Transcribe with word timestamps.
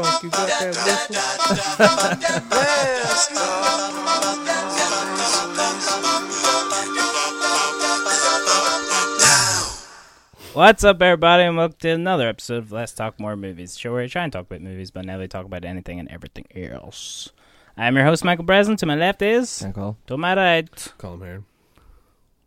Fuck 0.00 0.22
you 0.22 0.30
got 0.30 0.48
there, 0.60 0.72
listen. 0.72 1.16
What's 10.60 10.84
up, 10.84 11.00
everybody, 11.00 11.44
and 11.44 11.56
welcome 11.56 11.78
to 11.78 11.88
another 11.88 12.28
episode 12.28 12.58
of 12.58 12.70
Let's 12.70 12.92
Talk 12.92 13.18
More 13.18 13.34
Movies, 13.34 13.78
show 13.78 13.92
where 13.92 14.02
we 14.02 14.10
try 14.10 14.24
and 14.24 14.30
talk 14.30 14.42
about 14.42 14.60
movies, 14.60 14.90
but 14.90 15.06
now 15.06 15.16
they 15.16 15.26
talk 15.26 15.46
about 15.46 15.64
anything 15.64 15.98
and 15.98 16.06
everything 16.10 16.44
else. 16.54 17.30
I'm 17.78 17.96
your 17.96 18.04
host, 18.04 18.26
Michael 18.26 18.44
Breslin. 18.44 18.76
To 18.76 18.84
my 18.84 18.94
left 18.94 19.22
is 19.22 19.62
Uncle. 19.62 19.96
to 20.06 20.18
my 20.18 20.36
right. 20.36 20.92
Call 20.98 21.14
him 21.14 21.22
Heron. 21.22 21.44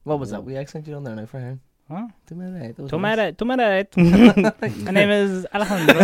What 0.03 0.19
was 0.19 0.29
that? 0.29 0.43
We 0.43 0.55
accent 0.57 0.87
you 0.87 0.93
on 0.93 1.03
there 1.03 1.15
now 1.15 1.25
for 1.25 1.39
him. 1.39 1.61
Huh? 1.89 2.05
To 2.27 2.35
my 2.35 2.45
right. 2.45 2.75
To 2.75 2.97
my 2.99 3.15
nice. 3.15 3.17
right. 3.17 3.37
To 3.39 3.45
my 3.45 3.55
right. 3.55 3.97
my 4.85 4.91
name 4.91 5.09
is 5.09 5.47
Alejandro. 5.51 5.99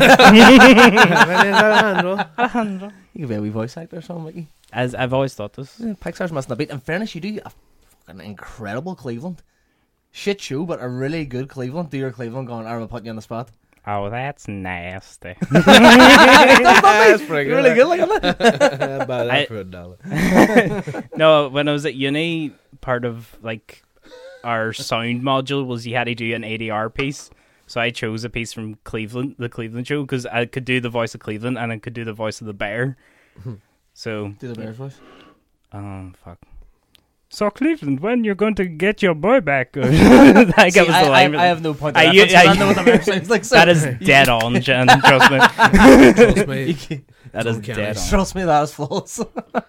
Alejandro. 2.39 2.91
You 3.13 3.19
could 3.19 3.29
be 3.29 3.35
a 3.35 3.41
wee 3.41 3.49
voice 3.49 3.77
actor 3.77 3.97
or 3.97 4.01
something, 4.01 4.25
Mickey. 4.25 4.47
As 4.73 4.95
I've 4.95 5.13
always 5.13 5.35
thought 5.35 5.53
this. 5.53 5.75
Yeah, 5.79 5.93
Pixar's 5.93 6.31
must 6.31 6.49
not 6.49 6.57
beat. 6.57 6.71
In 6.71 6.79
fairness, 6.79 7.13
you 7.13 7.21
do 7.21 7.39
a 7.45 7.51
fucking 8.07 8.21
incredible 8.21 8.95
Cleveland. 8.95 9.43
Shit 10.11 10.41
show, 10.41 10.65
but 10.65 10.81
a 10.81 10.87
really 10.89 11.25
good 11.25 11.49
Cleveland. 11.49 11.89
Do 11.91 11.97
your 11.97 12.11
Cleveland 12.11 12.47
going, 12.47 12.65
I'm 12.65 12.77
going 12.77 12.87
to 12.87 12.91
put 12.91 13.03
you 13.05 13.09
on 13.11 13.15
the 13.15 13.21
spot. 13.21 13.49
Oh, 13.87 14.09
that's 14.09 14.47
nasty. 14.47 15.35
That's 15.49 17.23
pretty 17.25 17.49
You're 17.49 17.57
really 17.57 17.73
good, 17.75 17.87
like 17.87 18.21
that. 18.21 19.07
Buy 19.07 19.23
that 19.23 19.31
I- 19.31 19.45
for 19.45 19.57
a 19.57 19.63
dollar. 19.63 19.97
no, 21.15 21.47
when 21.49 21.67
I 21.67 21.71
was 21.71 21.85
at 21.85 21.95
uni, 21.95 22.51
part 22.81 23.05
of 23.05 23.35
like 23.41 23.81
our 24.43 24.73
sound 24.73 25.21
module 25.23 25.65
was 25.65 25.87
you 25.87 25.95
had 25.95 26.03
to 26.05 26.13
do 26.15 26.33
an 26.35 26.43
ADR 26.43 26.93
piece. 26.93 27.29
So 27.67 27.79
I 27.79 27.89
chose 27.91 28.23
a 28.23 28.29
piece 28.29 28.51
from 28.51 28.75
Cleveland, 28.83 29.35
the 29.37 29.49
Cleveland 29.49 29.87
show, 29.87 30.01
because 30.01 30.25
I 30.25 30.45
could 30.45 30.65
do 30.65 30.79
the 30.81 30.89
voice 30.89 31.13
of 31.15 31.21
Cleveland 31.21 31.57
and 31.57 31.71
I 31.71 31.77
could 31.77 31.93
do 31.93 32.03
the 32.03 32.13
voice 32.13 32.41
of 32.41 32.47
the 32.47 32.53
bear. 32.53 32.97
so, 33.93 34.29
Do 34.39 34.47
the 34.47 34.55
Bears 34.55 34.75
voice. 34.75 34.99
um, 35.71 36.15
fuck. 36.23 36.37
So 37.31 37.49
Cleveland, 37.51 37.99
when 37.99 38.23
you're 38.23 38.33
going 38.33 38.55
to 38.55 38.65
get 38.65 39.03
your 39.03 39.13
boy 39.13 39.39
back? 39.39 39.75
like 39.75 39.91
that 39.91 40.71
See, 40.73 40.79
was 40.79 40.87
the 40.87 40.93
I, 40.93 41.01
I, 41.03 41.09
line. 41.09 41.35
I 41.35 41.45
have 41.45 41.61
no 41.61 41.75
point 41.75 41.95
I- 41.95 42.05
reference, 42.07 42.33
I- 42.33 42.45
'cause 42.45 42.57
I 42.57 42.59
know 42.59 42.67
what 42.67 42.75
the 42.77 42.83
Bears 42.83 43.29
like. 43.29 43.45
So 43.45 43.55
that 43.55 43.69
is 43.69 43.83
dead 44.03 44.29
on, 44.29 44.59
Jen. 44.61 44.87
Trust 44.87 45.31
me. 45.31 45.37
Trust 45.37 46.47
me. 46.47 47.03
That 47.31 47.45
is 47.45 47.57
uncanny. 47.57 47.75
dead 47.77 47.97
on. 47.97 48.07
Trust 48.09 48.33
me, 48.35 48.43
that 48.45 48.63
is 48.63 48.73
false. 48.73 49.17
what 49.19 49.63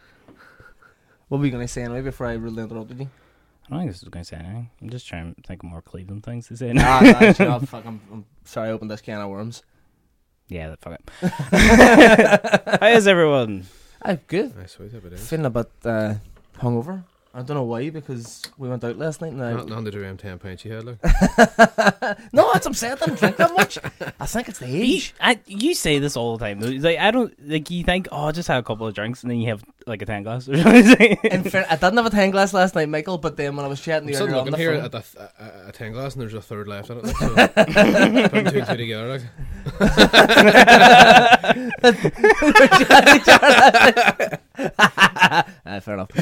were 1.38 1.44
you 1.44 1.50
going 1.50 1.62
to 1.66 1.68
say 1.68 1.82
anyway 1.82 2.00
before 2.00 2.26
I 2.28 2.32
rudely 2.34 2.62
interrupted 2.62 2.98
you? 2.98 3.10
I 3.66 3.70
don't 3.74 3.78
think 3.80 3.90
this 3.92 4.02
is 4.02 4.08
going 4.08 4.24
to 4.24 4.28
say 4.28 4.36
anything. 4.36 4.70
I'm 4.80 4.88
just 4.90 5.06
trying 5.06 5.34
to 5.34 5.42
think 5.42 5.62
of 5.62 5.68
more 5.70 5.82
Cleveland 5.82 6.24
things 6.24 6.48
to 6.48 6.56
say. 6.56 6.70
ah, 6.78 7.00
no, 7.02 7.10
actually, 7.10 7.44
no, 7.46 7.60
fuck, 7.60 7.84
I'm, 7.84 8.00
I'm 8.10 8.24
sorry 8.44 8.70
I 8.70 8.72
opened 8.72 8.90
this 8.90 9.02
can 9.02 9.20
of 9.20 9.28
worms. 9.28 9.62
yeah, 10.48 10.74
fuck 10.80 10.98
it. 10.98 11.10
How 12.80 12.88
is 12.88 13.06
everyone? 13.06 13.66
I'm 14.02 14.18
good. 14.26 14.56
Nice 14.56 14.72
sweet 14.72 14.94
up 14.94 15.04
it 15.04 15.12
is. 15.12 15.28
Feeling 15.28 15.44
a 15.46 15.50
bit 15.50 15.70
uh, 15.84 16.14
hungover. 16.58 17.04
I 17.32 17.42
don't 17.42 17.56
know 17.56 17.62
why, 17.62 17.90
because 17.90 18.42
we 18.58 18.68
went 18.68 18.82
out 18.82 18.98
last 18.98 19.20
night 19.20 19.32
and 19.32 19.42
I... 19.42 19.52
Not, 19.52 19.68
not 19.68 19.84
the 19.84 19.92
Dream 19.92 20.16
10 20.16 20.40
pints 20.40 20.64
you 20.64 20.72
had, 20.72 20.84
like. 20.84 20.98
No, 22.32 22.50
that's 22.52 22.64
what 22.64 22.66
I'm 22.66 22.74
saying. 22.74 22.94
I 22.94 22.96
didn't 22.96 23.18
drink 23.20 23.36
that 23.36 23.54
much. 23.56 23.78
I 24.18 24.26
think 24.26 24.48
it's 24.48 24.58
the 24.58 24.68
You, 24.68 24.82
age. 24.96 25.14
I, 25.20 25.38
you 25.46 25.74
say 25.74 26.00
this 26.00 26.16
all 26.16 26.36
the 26.36 26.44
time. 26.44 26.60
Like 26.60 26.98
I 26.98 27.12
don't 27.12 27.32
like. 27.48 27.70
You 27.70 27.84
think, 27.84 28.08
oh, 28.10 28.32
just 28.32 28.48
have 28.48 28.58
a 28.58 28.66
couple 28.66 28.86
of 28.86 28.94
drinks, 28.94 29.22
and 29.22 29.30
then 29.30 29.38
you 29.38 29.48
have 29.50 29.62
like 29.90 30.00
a 30.02 30.06
ten 30.06 30.22
glass. 30.22 30.48
Or 30.48 30.56
something. 30.62 31.18
In 31.24 31.44
fair, 31.44 31.66
I 31.68 31.76
didn't 31.76 31.96
have 31.96 32.06
a 32.06 32.10
10 32.10 32.30
glass 32.30 32.54
last 32.54 32.74
night, 32.74 32.88
Michael, 32.88 33.18
but 33.18 33.36
then 33.36 33.56
when 33.56 33.66
I 33.66 33.68
was 33.68 33.80
chatting 33.80 34.08
I'm 34.08 34.14
to 34.14 34.18
you 34.18 34.24
earlier 34.24 34.36
on 34.36 34.46
looking 34.46 34.52
the 34.52 34.58
here 34.58 34.74
phone... 34.74 34.84
at 34.84 34.92
the 34.92 35.00
th- 35.00 35.28
a, 35.38 35.68
a 35.68 35.72
10 35.72 35.92
glass 35.92 36.14
and 36.14 36.22
there's 36.22 36.34
a 36.34 36.40
third 36.40 36.68
left 36.68 36.88
in 36.88 36.98
it. 36.98 37.04
Like, 37.04 37.16
so 37.16 37.28
putting 38.28 38.50
two 38.50 38.58
and 38.58 38.66
two 38.68 38.76
together, 38.76 39.08
like. 39.08 39.22
Ah, 45.66 45.80
fair 45.80 45.94
enough. 45.94 46.10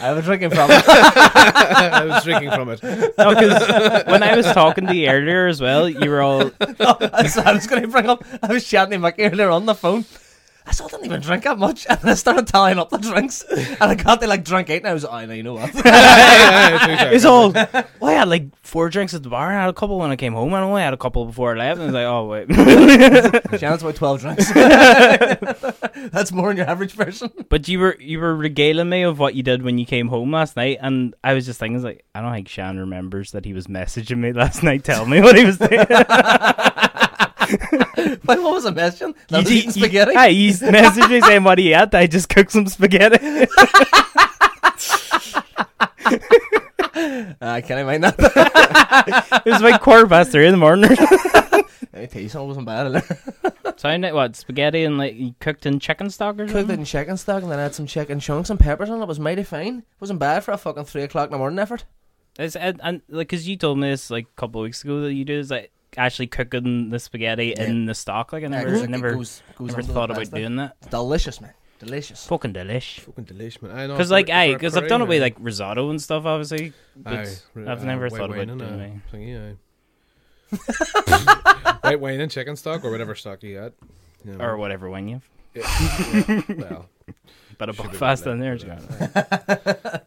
I 0.00 0.12
was 0.12 0.24
drinking 0.24 0.50
from 0.50 0.70
it. 0.70 0.84
I 0.86 2.04
was 2.06 2.24
drinking 2.24 2.50
from 2.50 2.68
it. 2.70 2.82
no, 2.82 3.34
because 3.34 4.06
when 4.06 4.22
I 4.22 4.36
was 4.36 4.46
talking 4.46 4.86
to 4.86 4.94
you 4.94 5.08
earlier 5.08 5.46
as 5.46 5.60
well, 5.60 5.88
you 5.88 6.10
were 6.10 6.20
all 6.22 6.50
That's 6.58 7.36
what 7.36 7.46
I 7.46 7.52
was 7.52 7.66
going 7.66 7.82
to 7.82 7.88
bring 7.88 8.08
up. 8.08 8.24
I 8.42 8.52
was 8.52 8.66
chatting 8.68 9.00
to 9.00 9.06
Mick 9.06 9.14
earlier 9.18 9.50
on 9.50 9.66
the 9.66 9.74
phone. 9.74 10.04
I 10.66 10.72
still 10.72 10.88
didn't 10.88 11.04
even 11.04 11.20
drink 11.20 11.44
that 11.44 11.58
much. 11.58 11.86
And 11.94 12.10
I 12.10 12.14
started 12.14 12.46
tallying 12.46 12.78
up 12.78 12.90
the 12.90 12.98
drinks. 12.98 13.42
And 13.42 13.76
I 13.80 13.94
got 13.94 14.20
to 14.20 14.26
like 14.26 14.44
drink 14.44 14.70
eight 14.70 14.78
and 14.78 14.88
I 14.88 14.94
was 14.94 15.04
like, 15.04 15.24
oh, 15.24 15.26
no, 15.26 15.34
you 15.34 15.42
know 15.42 15.54
what? 15.54 15.70
it's 15.74 17.24
all. 17.24 17.52
Well, 17.52 17.86
I 18.02 18.12
had 18.12 18.28
like 18.28 18.44
four 18.64 18.88
drinks 18.88 19.14
at 19.14 19.22
the 19.22 19.28
bar, 19.28 19.50
and 19.50 19.58
I 19.58 19.60
had 19.62 19.70
a 19.70 19.74
couple 19.74 19.98
when 19.98 20.10
I 20.10 20.16
came 20.16 20.32
home, 20.32 20.48
and 20.48 20.56
I 20.56 20.62
only 20.62 20.82
had 20.82 20.92
a 20.94 20.96
couple 20.96 21.24
before 21.26 21.54
I 21.54 21.58
left. 21.58 21.80
And 21.80 21.82
I 21.82 21.86
was 21.86 21.94
like, 21.94 22.06
oh 22.06 22.26
wait. 22.26 23.60
Shannon's 23.60 23.82
about 23.82 23.94
12 23.94 24.20
drinks. 24.20 24.52
That's 26.10 26.32
more 26.32 26.48
than 26.48 26.56
your 26.58 26.68
average 26.68 26.96
person. 26.96 27.30
but 27.48 27.68
you 27.68 27.78
were 27.78 27.96
you 28.00 28.18
were 28.18 28.34
regaling 28.34 28.88
me 28.88 29.02
of 29.02 29.18
what 29.18 29.34
you 29.34 29.42
did 29.42 29.62
when 29.62 29.78
you 29.78 29.86
came 29.86 30.08
home 30.08 30.32
last 30.32 30.56
night, 30.56 30.78
and 30.80 31.14
I 31.22 31.34
was 31.34 31.46
just 31.46 31.60
thinking, 31.60 31.82
like, 31.82 32.04
I 32.14 32.20
don't 32.20 32.32
think 32.32 32.48
Shan 32.48 32.78
remembers 32.78 33.32
that 33.32 33.44
he 33.44 33.52
was 33.52 33.66
messaging 33.66 34.18
me 34.18 34.32
last 34.32 34.62
night, 34.62 34.84
telling 34.84 35.10
me 35.10 35.20
what 35.20 35.36
he 35.36 35.44
was 35.44 35.58
doing. 35.58 35.86
Wait, 37.96 38.20
what 38.26 38.40
was 38.54 38.66
I 38.66 38.70
mentioning? 38.70 39.14
That 39.28 39.36
I 39.36 39.40
was 39.40 39.50
You- 39.50 39.56
eating 39.58 39.70
you- 39.74 39.80
spaghetti? 39.82 40.14
Aye, 40.16 40.30
he 40.30 40.48
messaged 40.50 41.10
me 41.10 41.20
saying 41.20 41.44
what 41.44 41.58
he 41.58 41.72
ate. 41.72 41.94
I 41.94 42.06
just 42.06 42.28
cooked 42.28 42.52
some 42.52 42.66
spaghetti. 42.66 43.46
Ah, 46.96 47.54
I 47.54 47.60
can't 47.60 47.86
mind 47.86 48.04
that. 48.04 49.42
it 49.44 49.50
was 49.50 49.60
like 49.62 49.80
quarter 49.80 50.06
past 50.06 50.30
three 50.30 50.46
in 50.46 50.52
the 50.52 50.58
morning. 50.58 50.90
Let 50.90 51.92
me 51.92 52.06
tell 52.06 52.22
you, 52.22 52.28
something 52.28 52.48
wasn't 52.48 52.66
bad. 52.66 52.96
I 52.96 53.72
so 53.76 53.88
I 53.88 53.96
know 53.96 54.14
what 54.14 54.36
spaghetti 54.36 54.84
and 54.84 54.96
like 54.96 55.16
you 55.16 55.34
cooked 55.40 55.66
in 55.66 55.80
chicken 55.80 56.08
stock 56.10 56.36
or 56.36 56.46
something? 56.46 56.54
cooked 56.66 56.70
it 56.70 56.78
in 56.78 56.84
chicken 56.84 57.16
stock 57.16 57.42
and 57.42 57.50
then 57.50 57.58
I 57.58 57.64
had 57.64 57.74
some 57.74 57.86
chicken 57.86 58.20
chunks 58.20 58.48
and 58.50 58.60
peppers 58.60 58.88
on 58.90 59.00
it. 59.00 59.02
It 59.02 59.08
was 59.08 59.18
mighty 59.20 59.42
fine. 59.42 59.78
It 59.78 59.84
wasn't 60.00 60.20
bad 60.20 60.44
for 60.44 60.52
a 60.52 60.56
fucking 60.56 60.84
3 60.84 61.02
o'clock 61.02 61.26
in 61.28 61.32
the 61.32 61.38
morning 61.38 61.58
effort. 61.58 61.84
It's, 62.38 62.54
and, 62.56 62.80
and 62.82 63.02
like, 63.08 63.28
cause 63.28 63.46
you 63.46 63.56
told 63.56 63.78
me 63.78 63.90
this 63.90 64.10
like 64.10 64.26
a 64.26 64.40
couple 64.40 64.60
of 64.60 64.64
weeks 64.64 64.82
ago 64.84 65.00
that 65.02 65.12
you 65.12 65.24
do 65.24 65.38
is 65.38 65.50
like 65.50 65.72
actually 65.98 66.26
cooking 66.28 66.90
the 66.90 66.98
spaghetti 66.98 67.52
in 67.56 67.86
the 67.86 67.94
stock. 67.94 68.32
Like 68.32 68.44
I 68.44 68.48
never, 68.48 68.68
Yeah, 68.68 68.74
'cause 68.74 68.82
I 68.82 68.86
never, 68.86 69.14
goes- 69.14 69.42
goes 69.56 69.68
never 69.70 69.82
thought 69.82 70.10
about 70.10 70.20
pasta. 70.22 70.36
doing 70.36 70.56
that. 70.56 70.76
It's 70.80 70.90
delicious, 70.90 71.40
man. 71.40 71.52
Delicious. 71.80 72.26
Fucking 72.26 72.52
delish. 72.54 73.00
Fucking 73.00 73.24
delish, 73.24 73.60
man. 73.60 73.72
I 73.76 73.86
know. 73.86 73.94
Because 73.94 74.08
for- 74.08 74.12
like, 74.14 74.30
aye, 74.30 74.52
for- 74.52 74.58
because 74.58 74.76
I've 74.76 74.88
done 74.88 75.02
it 75.02 75.08
with 75.08 75.20
like 75.22 75.36
risotto 75.38 75.90
and 75.90 76.00
stuff, 76.00 76.24
obviously. 76.24 76.72
But 76.96 77.12
Aye, 77.14 77.34
I've 77.66 77.82
uh, 77.82 77.84
never 77.84 78.08
white 78.08 78.18
thought 78.18 78.30
wine 78.30 78.48
about 78.50 78.50
and, 78.50 78.58
doing 78.60 78.80
uh, 78.80 78.84
it. 78.84 79.12
thingy, 79.12 79.56
aye. 80.54 81.78
White 81.82 82.00
wine 82.00 82.20
and 82.20 82.30
chicken 82.30 82.56
stock 82.56 82.84
or 82.84 82.90
whatever 82.90 83.14
stock 83.14 83.42
you 83.42 83.56
got. 83.56 83.72
You 84.24 84.32
know. 84.36 84.44
or 84.44 84.56
whatever 84.56 84.88
when 84.88 85.08
you. 85.08 85.20
Yeah, 85.54 85.62
yeah, 86.28 86.40
well, 86.48 86.86
But 87.58 87.70
a 87.70 87.72
Should 87.72 87.90
be 87.92 87.96
fast 87.96 88.26
like 88.26 88.32
in 88.34 88.40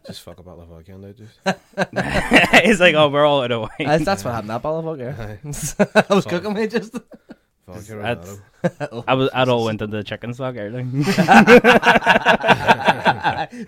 just 0.06 0.22
fuck 0.22 0.38
a 0.38 0.42
bottle 0.42 0.62
of 0.62 0.68
vodka 0.68 1.12
just. 1.16 1.38
it's 2.64 2.80
like, 2.80 2.94
oh, 2.94 3.08
we're 3.08 3.26
all 3.26 3.42
out 3.42 3.52
of 3.52 3.60
wine. 3.62 3.70
That's, 3.78 4.04
that's 4.04 4.24
what 4.24 4.32
happened 4.34 4.50
that 4.50 4.62
bottle 4.62 4.88
of 4.90 4.98
vodka. 4.98 5.38
I 6.10 6.14
was 6.14 6.24
Fuck. 6.24 6.30
cooking 6.32 6.54
me 6.54 6.66
just. 6.66 6.92
Vodka 7.66 7.96
That's- 7.96 8.38
Rosado. 8.64 9.04
I 9.06 9.14
was, 9.14 9.30
I'd 9.32 9.48
all 9.48 9.64
went 9.66 9.80
into 9.80 9.96
the 9.96 10.02
chicken 10.02 10.34
stock 10.34 10.56
earlier. 10.58 10.84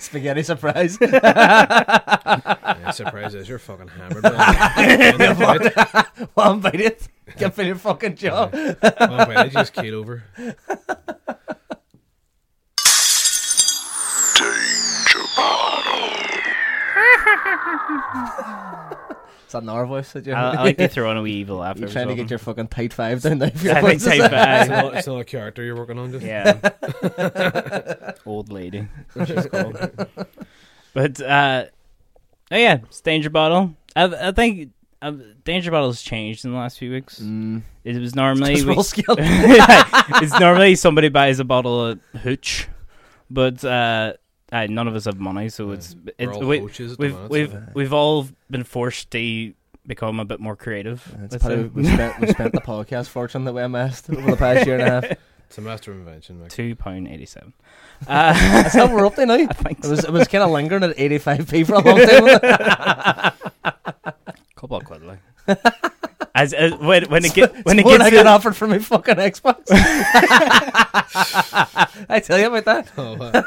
Spaghetti 0.00 0.42
surprise. 0.42 0.98
Yeah, 1.00 2.90
surprise 2.90 3.34
is 3.34 3.48
you're 3.48 3.58
fucking 3.58 3.88
hammered. 3.88 4.22
man. 4.24 6.04
One 6.34 6.60
bite 6.60 6.80
it. 6.80 7.08
Get 7.38 7.54
for 7.54 7.62
your 7.62 7.76
fucking 7.76 8.16
job. 8.16 8.52
One 8.52 8.76
bite, 8.80 9.36
I 9.36 9.48
just 9.48 9.72
keyed 9.74 9.94
over. 9.94 10.24
Is 19.46 19.52
that 19.54 19.68
our 19.68 19.84
voice 19.84 20.12
that 20.12 20.24
you're, 20.26 20.36
I, 20.36 20.52
I 20.52 20.62
like 20.62 20.78
to 20.78 20.86
throw 20.86 21.10
on 21.10 21.16
a 21.16 21.22
wee 21.22 21.32
evil 21.32 21.56
laugh. 21.58 21.76
you're 21.78 21.88
trying 21.88 22.06
to 22.08 22.14
get 22.14 22.30
your 22.30 22.38
fucking 22.38 22.68
tight 22.68 22.92
five 22.92 23.20
down 23.22 23.38
there? 23.38 23.50
for 23.50 23.64
your 23.66 23.76
I 23.76 23.80
think 23.82 24.00
voices? 24.00 24.18
type 24.18 24.30
It's 24.32 24.34
five. 24.34 24.68
not, 24.68 24.94
it's 24.96 25.06
not 25.08 25.20
a 25.20 25.24
character 25.24 25.64
you're 25.64 25.74
working 25.76 25.98
on, 25.98 26.12
just 26.12 26.24
Yeah. 26.24 28.12
Old 28.26 28.52
lady. 28.52 28.86
She's 29.26 29.46
called. 29.46 29.76
But 30.92 31.20
uh 31.20 31.66
oh 32.50 32.56
yeah, 32.56 32.78
it's 32.84 33.00
Danger 33.00 33.30
Bottle. 33.30 33.74
I 33.94 34.28
I 34.28 34.32
think 34.32 34.70
uh, 35.02 35.12
Danger 35.44 35.70
Bottle's 35.70 36.02
changed 36.02 36.44
in 36.44 36.50
the 36.52 36.56
last 36.58 36.78
few 36.78 36.90
weeks. 36.90 37.20
Mm. 37.20 37.62
It 37.84 37.96
was 38.00 38.14
normally 38.16 38.56
Just 38.56 38.66
we- 38.96 39.04
it's 39.16 40.38
normally 40.40 40.74
somebody 40.74 41.08
buys 41.10 41.38
a 41.38 41.44
bottle 41.44 41.86
of 41.86 42.00
hooch, 42.22 42.66
but 43.30 43.64
uh, 43.64 44.14
uh, 44.52 44.66
none 44.68 44.88
of 44.88 44.94
us 44.96 45.04
have 45.06 45.18
money, 45.18 45.48
so 45.48 45.70
it's 45.72 45.94
We're 45.94 46.12
it's 46.18 46.36
all 46.36 46.44
we, 46.46 46.58
coaches 46.60 46.92
at 46.92 46.98
the 46.98 47.06
we've 47.06 47.30
we've 47.30 47.50
so- 47.52 47.66
we've 47.74 47.92
all 47.92 48.28
been 48.50 48.64
forced 48.64 49.10
to 49.12 49.52
become 49.86 50.20
a 50.20 50.24
bit 50.24 50.40
more 50.40 50.56
creative. 50.56 51.02
It's 51.24 51.32
let's 51.32 51.44
probably, 51.44 51.64
we 51.68 51.84
spent 51.84 52.20
we 52.20 52.26
spent 52.32 52.52
the 52.52 52.60
podcast 52.60 53.08
fortune 53.08 53.44
that 53.44 53.52
we 53.54 53.62
amassed 53.62 54.08
over 54.10 54.30
the 54.30 54.36
past 54.36 54.66
year 54.66 54.78
and 54.78 54.82
a 54.88 54.90
half. 55.08 55.18
It's 55.50 55.58
a 55.58 55.62
master 55.62 55.90
of 55.90 55.98
invention, 55.98 56.38
Mick. 56.38 56.50
Two 56.50 56.76
pound 56.76 57.08
eighty 57.08 57.26
seven. 57.26 57.52
Uh, 58.06 58.32
That's 58.62 58.72
how 58.72 58.86
we're 58.86 59.04
up 59.04 59.16
to 59.16 59.26
now. 59.26 59.34
I 59.34 59.46
think 59.48 59.80
It 59.84 59.88
was 59.88 60.04
it 60.04 60.12
was 60.12 60.28
kind 60.28 60.44
of 60.44 60.50
lingering 60.50 60.84
at 60.84 60.96
85p 60.96 61.66
for 61.66 61.74
a 61.74 61.80
long 61.80 61.98
time. 61.98 63.32
couple 64.54 64.76
of 64.76 64.84
quid 64.84 65.02
like. 65.02 65.18
As, 66.36 66.52
as 66.52 66.72
when 66.76 67.02
when 67.10 67.24
it 67.24 67.34
get 67.34 67.52
when 67.66 67.80
it 67.80 67.84
When 67.84 67.98
gets 67.98 68.04
I 68.04 68.10
to- 68.10 68.16
get 68.16 68.26
offered 68.28 68.54
for 68.54 68.68
my 68.68 68.78
fucking 68.78 69.16
Xbox. 69.16 69.64
I 72.08 72.20
tell 72.24 72.38
you 72.38 72.46
about 72.46 72.64
that. 72.66 72.88
Oh, 72.96 73.16
wow. 73.16 73.42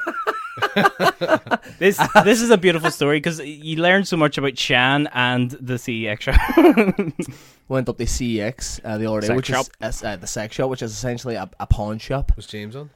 this 1.79 2.00
this 2.23 2.41
is 2.41 2.50
a 2.50 2.57
beautiful 2.57 2.91
story 2.91 3.17
because 3.17 3.39
you 3.39 3.77
learn 3.77 4.05
so 4.05 4.17
much 4.17 4.38
about 4.38 4.57
Shan 4.57 5.07
and 5.13 5.51
the 5.51 5.75
CEX 5.75 6.21
show. 6.21 7.33
Went 7.67 7.89
up 7.89 7.97
to 7.97 8.03
CEX 8.05 8.79
uh, 8.83 8.97
the 8.97 9.09
other 9.09 9.21
day, 9.21 9.27
Sex 9.27 9.38
which 9.38 9.47
shop. 9.47 9.65
is 9.81 10.03
uh, 10.03 10.15
the 10.15 10.27
sex 10.27 10.55
shop, 10.55 10.69
which 10.69 10.81
is 10.81 10.91
essentially 10.91 11.35
a, 11.35 11.50
a 11.59 11.65
pawn 11.65 11.97
shop. 11.97 12.31
Was 12.35 12.45
James 12.45 12.75
on? 12.75 12.89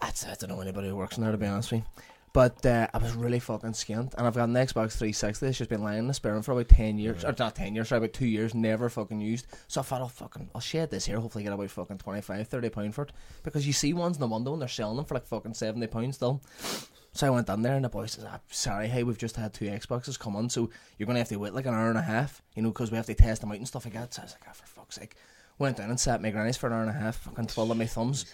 That's, 0.00 0.26
I 0.26 0.34
don't 0.34 0.48
know 0.50 0.60
anybody 0.60 0.88
who 0.88 0.96
works 0.96 1.16
in 1.16 1.22
there 1.22 1.32
to 1.32 1.38
be 1.38 1.46
honest 1.46 1.72
with 1.72 1.80
you. 1.80 1.86
But 2.32 2.64
uh, 2.64 2.88
I 2.94 2.98
was 2.98 3.12
really 3.12 3.40
fucking 3.40 3.72
skint, 3.72 4.14
and 4.14 4.26
I've 4.26 4.34
got 4.34 4.48
an 4.48 4.54
Xbox 4.54 4.92
360. 4.92 5.46
It's 5.46 5.58
just 5.58 5.68
been 5.68 5.82
lying 5.82 5.98
in 5.98 6.06
the 6.08 6.14
spare 6.14 6.32
room 6.32 6.40
for 6.40 6.52
about 6.52 6.70
ten 6.70 6.96
years, 6.96 7.26
or 7.26 7.34
not 7.38 7.54
ten 7.54 7.74
years, 7.74 7.88
sorry, 7.88 7.98
about 7.98 8.14
two 8.14 8.26
years, 8.26 8.54
never 8.54 8.88
fucking 8.88 9.20
used. 9.20 9.46
So 9.68 9.82
I 9.82 9.84
thought 9.84 10.00
I'll 10.00 10.08
fucking 10.08 10.48
I'll 10.54 10.60
shed 10.62 10.90
this 10.90 11.04
here. 11.04 11.20
Hopefully 11.20 11.44
get 11.44 11.52
about 11.52 11.70
fucking 11.70 11.98
25, 11.98 12.48
30 12.48 12.68
pound 12.70 12.94
for 12.94 13.02
it 13.02 13.12
because 13.42 13.66
you 13.66 13.74
see 13.74 13.92
ones 13.92 14.16
in 14.16 14.20
the 14.22 14.26
window 14.34 14.54
and 14.54 14.62
they're 14.62 14.68
selling 14.68 14.96
them 14.96 15.04
for 15.04 15.12
like 15.14 15.26
fucking 15.26 15.52
seventy 15.52 15.86
pounds 15.86 16.16
still. 16.16 16.40
So 17.14 17.26
I 17.26 17.30
went 17.30 17.46
down 17.46 17.60
there 17.62 17.76
and 17.76 17.84
the 17.84 17.90
boy 17.90 18.06
says, 18.06 18.24
ah, 18.26 18.40
"Sorry, 18.50 18.88
hey, 18.88 19.02
we've 19.02 19.18
just 19.18 19.36
had 19.36 19.52
two 19.52 19.66
Xboxes 19.66 20.18
come 20.18 20.34
on, 20.34 20.48
so 20.48 20.70
you're 20.96 21.06
gonna 21.06 21.18
have 21.18 21.28
to 21.28 21.36
wait 21.36 21.52
like 21.52 21.66
an 21.66 21.74
hour 21.74 21.90
and 21.90 21.98
a 21.98 22.02
half, 22.02 22.40
you 22.54 22.62
know, 22.62 22.70
because 22.70 22.90
we 22.90 22.96
have 22.96 23.06
to 23.06 23.14
test 23.14 23.42
them 23.42 23.52
out 23.52 23.58
and 23.58 23.68
stuff 23.68 23.84
like 23.84 23.94
that." 23.94 24.14
So 24.14 24.22
I 24.22 24.24
was 24.24 24.32
like, 24.32 24.44
"Ah, 24.48 24.52
for 24.52 24.66
fuck's 24.66 24.96
sake." 24.96 25.16
Went 25.58 25.76
down 25.76 25.90
and 25.90 26.00
sat 26.00 26.22
my 26.22 26.30
granny's 26.30 26.56
for 26.56 26.68
an 26.68 26.72
hour 26.72 26.80
and 26.80 26.90
a 26.90 26.94
half, 26.94 27.16
fucking 27.16 27.46
twiddling 27.46 27.78
my 27.78 27.86
thumbs. 27.86 28.24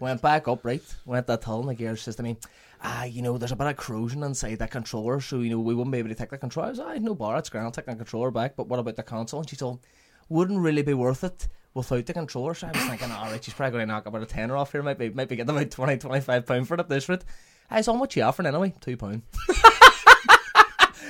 Went 0.00 0.20
back 0.20 0.46
up, 0.46 0.64
right? 0.64 0.82
Went 1.06 1.26
that 1.26 1.44
hill, 1.44 1.60
and 1.60 1.68
the 1.70 1.74
gear 1.74 1.96
says 1.96 2.16
to 2.16 2.22
me, 2.22 2.36
"Ah, 2.82 3.04
you 3.04 3.22
know, 3.22 3.38
there's 3.38 3.52
a 3.52 3.56
bit 3.56 3.66
of 3.68 3.76
corrosion 3.78 4.22
inside 4.22 4.58
that 4.58 4.70
controller, 4.70 5.18
so 5.20 5.40
you 5.40 5.48
know 5.48 5.58
we 5.58 5.74
wouldn't 5.74 5.92
be 5.92 5.98
able 5.98 6.10
to 6.10 6.14
take 6.14 6.30
the 6.30 6.36
controller." 6.36 6.66
I 6.66 6.70
was, 6.70 6.80
"Ah, 6.80 6.94
no 7.00 7.14
bar, 7.14 7.38
it's 7.38 7.48
grand. 7.48 7.64
I'll 7.64 7.72
take 7.72 7.86
the 7.86 7.96
controller 7.96 8.30
back." 8.30 8.54
But 8.54 8.68
what 8.68 8.78
about 8.78 8.96
the 8.96 9.02
console? 9.02 9.40
And 9.40 9.48
she 9.48 9.56
told, 9.56 9.80
"Wouldn't 10.28 10.60
really 10.60 10.82
be 10.82 10.94
worth 10.94 11.24
it." 11.24 11.48
Without 11.72 12.06
the 12.06 12.14
controller, 12.14 12.54
so 12.54 12.68
I 12.68 12.70
was 12.70 12.88
thinking, 12.88 13.10
all 13.10 13.26
right, 13.26 13.44
she's 13.44 13.52
probably 13.52 13.72
going 13.72 13.82
to 13.86 13.92
knock 13.92 14.06
about 14.06 14.22
a 14.22 14.24
tenner 14.24 14.56
off 14.56 14.72
here. 14.72 14.82
Might 14.82 14.96
be, 14.96 15.10
might 15.10 15.28
be 15.28 15.36
getting 15.36 15.54
about 15.54 15.70
20, 15.70 15.98
25 15.98 16.46
pound 16.46 16.66
for 16.66 16.72
it 16.72 16.80
at 16.80 16.88
this 16.88 17.06
rate. 17.06 17.22
I 17.70 17.78
was 17.78 17.88
on 17.88 17.98
what 17.98 18.14
you 18.16 18.22
offering 18.22 18.46
anyway, 18.46 18.74
two 18.80 18.96
pound. 18.96 19.22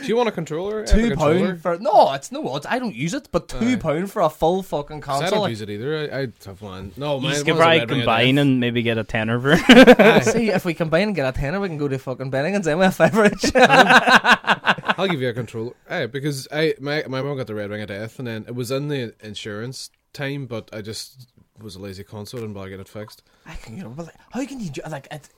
Do 0.03 0.09
you 0.13 0.17
want 0.17 0.29
a 0.29 0.33
controller? 0.33 0.81
I 0.81 0.83
a 0.83 0.87
Two 0.87 1.09
controller. 1.09 1.57
for 1.57 1.79
no, 1.79 2.13
it's 2.13 2.31
no 2.31 2.47
odds. 2.49 2.65
I 2.69 2.79
don't 2.79 2.95
use 2.95 3.13
it, 3.13 3.29
but 3.33 3.49
two 3.49 3.59
Aye. 3.73 3.77
pound 3.77 4.11
for 4.13 4.23
a 4.23 4.31
full 4.31 4.63
fucking 4.63 5.01
'Cause 5.01 5.23
I 5.23 5.31
don't 5.31 5.49
use 5.51 5.63
it 5.63 5.71
either. 5.71 5.97
I, 6.13 6.19
I 6.23 6.29
have 6.45 6.63
one. 6.63 6.93
No, 6.97 7.17
You 7.17 7.23
mine. 7.23 7.33
could 7.33 7.39
one's 7.39 7.41
a 7.41 7.45
probably 7.45 7.79
Red 7.81 7.91
Ring 7.91 8.01
of 8.01 8.05
combine 8.05 8.39
and 8.39 8.61
maybe 8.61 8.83
get 8.83 8.99
a 8.99 9.05
tenner 9.05 9.41
for. 9.41 9.57
See, 10.31 10.51
if 10.51 10.65
we 10.65 10.75
combine 10.75 11.09
and 11.09 11.15
get 11.17 11.27
a 11.29 11.37
tenner, 11.37 11.59
we 11.59 11.67
can 11.69 11.77
go 11.79 11.89
to 11.89 11.99
fucking 11.99 12.31
Bennington's 12.31 12.69
and 12.69 12.79
we 12.79 12.85
have 12.85 12.95
five 12.95 13.15
each. 13.17 13.51
I'll 13.57 15.09
give 15.09 15.21
you 15.21 15.29
a 15.29 15.33
controller. 15.33 15.73
Aye, 15.91 16.07
because 16.07 16.47
I 16.53 16.75
my 16.79 17.03
my 17.09 17.21
mom 17.23 17.37
got 17.37 17.49
the 17.49 17.55
Red 17.57 17.71
Ring 17.71 17.83
of 17.83 17.89
Death, 17.89 18.19
and 18.21 18.29
then 18.29 18.45
it 18.47 18.55
was 18.55 18.71
in 18.71 18.87
the 18.89 19.13
insurance 19.21 19.91
time, 20.13 20.47
but 20.47 20.71
I 20.73 20.83
just 20.83 21.29
was 21.61 21.75
a 21.75 21.81
lazy 21.81 22.05
console 22.05 22.45
and 22.45 22.55
bother 22.55 22.71
get 22.71 22.81
it 22.81 22.89
fixed. 22.89 23.23
I 23.45 23.55
can 23.57 23.75
get 23.77 23.87
it, 23.87 23.97
but 23.97 24.07
like, 24.07 24.15
how 24.31 24.45
can 24.47 24.61
you 24.61 24.71
do 24.71 24.83
like? 24.89 25.09
It, 25.11 25.29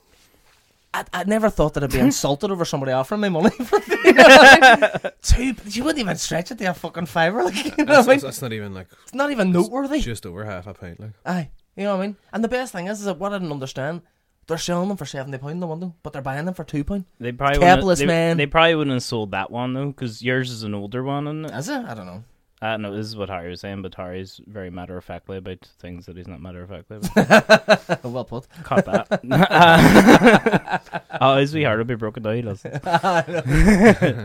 I, 0.93 1.05
I 1.13 1.23
never 1.25 1.49
thought 1.49 1.75
that 1.75 1.83
I'd 1.83 1.91
be 1.91 1.99
insulted 2.09 2.49
over 2.51 2.65
somebody 2.65 2.91
offering 2.91 3.21
me 3.21 3.29
money 3.29 3.51
for 3.51 3.79
you 4.03 4.13
know 4.13 4.23
what 4.23 5.21
two. 5.21 5.53
You 5.65 5.83
wouldn't 5.83 5.99
even 5.99 6.15
stretch 6.17 6.51
it 6.51 6.57
to 6.57 6.65
a 6.65 6.73
fucking 6.73 7.05
fiver, 7.05 7.43
like 7.43 7.63
you 7.63 7.71
know 7.85 7.85
That's, 7.85 8.07
what 8.07 8.13
I 8.13 8.15
mean? 8.15 8.19
that's 8.25 8.41
not 8.41 8.53
even 8.53 8.73
like 8.73 8.87
It's 9.03 9.13
not 9.13 9.29
even 9.31 9.51
noteworthy. 9.51 9.99
just 9.99 10.25
over 10.25 10.45
half 10.45 10.65
a 10.67 10.73
pint. 10.73 10.99
Like 10.99 11.11
Aye, 11.25 11.49
you 11.75 11.83
know 11.83 11.95
what 11.95 12.03
I 12.03 12.07
mean. 12.07 12.17
And 12.33 12.43
the 12.43 12.47
best 12.47 12.71
thing 12.71 12.87
is, 12.87 12.99
is 12.99 13.05
that 13.05 13.19
what 13.19 13.33
I 13.33 13.37
didn't 13.37 13.51
understand, 13.51 14.01
they're 14.47 14.57
selling 14.57 14.87
them 14.87 14.97
for 14.97 15.05
seventy 15.05 15.37
pound 15.37 15.51
in 15.51 15.59
the 15.59 15.67
window, 15.67 15.93
but 16.01 16.11
they're 16.11 16.23
buying 16.23 16.45
them 16.45 16.55
for 16.55 16.63
two 16.63 16.83
pound. 16.83 17.05
They 17.19 17.31
probably 17.33 17.59
Capitalist 17.59 18.01
wouldn't, 18.01 18.07
they, 18.09 18.13
man. 18.13 18.37
They 18.37 18.47
probably 18.47 18.73
wouldn't 18.75 18.95
have 18.95 19.03
sold 19.03 19.29
that 19.31 19.51
one 19.51 19.73
though, 19.73 19.87
because 19.87 20.23
yours 20.23 20.49
is 20.49 20.63
an 20.63 20.73
older 20.73 21.03
one, 21.03 21.27
isn't 21.27 21.45
it? 21.45 21.51
Is 21.57 21.69
it? 21.69 21.85
I 21.85 21.93
don't 21.93 22.07
know. 22.07 22.23
Uh, 22.61 22.75
no, 22.75 22.93
this 22.93 23.07
is 23.07 23.15
what 23.15 23.29
Harry 23.29 23.49
was 23.49 23.61
saying, 23.61 23.81
but 23.81 23.95
Harry's 23.95 24.41
very 24.45 24.69
matter 24.69 24.97
of 24.97 25.05
factly 25.05 25.37
about 25.37 25.59
things 25.79 26.05
that 26.07 26.17
he's 26.17 26.27
not 26.27 26.41
matter 26.41 26.61
of 26.61 26.69
factly 26.69 26.97
about. 26.97 28.03
well 28.03 28.25
put. 28.25 28.47
Cut 28.63 28.83
that. 28.85 29.21
oh, 31.21 31.37
his 31.37 31.53
wee 31.53 31.63
heart 31.63 31.77
will 31.77 31.85
be 31.85 31.95
broken 31.95 32.21
down. 32.21 32.35
He 32.35 32.41
loves 32.41 32.65
it. 32.65 32.83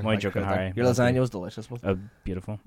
My 0.02 0.16
joking, 0.16 0.42
Harry. 0.42 0.72
Your 0.74 0.86
lasagna 0.86 1.20
was 1.20 1.30
delicious. 1.30 1.68
But 1.68 1.80
Oh, 1.84 1.96
beautiful. 2.24 2.58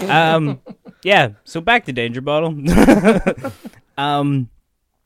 um, 0.00 0.60
yeah. 1.02 1.30
So 1.44 1.62
back 1.62 1.86
to 1.86 1.92
Danger 1.94 2.20
Bottle. 2.20 2.54
um, 3.96 4.50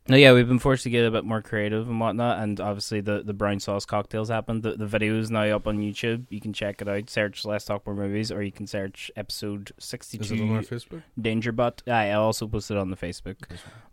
no, 0.09 0.17
yeah, 0.17 0.33
we've 0.33 0.47
been 0.47 0.59
forced 0.59 0.85
to 0.85 0.91
get 0.91 1.05
a 1.05 1.11
bit 1.11 1.25
more 1.25 1.43
creative 1.43 1.89
and 1.89 1.99
whatnot, 1.99 2.41
and 2.43 2.61
obviously 2.61 3.01
the, 3.01 3.23
the 3.23 3.33
brown 3.33 3.61
sauce 3.61 3.85
cocktails 3.85 4.29
happened. 4.29 4.63
The 4.63 4.73
the 4.77 4.87
video 4.87 5.19
is 5.19 5.31
now 5.31 5.43
up 5.57 5.67
on 5.67 5.79
YouTube. 5.79 6.27
You 6.31 6.41
can 6.41 6.53
check 6.53 6.81
it 6.81 6.89
out. 6.89 7.11
Search 7.11 7.45
Let's 7.45 7.65
Talk 7.65 7.87
More 7.87 7.95
Movies, 7.95 8.31
or 8.31 8.43
you 8.43 8.53
can 8.53 8.67
search 8.67 9.11
episode 9.17 9.73
sixty 9.79 10.19
two. 10.19 10.25
is 10.25 10.31
it 10.33 10.41
on 10.41 10.57
our 10.57 10.63
Facebook? 10.63 11.03
Danger 11.21 11.53
Bot. 11.53 11.83
Ah, 11.89 11.93
I 11.93 12.13
also 12.13 12.47
posted 12.47 12.77
it 12.77 12.81
on 12.81 12.91
the 12.91 12.97
Facebook 12.97 13.37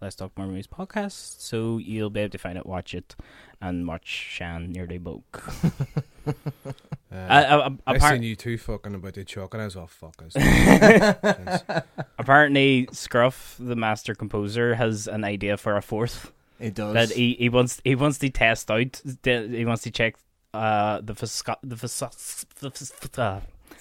Let's 0.02 0.16
Talk 0.16 0.38
More 0.38 0.48
Movies 0.48 0.68
podcast, 0.68 1.42
so 1.42 1.78
you'll 1.78 2.10
be 2.10 2.22
able 2.22 2.32
to 2.32 2.38
find 2.38 2.58
it, 2.58 2.66
watch 2.66 2.94
it, 2.94 3.16
and 3.62 3.88
watch 3.88 4.08
Shan 4.08 4.72
nearly 4.72 4.98
broke. 4.98 5.44
Uh, 6.26 7.16
uh, 7.16 7.70
I 7.86 7.96
apart- 7.96 8.14
seen 8.14 8.24
you 8.24 8.36
two 8.36 8.58
fucking 8.58 8.96
about 8.96 9.14
the 9.14 9.24
chocolate. 9.24 9.62
I 9.62 9.66
was 9.66 9.76
all 9.76 9.88
fuck 9.88 10.22
us. 10.26 10.36
Apparently, 12.20 12.88
Scruff, 12.92 13.56
the 13.60 13.76
master 13.76 14.16
composer, 14.16 14.76
has 14.76 15.08
an 15.08 15.24
idea 15.24 15.58
for 15.58 15.78
a 15.78 15.82
fourth. 15.82 16.32
it 16.60 16.74
does. 16.74 16.94
that 16.94 17.12
he, 17.12 17.34
he 17.36 17.50
wants 17.50 17.82
he 17.84 17.96
wants 17.96 18.18
to 18.20 18.30
test 18.30 18.72
out. 18.72 19.02
He 19.24 19.66
wants 19.66 19.84
to 19.84 19.92
check 19.92 20.16
uh, 20.54 21.02
the 21.02 21.14
visco- 21.14 21.58
the, 21.64 21.76
viscos- 21.76 22.46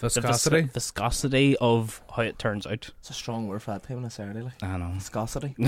the, 0.02 0.09
vis- 0.09 0.16
uh, 0.18 0.21
the 0.21 0.26
vis- 0.28 0.37
Viscosity. 0.42 0.61
viscosity 0.73 1.56
of 1.61 2.02
how 2.14 2.23
it 2.23 2.38
turns 2.38 2.66
out. 2.66 2.90
it's 3.00 3.11
a 3.11 3.14
strong 3.14 3.47
word 3.49 3.62
for 3.62 3.71
that 3.73 3.82
time 3.85 3.99
on 3.99 4.04
a 4.04 4.11
Saturday. 4.11 4.42
Like. 4.42 4.62
I 4.62 4.76
know. 4.76 4.90
Viscosity. 4.94 5.54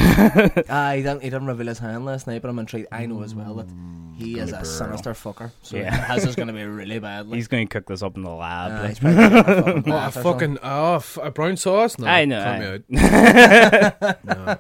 ah, 0.69 0.93
he 0.95 1.03
didn't, 1.03 1.23
he 1.23 1.31
didn't 1.31 1.47
reveal 1.47 1.67
his 1.69 1.79
hand 1.79 2.05
last 2.05 2.27
night, 2.27 2.43
but 2.43 2.49
I'm 2.51 2.59
intrigued. 2.59 2.89
I 2.93 3.07
know 3.07 3.23
as 3.23 3.35
well 3.35 3.55
that 3.55 3.69
he 4.17 4.39
is 4.39 4.53
a 4.53 4.65
sinister 4.65 5.13
fucker. 5.15 5.51
So 5.63 5.77
Yeah. 5.77 6.13
his 6.15 6.25
is 6.27 6.37
going 6.37 6.49
to 6.49 6.55
be 6.55 6.65
really 6.65 6.99
bad. 6.99 7.27
Like. 7.29 7.37
He's 7.37 7.49
going 7.49 7.67
to 7.67 7.73
cook 7.73 7.87
this 7.89 8.03
up 8.03 8.17
in 8.17 8.23
the 8.23 8.31
lab. 8.31 8.73
Ah, 8.73 8.81
like. 8.83 8.89
he's 8.91 8.99
probably 8.99 9.25
a 9.25 9.31
fucking 9.45 9.73
Oh, 9.73 9.77
a 9.77 9.81
bath 9.83 10.17
or 10.17 10.23
something. 10.23 10.33
fucking 10.33 10.59
oh, 10.63 10.95
f- 10.97 11.19
a 11.23 11.31
brown 11.31 11.57
sauce. 11.57 11.99
No, 11.99 12.07
I 12.07 12.25
know, 12.25 12.43
cut 12.43 12.49
I- 12.49 12.59
me 12.59 12.67
out. 12.67 14.25
no. 14.25 14.59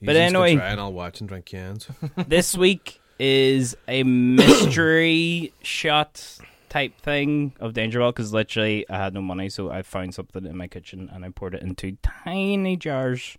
You 0.00 0.06
But 0.06 0.16
anyway- 0.16 0.56
try 0.56 0.68
and 0.68 0.80
I'll 0.80 0.92
watch 0.92 1.20
and 1.20 1.28
drink 1.28 1.46
cans. 1.46 1.88
this 2.28 2.54
week 2.56 3.00
is 3.18 3.76
a 3.88 4.02
mystery 4.02 5.52
shot 5.62 6.38
type 6.68 7.00
thing 7.00 7.52
of 7.60 7.74
Danger 7.74 8.00
well 8.00 8.12
because 8.12 8.32
literally 8.32 8.88
I 8.88 8.96
had 8.96 9.14
no 9.14 9.22
money, 9.22 9.48
so 9.48 9.70
I 9.70 9.82
found 9.82 10.14
something 10.14 10.44
in 10.44 10.56
my 10.56 10.66
kitchen 10.68 11.10
and 11.12 11.24
I 11.24 11.30
poured 11.30 11.54
it 11.54 11.62
into 11.62 11.96
tiny 12.02 12.76
jars. 12.76 13.36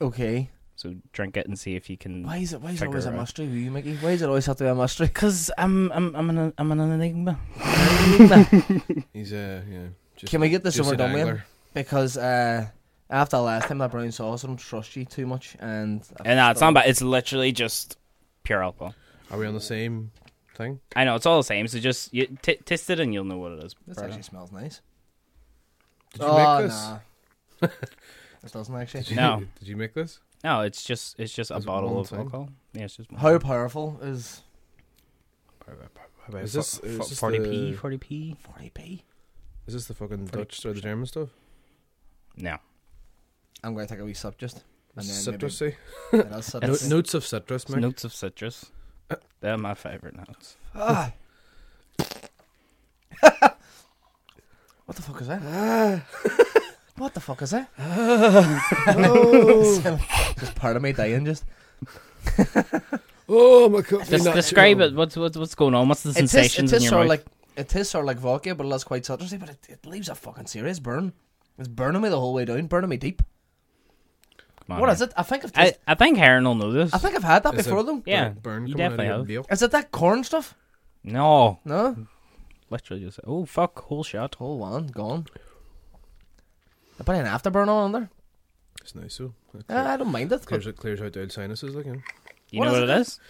Okay. 0.00 0.50
So 0.76 0.94
drink 1.12 1.36
it 1.36 1.46
and 1.46 1.58
see 1.58 1.76
if 1.76 1.90
you 1.90 1.98
can. 1.98 2.22
Why 2.22 2.38
is 2.38 2.54
it? 2.54 2.62
Why 2.62 2.70
is 2.70 2.80
it 2.80 2.86
always 2.86 3.04
a 3.04 3.12
mystery 3.12 3.46
with 3.46 3.54
you, 3.54 3.70
Mickey? 3.70 3.96
Why 3.96 4.12
does 4.12 4.22
it 4.22 4.28
always 4.28 4.46
have 4.46 4.56
to 4.56 4.64
be 4.64 4.68
a 4.70 4.74
mystery? 4.74 5.06
Because 5.12 5.50
I'm 5.58 5.92
I'm 5.92 6.16
I'm 6.16 6.30
an 6.30 6.54
I'm 6.56 6.72
an 6.72 6.80
enigma. 6.80 7.38
He's 9.12 9.32
a 9.32 9.62
yeah. 9.68 9.88
Just, 10.16 10.30
Can 10.30 10.40
we 10.40 10.48
get 10.48 10.64
this 10.64 10.76
just 10.76 10.86
over 10.86 10.96
done 10.96 11.12
with? 11.12 11.40
Because 11.74 12.16
uh, 12.16 12.66
after 13.10 13.36
last 13.38 13.68
time 13.68 13.78
that 13.78 13.90
brown 13.90 14.10
sauce, 14.12 14.44
I 14.44 14.46
don't 14.46 14.56
trust 14.56 14.96
you 14.96 15.04
too 15.04 15.26
much, 15.26 15.56
and 15.60 16.02
And 16.24 16.36
no, 16.36 16.50
it's 16.50 16.60
not 16.60 16.72
bad. 16.72 16.88
It's 16.88 17.02
literally 17.02 17.52
just 17.52 17.98
pure 18.42 18.62
alcohol. 18.62 18.94
Are 19.30 19.38
we 19.38 19.46
on 19.46 19.54
the 19.54 19.60
same 19.60 20.10
thing? 20.60 20.80
I 20.94 21.04
know 21.04 21.14
it's 21.14 21.26
all 21.26 21.38
the 21.38 21.44
same. 21.44 21.66
So 21.68 21.78
just 21.78 22.12
you 22.12 22.26
t- 22.42 22.56
taste 22.64 22.90
it 22.90 23.00
and 23.00 23.12
you'll 23.14 23.24
know 23.24 23.38
what 23.38 23.52
it 23.52 23.64
is. 23.64 23.74
This 23.86 23.96
Right. 23.98 24.06
actually 24.06 24.22
smells 24.22 24.52
nice. 24.52 24.80
Did 26.12 26.22
you 26.22 26.28
oh, 26.28 26.58
make 26.58 26.68
this? 26.68 26.88
Nah. 26.88 26.98
this 28.42 28.52
doesn't 28.52 28.74
actually. 28.74 29.00
Did 29.02 29.10
you, 29.10 29.16
No. 29.16 29.42
Did 29.58 29.68
you 29.68 29.76
make 29.76 29.94
this? 29.94 30.20
No, 30.42 30.60
it's 30.62 30.82
just 30.84 31.18
it's 31.18 31.34
just 31.34 31.50
a 31.50 31.60
bottle 31.60 32.00
of 32.00 32.08
thing? 32.08 32.20
alcohol. 32.20 32.48
Yeah, 32.72 32.84
it's 32.84 32.96
just 32.96 33.10
one. 33.12 33.20
How 33.20 33.38
powerful 33.38 33.98
is 34.02 34.42
Is 36.42 36.52
this, 36.52 36.78
forty 37.18 37.40
p 37.40 37.72
forty 37.74 37.98
p? 37.98 38.36
40p? 38.58 39.02
is 39.66 39.74
this 39.74 39.86
the 39.86 39.94
fucking 39.94 40.26
40 40.26 40.36
Dutch 40.36 40.64
or 40.66 40.72
the 40.72 40.80
German 40.80 41.06
stuff? 41.06 41.28
No. 42.36 42.56
I'm 43.62 43.74
going 43.74 43.86
to 43.86 43.92
take 43.94 44.00
a 44.00 44.04
wee 44.04 44.14
sip 44.14 44.38
just. 44.38 44.64
And 44.96 45.06
then 45.06 45.24
maybe- 45.34 45.46
Citrusy. 45.46 45.74
Yeah, 46.12 46.22
that's 46.22 46.50
citrusy. 46.54 46.88
notes 46.90 47.14
of 47.14 47.24
citrus, 47.26 47.62
It's 47.64 47.74
notes 47.76 48.04
of 48.04 48.12
citrus. 48.12 48.72
They're 49.40 49.58
my 49.58 49.74
favorite 49.74 50.16
notes. 50.16 50.56
Ah. 50.74 51.12
what 54.84 54.96
the 54.96 55.02
fuck 55.02 55.20
is 55.20 55.28
that? 55.28 55.42
what 56.96 57.14
the 57.14 57.20
fuck 57.20 57.42
is 57.42 57.50
that? 57.50 57.68
just 60.38 60.54
part 60.54 60.76
of 60.76 60.82
me 60.82 60.92
dying. 60.92 61.24
Just 61.24 61.44
Oh 63.32 63.68
my 63.68 63.80
god! 63.82 64.06
Just 64.06 64.24
describe 64.24 64.80
it. 64.80 64.94
What's 64.94 65.16
what's 65.16 65.36
what's 65.36 65.54
going 65.54 65.74
on? 65.74 65.88
What's 65.88 66.02
the 66.02 66.10
it 66.10 66.14
tastes, 66.14 66.34
it 66.34 66.36
sensations 66.36 66.72
in 66.72 66.78
tastes 66.78 66.84
your 66.84 66.90
sort 66.90 67.00
mouth? 67.02 67.08
like 67.08 67.24
it 67.56 67.68
tastes 67.68 67.92
sort 67.92 68.02
of 68.02 68.06
like 68.08 68.18
vodka, 68.18 68.56
but 68.56 68.66
it's 68.66 68.84
quite 68.84 69.04
citrusy. 69.04 69.38
But 69.38 69.50
it, 69.50 69.58
it 69.68 69.86
leaves 69.86 70.08
a 70.08 70.16
fucking 70.16 70.46
serious 70.46 70.80
burn. 70.80 71.12
It's 71.56 71.68
burning 71.68 72.02
me 72.02 72.08
the 72.08 72.18
whole 72.18 72.34
way 72.34 72.44
down, 72.44 72.66
burning 72.66 72.90
me 72.90 72.96
deep. 72.96 73.22
Come 74.70 74.76
on, 74.76 74.80
What 74.82 74.86
man. 74.86 74.94
is 74.94 75.02
it? 75.02 75.12
I 75.16 75.22
think 75.24 75.44
I've 75.44 75.52
I, 75.56 75.64
tasted, 75.64 75.80
I 75.88 75.94
think 75.96 76.16
Heron 76.16 76.44
will 76.44 76.54
know 76.54 76.70
this. 76.70 76.94
I 76.94 76.98
think 76.98 77.16
I've 77.16 77.24
had 77.24 77.42
that 77.42 77.54
Is 77.54 77.64
before 77.66 77.80
it- 77.80 77.86
though. 77.86 78.02
yeah, 78.06 78.28
burn 78.28 78.68
you 78.68 78.74
coming 78.74 78.86
out 78.86 78.92
of 78.92 78.96
definitely 78.98 79.06
your 79.06 79.16
have. 79.16 79.26
veal. 79.26 79.46
Is 79.50 79.62
it 79.62 79.70
that 79.72 79.90
corn 79.90 80.22
stuff? 80.22 80.54
No, 81.02 81.58
No. 81.64 82.06
literally 82.70 83.02
just 83.04 83.18
oh 83.26 83.44
fuck, 83.46 83.80
whole 83.86 84.04
shot. 84.04 84.36
Whole 84.36 84.58
one 84.58 84.86
gone. 84.86 85.26
I 87.00 87.02
put 87.02 87.16
an 87.16 87.26
afterburn 87.26 87.66
on 87.68 87.90
there. 87.92 88.10
It's 88.80 88.94
nice, 88.94 89.14
so 89.14 89.34
it 89.58 89.64
Uh, 89.68 89.74
I 89.88 89.96
don't 89.96 90.12
mind 90.12 90.30
it. 90.32 90.46
clears, 90.46 90.64
But 90.66 90.70
it 90.70 90.76
clears 90.76 91.00
out 91.00 91.14
the 91.14 91.20
old 91.22 91.32
sinuses. 91.32 91.74
Like, 91.74 91.86
you 91.86 91.94
know. 91.94 92.02
You 92.50 92.58
What 92.60 92.66
know 92.66 92.74
is 92.74 92.80
what 92.82 92.90
it? 92.90 92.96
it 92.96 93.00
is? 93.00 93.20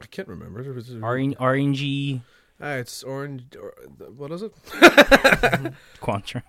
I 0.00 0.06
can't 0.06 0.28
remember. 0.28 0.60
It 0.60 0.74
was- 0.74 0.90
Orange, 1.02 1.34
orangey 1.38 2.20
Ah, 2.60 2.72
it's 2.74 3.02
orange. 3.02 3.56
Or, 3.60 3.72
what 4.16 4.30
is 4.32 4.42
it? 4.42 4.52
Quantra. 6.00 6.42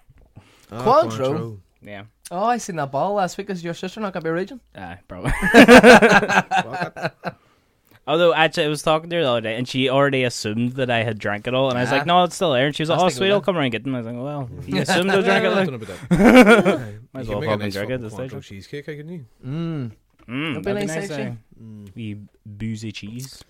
Ah, 0.72 0.84
Cointreau. 0.84 1.60
Yeah. 1.82 2.04
Oh, 2.32 2.44
I 2.46 2.58
seen 2.58 2.76
that 2.78 2.92
ball 2.92 3.14
last 3.16 3.38
week. 3.38 3.50
Is 3.50 3.64
your 3.64 3.74
sister 3.74 4.00
not 4.00 4.14
gonna 4.14 4.24
be 4.24 4.30
raging? 4.30 4.60
Aye, 4.76 5.00
probably. 5.08 5.32
Although 8.08 8.34
actually, 8.34 8.66
I 8.66 8.70
was 8.70 8.82
talking 8.82 9.10
to 9.12 9.18
her 9.18 9.22
the 9.22 9.30
other 9.30 9.42
day, 9.42 9.56
and 9.56 9.68
she 9.68 9.88
already 9.88 10.24
assumed 10.24 10.74
that 10.74 10.90
I 10.90 11.04
had 11.04 11.20
drank 11.20 11.46
it 11.46 11.54
all, 11.54 11.70
and 11.70 11.78
I 11.78 11.82
was 11.82 11.92
Ah. 11.92 11.98
like, 11.98 12.06
"No, 12.08 12.24
it's 12.24 12.34
still 12.36 12.54
there." 12.54 12.66
And 12.66 12.76
she 12.76 12.82
was 12.82 12.90
like, 12.90 12.98
That's 12.98 13.04
"Oh, 13.04 13.10
the 13.10 13.16
sweet, 13.16 13.26
good 13.28 13.32
I'll 13.34 13.38
one. 13.40 13.46
come 13.46 13.56
around 13.58 13.66
and 13.66 13.72
get 13.72 13.84
them." 13.84 13.94
I 13.94 13.98
was 14.00 14.08
like, 14.08 14.16
"Well, 14.16 14.50
you 14.68 14.82
assumed 14.82 15.12
I 15.12 15.22
drank 15.22 15.46
it." 15.46 15.48
I 15.48 15.54
Like, 15.54 15.68
don't 15.70 15.80
know 16.10 16.56
about. 16.56 16.80
Might 17.14 17.20
as 17.22 17.28
You 17.28 17.34
well 17.38 17.42
can 17.42 17.42
make 17.42 17.50
a 17.50 17.52
fucking 17.52 17.60
nice 17.60 17.74
drink 17.74 17.92
it 17.92 18.02
fucking 18.02 18.02
this 18.02 18.14
stage. 18.14 18.32
Cointreau 18.32 18.42
cheesecake, 18.42 18.90
I 18.90 18.96
can 18.96 19.10
you? 19.10 19.26
Mm. 19.46 19.92
Mm, 20.28 20.64
That'd 20.64 20.64
that'd 20.64 20.64
be 20.66 20.72
be 20.72 20.74
nice, 20.74 20.88
nice, 20.88 21.12
actually. 21.12 21.24
eh? 21.26 21.92
Wee 21.96 22.18
boozy 22.48 22.92
cheese. 22.92 23.44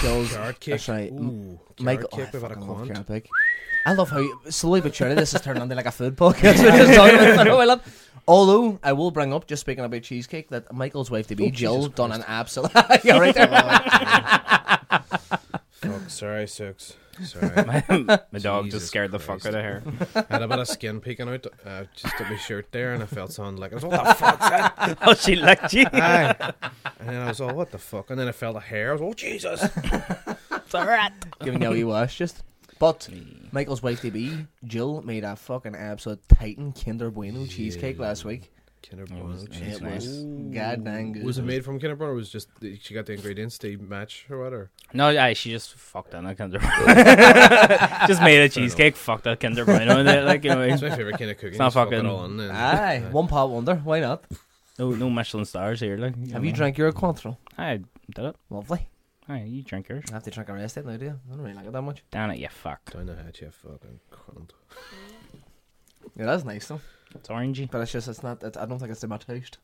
Joel's 0.00 0.32
Carrot 0.32 0.60
cake. 0.60 0.72
That's 0.72 0.88
right. 0.88 1.12
Ooh, 1.12 1.58
Michael, 1.80 2.08
oh, 2.12 2.20
I 2.20 2.22
a 2.22 2.40
love 2.40 2.58
quant. 2.58 2.88
carrot 2.92 3.06
cake. 3.06 3.28
I 3.86 3.92
love 3.92 4.08
how 4.10 4.18
you, 4.18 4.40
slowly 4.48 4.80
but 4.80 4.94
surely 4.94 5.14
this 5.14 5.32
has 5.32 5.42
turned 5.42 5.58
into 5.58 5.74
like 5.74 5.84
a 5.86 5.90
food 5.92 6.16
podcast. 6.16 6.62
We're 6.62 6.76
just 6.78 6.94
talking 6.94 7.16
about 7.16 7.46
it. 7.46 7.50
I 7.50 7.64
love- 7.64 8.00
Although 8.26 8.78
I 8.82 8.94
will 8.94 9.10
bring 9.10 9.34
up, 9.34 9.46
just 9.46 9.60
speaking 9.60 9.84
about 9.84 10.02
cheesecake, 10.02 10.48
that 10.48 10.72
Michael's 10.72 11.10
wife 11.10 11.26
to 11.26 11.36
be 11.36 11.48
Oh, 11.48 11.50
Jill 11.50 11.88
done 11.88 12.10
an 12.10 12.24
absolute. 12.26 12.72
You're 13.04 13.20
right 13.20 13.34
there. 13.34 15.00
Fuck, 15.92 16.10
sorry, 16.10 16.46
Six. 16.48 16.96
Sorry. 17.22 17.48
my 17.66 17.84
my 18.32 18.38
dog 18.40 18.64
Jesus 18.64 18.80
just 18.80 18.86
scared 18.88 19.12
the 19.12 19.20
fuck 19.20 19.40
Christ. 19.40 19.54
out 19.56 19.64
of 19.64 19.84
her. 20.14 20.26
I 20.28 20.32
had 20.34 20.42
a 20.42 20.48
bit 20.48 20.58
of 20.58 20.66
skin 20.68 21.00
peeking 21.00 21.28
out 21.28 21.46
uh, 21.64 21.84
just 21.94 22.20
at 22.20 22.28
my 22.28 22.36
shirt 22.36 22.72
there, 22.72 22.92
and 22.92 23.02
I 23.02 23.06
felt 23.06 23.32
something 23.32 23.56
like, 23.60 23.70
I 23.72 23.76
was, 23.76 23.84
what 23.84 24.04
the 24.04 24.14
fuck? 24.18 24.38
that?" 24.40 24.98
oh, 25.02 25.14
she 25.14 25.36
licked 25.36 25.72
you. 25.72 25.86
Aye. 25.92 26.34
And 26.98 27.08
then 27.08 27.22
I 27.22 27.28
was 27.28 27.40
all, 27.40 27.54
what 27.54 27.70
the 27.70 27.78
fuck? 27.78 28.10
And 28.10 28.18
then 28.18 28.26
I 28.26 28.32
felt 28.32 28.56
a 28.56 28.60
hair. 28.60 28.90
I 28.90 28.92
was, 28.94 29.02
oh, 29.02 29.12
Jesus. 29.14 29.62
it's 30.50 30.74
alright. 30.74 31.12
Giving 31.42 31.62
you 31.62 31.68
a 31.68 31.72
wee 31.72 31.84
wash, 31.84 32.18
just. 32.18 32.42
But 32.80 33.08
Michael's 33.52 33.82
wife 33.84 34.00
to 34.00 34.10
be 34.10 34.46
Jill 34.64 35.00
made 35.02 35.22
a 35.22 35.36
fucking 35.36 35.76
absolute 35.76 36.20
Titan 36.28 36.72
Kinder 36.72 37.10
Bueno 37.10 37.46
cheesecake 37.46 38.00
last 38.00 38.24
week. 38.24 38.50
Kinder 38.88 39.04
It 39.04 39.10
Bueno 39.10 39.24
was- 39.26 39.44
it 39.44 39.80
was. 39.82 40.24
God 40.52 40.84
dang 40.84 41.12
good. 41.12 41.24
Was 41.24 41.38
it 41.38 41.44
made 41.44 41.64
from 41.64 41.80
Kinder 41.80 41.96
Bueno, 41.96 42.12
or 42.12 42.16
was 42.16 42.28
just 42.30 42.48
she 42.80 42.92
got 42.94 43.06
the 43.06 43.14
ingredients 43.14 43.56
to 43.58 43.76
match 43.78 44.26
or 44.30 44.38
whatever? 44.38 44.70
No, 44.92 45.06
aye, 45.08 45.32
she 45.32 45.50
just 45.50 45.74
fucked 45.74 46.14
on 46.14 46.26
a 46.26 46.34
Kinder 46.34 46.58
Just 48.06 48.22
made 48.22 48.40
a 48.40 48.48
cheesecake, 48.48 48.96
fucked 48.96 49.26
a 49.26 49.36
Kinder 49.36 49.64
Bueno 49.64 49.98
in 50.00 50.06
it, 50.08 50.24
like, 50.24 50.44
you 50.44 50.50
know, 50.50 50.60
It's 50.62 50.82
my 50.82 50.90
favorite 50.90 51.18
kind 51.18 51.30
of 51.30 51.36
cooking. 51.38 51.50
It's 51.50 51.58
not 51.58 51.66
just 51.66 51.74
fuck 51.74 51.88
it 51.92 51.96
fucking- 51.96 52.08
all 52.10 52.24
in 52.26 52.38
and- 52.40 52.52
Aye, 52.52 53.00
one 53.10 53.26
pot 53.28 53.48
wonder. 53.50 53.76
Why 53.76 54.00
not? 54.00 54.24
no, 54.78 54.90
no 54.90 55.08
Michelin 55.10 55.44
stars 55.44 55.80
here, 55.80 55.96
like. 55.96 56.14
Have 56.32 56.44
you 56.44 56.52
drank 56.52 56.76
your 56.78 56.92
Cointreau? 56.92 57.36
I 57.56 57.80
did 58.14 58.24
it. 58.26 58.36
Lovely. 58.50 58.88
Aye, 59.28 59.44
you 59.44 59.62
drink 59.62 59.88
yours. 59.88 60.04
I 60.10 60.14
have 60.14 60.22
to 60.24 60.30
drink 60.30 60.50
a 60.50 60.52
rest 60.52 60.76
now, 60.76 60.96
do 60.96 61.04
you? 61.06 61.18
I 61.26 61.30
don't 61.34 61.40
really 61.42 61.54
like 61.54 61.66
it 61.66 61.72
that 61.72 61.80
much. 61.82 62.02
Damn 62.10 62.30
it, 62.32 62.38
you 62.38 62.48
fuck. 62.50 62.92
Down 62.92 63.06
the 63.06 63.16
hatch, 63.16 63.40
you 63.40 63.50
fucking 63.50 64.00
cunt. 64.12 64.50
Yeah, 66.16 66.26
that's 66.26 66.44
nice 66.44 66.66
though. 66.68 66.80
It's 67.14 67.28
orangey, 67.28 67.70
But 67.70 67.80
it's 67.82 67.92
just, 67.92 68.08
it's 68.08 68.22
not, 68.22 68.42
it, 68.42 68.56
I 68.56 68.66
don't 68.66 68.78
think 68.78 68.90
it's 68.90 69.02
in 69.04 69.10
my 69.10 69.18
taste. 69.18 69.58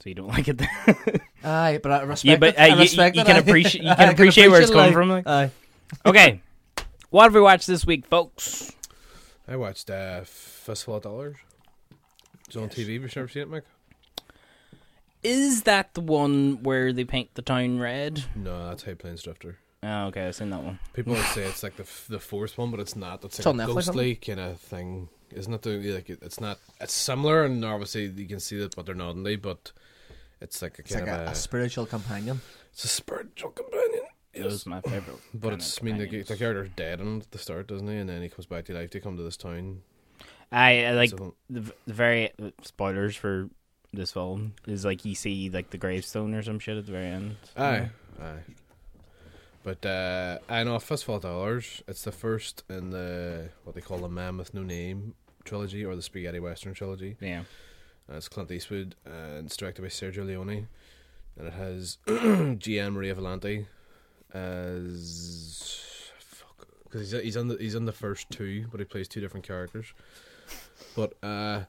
so 0.00 0.08
you 0.08 0.14
don't 0.14 0.28
like 0.28 0.48
it. 0.48 0.60
Aye, 1.44 1.80
but 1.82 1.92
I 1.92 2.02
respect 2.02 2.24
yeah, 2.24 2.36
but 2.36 2.48
it. 2.50 2.58
uh, 2.58 2.62
I 2.62 2.66
you, 2.68 2.76
respect 2.78 3.16
you 3.16 3.22
it. 3.22 3.26
can 3.26 3.36
appreciate 3.44 3.82
you 3.84 3.90
I 3.90 3.94
can 3.96 4.08
appreciate 4.10 4.48
where 4.48 4.60
it's 4.62 4.70
coming 4.70 4.86
like- 4.86 4.92
from. 4.94 5.08
Like. 5.10 5.26
Aye. 5.26 5.50
Okay, 6.06 6.40
what 7.10 7.24
have 7.24 7.34
we 7.34 7.40
watched 7.40 7.66
this 7.66 7.84
week, 7.84 8.06
folks? 8.06 8.72
I 9.48 9.56
watched 9.56 9.90
uh, 9.90 10.20
Fistful 10.24 10.94
of 10.96 11.02
Dollars. 11.02 11.36
It's 12.46 12.56
on 12.56 12.68
TV. 12.68 13.00
Have 13.02 13.14
you 13.16 13.22
ever 13.22 13.28
seen 13.28 13.42
it, 13.42 13.48
Mike? 13.50 13.64
Is 15.22 15.62
that 15.64 15.92
the 15.94 16.00
one 16.00 16.62
where 16.62 16.92
they 16.92 17.04
paint 17.04 17.34
the 17.34 17.42
town 17.42 17.78
red? 17.78 18.24
No, 18.34 18.68
that's 18.68 18.84
High 18.84 18.94
Plains 18.94 19.22
Drifter. 19.22 19.58
Oh, 19.82 20.06
okay, 20.06 20.26
I've 20.28 20.34
seen 20.36 20.50
that 20.50 20.62
one. 20.62 20.78
People 20.94 21.14
would 21.14 21.24
say 21.26 21.42
it's 21.44 21.62
like 21.62 21.76
the 21.76 21.82
f- 21.82 22.06
the 22.08 22.18
fourth 22.20 22.56
one, 22.56 22.70
but 22.70 22.80
it's 22.80 22.96
not. 22.96 23.24
It's 23.24 23.38
It's 23.38 23.46
like 23.46 23.54
on 23.54 23.60
a 23.60 23.66
Netflix, 23.66 23.74
ghostly 23.86 24.14
kind 24.14 24.40
of 24.40 24.60
thing, 24.60 25.08
isn't 25.32 25.52
it? 25.52 25.62
The, 25.62 25.78
like 25.94 26.10
it's 26.10 26.40
not. 26.40 26.58
It's 26.80 26.92
similar, 26.92 27.44
and 27.44 27.64
obviously 27.64 28.06
you 28.06 28.26
can 28.26 28.40
see 28.40 28.58
that, 28.58 28.74
but 28.76 28.86
they're 28.86 28.94
not 28.94 29.10
only. 29.10 29.36
But 29.36 29.72
it's 30.40 30.62
like 30.62 30.78
a 30.78 30.82
It's 30.82 30.92
kind 30.94 31.06
like 31.06 31.14
of 31.14 31.20
a, 31.20 31.28
a, 31.28 31.32
a 31.32 31.34
spiritual 31.34 31.86
companion. 31.86 32.40
it's 32.72 32.84
a 32.84 32.88
spiritual 32.88 33.50
companion. 33.50 34.04
It 34.32 34.44
was 34.44 34.64
my 34.66 34.80
favorite. 34.80 35.18
But 35.34 35.54
it's 35.54 35.80
I 35.80 35.84
mean 35.84 35.98
the, 35.98 36.04
companions. 36.04 36.28
the 36.28 36.36
character's 36.36 36.70
dead 36.76 37.00
on 37.00 37.20
at 37.20 37.30
the 37.32 37.38
start, 37.38 37.66
doesn't 37.66 37.88
he? 37.88 37.96
And 37.96 38.08
then 38.08 38.22
he 38.22 38.28
comes 38.28 38.46
back 38.46 38.64
to 38.66 38.74
life 38.74 38.90
to 38.90 39.00
come 39.00 39.16
to 39.16 39.22
this 39.22 39.36
town. 39.36 39.82
I, 40.52 40.84
I 40.86 40.90
like 40.92 41.10
So- 41.10 41.34
the, 41.48 41.60
the 41.86 41.92
very 41.94 42.30
spoilers 42.62 43.16
for 43.16 43.48
this 43.92 44.12
film 44.12 44.54
is 44.68 44.84
like 44.84 45.04
you 45.04 45.16
see 45.16 45.50
like 45.50 45.70
the 45.70 45.78
gravestone 45.78 46.32
or 46.34 46.42
some 46.42 46.58
shit 46.60 46.76
at 46.76 46.86
the 46.86 46.92
very 46.92 47.06
end. 47.08 47.36
Aye, 47.56 47.90
aye. 48.22 48.38
But 49.62 49.84
uh, 49.84 50.38
I 50.48 50.64
know 50.64 50.78
Fistful 50.78 51.16
of 51.16 51.22
Dollars. 51.22 51.82
It's 51.86 52.02
the 52.02 52.12
first 52.12 52.64
in 52.68 52.90
the 52.90 53.50
what 53.64 53.74
they 53.74 53.82
call 53.82 53.98
the 53.98 54.08
Man 54.08 54.38
with 54.38 54.54
No 54.54 54.62
Name 54.62 55.14
trilogy 55.44 55.84
or 55.84 55.94
the 55.96 56.02
Spaghetti 56.02 56.40
Western 56.40 56.72
trilogy. 56.74 57.16
Yeah. 57.20 57.42
Uh, 58.10 58.16
it's 58.16 58.28
Clint 58.28 58.50
Eastwood 58.50 58.94
and 59.04 59.46
it's 59.46 59.56
directed 59.56 59.82
by 59.82 59.88
Sergio 59.88 60.26
Leone, 60.26 60.68
and 61.38 61.46
it 61.46 61.52
has 61.52 61.98
Gian 62.58 62.92
Maria 62.92 63.14
Volonté 63.14 63.66
as 64.32 66.10
fuck 66.18 66.66
because 66.84 67.10
he's 67.10 67.22
he's 67.22 67.36
on 67.36 67.48
the 67.48 67.56
he's 67.56 67.76
on 67.76 67.84
the 67.84 67.92
first 67.92 68.30
two, 68.30 68.66
but 68.70 68.80
he 68.80 68.86
plays 68.86 69.08
two 69.08 69.20
different 69.20 69.46
characters. 69.46 69.92
But 70.96 71.14
uh, 71.22 71.64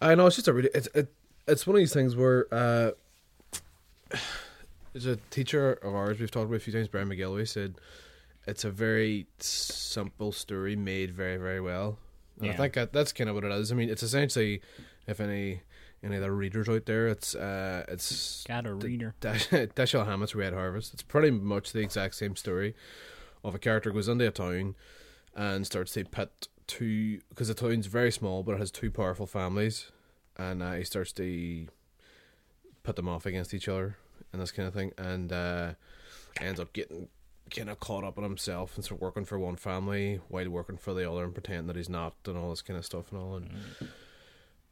I 0.00 0.14
know 0.14 0.26
it's 0.26 0.36
just 0.36 0.48
a 0.48 0.52
really 0.52 0.70
it's 0.74 0.88
it, 0.94 1.12
it's 1.46 1.66
one 1.66 1.76
of 1.76 1.80
these 1.80 1.92
things 1.94 2.14
where 2.14 2.46
uh, 2.52 2.90
there's 4.98 5.18
a 5.18 5.20
teacher 5.30 5.74
of 5.74 5.94
ours 5.94 6.18
we've 6.18 6.30
talked 6.30 6.46
about 6.46 6.56
a 6.56 6.60
few 6.60 6.72
times, 6.72 6.88
Brian 6.88 7.08
McGillway 7.08 7.46
said 7.46 7.74
it's 8.46 8.64
a 8.64 8.70
very 8.70 9.26
simple 9.38 10.32
story 10.32 10.74
made 10.74 11.12
very 11.12 11.36
very 11.36 11.60
well. 11.60 11.98
And 12.40 12.50
I 12.50 12.54
think 12.54 12.74
that, 12.74 12.92
that's 12.92 13.12
kind 13.12 13.28
of 13.28 13.34
what 13.34 13.44
it 13.44 13.52
is. 13.52 13.72
I 13.72 13.74
mean, 13.74 13.90
it's 13.90 14.02
essentially 14.02 14.60
if 15.06 15.20
any 15.20 15.62
any 16.02 16.16
of 16.16 16.22
the 16.22 16.30
readers 16.30 16.68
out 16.68 16.86
there, 16.86 17.08
it's 17.08 17.34
uh, 17.34 17.84
it's 17.88 18.44
Got 18.44 18.66
a 18.66 18.74
reader. 18.74 19.14
Dash- 19.20 19.48
Dashiell 19.48 20.06
Hammett's 20.06 20.34
Red 20.34 20.52
Harvest. 20.52 20.94
It's 20.94 21.02
pretty 21.02 21.30
much 21.30 21.72
the 21.72 21.80
exact 21.80 22.14
same 22.14 22.36
story 22.36 22.74
of 23.44 23.54
a 23.54 23.58
character 23.58 23.90
goes 23.90 24.08
into 24.08 24.26
a 24.26 24.30
town 24.30 24.74
and 25.34 25.66
starts 25.66 25.92
to 25.92 26.04
pit 26.04 26.48
two 26.66 27.20
because 27.28 27.48
the 27.48 27.54
town's 27.54 27.86
very 27.86 28.12
small, 28.12 28.42
but 28.42 28.54
it 28.54 28.58
has 28.58 28.70
two 28.70 28.90
powerful 28.90 29.26
families, 29.26 29.90
and 30.36 30.62
uh, 30.62 30.74
he 30.74 30.84
starts 30.84 31.12
to 31.12 31.66
put 32.82 32.96
them 32.96 33.08
off 33.08 33.26
against 33.26 33.52
each 33.52 33.68
other 33.68 33.96
and 34.32 34.40
this 34.42 34.52
kind 34.52 34.68
of 34.68 34.74
thing, 34.74 34.92
and 34.98 35.32
uh, 35.32 35.72
ends 36.40 36.60
up 36.60 36.72
getting 36.72 37.08
kind 37.50 37.70
of 37.70 37.80
caught 37.80 38.04
up 38.04 38.18
in 38.18 38.24
himself 38.24 38.76
and 38.76 38.90
of 38.90 39.00
working 39.00 39.24
for 39.24 39.38
one 39.38 39.56
family 39.56 40.20
while 40.28 40.48
working 40.50 40.76
for 40.76 40.94
the 40.94 41.10
other 41.10 41.24
and 41.24 41.32
pretending 41.32 41.66
that 41.66 41.76
he's 41.76 41.88
not 41.88 42.14
and 42.26 42.36
all 42.36 42.50
this 42.50 42.62
kind 42.62 42.78
of 42.78 42.84
stuff 42.84 43.10
and 43.10 43.20
all. 43.20 43.36
And 43.36 43.50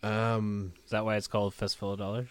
um, 0.03 0.73
Is 0.85 0.91
that 0.91 1.05
why 1.05 1.17
it's 1.17 1.27
called 1.27 1.55
Fistful 1.55 1.93
of 1.93 1.99
Dollars? 1.99 2.29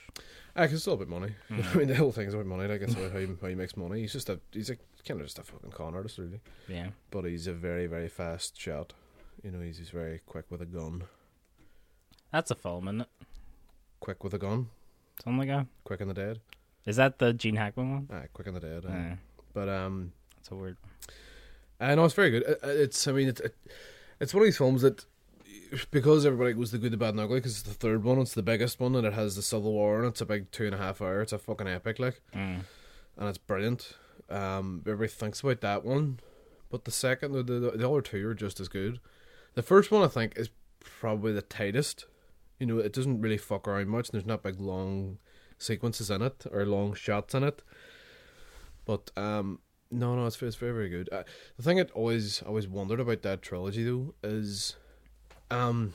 I 0.55 0.67
can 0.67 0.77
still 0.77 0.93
about 0.93 1.09
money. 1.09 1.33
I 1.49 1.75
mean, 1.75 1.87
the 1.87 1.95
whole 1.95 2.11
thing's 2.11 2.33
about 2.33 2.45
money. 2.45 2.67
Like 2.67 2.81
it's 2.81 2.93
about 2.93 3.11
how 3.11 3.19
he, 3.19 3.27
how 3.41 3.47
he 3.47 3.55
makes 3.55 3.75
money. 3.75 4.01
He's 4.01 4.13
just 4.13 4.29
a 4.29 4.39
he's 4.51 4.69
a 4.69 4.77
kind 5.07 5.19
of 5.19 5.25
just 5.25 5.39
a 5.39 5.43
fucking 5.43 5.71
con 5.71 5.95
artist, 5.95 6.17
really. 6.17 6.39
Yeah. 6.67 6.89
But 7.11 7.25
he's 7.25 7.47
a 7.47 7.53
very 7.53 7.87
very 7.87 8.07
fast 8.07 8.59
shot. 8.59 8.93
You 9.43 9.51
know, 9.51 9.59
he's, 9.59 9.77
he's 9.77 9.89
very 9.89 10.21
quick 10.25 10.45
with 10.49 10.61
a 10.61 10.65
gun. 10.65 11.03
That's 12.31 12.51
a 12.51 12.55
film, 12.55 12.87
isn't 12.87 13.01
it? 13.01 13.07
Quick 13.99 14.23
with 14.23 14.33
a 14.33 14.37
gun. 14.37 14.69
Something 15.23 15.39
like 15.39 15.47
that. 15.49 15.67
Quick 15.83 16.01
in 16.01 16.07
the 16.07 16.13
dead. 16.13 16.39
Is 16.85 16.97
that 16.97 17.19
the 17.19 17.33
Gene 17.33 17.55
Hackman 17.55 18.07
one? 18.07 18.27
Quick 18.33 18.47
on 18.47 18.53
the 18.53 18.59
dead. 18.59 18.85
aye. 18.87 18.89
Yeah. 18.91 19.15
But 19.53 19.69
um, 19.69 20.11
That's 20.37 20.51
a 20.51 20.55
weird. 20.55 20.77
I 21.79 21.95
know 21.95 22.05
it's 22.05 22.13
very 22.13 22.31
good. 22.31 22.43
It- 22.43 22.59
It's 22.63 23.07
I 23.07 23.11
mean 23.11 23.27
it's 23.27 23.41
it, 23.41 23.55
it's 24.19 24.33
one 24.33 24.41
of 24.43 24.47
these 24.47 24.57
films 24.57 24.81
that 24.81 25.05
because 25.91 26.25
everybody 26.25 26.53
goes 26.53 26.71
the 26.71 26.77
good, 26.77 26.91
the 26.93 26.97
bad, 26.97 27.09
and 27.09 27.19
ugly. 27.19 27.39
Because 27.39 27.53
it's 27.59 27.63
the 27.63 27.73
third 27.73 28.03
one, 28.03 28.19
it's 28.19 28.33
the 28.33 28.43
biggest 28.43 28.79
one, 28.79 28.95
and 28.95 29.05
it 29.05 29.13
has 29.13 29.35
the 29.35 29.41
Civil 29.41 29.73
War, 29.73 29.99
and 29.99 30.07
it's 30.07 30.21
a 30.21 30.25
big 30.25 30.51
two 30.51 30.65
and 30.65 30.75
a 30.75 30.77
half 30.77 31.01
hour. 31.01 31.21
It's 31.21 31.33
a 31.33 31.37
fucking 31.37 31.67
epic, 31.67 31.99
like, 31.99 32.21
Mm. 32.33 32.61
and 33.17 33.29
it's 33.29 33.37
brilliant. 33.37 33.93
Um, 34.29 34.81
everybody 34.85 35.09
thinks 35.09 35.41
about 35.41 35.61
that 35.61 35.83
one, 35.83 36.19
but 36.69 36.85
the 36.85 36.91
second, 36.91 37.33
the, 37.33 37.43
the 37.43 37.71
the 37.71 37.89
other 37.89 38.01
two 38.01 38.27
are 38.27 38.33
just 38.35 38.59
as 38.59 38.67
good. 38.67 38.99
The 39.55 39.63
first 39.63 39.91
one, 39.91 40.03
I 40.03 40.07
think, 40.07 40.33
is 40.37 40.49
probably 40.79 41.31
the 41.33 41.41
tightest. 41.41 42.05
You 42.59 42.67
know, 42.67 42.77
it 42.79 42.93
doesn't 42.93 43.21
really 43.21 43.37
fuck 43.37 43.67
around 43.67 43.89
much. 43.89 44.09
And 44.09 44.13
there's 44.13 44.25
not 44.25 44.43
big 44.43 44.59
long 44.61 45.17
sequences 45.57 46.09
in 46.09 46.21
it 46.21 46.45
or 46.51 46.65
long 46.65 46.93
shots 46.93 47.33
in 47.33 47.43
it. 47.43 47.61
But 48.85 49.11
um, 49.17 49.59
no, 49.91 50.15
no, 50.15 50.25
it's 50.27 50.41
it's 50.41 50.55
very 50.55 50.73
very 50.73 50.89
good. 50.89 51.09
Uh, 51.11 51.23
the 51.57 51.63
thing 51.63 51.79
I 51.79 51.83
always 51.93 52.41
always 52.43 52.67
wondered 52.67 52.99
about 52.99 53.21
that 53.23 53.41
trilogy 53.41 53.83
though 53.83 54.13
is, 54.23 54.75
um, 55.49 55.93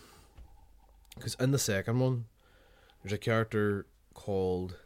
because 1.15 1.35
in 1.37 1.53
the 1.53 1.59
second 1.59 2.01
one, 2.01 2.25
there's 3.03 3.13
a 3.13 3.19
character 3.19 3.87
called 4.15 4.77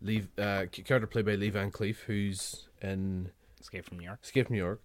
Lee, 0.00 0.26
uh, 0.38 0.66
character 0.72 1.06
played 1.06 1.26
by 1.26 1.34
Lee 1.34 1.50
Van 1.50 1.70
Cleef, 1.70 1.98
who's 2.06 2.68
in 2.82 3.30
Escape 3.60 3.86
from 3.86 3.98
New 3.98 4.04
York. 4.04 4.20
Escape 4.22 4.46
from 4.46 4.56
New 4.56 4.62
York, 4.62 4.82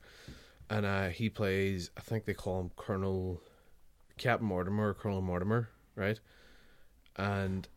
and 0.70 0.86
uh, 0.86 1.10
he 1.10 1.30
plays. 1.30 1.92
I 1.98 2.02
think 2.02 2.26
they 2.26 2.34
call 2.34 2.62
him 2.62 2.72
Colonel 2.76 3.42
Captain 4.18 4.48
Mortimer, 4.48 4.90
or 4.90 4.94
Colonel 4.94 5.22
Mortimer, 5.22 5.70
right? 5.96 6.20
And 7.16 7.68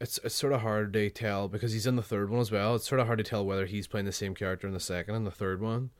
it's 0.00 0.18
it's 0.24 0.34
sort 0.34 0.52
of 0.52 0.60
hard 0.60 0.92
to 0.92 1.10
tell 1.10 1.48
because 1.48 1.72
he's 1.72 1.86
in 1.86 1.96
the 1.96 2.02
third 2.02 2.30
one 2.30 2.40
as 2.40 2.50
well. 2.52 2.74
It's 2.76 2.88
sort 2.88 3.00
of 3.00 3.06
hard 3.06 3.18
to 3.18 3.24
tell 3.24 3.44
whether 3.44 3.66
he's 3.66 3.86
playing 3.86 4.06
the 4.06 4.12
same 4.12 4.34
character 4.34 4.66
in 4.66 4.74
the 4.74 4.80
second 4.80 5.14
and 5.14 5.26
the 5.26 5.30
third 5.30 5.60
one, 5.60 5.90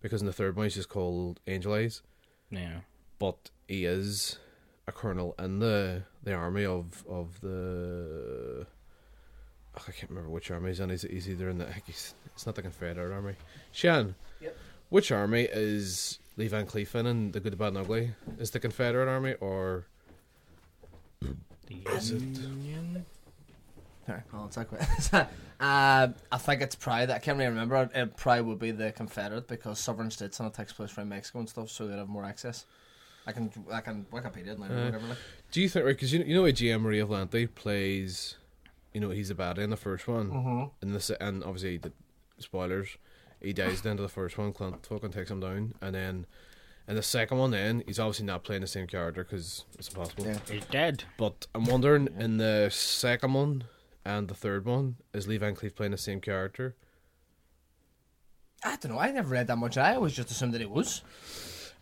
because 0.00 0.20
in 0.20 0.26
the 0.26 0.32
third 0.32 0.56
one 0.56 0.66
he's 0.66 0.74
just 0.74 0.88
called 0.88 1.40
Angel 1.46 1.72
Eyes, 1.74 2.02
Yeah. 2.50 2.80
but 3.18 3.50
he 3.68 3.84
is 3.84 4.38
a 4.86 4.92
colonel 4.92 5.34
in 5.38 5.58
the 5.60 6.02
the 6.22 6.32
army 6.34 6.64
of 6.64 7.04
of 7.08 7.40
the. 7.40 8.66
oh, 9.78 9.84
I 9.88 9.92
can't 9.92 10.10
remember 10.10 10.30
which 10.30 10.50
army 10.50 10.68
he's 10.68 10.80
in. 10.80 10.90
He's, 10.90 11.02
he's 11.02 11.28
either 11.28 11.48
in 11.48 11.58
the. 11.58 11.66
He's, 11.86 12.14
it's 12.34 12.44
not 12.46 12.54
the 12.54 12.62
Confederate 12.62 13.12
army. 13.14 13.34
Shan, 13.72 14.14
Yep. 14.40 14.56
which 14.90 15.10
army 15.10 15.48
is 15.50 16.18
Lee 16.36 16.48
Van 16.48 16.66
Cleef 16.66 16.94
in 16.94 17.06
in 17.06 17.32
The 17.32 17.40
Good, 17.40 17.52
the 17.52 17.56
Bad, 17.56 17.68
and 17.68 17.78
Ugly? 17.78 18.10
Is 18.38 18.50
the 18.50 18.60
Confederate 18.60 19.08
army 19.08 19.34
or 19.40 19.86
is 21.70 22.10
it? 22.12 22.22
Sorry, 24.06 24.22
hold 24.30 24.42
on 24.44 24.48
a 24.48 24.52
sec. 25.02 25.28
uh, 25.60 26.08
I 26.30 26.38
think 26.38 26.62
it's 26.62 26.76
Pride. 26.76 27.10
I 27.10 27.18
can't 27.18 27.36
really 27.38 27.50
remember. 27.50 27.82
It, 27.82 27.90
it 27.94 28.16
probably 28.16 28.42
would 28.42 28.58
be 28.58 28.70
the 28.70 28.92
Confederate 28.92 29.48
because 29.48 29.78
sovereign 29.80 30.10
states 30.10 30.38
and 30.38 30.46
it 30.48 30.54
takes 30.54 30.72
place 30.72 30.96
around 30.96 31.08
Mexico 31.08 31.40
and 31.40 31.48
stuff, 31.48 31.70
so 31.70 31.86
they'd 31.88 31.96
have 31.96 32.08
more 32.08 32.24
access. 32.24 32.66
I 33.26 33.32
can 33.32 33.50
I 33.72 33.80
can 33.80 34.06
Wikipedia 34.12 34.48
it 34.52 34.58
now 34.60 34.66
or 34.66 34.78
Uh, 34.78 34.84
whatever. 34.84 35.06
Like. 35.08 35.18
Do 35.50 35.60
you 35.60 35.68
think 35.68 35.84
right? 35.84 35.96
Because 35.96 36.12
you 36.12 36.20
know, 36.20 36.24
you 36.26 36.34
know, 36.36 36.44
how 36.44 36.50
Gian 36.52 36.80
Maria 36.82 37.04
Volonté 37.06 37.52
plays. 37.52 38.36
You 38.94 39.00
know, 39.00 39.10
he's 39.10 39.30
a 39.30 39.34
baddie 39.34 39.58
in 39.58 39.70
the 39.70 39.76
first 39.76 40.06
one, 40.08 40.30
Mm-hmm. 40.30 40.64
and 40.80 40.94
this, 40.94 41.10
and 41.10 41.42
obviously 41.42 41.76
the 41.78 41.92
spoilers. 42.38 42.96
He 43.42 43.52
dies 43.52 43.78
at 43.78 43.82
the 43.82 43.90
end 43.90 43.98
of 43.98 44.04
the 44.04 44.08
first 44.12 44.38
one. 44.38 44.52
Clint 44.52 44.86
fucking 44.86 45.10
takes 45.10 45.30
him 45.30 45.40
down, 45.40 45.74
and 45.82 45.94
then 45.94 46.26
in 46.88 46.94
the 46.94 47.02
second 47.02 47.38
one, 47.38 47.50
then 47.50 47.82
he's 47.86 47.98
obviously 47.98 48.26
not 48.26 48.44
playing 48.44 48.60
the 48.62 48.66
same 48.68 48.86
character 48.86 49.24
because 49.24 49.64
it's 49.78 49.88
impossible. 49.88 50.24
Yeah. 50.26 50.38
He's 50.50 50.64
dead. 50.66 51.04
But 51.16 51.46
I'm 51.54 51.64
wondering 51.64 52.08
in 52.18 52.36
the 52.38 52.68
second 52.72 53.32
one 53.34 53.64
and 54.04 54.28
the 54.28 54.34
third 54.34 54.64
one, 54.64 54.96
is 55.12 55.26
Lee 55.26 55.36
Van 55.38 55.56
Cleef 55.56 55.74
playing 55.74 55.92
the 55.92 55.98
same 55.98 56.20
character? 56.20 56.76
I 58.64 58.76
don't 58.76 58.92
know. 58.92 58.98
I 58.98 59.10
never 59.12 59.28
read 59.28 59.46
that 59.48 59.56
much. 59.56 59.76
I 59.76 59.94
always 59.94 60.12
just 60.14 60.30
assumed 60.30 60.54
that 60.54 60.60
it 60.60 60.70
was. 60.70 61.02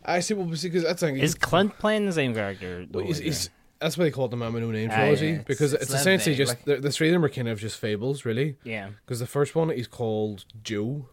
I 0.03 0.19
see. 0.19 0.33
Well, 0.33 0.45
because 0.45 0.83
that's 0.83 1.01
like 1.01 1.15
Is 1.15 1.33
Clint 1.35 1.77
playing 1.79 2.05
the 2.05 2.11
same 2.13 2.33
character? 2.33 2.85
Well, 2.91 3.03
though, 3.03 3.07
he's, 3.07 3.17
he's, 3.19 3.49
that's 3.79 3.97
why 3.97 4.05
they 4.05 4.11
call 4.11 4.25
it 4.25 4.31
the 4.31 4.37
Mama 4.37 4.59
No 4.59 4.69
Name 4.71 4.89
Ah, 4.91 4.95
trilogy 4.95 5.25
yeah, 5.25 5.31
it's- 5.33 5.45
because 5.47 5.73
it's 5.73 5.83
it's, 5.83 5.93
essentially 5.93 6.35
vague, 6.35 6.45
just 6.47 6.49
like- 6.57 6.65
the, 6.65 6.77
the 6.77 6.91
three 6.91 7.07
of 7.09 7.13
them 7.13 7.25
are 7.25 7.29
kind 7.29 7.47
of 7.47 7.59
just 7.59 7.79
fables, 7.79 8.25
really. 8.25 8.57
yeah. 8.63 8.89
Because 9.05 9.19
the 9.19 9.25
first 9.27 9.55
one 9.55 9.71
is 9.71 9.87
called 9.87 10.45
Joe, 10.63 11.07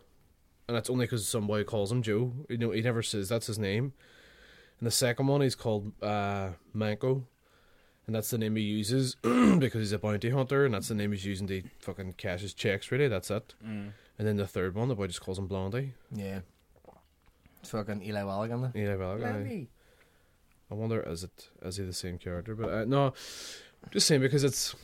and 0.73 0.79
that's 0.79 0.89
only 0.89 1.05
because 1.05 1.29
somebody 1.29 1.65
calls 1.65 1.93
him 1.93 2.01
Joe. 2.01 2.33
You 2.49 2.57
know, 2.57 2.71
he 2.71 2.81
never 2.81 3.03
says 3.03 3.29
that's 3.29 3.47
his 3.47 3.59
name. 3.59 3.93
And 4.81 4.87
the 4.87 4.91
second 4.91 5.27
one 5.27 5.43
he's 5.43 5.55
called 5.55 5.93
uh, 6.03 6.53
Manco, 6.73 7.27
and 8.07 8.17
that's 8.17 8.31
the 8.31 8.39
name 8.39 8.57
he 8.57 8.63
uses 8.63 9.15
because 9.23 9.81
he's 9.81 9.93
a 9.93 9.99
bounty 9.99 10.31
hunter, 10.31 10.65
and 10.65 10.73
that's 10.73 10.89
the 10.89 10.95
name 10.95 11.13
he's 11.13 11.27
using 11.27 11.47
to 11.49 11.63
fucking 11.79 12.15
cash 12.15 12.41
his 12.41 12.55
checks. 12.55 12.91
Really, 12.91 13.07
that's 13.07 13.31
it. 13.31 13.55
Mm. 13.63 13.93
And 14.19 14.27
then 14.27 14.39
the 14.39 14.47
third 14.47 14.75
one, 14.75 14.89
the 14.89 14.95
boy 14.95 15.09
just 15.09 15.21
calls 15.21 15.39
him 15.39 15.47
Blondie. 15.47 15.93
Yeah. 16.11 16.41
It's 17.61 17.69
fucking 17.69 18.03
Eli 18.03 18.23
Wallach. 18.23 18.73
Yeah, 18.75 18.97
well, 18.97 19.23
I, 19.23 19.69
I 20.71 20.75
wonder 20.75 21.03
is 21.03 21.23
it 21.23 21.51
is 21.61 21.77
he 21.77 21.85
the 21.85 21.93
same 21.93 22.17
character? 22.17 22.55
But 22.55 22.73
uh, 22.73 22.85
no, 22.87 23.13
just 23.91 24.07
saying 24.07 24.23
because 24.23 24.43
it's 24.43 24.75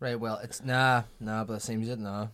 Right, 0.00 0.18
well, 0.18 0.38
it's 0.42 0.64
nah, 0.64 1.02
nah, 1.20 1.44
but 1.44 1.54
it 1.54 1.62
seems 1.62 1.86
it 1.88 1.98
nah. 1.98 2.28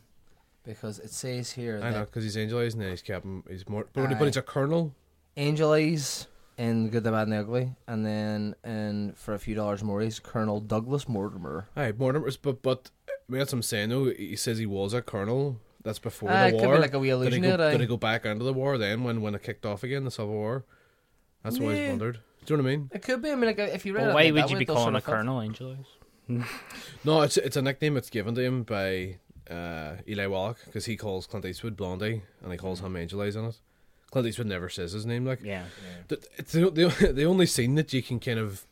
Because 0.65 0.99
it 1.01 1.11
says 1.11 1.51
here 1.53 1.81
I 1.83 1.91
know 1.91 2.01
because 2.05 2.23
he's 2.25 2.37
Angel 2.37 2.61
Eyes 2.61 2.75
and 2.75 2.83
then 2.83 2.91
he's 2.91 3.03
Captain. 3.03 3.43
He's 3.49 3.69
more, 3.69 3.87
but, 3.93 4.11
Aye. 4.11 4.15
but 4.15 4.27
he's 4.27 4.37
a 4.37 4.43
colonel. 4.43 4.95
Angel 5.37 5.73
Eyes 5.73 6.29
in 6.57 6.89
Good, 6.91 7.03
the 7.05 7.11
Bad, 7.11 7.23
and 7.25 7.33
the 7.33 7.39
Ugly, 7.41 7.75
and 7.89 8.07
then 8.07 8.55
and 8.63 9.17
for 9.17 9.35
a 9.35 9.39
few 9.39 9.55
dollars 9.57 9.83
more, 9.83 10.01
he's 10.01 10.21
Colonel 10.21 10.61
Douglas 10.61 11.09
Mortimer. 11.09 11.69
Aye, 11.77 11.93
Mortimer. 11.99 12.31
But 12.43 12.63
but 12.63 12.91
I 13.09 13.13
mean, 13.29 13.39
that's 13.41 13.53
what 13.53 13.59
I'm 13.59 13.63
saying. 13.63 13.89
though. 13.89 14.05
he 14.11 14.37
says 14.37 14.59
he 14.59 14.67
was 14.67 14.93
a 14.95 15.03
colonel. 15.03 15.59
That's 15.83 15.99
before 15.99 16.31
Aye, 16.31 16.51
the 16.53 16.57
it 16.57 16.61
could 16.61 16.61
be 16.61 16.67
war. 16.69 16.79
like 16.79 16.95
a 16.95 16.99
wee 17.01 17.09
did 17.09 17.15
he 17.15 17.39
allusion 17.39 17.43
go, 17.43 17.55
it, 17.55 17.71
did 17.73 17.81
he 17.81 17.87
go 17.87 17.97
back 17.97 18.25
into 18.25 18.45
the 18.45 18.53
war 18.53 18.79
then 18.79 19.03
when 19.03 19.21
when 19.21 19.35
it 19.35 19.43
kicked 19.43 19.67
off 19.67 19.83
again, 19.83 20.05
the 20.05 20.13
Civil 20.13 20.33
War? 20.33 20.65
That's 21.43 21.59
what 21.59 21.71
I 21.71 21.73
Yeah. 21.73 21.77
always 21.79 21.91
wondered. 21.91 22.21
Do 22.45 22.55
you 22.55 22.57
know 22.59 22.63
what 22.63 22.73
I 22.73 22.77
mean? 22.77 22.91
It 22.93 23.03
could 23.03 23.21
be. 23.23 23.31
I 23.33 23.35
mean, 23.35 23.47
like 23.47 23.59
if 23.59 23.85
you 23.85 23.95
read 23.95 24.03
But 24.03 24.11
it 24.11 24.15
why 24.15 24.23
like 24.23 24.33
would 24.35 24.43
that 24.45 24.51
you 24.51 24.55
way, 24.57 24.59
be 24.61 24.63
it 24.65 24.67
does 24.69 24.77
calling 24.77 24.85
sort 24.87 24.95
a 24.95 24.99
of 24.99 25.05
fit. 25.05 25.11
colonel 25.11 25.43
Angel 25.43 25.73
Eyes? 25.73 26.47
No, 27.05 27.23
it's 27.23 27.37
it's 27.37 27.57
a 27.57 27.63
nickname 27.63 27.95
that's 27.95 28.11
given 28.11 28.35
to 28.37 28.41
him 28.43 28.63
by 28.63 29.17
uh, 29.53 29.97
Eli 30.09 30.27
Wallach 30.27 30.59
because 30.65 30.87
he 30.87 30.97
calls 30.97 31.27
Clint 31.27 31.45
Eastwood 31.45 31.77
Blondie 31.77 32.23
and 32.43 32.51
he 32.53 32.59
calls 32.59 32.81
him 32.81 32.97
Angel 32.97 33.21
Eyes 33.21 33.37
in 33.37 33.45
it. 33.45 33.61
Clint 34.11 34.27
Eastwood 34.29 34.47
never 34.47 34.69
says 34.69 34.93
his 34.93 35.07
name 35.07 35.25
like. 35.27 35.41
Yeah. 35.43 35.65
The- 36.09 36.27
It's 36.39 36.53
the, 36.53 36.71
the, 36.71 37.13
the 37.15 37.25
only 37.25 37.47
scene 37.47 37.75
that 37.77 37.93
you 37.93 38.03
can 38.03 38.19
kind 38.21 38.39
of 38.39 38.67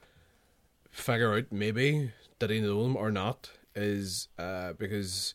figure 0.91 1.35
out 1.35 1.45
maybe 1.51 2.11
did 2.39 2.51
he 2.51 2.61
know 2.61 2.85
him 2.85 2.97
or 2.97 3.11
not 3.11 3.51
is 3.77 4.29
uh, 4.39 4.73
because 4.73 5.35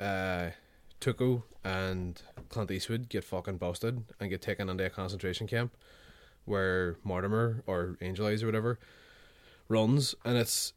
uh, 0.00 0.50
Tuco 1.00 1.42
and 1.64 2.20
Clint 2.48 2.70
Eastwood 2.70 3.08
get 3.08 3.24
fucking 3.24 3.58
busted 3.58 4.02
and 4.18 4.30
get 4.30 4.42
taken 4.42 4.68
into 4.68 4.84
a 4.84 4.90
concentration 4.90 5.46
camp 5.46 5.76
where 6.44 6.96
Mortimer 7.04 7.62
or 7.66 7.96
Angel 8.00 8.26
Eyes 8.26 8.42
or 8.42 8.46
whatever 8.46 8.78
runs 9.68 10.14
and 10.24 10.36
it's 10.36 10.72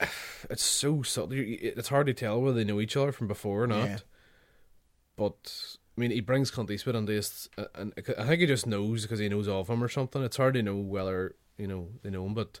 it's 0.50 0.62
so 0.62 1.02
subtle 1.02 1.32
it's 1.38 1.88
hard 1.88 2.06
to 2.06 2.14
tell 2.14 2.40
whether 2.40 2.56
they 2.56 2.64
know 2.64 2.80
each 2.80 2.96
other 2.96 3.12
from 3.12 3.26
before 3.28 3.62
or 3.62 3.66
not 3.66 3.88
Yeah. 3.88 3.98
but 5.16 5.76
I 5.96 6.00
mean, 6.02 6.10
he 6.10 6.20
brings 6.20 6.50
Clint 6.50 6.70
Eastwood 6.70 6.94
on 6.94 7.06
this, 7.06 7.48
uh, 7.56 7.64
and 7.74 7.94
I 8.18 8.24
think 8.26 8.40
he 8.40 8.46
just 8.46 8.66
knows 8.66 9.00
because 9.00 9.18
he 9.18 9.30
knows 9.30 9.48
of 9.48 9.68
him 9.70 9.82
or 9.82 9.88
something. 9.88 10.22
It's 10.22 10.36
hard 10.36 10.52
to 10.52 10.62
know 10.62 10.76
whether 10.76 11.34
you 11.56 11.66
know 11.66 11.88
they 12.02 12.10
know 12.10 12.26
him, 12.26 12.34
but 12.34 12.60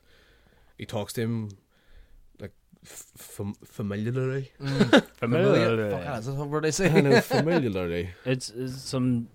he 0.78 0.86
talks 0.86 1.12
to 1.12 1.20
him 1.20 1.50
like 2.40 2.52
f- 2.82 3.04
fam- 3.18 3.56
familiarly. 3.62 4.52
Familiar. 5.18 5.90
Fuck, 5.90 6.00
that's 6.02 6.26
what 6.28 6.48
word 6.48 6.64
I 6.64 6.68
I 6.68 6.70
say. 6.70 7.02
know 7.02 7.20
familiarly. 7.20 8.08
It's, 8.24 8.48
it's 8.48 8.80
some 8.80 9.28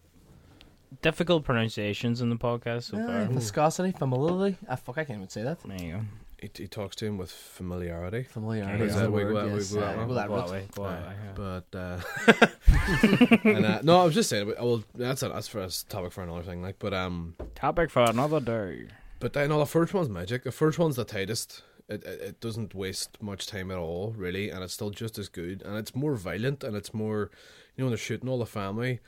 difficult 1.03 1.43
pronunciations 1.43 2.21
in 2.21 2.31
the 2.31 2.37
podcast 2.37 2.83
so 2.89 2.97
Aye, 2.97 3.05
far. 3.05 3.25
viscosity, 3.25 3.91
familiarity. 3.91 4.57
Ah, 4.67 4.77
fuck, 4.77 4.97
I 4.97 5.03
can't 5.03 5.17
even 5.19 5.29
say 5.29 5.43
that. 5.43 5.59
There 5.63 5.77
you 5.79 5.91
go. 5.93 6.01
He, 6.41 6.49
he 6.55 6.67
talks 6.67 6.95
to 6.97 7.05
him 7.05 7.17
with 7.17 7.31
familiarity. 7.31 8.23
Familiarity. 8.23 8.83
Is 8.85 8.89
is 8.91 8.95
that 8.97 9.03
the 9.03 9.11
we 9.11 9.21
go 9.23 9.33
word, 9.33 9.35
that- 9.35 9.45
we 9.53 9.59
yes. 9.59 9.71
go 9.73 9.79
that 9.79 9.95
Aye, 9.97 10.05
one? 10.05 10.15
that 10.15 10.27
Go 10.27 10.35
route. 10.35 10.47
that 10.47 10.51
way, 10.53 10.67
go 10.75 10.83
that 10.83 10.89
Aye, 10.89 11.07
way, 11.07 11.15
yeah. 11.23 11.33
But 11.35 11.77
uh, 11.77 13.41
and, 13.43 13.65
uh, 13.65 13.79
no, 13.83 14.01
I 14.01 14.05
was 14.05 14.13
just 14.15 14.29
saying. 14.29 14.47
but- 14.47 14.59
Well, 14.59 14.83
that's 14.95 15.23
a, 15.23 15.29
that's 15.29 15.47
for 15.47 15.61
a 15.61 15.69
topic 15.89 16.11
for 16.11 16.23
another 16.23 16.43
thing. 16.43 16.61
Like, 16.61 16.77
but 16.79 16.93
um, 16.93 17.35
Topic 17.55 17.89
for 17.89 18.03
another 18.03 18.39
day. 18.39 18.87
But 19.19 19.37
I 19.37 19.45
know 19.47 19.59
the 19.59 19.65
first 19.65 19.93
one's 19.93 20.09
magic. 20.09 20.43
The 20.43 20.51
first 20.51 20.79
one's 20.79 20.95
the 20.95 21.05
tightest. 21.05 21.61
It, 21.87 22.03
it 22.05 22.21
it 22.21 22.39
doesn't 22.39 22.73
waste 22.73 23.21
much 23.21 23.45
time 23.47 23.69
at 23.69 23.77
all, 23.77 24.13
really, 24.17 24.49
and 24.49 24.63
it's 24.63 24.73
still 24.73 24.89
just 24.89 25.19
as 25.19 25.29
good. 25.29 25.61
And 25.61 25.77
it's 25.77 25.93
more 25.93 26.15
violent, 26.15 26.63
and 26.63 26.75
it's 26.75 26.93
more, 26.93 27.29
you 27.75 27.83
know, 27.83 27.85
when 27.85 27.91
they're 27.91 27.97
shooting 27.97 28.29
all 28.29 28.39
the 28.39 28.45
family, 28.47 28.99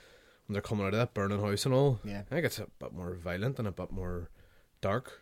when 0.46 0.54
they're 0.54 0.62
coming 0.62 0.86
out 0.86 0.94
of 0.94 1.00
that 1.00 1.14
burning 1.16 1.40
house 1.42 1.66
and 1.66 1.74
all. 1.74 2.00
Yeah. 2.04 2.20
I 2.30 2.34
think 2.36 2.46
it's 2.46 2.60
a 2.60 2.68
bit 2.80 2.94
more 2.94 3.14
violent 3.16 3.58
and 3.58 3.68
a 3.68 3.72
bit 3.72 3.92
more 3.92 4.30
dark. 4.82 5.22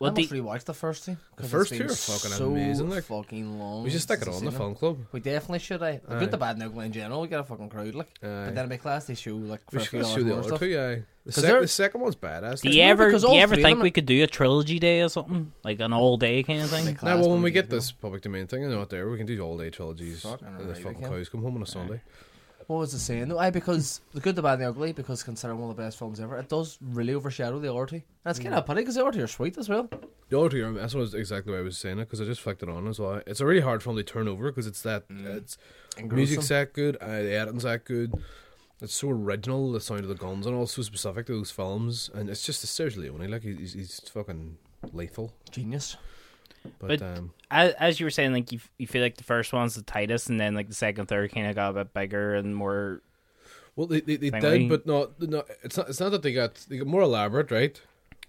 Well, 0.00 0.10
I 0.10 0.14
must 0.14 0.30
the, 0.30 0.38
rewatch 0.40 0.64
the 0.64 0.74
first 0.74 1.04
two. 1.04 1.16
'cause 1.36 1.44
it's 1.44 1.50
first 1.50 1.70
been 1.70 1.78
two 1.80 1.86
are 1.86 1.88
fucking 1.96 2.30
so 2.36 2.46
amazing, 2.50 2.90
like. 2.90 3.04
fucking 3.04 3.58
long. 3.58 3.84
We 3.84 3.90
should 3.90 4.00
stick 4.02 4.20
it 4.20 4.24
since 4.24 4.36
on 4.36 4.42
I've 4.42 4.44
the 4.46 4.50
seen 4.52 4.58
film 4.58 4.74
club. 4.76 4.98
We 5.12 5.20
definitely 5.20 5.58
should. 5.60 5.82
I. 5.82 6.00
The 6.06 6.14
Aye. 6.16 6.18
good, 6.20 6.30
the 6.30 6.36
bad, 6.38 6.56
and 6.56 6.62
ugly 6.62 6.86
in 6.86 6.92
general. 6.92 7.20
We 7.20 7.28
get 7.28 7.40
a 7.40 7.44
fucking 7.44 7.68
crowd 7.68 7.94
like. 7.94 8.08
Aye. 8.22 8.26
But 8.46 8.54
then 8.54 8.64
in 8.64 8.68
my 8.70 8.76
class, 8.76 9.06
they 9.06 9.14
show 9.14 9.34
like 9.36 9.60
for 9.70 9.76
We 9.76 9.78
a 9.78 9.80
should 9.84 9.90
few 9.90 9.98
go 10.00 10.02
dollars 10.04 10.14
show 10.16 10.22
the 10.22 10.28
more 10.30 10.38
other 10.38 10.48
stuff. 10.48 10.58
two. 10.60 10.66
Yeah, 10.66 10.88
the, 10.88 11.02
'Cause 11.24 11.34
sec- 11.34 11.44
they're- 11.44 11.60
the 11.62 11.68
second 11.68 12.00
one's 12.00 12.16
badass. 12.16 12.62
do 12.62 12.68
like. 12.68 12.74
you 12.76 12.80
weird 12.82 12.90
ever 12.90 13.06
because 13.06 13.22
do 13.24 13.32
you 13.32 13.40
ever 13.40 13.54
three 13.54 13.62
of 13.62 13.66
think 13.66 13.78
them 13.78 13.82
we 13.82 13.90
could 13.90 14.06
do 14.06 14.22
a 14.22 14.26
trilogy 14.26 14.78
day 14.78 15.02
or 15.02 15.08
something 15.08 15.52
like 15.64 15.80
an 15.80 15.92
all 15.92 16.16
day 16.16 16.42
kind 16.42 16.62
of 16.62 16.70
thing? 16.70 16.94
class 16.94 17.02
Now, 17.16 17.20
well, 17.20 17.30
when 17.30 17.42
we 17.42 17.50
get 17.50 17.68
this 17.68 17.90
public 17.92 18.22
domain 18.22 18.46
thing, 18.46 18.64
I 18.64 18.68
know 18.68 18.80
out 18.80 18.90
there, 18.90 19.08
we 19.10 19.16
can 19.18 19.26
do 19.26 19.40
all 19.40 19.58
day 19.58 19.70
trilogies. 19.70 20.22
Fucking 20.22 20.46
and 20.46 20.58
the 20.60 20.64
right, 20.64 20.76
we 20.76 20.82
fucking 20.84 21.00
can. 21.00 21.10
cows 21.10 21.28
come 21.28 21.42
home 21.42 21.56
on 21.56 21.62
a 21.62 21.66
Sunday. 21.66 22.00
What 22.68 22.80
was 22.80 22.92
the 22.92 22.98
saying? 22.98 23.28
though? 23.28 23.38
Aye, 23.38 23.48
because 23.48 24.02
the 24.12 24.20
good, 24.20 24.36
the 24.36 24.42
bad, 24.42 24.54
and 24.54 24.62
the 24.62 24.68
ugly. 24.68 24.92
Because 24.92 25.22
considering 25.22 25.58
one 25.58 25.70
of 25.70 25.76
the 25.76 25.82
best 25.82 25.98
films 25.98 26.20
ever, 26.20 26.36
it 26.36 26.50
does 26.50 26.76
really 26.82 27.14
overshadow 27.14 27.58
the. 27.58 27.74
And 27.74 28.02
it's 28.26 28.38
kind 28.38 28.54
of 28.54 28.62
a 28.62 28.66
pity 28.66 28.82
because 28.82 28.96
the 28.96 29.10
two 29.10 29.24
are 29.24 29.26
sweet 29.26 29.56
as 29.56 29.70
well. 29.70 29.88
The 30.28 30.48
two, 30.50 30.74
that's 30.74 30.92
what 30.94 31.00
was 31.00 31.14
exactly 31.14 31.54
why 31.54 31.60
I 31.60 31.62
was 31.62 31.78
saying 31.78 31.98
it 31.98 32.04
because 32.04 32.20
I 32.20 32.26
just 32.26 32.42
flicked 32.42 32.62
it 32.62 32.68
on 32.68 32.86
as 32.86 32.98
well. 32.98 33.22
It's 33.26 33.40
a 33.40 33.46
really 33.46 33.62
hard 33.62 33.82
film 33.82 33.96
to 33.96 34.02
turn 34.02 34.28
over 34.28 34.50
because 34.50 34.66
it's 34.66 34.82
that 34.82 35.04
it's 35.08 35.56
music's 35.98 36.48
that 36.48 36.74
good, 36.74 36.96
uh, 36.96 37.22
the 37.22 37.32
editing's 37.32 37.62
that 37.62 37.86
good. 37.86 38.12
It's 38.82 38.94
so 38.94 39.08
original, 39.08 39.72
the 39.72 39.80
sound 39.80 40.02
of 40.02 40.08
the 40.08 40.14
guns, 40.14 40.44
and 40.46 40.54
also 40.54 40.82
specific 40.82 41.24
to 41.26 41.32
those 41.32 41.50
films. 41.50 42.10
And 42.12 42.28
it's 42.28 42.44
just 42.44 42.62
a 42.62 42.66
Sergio 42.66 42.98
Leone, 42.98 43.30
like 43.30 43.44
he's, 43.44 43.72
he's 43.72 44.00
fucking 44.00 44.58
lethal. 44.92 45.32
Genius. 45.50 45.96
But, 46.78 47.00
But- 47.00 47.02
um, 47.02 47.32
As, 47.50 47.72
as 47.74 48.00
you 48.00 48.06
were 48.06 48.10
saying, 48.10 48.32
like 48.32 48.52
you, 48.52 48.60
you 48.78 48.86
feel 48.86 49.02
like 49.02 49.16
the 49.16 49.24
first 49.24 49.52
one's 49.52 49.74
the 49.74 49.82
tightest, 49.82 50.28
and 50.28 50.38
then 50.38 50.54
like 50.54 50.68
the 50.68 50.74
second, 50.74 51.06
third 51.06 51.32
kind 51.32 51.46
of 51.46 51.54
got 51.54 51.70
a 51.70 51.72
bit 51.84 51.94
bigger 51.94 52.34
and 52.34 52.54
more. 52.54 53.00
well, 53.74 53.86
they 53.86 54.00
they, 54.00 54.16
they 54.16 54.30
did, 54.30 54.68
but 54.68 54.86
not, 54.86 55.20
not. 55.20 55.46
It's 55.62 55.76
not. 55.76 55.88
It's 55.88 56.00
not 56.00 56.10
that 56.10 56.22
they 56.22 56.32
got 56.32 56.54
they 56.68 56.78
got 56.78 56.86
more 56.86 57.02
elaborate, 57.02 57.50
right? 57.50 57.80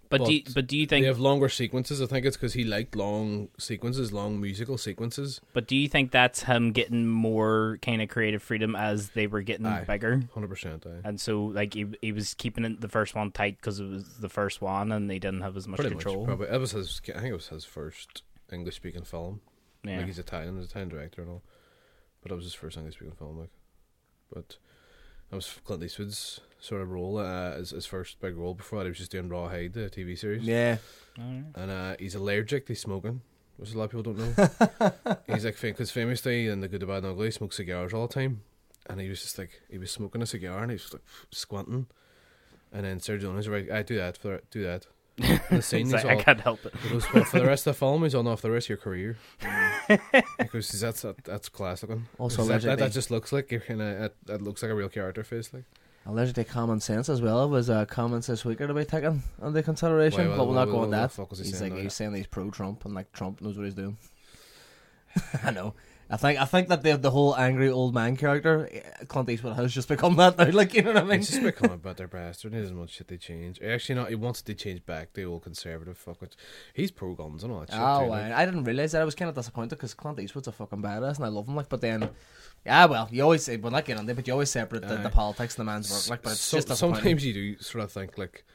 But, 0.09 0.25
do 0.25 0.33
you, 0.33 0.43
But 0.43 0.53
but 0.55 0.67
do 0.67 0.75
you 0.75 0.87
think 0.87 1.03
They 1.03 1.07
have 1.07 1.19
longer 1.19 1.49
sequences. 1.49 2.01
I 2.01 2.07
think 2.07 2.25
it's 2.25 2.35
because 2.35 2.53
he 2.53 2.63
liked 2.63 2.95
long 2.95 3.49
sequences, 3.59 4.11
long 4.11 4.41
musical 4.41 4.77
sequences. 4.77 5.39
But 5.53 5.67
do 5.67 5.75
you 5.75 5.87
think 5.87 6.11
that's 6.11 6.43
him 6.43 6.71
getting 6.71 7.05
more 7.07 7.77
kind 7.83 8.01
of 8.01 8.09
creative 8.09 8.41
freedom 8.41 8.75
as 8.75 9.09
they 9.11 9.27
were 9.27 9.43
getting 9.43 9.67
Aye. 9.67 9.83
bigger? 9.83 10.21
Hundred 10.33 10.47
percent. 10.47 10.83
And 11.03 11.21
so, 11.21 11.43
like, 11.43 11.75
he, 11.75 11.85
he 12.01 12.11
was 12.11 12.33
keeping 12.33 12.65
it, 12.65 12.81
the 12.81 12.89
first 12.89 13.13
one 13.13 13.31
tight 13.31 13.57
because 13.57 13.79
it 13.79 13.85
was 13.85 14.17
the 14.17 14.29
first 14.29 14.61
one, 14.61 14.91
and 14.91 15.07
they 15.09 15.19
didn't 15.19 15.41
have 15.41 15.55
as 15.55 15.67
much 15.67 15.79
Pretty 15.79 15.91
control. 15.95 16.17
much, 16.21 16.25
probably. 16.25 16.47
It 16.47 16.59
was 16.59 16.71
his. 16.71 17.01
I 17.09 17.19
think 17.19 17.29
it 17.29 17.33
was 17.33 17.49
his 17.49 17.65
first 17.65 18.23
English 18.51 18.77
speaking 18.77 19.03
film. 19.03 19.41
Yeah. 19.83 19.97
Like 19.97 20.07
he's 20.07 20.19
Italian, 20.19 20.55
he's 20.55 20.65
an 20.65 20.69
Italian 20.71 20.89
director 20.89 21.21
and 21.21 21.29
all. 21.29 21.43
But 22.21 22.31
it 22.31 22.35
was 22.35 22.45
his 22.45 22.53
first 22.55 22.77
English 22.77 22.95
speaking 22.95 23.13
film, 23.15 23.37
like. 23.39 23.51
But 24.33 24.57
that 25.29 25.35
was 25.35 25.59
Clint 25.63 25.83
Eastwood's 25.83 26.39
sort 26.59 26.81
of 26.81 26.91
role, 26.91 27.17
uh, 27.17 27.55
his, 27.57 27.71
his 27.71 27.85
first 27.85 28.19
big 28.19 28.35
role 28.35 28.53
before 28.53 28.79
that. 28.79 28.85
He 28.85 28.89
was 28.89 28.97
just 28.97 29.11
doing 29.11 29.29
Rawhide, 29.29 29.73
the 29.73 29.89
TV 29.89 30.17
series. 30.17 30.43
Yeah. 30.43 30.77
Alright. 31.17 31.45
And 31.55 31.71
uh, 31.71 31.95
he's 31.99 32.15
allergic 32.15 32.65
to 32.67 32.75
smoking, 32.75 33.21
which 33.57 33.73
a 33.73 33.77
lot 33.77 33.85
of 33.85 33.91
people 33.91 34.13
don't 34.13 34.37
know. 34.37 35.13
he's 35.33 35.45
like, 35.45 35.59
because 35.59 35.91
famously 35.91 36.47
in 36.47 36.61
The 36.61 36.67
Good, 36.67 36.81
the 36.81 36.85
Bad, 36.85 36.97
and 36.97 37.05
the 37.05 37.11
Ugly, 37.11 37.27
he 37.27 37.31
smokes 37.31 37.57
cigars 37.57 37.93
all 37.93 38.07
the 38.07 38.13
time. 38.13 38.41
And 38.89 38.99
he 38.99 39.07
was 39.07 39.21
just 39.21 39.37
like, 39.37 39.61
he 39.69 39.77
was 39.77 39.91
smoking 39.91 40.21
a 40.21 40.25
cigar 40.25 40.63
and 40.63 40.71
he 40.71 40.75
was 40.75 40.91
like 40.91 41.03
squinting. 41.31 41.87
And 42.71 42.85
then 42.85 42.99
Sergio 42.99 43.23
Leone 43.23 43.35
was 43.35 43.47
like, 43.47 43.69
I 43.69 43.83
do 43.83 43.95
that, 43.97 44.17
for 44.17 44.41
do 44.51 44.63
that. 44.63 44.87
And 45.19 45.41
the 45.49 45.61
scene 45.61 45.85
He's 45.85 45.93
is 45.93 46.03
like, 46.03 46.17
I 46.19 46.21
can't 46.23 46.41
help 46.41 46.65
it. 46.65 46.73
he 46.83 46.89
goes, 46.89 47.11
well, 47.13 47.23
for 47.25 47.39
the 47.39 47.45
rest 47.45 47.67
of 47.67 47.75
the 47.75 47.79
film, 47.85 48.03
he's 48.03 48.15
on 48.15 48.27
off 48.27 48.41
the 48.41 48.51
rest 48.51 48.65
of 48.65 48.69
your 48.69 48.77
career. 48.77 49.17
because 50.37 50.69
that's 50.79 51.01
that, 51.01 51.23
that's 51.23 51.49
class 51.49 51.83
looking. 51.83 52.07
Also, 52.17 52.43
that, 52.45 52.61
that, 52.63 52.79
that 52.79 52.91
just 52.91 53.11
looks 53.11 53.31
like 53.31 53.51
you're 53.51 53.59
kinda, 53.61 53.97
that, 53.99 54.13
that 54.25 54.41
looks 54.41 54.61
like 54.61 54.71
a 54.71 54.75
real 54.75 54.89
character 54.89 55.23
face. 55.23 55.53
Like, 55.53 55.63
Allergic 56.05 56.35
to 56.35 56.43
common 56.45 56.79
sense 56.79 57.09
as 57.09 57.21
well 57.21 57.49
was 57.49 57.69
uh, 57.69 57.85
comments 57.85 58.27
this 58.27 58.45
week 58.45 58.61
are 58.61 58.67
to 58.67 58.73
be 58.73 58.85
taken 58.85 59.21
under 59.41 59.61
consideration, 59.61 60.21
Why, 60.21 60.27
what- 60.29 60.37
but 60.37 60.45
we'll 60.45 60.55
not 60.55 60.65
going 60.65 60.71
go 60.71 60.77
what 60.79 60.83
on 60.85 60.91
the 60.91 60.97
that. 60.97 61.11
fuck 61.11 61.29
was 61.29 61.39
he 61.39 61.45
he's 61.45 61.57
saying 61.57 61.71
like 61.71 61.77
now? 61.79 61.83
he's 61.83 61.93
saying 61.93 62.13
he's 62.15 62.27
pro 62.27 62.49
Trump 62.49 62.85
and 62.85 62.93
like 62.95 63.11
Trump 63.11 63.41
knows 63.41 63.57
what 63.57 63.65
he's 63.65 63.73
doing. 63.75 63.97
I 65.43 65.51
know. 65.51 65.73
I 66.11 66.17
think 66.17 66.39
I 66.41 66.45
think 66.45 66.69
that 66.69 66.81
the 66.81 66.97
the 66.97 67.11
whole 67.11 67.35
angry 67.37 67.69
old 67.69 67.93
man 67.93 68.17
character, 68.17 68.67
eh, 68.71 69.05
Clint 69.07 69.29
Eastwood 69.29 69.55
has 69.55 69.71
just 69.71 69.87
become 69.87 70.15
that 70.15 70.37
now. 70.39 70.49
Like 70.51 70.73
you 70.73 70.81
know 70.81 70.93
what 70.93 71.03
I 71.03 71.05
mean? 71.05 71.19
he's 71.19 71.29
just 71.29 71.43
become 71.43 71.69
a 71.71 71.77
better 71.77 72.07
bastard. 72.07 72.53
He 72.53 72.59
doesn't 72.59 72.77
want 72.77 72.89
shit 72.89 73.07
to 73.09 73.17
change. 73.17 73.61
Actually, 73.61 73.95
not. 73.95 74.09
He 74.09 74.15
wants 74.15 74.41
to 74.41 74.55
change 74.55 74.83
back 74.87 75.13
the 75.13 75.23
old 75.25 75.43
conservative 75.43 75.97
fuck. 75.97 76.21
It. 76.23 76.35
He's 76.73 76.89
pro 76.89 77.13
guns 77.13 77.43
and 77.43 77.53
all 77.53 77.59
that 77.59 77.69
shit. 77.69 77.79
Oh, 77.79 78.05
too, 78.05 78.09
like. 78.09 78.31
I, 78.33 78.45
didn't 78.45 78.63
realize 78.63 78.93
that. 78.93 79.01
I 79.01 79.05
was 79.05 79.13
kind 79.13 79.29
of 79.29 79.35
disappointed 79.35 79.75
because 79.75 79.93
Clint 79.93 80.19
Eastwood's 80.19 80.47
a 80.47 80.51
fucking 80.51 80.81
badass 80.81 81.17
and 81.17 81.25
I 81.25 81.27
love 81.27 81.47
him. 81.47 81.55
Like, 81.55 81.69
but 81.69 81.81
then, 81.81 82.09
yeah, 82.65 82.85
well, 82.85 83.07
you 83.11 83.21
always 83.21 83.43
say, 83.43 83.57
well, 83.57 83.71
not 83.71 83.85
get 83.85 83.97
on 83.99 84.07
there, 84.07 84.15
but 84.15 84.25
you 84.25 84.33
always 84.33 84.49
separate 84.49 84.87
the, 84.87 84.95
the 84.97 85.09
politics 85.09 85.59
and 85.59 85.67
the 85.67 85.71
man's 85.71 85.91
work. 85.91 86.09
Like, 86.09 86.23
but 86.23 86.31
it's 86.31 86.41
So- 86.41 86.57
just 86.57 86.75
sometimes 86.75 87.23
you 87.23 87.33
do 87.33 87.59
sort 87.59 87.83
of 87.83 87.91
think 87.91 88.17
like, 88.17 88.45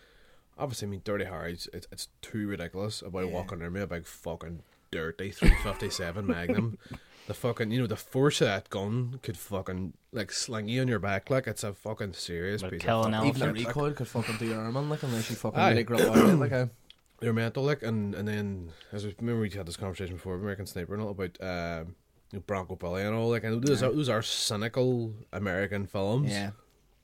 obviously, 0.58 0.88
I 0.88 0.90
mean, 0.90 1.02
Dirty 1.04 1.24
Harry's 1.26 1.68
it's, 1.72 1.86
it's 1.92 2.08
too 2.20 2.48
ridiculous 2.48 3.00
about 3.00 3.26
Yeah. 3.26 3.32
walking 3.32 3.60
near 3.60 3.70
me 3.70 3.80
a 3.80 3.86
big 3.86 4.06
fucking 4.06 4.62
dirty 4.90 5.30
three 5.30 5.54
fifty 5.62 5.90
seven 5.90 6.26
Magnum. 6.28 6.78
The 7.26 7.34
fucking 7.34 7.70
you 7.70 7.80
know 7.80 7.86
the 7.86 7.96
force 7.96 8.40
of 8.42 8.48
that 8.48 8.68
gun 8.68 9.18
could 9.22 9.38
fucking 9.38 9.94
like 10.12 10.30
sling 10.30 10.68
you 10.68 10.82
on 10.82 10.88
your 10.88 10.98
back 10.98 11.30
like 11.30 11.46
it's 11.46 11.64
a 11.64 11.72
fucking 11.72 12.12
serious 12.12 12.62
Would 12.62 12.72
piece 12.72 12.82
kill 12.82 13.00
of 13.00 13.06
an 13.06 13.12
fucking 13.12 13.28
Even 13.30 13.42
a 13.42 13.44
shit, 13.46 13.56
like. 13.64 13.66
recoil 13.68 13.92
could 13.92 14.08
fucking 14.08 14.36
do 14.36 14.46
your 14.46 14.60
arm 14.60 14.76
on, 14.76 14.90
like, 14.90 15.02
unless 15.02 15.30
you 15.30 15.36
fucking 15.36 15.58
Aye. 15.58 15.70
really 15.70 15.84
grip 15.84 16.00
out 16.00 16.16
it. 16.18 16.36
Like, 16.36 16.52
uh, 16.52 16.66
They're 17.20 17.32
mental 17.32 17.62
like 17.62 17.82
and 17.82 18.14
and 18.14 18.28
then 18.28 18.70
as 18.92 19.06
we 19.06 19.14
remember 19.18 19.40
we 19.40 19.48
had 19.50 19.64
this 19.64 19.76
conversation 19.78 20.16
before 20.16 20.34
American 20.34 20.66
Sniper 20.66 20.92
and 20.92 21.02
all 21.02 21.10
about 21.10 21.38
um, 21.40 21.94
you 22.30 22.38
know, 22.38 22.44
Bronco 22.46 22.76
Billy 22.76 23.02
and 23.02 23.14
all 23.14 23.30
like 23.30 23.44
and 23.44 23.62
those 23.62 23.82
are 23.82 23.90
those 23.92 24.10
are 24.10 24.20
cynical 24.20 25.14
American 25.32 25.86
films. 25.86 26.30
yeah. 26.30 26.50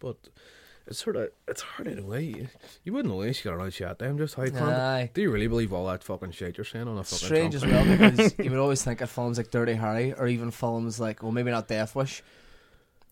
But 0.01 0.29
it's 0.91 1.03
sort 1.03 1.15
of 1.15 1.31
it's 1.47 1.63
hard 1.63 1.87
in 1.87 2.01
a 2.01 2.03
way. 2.03 2.49
You 2.83 2.93
wouldn't 2.93 3.15
know 3.15 3.23
you 3.23 3.33
got 3.45 3.55
around 3.55 3.73
shot 3.73 4.01
them 4.01 4.19
just 4.19 4.35
how. 4.35 4.43
Aye. 4.43 5.11
Do 5.15 5.23
you 5.23 5.31
really 5.31 5.47
believe 5.47 5.73
all 5.73 5.87
that 5.87 6.03
fucking 6.03 6.33
shit 6.33 6.59
you're 6.59 6.65
saying 6.65 6.89
on 6.89 6.99
a 6.99 7.05
fucking 7.05 7.27
strange 7.27 7.55
as 7.55 7.65
well 7.65 7.85
because 7.87 8.35
you 8.39 8.51
would 8.51 8.59
always 8.59 8.83
think 8.83 9.01
of 9.01 9.09
films 9.09 9.39
like 9.39 9.53
Dirty 9.53 9.75
Harry 9.75 10.13
or 10.13 10.27
even 10.27 10.51
films 10.51 10.99
like, 10.99 11.23
well, 11.23 11.31
maybe 11.31 11.53
not 11.53 11.69
Death 11.69 11.95
Wish. 11.95 12.23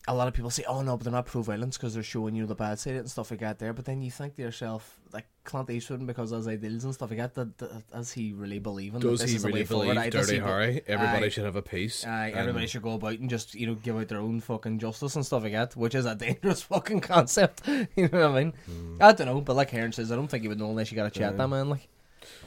A 0.09 0.15
lot 0.19 0.27
of 0.27 0.33
people 0.33 0.49
say, 0.49 0.63
"Oh 0.67 0.81
no, 0.81 0.97
but 0.97 1.03
they're 1.03 1.13
not 1.13 1.27
pro-violence 1.27 1.77
because 1.77 1.93
they're 1.93 2.01
showing 2.01 2.33
you 2.33 2.47
the 2.47 2.55
bad 2.55 2.79
side 2.79 2.95
and 2.95 3.09
stuff 3.09 3.29
like 3.29 3.41
that." 3.41 3.59
There, 3.59 3.73
but 3.73 3.85
then 3.85 4.01
you 4.01 4.09
think 4.09 4.35
to 4.37 4.41
yourself, 4.41 4.99
like 5.13 5.27
Clint 5.43 5.69
Eastwood, 5.69 6.07
because 6.07 6.31
of 6.31 6.39
his 6.39 6.47
ideals 6.47 6.83
and 6.83 6.93
stuff 6.95 7.11
like 7.11 7.19
that, 7.19 7.35
that, 7.35 7.57
that 7.59 7.91
does 7.91 8.11
he 8.11 8.33
really 8.33 8.57
believe 8.57 8.95
in? 8.95 9.01
that 9.01 9.07
Does 9.07 9.19
this 9.19 9.31
he 9.31 9.37
really 9.37 9.61
way 9.61 9.65
forward? 9.65 9.93
believe 9.93 10.11
Dirty 10.11 10.33
he 10.33 10.39
be- 10.39 10.45
Harry? 10.45 10.81
Everybody 10.87 11.25
Aye. 11.27 11.29
should 11.29 11.45
have 11.45 11.55
a 11.55 11.61
piece. 11.61 12.07
Aye, 12.07 12.31
everybody 12.35 12.65
should 12.65 12.81
go 12.81 12.93
about 12.93 13.19
and 13.19 13.29
just 13.29 13.53
you 13.53 13.67
know 13.67 13.75
give 13.75 13.97
out 13.97 14.07
their 14.07 14.17
own 14.19 14.39
fucking 14.39 14.79
justice 14.79 15.15
and 15.15 15.23
stuff 15.23 15.43
like 15.43 15.51
that, 15.51 15.75
which 15.75 15.93
is 15.93 16.05
a 16.07 16.15
dangerous 16.25 16.63
fucking 16.63 17.01
concept. 17.01 17.67
you 17.95 18.09
know 18.09 18.29
what 18.29 18.37
I 18.37 18.43
mean? 18.45 18.53
Hmm. 18.65 18.97
I 19.01 19.11
don't 19.11 19.27
know, 19.27 19.41
but 19.41 19.55
like 19.55 19.69
Heron 19.69 19.91
says, 19.91 20.11
I 20.11 20.15
don't 20.15 20.27
think 20.27 20.41
you 20.43 20.49
would 20.49 20.59
know 20.59 20.71
unless 20.71 20.91
you 20.91 20.95
got 20.95 21.05
a 21.05 21.11
chat 21.11 21.37
that 21.37 21.47
man. 21.47 21.69
Like, 21.69 21.87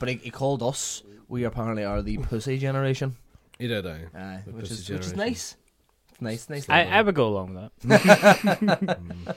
but 0.00 0.08
he, 0.08 0.16
he 0.16 0.30
called 0.30 0.62
us. 0.64 1.04
We 1.28 1.44
apparently 1.44 1.84
are 1.84 2.02
the 2.02 2.18
pussy 2.18 2.58
generation. 2.58 3.16
He 3.58 3.68
did, 3.68 3.86
aye. 3.86 4.06
Aye, 4.16 4.42
which 4.50 4.70
is 4.70 4.90
which 4.90 5.06
is 5.06 5.14
nice. 5.14 5.56
It's 6.26 6.48
nice, 6.48 6.68
nice. 6.68 6.70
I, 6.70 6.98
I 6.98 7.02
would 7.02 7.14
go 7.14 7.28
along 7.28 7.54
with 7.54 7.70
that. 7.88 9.36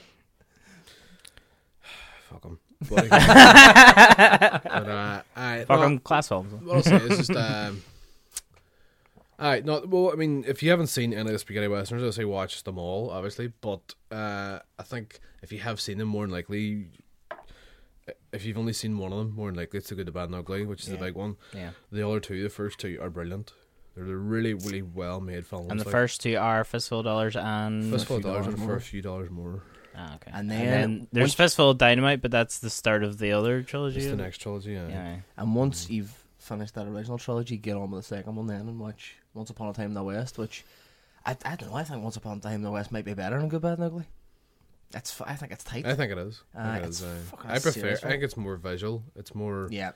Fuck 2.28 2.44
him. 2.44 2.58
But, 2.90 3.08
but, 3.10 4.88
uh, 4.88 5.22
aye, 5.34 5.64
Fuck 5.66 5.80
no, 5.80 5.86
'em, 5.86 5.98
class 6.00 6.28
films. 6.28 6.52
What 6.62 6.76
I'll 6.76 6.82
say 6.82 6.96
is 6.96 7.16
just, 7.26 7.30
um, 7.30 7.82
alright, 9.40 9.64
no, 9.64 9.82
well, 9.86 10.10
I 10.12 10.16
mean, 10.16 10.44
if 10.46 10.62
you 10.62 10.70
haven't 10.70 10.88
seen 10.88 11.12
any 11.12 11.22
of 11.22 11.28
the 11.28 11.38
spaghetti 11.38 11.68
westerns, 11.68 12.02
I'll 12.02 12.12
say 12.12 12.24
watch 12.26 12.62
them 12.64 12.76
all, 12.78 13.10
obviously. 13.10 13.50
But 13.60 13.94
uh, 14.10 14.58
I 14.78 14.82
think 14.82 15.20
if 15.42 15.52
you 15.52 15.60
have 15.60 15.80
seen 15.80 15.96
them, 15.98 16.08
more 16.08 16.24
than 16.24 16.32
likely, 16.32 16.88
if 18.32 18.44
you've 18.44 18.58
only 18.58 18.74
seen 18.74 18.98
one 18.98 19.12
of 19.12 19.18
them, 19.18 19.34
more 19.34 19.48
than 19.48 19.56
likely 19.56 19.78
it's 19.78 19.88
the 19.88 19.94
good, 19.94 20.06
the 20.06 20.12
bad, 20.12 20.24
and 20.24 20.34
ugly, 20.34 20.66
which 20.66 20.82
is 20.82 20.88
the 20.88 20.94
Yeah. 20.96 21.00
big 21.00 21.14
one. 21.14 21.36
Yeah. 21.54 21.70
The 21.90 22.06
other 22.06 22.20
two, 22.20 22.42
the 22.42 22.50
first 22.50 22.78
two, 22.78 22.98
are 23.00 23.08
brilliant. 23.10 23.52
They're, 23.96 24.04
they're 24.04 24.16
really, 24.16 24.54
really 24.54 24.82
well 24.82 25.20
made 25.20 25.46
films. 25.46 25.68
And 25.70 25.80
the 25.80 25.84
like, 25.84 25.92
first 25.92 26.20
two 26.20 26.36
are 26.36 26.62
Fistful 26.64 27.00
of 27.00 27.04
Dollars 27.06 27.34
and. 27.36 27.90
Fistful 27.92 28.16
of 28.16 28.22
dollars 28.22 28.44
dollars 28.46 28.60
and 28.60 28.68
for 28.68 28.76
a 28.76 28.80
few 28.80 29.02
dollars 29.02 29.30
more. 29.30 29.62
Ah, 29.96 30.14
okay. 30.16 30.30
And 30.34 30.40
And 30.40 30.50
then 30.50 30.66
then, 30.80 31.08
there's 31.12 31.22
once- 31.30 31.34
Fistful 31.34 31.70
of 31.70 31.78
Dynamite, 31.78 32.20
but 32.22 32.30
that's 32.30 32.58
the 32.58 32.68
start 32.70 33.02
of 33.02 33.18
the 33.18 33.32
other 33.32 33.62
trilogy. 33.62 34.00
It's 34.00 34.08
the 34.08 34.16
next 34.16 34.38
trilogy, 34.38 34.72
yeah. 34.74 34.88
Yeah. 34.88 35.16
And 35.38 35.54
once 35.54 35.88
you've 35.88 36.12
finished 36.38 36.74
that 36.74 36.86
original 36.86 37.16
trilogy, 37.18 37.56
get 37.56 37.76
on 37.76 37.90
with 37.90 38.02
the 38.02 38.06
second 38.16 38.36
one 38.36 38.46
then 38.46 38.60
and 38.68 38.78
watch 38.78 39.16
Once 39.34 39.48
Upon 39.50 39.68
a 39.68 39.72
Time 39.72 39.86
in 39.86 39.94
the 39.94 40.02
West, 40.04 40.36
which 40.38 40.64
I, 41.24 41.36
I 41.44 41.56
don't 41.56 41.70
know. 41.70 41.76
I 41.76 41.84
think 41.84 42.02
Once 42.02 42.16
Upon 42.16 42.36
a 42.38 42.40
Time 42.40 42.56
in 42.56 42.62
the 42.62 42.70
West 42.70 42.92
might 42.92 43.04
be 43.06 43.14
better 43.14 43.38
than 43.40 43.48
Good, 43.48 43.62
Bad, 43.62 43.78
and 43.78 43.84
Ugly. 43.84 44.04
That's 44.92 45.18
f- 45.20 45.26
I 45.26 45.34
think 45.34 45.50
it's 45.50 45.64
tight. 45.64 45.84
I 45.86 45.94
think 45.94 46.12
it 46.12 46.18
is. 46.18 46.42
I, 46.54 46.74
think 46.74 46.84
it 46.84 46.88
it's 46.88 47.00
is, 47.00 47.32
I 47.44 47.58
prefer. 47.58 47.90
I 47.92 47.94
think 48.10 48.22
it's 48.22 48.36
more 48.36 48.54
visual. 48.56 49.02
It's 49.16 49.34
more. 49.34 49.66
yeah, 49.72 49.92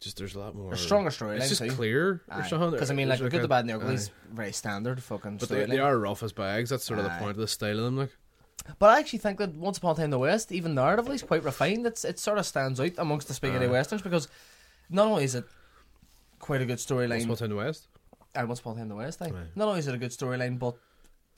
Just 0.00 0.16
there's 0.16 0.34
a 0.36 0.38
lot 0.38 0.54
more. 0.54 0.72
a 0.72 0.76
stronger 0.76 1.10
storyline 1.10 1.38
It's 1.38 1.48
just 1.48 1.60
too. 1.62 1.70
clear 1.72 2.22
or 2.30 2.44
something. 2.44 2.70
Because 2.70 2.90
I 2.90 2.94
mean, 2.94 3.08
like 3.08 3.18
There's 3.18 3.32
Good, 3.32 3.42
the 3.42 3.48
Bad, 3.48 3.60
and 3.60 3.70
the 3.70 3.74
Ugly 3.74 3.94
is 3.94 4.10
very 4.32 4.52
standard 4.52 5.02
fucking 5.02 5.38
But 5.38 5.48
they, 5.48 5.64
they 5.66 5.78
are 5.80 5.98
rough 5.98 6.22
as 6.22 6.32
bags. 6.32 6.70
That's 6.70 6.84
sort 6.84 7.00
of 7.00 7.04
the 7.04 7.10
point 7.18 7.32
of 7.32 7.36
the 7.38 7.48
style 7.48 7.78
of 7.78 7.84
them. 7.84 7.96
Like, 7.96 8.10
But 8.78 8.90
I 8.90 9.00
actually 9.00 9.18
think 9.18 9.38
that 9.38 9.54
Once 9.54 9.78
Upon 9.78 9.92
a 9.92 9.94
Time 9.96 10.04
in 10.04 10.10
the 10.10 10.18
West, 10.20 10.52
even 10.52 10.74
narratively, 10.76 11.14
is 11.14 11.22
quite 11.24 11.42
refined. 11.42 11.84
It's 11.84 12.04
it 12.04 12.18
sort 12.20 12.38
of 12.38 12.46
stands 12.46 12.78
out 12.80 12.92
amongst 12.98 13.26
the 13.26 13.34
spaghetti 13.34 13.64
Aye. 13.66 13.70
westerns 13.70 14.02
because 14.02 14.28
not 14.88 15.06
only 15.08 15.24
is 15.24 15.34
it 15.34 15.44
quite 16.38 16.62
a 16.62 16.66
good 16.66 16.78
storyline. 16.78 17.26
Once 17.26 17.26
Upon 17.26 17.34
a 17.34 17.36
Time 17.38 17.44
in 17.46 17.50
the 17.50 17.56
West. 17.56 17.88
and 18.36 18.46
Once 18.48 18.60
Upon 18.60 18.72
a 18.72 18.76
Time 18.76 18.82
in 18.84 18.88
the 18.90 18.94
West, 18.94 19.20
aye. 19.22 19.26
Aye. 19.34 19.46
not 19.56 19.66
only 19.66 19.80
is 19.80 19.88
it 19.88 19.94
a 19.94 19.98
good 19.98 20.12
storyline, 20.12 20.60
but 20.60 20.76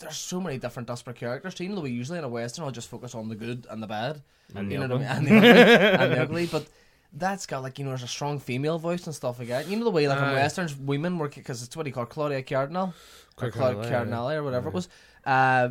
there's 0.00 0.16
so 0.18 0.38
many 0.38 0.58
different 0.58 0.86
desperate 0.86 1.16
characters. 1.16 1.58
You 1.60 1.70
know, 1.70 1.80
we 1.80 1.90
usually 1.92 2.18
in 2.18 2.24
a 2.24 2.28
western, 2.28 2.64
I'll 2.66 2.70
just 2.72 2.88
focus 2.88 3.14
on 3.14 3.30
the 3.30 3.36
good 3.36 3.66
and 3.70 3.82
the 3.82 3.86
bad, 3.86 4.20
And 4.54 4.70
you 4.70 4.78
the 4.78 4.88
know 4.88 4.96
what 4.96 5.06
I 5.06 5.16
ugly. 5.16 5.30
mean, 5.30 5.44
and 5.44 5.56
the 5.56 5.60
ugly, 5.62 5.74
and 6.04 6.12
the 6.12 6.22
ugly. 6.22 6.46
But 6.46 6.66
that's 7.12 7.46
got 7.46 7.62
like 7.62 7.78
you 7.78 7.84
know, 7.84 7.90
there's 7.90 8.02
a 8.02 8.08
strong 8.08 8.38
female 8.38 8.78
voice 8.78 9.06
and 9.06 9.14
stuff 9.14 9.38
like 9.38 9.48
that. 9.48 9.68
You 9.68 9.76
know 9.76 9.84
the 9.84 9.90
way 9.90 10.06
like 10.08 10.18
in 10.18 10.24
westerns, 10.34 10.76
women 10.76 11.18
were 11.18 11.28
because 11.28 11.62
it's 11.62 11.76
what 11.76 11.86
he 11.86 11.92
called 11.92 12.08
Claudia 12.10 12.42
Cardinal 12.42 12.94
or 13.40 13.50
Claudia 13.50 13.88
Cardinale, 13.90 14.30
or 14.30 14.42
whatever 14.44 14.68
it 14.68 14.74
was. 14.74 14.88
Uh, 15.24 15.70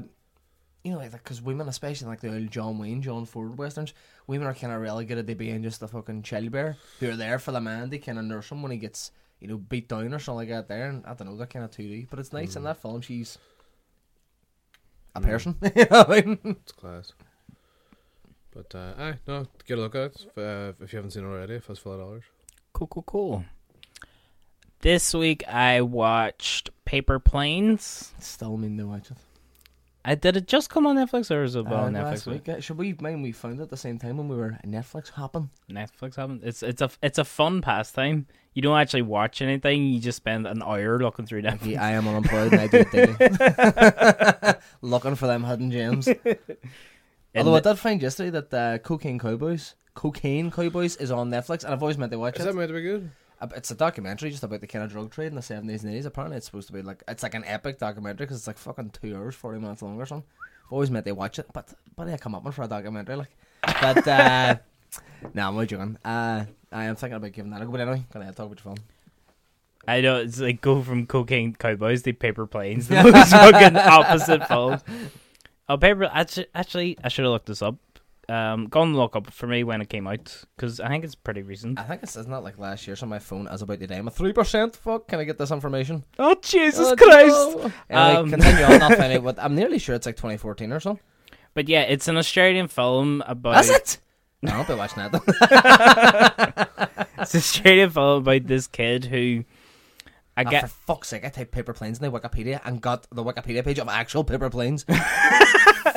you 0.83 0.91
know, 0.91 0.97
like 0.97 1.11
because 1.11 1.41
women, 1.41 1.67
especially 1.67 2.07
like 2.07 2.21
the 2.21 2.33
old 2.33 2.51
John 2.51 2.77
Wayne, 2.77 3.01
John 3.01 3.25
Ford 3.25 3.57
westerns, 3.57 3.93
women 4.27 4.47
are 4.47 4.53
kind 4.53 4.71
of 4.73 4.81
relegated 4.81 5.27
to 5.27 5.35
being 5.35 5.61
just 5.63 5.79
the 5.81 5.87
fucking 5.87 6.23
child 6.23 6.51
bear 6.51 6.77
who 6.99 7.09
are 7.09 7.15
there 7.15 7.37
for 7.39 7.51
the 7.51 7.59
man. 7.61 7.89
They 7.89 7.97
kind 7.99 8.17
of 8.19 8.25
nurse 8.25 8.49
him 8.51 8.61
when 8.61 8.71
he 8.71 8.77
gets 8.77 9.11
you 9.39 9.47
know 9.47 9.57
beat 9.57 9.87
down 9.89 10.13
or 10.13 10.19
something 10.19 10.47
like 10.47 10.49
that. 10.49 10.67
There, 10.67 10.87
and 10.89 11.05
I 11.05 11.13
don't 11.13 11.27
know, 11.29 11.35
they're 11.37 11.47
kind 11.47 11.65
of 11.65 11.71
2D, 11.71 12.07
but 12.09 12.19
it's 12.19 12.33
nice 12.33 12.53
Mm. 12.53 12.57
in 12.57 12.63
that 12.63 12.81
film. 12.81 13.01
She's 13.01 13.37
a 15.15 15.21
person. 15.21 15.55
you 15.75 15.85
know 15.91 16.03
what 16.03 16.11
I 16.11 16.21
mean? 16.21 16.39
It's 16.61 16.71
class. 16.71 17.13
But 18.51 18.73
uh, 18.75 18.93
aye, 18.97 19.13
no, 19.27 19.45
get 19.67 19.77
a 19.77 19.81
look 19.81 19.95
at 19.95 20.01
it 20.11 20.25
if, 20.27 20.37
uh, 20.37 20.73
if 20.83 20.91
you 20.91 20.97
haven't 20.97 21.11
seen 21.11 21.23
it 21.23 21.27
already. 21.27 21.55
If 21.55 21.69
it's 21.69 21.79
five 21.79 21.99
dollars. 21.99 22.23
Cool, 22.73 22.87
cool, 22.87 23.03
cool. 23.03 23.45
This 24.81 25.13
week 25.13 25.43
I 25.47 25.81
watched 25.81 26.69
Paper 26.85 27.19
Planes. 27.19 28.13
Still 28.19 28.57
mean 28.57 28.77
to 28.77 28.85
watch 28.87 29.11
it. 29.11 29.17
I 30.05 30.15
did 30.15 30.37
it 30.37 30.47
just 30.47 30.69
come 30.69 30.87
on 30.87 30.95
Netflix 30.95 31.29
or 31.29 31.43
is 31.43 31.55
it 31.57 31.67
Uh, 31.67 31.73
on 31.75 31.93
last 31.93 32.25
Netflix? 32.25 32.31
week, 32.31 32.49
uh, 32.49 32.59
should 32.61 32.77
we 32.77 32.95
mind 33.01 33.21
we 33.21 33.33
found 33.33 33.59
it 33.59 33.63
at 33.63 33.69
the 33.69 33.75
same 33.77 33.99
time 33.99 34.15
when 34.17 34.29
we 34.29 34.37
were 34.37 34.57
Netflix 34.65 35.09
hopping? 35.09 35.49
Netflix 35.69 36.15
haven't. 36.15 36.41
It's 36.43 36.63
it's 36.63 36.81
a 36.81 36.89
it's 37.03 37.17
a 37.19 37.25
fun 37.25 37.61
pastime. 37.61 38.25
You 38.53 38.61
don't 38.61 38.77
actually 38.79 39.01
watch 39.03 39.41
anything. 39.41 39.87
You 39.87 39.99
just 39.99 40.15
spend 40.15 40.47
an 40.47 40.63
hour 40.63 40.97
looking 40.99 41.25
through 41.25 41.41
Netflix. 41.43 41.71
Yeah, 41.71 41.83
I 41.85 41.91
am 41.91 42.07
unemployed 42.07 42.53
and 42.53 42.61
I 42.61 42.67
do 42.67 42.77
it 42.77 42.91
daily. 42.91 44.53
Looking 44.81 45.15
for 45.15 45.27
them 45.27 45.43
hidden 45.43 45.69
gems. 45.69 46.07
And 47.33 47.47
Although 47.47 47.57
I 47.57 47.73
did 47.73 47.79
find 47.79 48.01
yesterday 48.01 48.31
that 48.31 48.53
uh, 48.53 48.77
Cocaine 48.79 49.19
Cowboys, 49.19 49.75
Cocaine 49.93 50.49
Cowboys 50.49 50.95
is 50.95 51.11
on 51.11 51.29
Netflix, 51.29 51.63
and 51.63 51.73
I've 51.73 51.81
always 51.83 51.97
meant 51.97 52.11
to 52.11 52.17
watch 52.19 52.35
Is 52.37 52.41
it. 52.41 52.45
that 52.45 52.55
meant 52.55 52.69
to 52.69 52.73
be 52.73 52.81
good? 52.81 53.11
It's 53.55 53.71
a 53.71 53.75
documentary 53.75 54.31
just 54.31 54.43
about 54.43 54.59
the 54.61 54.67
kind 54.67 54.83
of 54.83 54.91
drug 54.91 55.11
trade 55.11 55.27
in 55.27 55.35
the 55.35 55.41
seventies 55.41 55.83
and 55.83 55.93
eighties. 55.93 56.05
Apparently, 56.05 56.35
it's 56.37 56.45
supposed 56.45 56.67
to 56.67 56.73
be 56.73 56.81
like 56.81 57.03
it's 57.07 57.23
like 57.23 57.35
an 57.35 57.45
epic 57.45 57.79
documentary 57.79 58.25
because 58.25 58.37
it's 58.37 58.47
like 58.47 58.57
fucking 58.57 58.89
two 58.89 59.15
hours, 59.15 59.35
forty 59.35 59.59
minutes 59.59 59.81
long 59.81 59.97
or 60.01 60.05
something. 60.05 60.27
I've 60.65 60.73
always 60.73 60.91
meant 60.91 61.05
to 61.05 61.13
watch 61.13 61.39
it, 61.39 61.45
but 61.53 61.73
but 61.95 62.09
I 62.09 62.17
come 62.17 62.35
up 62.35 62.43
with 62.43 62.55
for 62.55 62.63
a 62.63 62.67
documentary 62.67 63.15
like. 63.15 63.29
But 63.81 64.05
uh, 64.07 64.55
no, 65.33 65.47
I'm 65.47 65.53
only 65.53 65.67
joking. 65.67 65.97
Uh, 66.03 66.45
I 66.71 66.85
am 66.85 66.95
thinking 66.95 67.15
about 67.15 67.31
giving 67.31 67.51
that 67.51 67.61
a 67.61 67.65
go. 67.65 67.71
But 67.71 67.81
anyway, 67.81 68.03
gonna 68.11 68.25
talk 68.33 68.47
about 68.47 68.57
your 68.57 68.75
film. 68.75 68.77
I 69.87 70.01
know 70.01 70.17
it's 70.17 70.39
like 70.39 70.59
go 70.59 70.81
from 70.81 71.07
cocaine 71.07 71.55
cowboys 71.55 72.01
to 72.03 72.13
paper 72.13 72.45
planes. 72.45 72.87
The 72.89 73.03
most 73.03 73.31
fucking 73.31 73.77
opposite 73.77 74.47
films. 74.49 74.81
Oh, 75.69 75.77
paper. 75.77 76.09
Actually, 76.11 76.47
actually, 76.55 76.97
I 77.03 77.07
should 77.09 77.23
have 77.25 77.31
looked 77.31 77.45
this 77.45 77.61
up. 77.61 77.75
Um, 78.27 78.67
go 78.67 78.83
and 78.83 78.95
look 78.95 79.15
up 79.15 79.31
for 79.31 79.47
me 79.47 79.63
when 79.63 79.81
it 79.81 79.89
came 79.89 80.05
out 80.07 80.43
because 80.55 80.79
I 80.79 80.87
think 80.87 81.03
it's 81.03 81.15
pretty 81.15 81.41
recent. 81.41 81.79
I 81.79 81.83
think 81.83 82.03
it's, 82.03 82.15
it's 82.15 82.27
not 82.27 82.43
like 82.43 82.59
last 82.59 82.85
year. 82.85 82.95
So 82.95 83.07
my 83.07 83.17
phone 83.17 83.47
is 83.47 83.61
about 83.63 83.79
die. 83.79 83.95
I'm 83.95 84.07
a 84.07 84.11
three 84.11 84.33
percent. 84.33 84.75
Fuck, 84.75 85.07
can 85.07 85.19
I 85.19 85.23
get 85.23 85.37
this 85.39 85.49
information? 85.51 86.03
Oh 86.19 86.35
Jesus 86.41 86.87
Oh, 86.89 86.95
Christ! 86.95 87.27
no. 87.29 87.71
Anyway, 87.89 88.15
Um, 88.17 88.29
continue 88.29 88.63
on. 88.65 88.79
Find 88.81 89.13
out 89.13 89.23
what 89.23 89.39
I'm 89.39 89.55
nearly 89.55 89.79
sure 89.79 89.95
it's 89.95 90.05
like 90.05 90.15
2014 90.17 90.71
or 90.71 90.79
something. 90.79 91.03
But 91.55 91.67
yeah, 91.69 91.81
it's 91.81 92.07
an 92.07 92.17
Australian 92.17 92.67
film 92.67 93.23
about. 93.25 93.59
Is 93.63 93.69
it? 93.71 93.97
No, 94.43 94.53
I'll 94.53 94.63
be 94.63 94.75
watching 94.75 95.03
that. 95.03 96.69
It's 97.19 97.33
an 97.33 97.39
Australian 97.39 97.89
film 97.89 98.21
about 98.21 98.45
this 98.47 98.67
kid 98.67 99.05
who. 99.05 99.43
I 100.37 100.43
Oh, 100.45 100.49
get. 100.49 100.61
for 100.61 100.67
fuck's 100.67 101.09
sake, 101.09 101.25
I 101.25 101.29
typed 101.29 101.51
paper 101.51 101.73
planes 101.73 101.99
in 101.99 102.09
the 102.09 102.17
Wikipedia 102.17 102.61
and 102.63 102.79
got 102.79 103.07
the 103.11 103.23
Wikipedia 103.23 103.61
page 103.65 103.77
of 103.77 103.89
actual 103.89 104.23
paper 104.23 104.49
planes. 104.49 104.85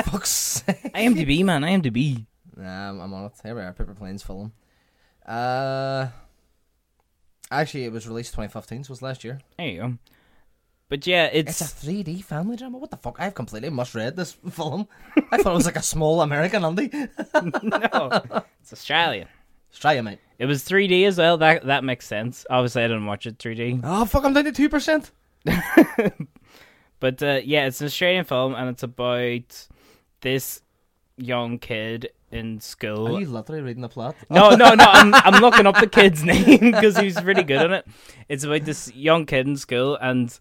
fuck's 0.03 0.29
sake. 0.67 0.93
IMDb, 0.95 1.45
man, 1.45 1.62
IMDb. 1.62 2.27
Nah, 2.57 2.91
I'm, 2.91 3.01
I'm 3.01 3.15
on 3.15 3.25
it. 3.27 3.33
Here 3.43 3.55
we 3.55 3.61
are, 3.62 3.73
paper 3.73 3.95
planes 3.95 4.23
film. 4.23 4.53
Uh, 5.27 6.09
actually, 7.51 7.85
it 7.85 7.93
was 7.93 8.07
released 8.09 8.33
2015, 8.33 8.85
so 8.85 8.88
it 8.88 8.91
was 8.91 9.03
last 9.03 9.25
year. 9.25 9.41
There 9.59 9.67
you 9.69 9.81
go. 9.81 9.99
But 10.88 11.07
yeah, 11.07 11.25
It's 11.33 11.62
it's. 11.62 11.83
a 11.83 11.87
3D 11.87 12.23
family 12.23 12.57
drama. 12.57 12.77
What 12.77 12.91
the 12.91 12.99
fuck? 12.99 13.17
I've 13.19 13.35
completely 13.35 13.71
misread 13.71 14.15
this 14.17 14.33
film. 14.51 14.87
I 15.31 15.38
thought 15.38 15.53
it 15.53 15.57
was 15.57 15.65
like 15.67 15.77
a 15.77 15.83
small 15.83 16.21
American 16.21 16.62
indie. 16.62 16.93
no, 18.35 18.43
it's 18.61 18.73
Australian. 18.75 19.29
Australia, 19.73 20.03
mate. 20.03 20.19
It 20.38 20.45
was 20.45 20.62
3D 20.65 21.07
as 21.07 21.17
well. 21.17 21.38
That 21.38 21.65
that 21.65 21.83
makes 21.83 22.07
sense. 22.07 22.45
Obviously, 22.51 22.85
I 22.85 22.88
didn't 22.88 23.07
watch 23.07 23.27
it 23.27 23.38
3D. 23.38 23.81
Oh 23.85 24.05
fuck! 24.05 24.25
I'm 24.25 24.35
down 24.35 24.45
to 24.45 24.53
two 24.53 24.69
percent. 24.69 25.11
But 27.01 27.21
uh, 27.23 27.41
yeah, 27.43 27.67
it's 27.67 27.81
an 27.81 27.87
Australian 27.87 28.25
film, 28.25 28.55
and 28.55 28.69
it's 28.69 28.83
about 28.83 29.69
this 30.23 30.63
young 31.17 31.59
kid 31.59 32.11
in 32.31 32.61
school. 32.61 33.17
Are 33.17 33.21
you 33.21 33.27
literally 33.27 33.63
reading 33.63 33.83
the 33.83 33.89
plot? 33.89 34.17
No, 34.31 34.51
oh. 34.51 34.55
no, 34.57 34.75
no. 34.75 34.85
I'm 34.89 35.15
I'm 35.15 35.41
looking 35.43 35.67
up 35.67 35.79
the 35.79 35.87
kid's 35.87 36.25
name 36.25 36.73
because 36.73 36.97
he's 36.97 37.23
really 37.23 37.43
good 37.43 37.61
at 37.61 37.71
it. 37.71 37.87
It's 38.29 38.45
about 38.45 38.65
this 38.65 38.93
young 38.95 39.27
kid 39.27 39.47
in 39.47 39.57
school, 39.57 39.97
and 40.01 40.39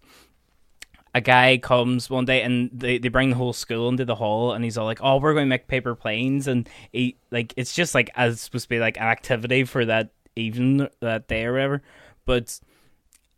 a 1.14 1.20
guy 1.20 1.58
comes 1.58 2.08
one 2.08 2.24
day, 2.24 2.42
and 2.42 2.70
they, 2.72 2.98
they 2.98 3.08
bring 3.08 3.30
the 3.30 3.36
whole 3.36 3.52
school 3.52 3.88
into 3.88 4.04
the 4.04 4.14
hall, 4.14 4.52
and 4.52 4.64
he's 4.64 4.78
all 4.78 4.86
like, 4.86 5.00
"Oh, 5.02 5.18
we're 5.18 5.34
going 5.34 5.46
to 5.46 5.50
make 5.50 5.68
paper 5.68 5.94
planes," 5.94 6.48
and 6.48 6.68
he 6.92 7.16
like 7.30 7.52
it's 7.56 7.74
just 7.74 7.94
like 7.94 8.10
as 8.16 8.40
supposed 8.40 8.64
to 8.64 8.68
be 8.70 8.78
like 8.78 8.96
an 8.96 9.04
activity 9.04 9.64
for 9.64 9.84
that 9.84 10.10
evening, 10.34 10.88
that 11.00 11.28
day 11.28 11.44
or 11.44 11.52
whatever, 11.52 11.82
but. 12.24 12.58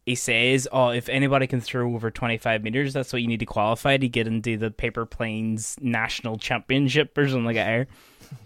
He 0.06 0.14
says, 0.14 0.68
"Oh, 0.70 0.88
if 0.90 1.08
anybody 1.08 1.46
can 1.46 1.60
throw 1.60 1.94
over 1.94 2.10
twenty 2.10 2.38
five 2.38 2.62
meters, 2.62 2.92
that's 2.92 3.12
what 3.12 3.22
you 3.22 3.28
need 3.28 3.40
to 3.40 3.46
qualify 3.46 3.96
to 3.96 4.08
get 4.08 4.26
into 4.26 4.56
the 4.56 4.70
paper 4.70 5.06
planes 5.06 5.76
national 5.80 6.38
championship 6.38 7.16
or 7.16 7.26
something 7.26 7.46
like 7.46 7.56
that." 7.56 7.88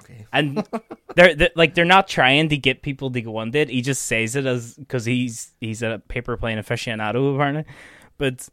Okay. 0.03 0.27
and 0.33 0.67
they're, 1.15 1.35
they're 1.35 1.51
like 1.55 1.75
they're 1.75 1.85
not 1.85 2.09
trying 2.09 2.49
to 2.51 2.57
get 2.57 2.83
people 2.83 3.11
to 3.11 3.21
go 3.21 3.37
on 3.39 3.55
it. 3.55 3.69
He 3.69 3.83
just 3.83 4.05
says 4.05 4.37
it 4.37 4.47
as 4.47 4.75
because 4.75 5.05
he's 5.05 5.53
he's 5.61 5.83
a 5.83 6.01
paper 6.09 6.37
plane 6.37 6.59
aficionado 6.59 7.35
apparently. 7.35 7.65
But 8.19 8.49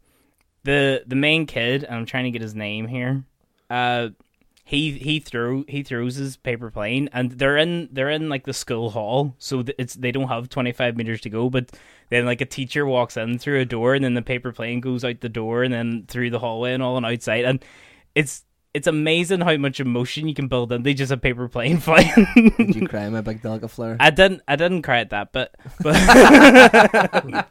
the 0.64 1.02
the 1.06 1.16
main 1.16 1.46
kid, 1.46 1.84
and 1.84 1.94
I'm 1.94 2.06
trying 2.06 2.24
to 2.24 2.30
get 2.30 2.42
his 2.42 2.54
name 2.54 2.88
here. 2.88 3.24
Uh, 3.70 4.10
he 4.68 4.98
he 4.98 5.20
throw 5.20 5.62
he 5.68 5.84
throws 5.84 6.16
his 6.16 6.36
paper 6.36 6.72
plane, 6.72 7.08
and 7.12 7.30
they're 7.30 7.56
in 7.56 7.88
they're 7.92 8.10
in 8.10 8.28
like 8.28 8.46
the 8.46 8.52
school 8.52 8.90
hall, 8.90 9.36
so 9.38 9.62
it's 9.78 9.94
they 9.94 10.10
don't 10.10 10.26
have 10.26 10.48
25 10.48 10.96
meters 10.96 11.20
to 11.20 11.30
go. 11.30 11.48
But 11.48 11.70
then 12.10 12.26
like 12.26 12.40
a 12.40 12.46
teacher 12.46 12.84
walks 12.84 13.16
in 13.16 13.38
through 13.38 13.60
a 13.60 13.64
door, 13.64 13.94
and 13.94 14.04
then 14.04 14.14
the 14.14 14.22
paper 14.22 14.50
plane 14.50 14.80
goes 14.80 15.04
out 15.04 15.20
the 15.20 15.28
door, 15.28 15.62
and 15.62 15.72
then 15.72 16.04
through 16.08 16.30
the 16.30 16.40
hallway 16.40 16.74
and 16.74 16.82
all 16.82 16.96
on 16.96 17.04
outside, 17.04 17.44
and 17.44 17.64
it's 18.16 18.42
it's 18.76 18.86
amazing 18.86 19.40
how 19.40 19.56
much 19.56 19.80
emotion 19.80 20.28
you 20.28 20.34
can 20.34 20.48
build 20.48 20.70
in. 20.70 20.82
They 20.82 20.92
just 20.92 21.10
a 21.10 21.16
paper 21.16 21.48
plane 21.48 21.78
flying. 21.86 22.26
Did 22.58 22.76
you 22.76 22.86
cry, 22.86 23.08
my 23.08 23.22
big 23.22 23.40
dog 23.40 23.64
of 23.64 23.72
flare? 23.72 23.96
I 23.98 24.10
didn't. 24.10 24.42
I 24.46 24.56
didn't 24.56 24.82
cry 24.82 24.98
at 24.98 25.08
that, 25.10 25.32
but 25.32 25.54
but 25.80 25.94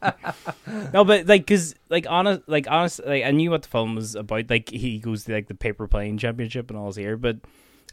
no, 0.94 1.04
but 1.04 1.26
like, 1.26 1.48
cause 1.48 1.74
like 1.90 2.06
honest, 2.08 2.42
like 2.46 2.68
honest, 2.70 3.02
like 3.04 3.24
I 3.24 3.32
knew 3.32 3.50
what 3.50 3.64
the 3.64 3.70
film 3.70 3.96
was 3.96 4.14
about. 4.14 4.52
Like 4.52 4.70
he 4.70 5.00
goes 5.00 5.24
to 5.24 5.34
like 5.34 5.48
the 5.48 5.56
paper 5.56 5.88
plane 5.88 6.20
championship 6.20 6.70
and 6.70 6.78
all 6.78 6.86
all's 6.86 6.96
here, 6.96 7.18
but 7.18 7.38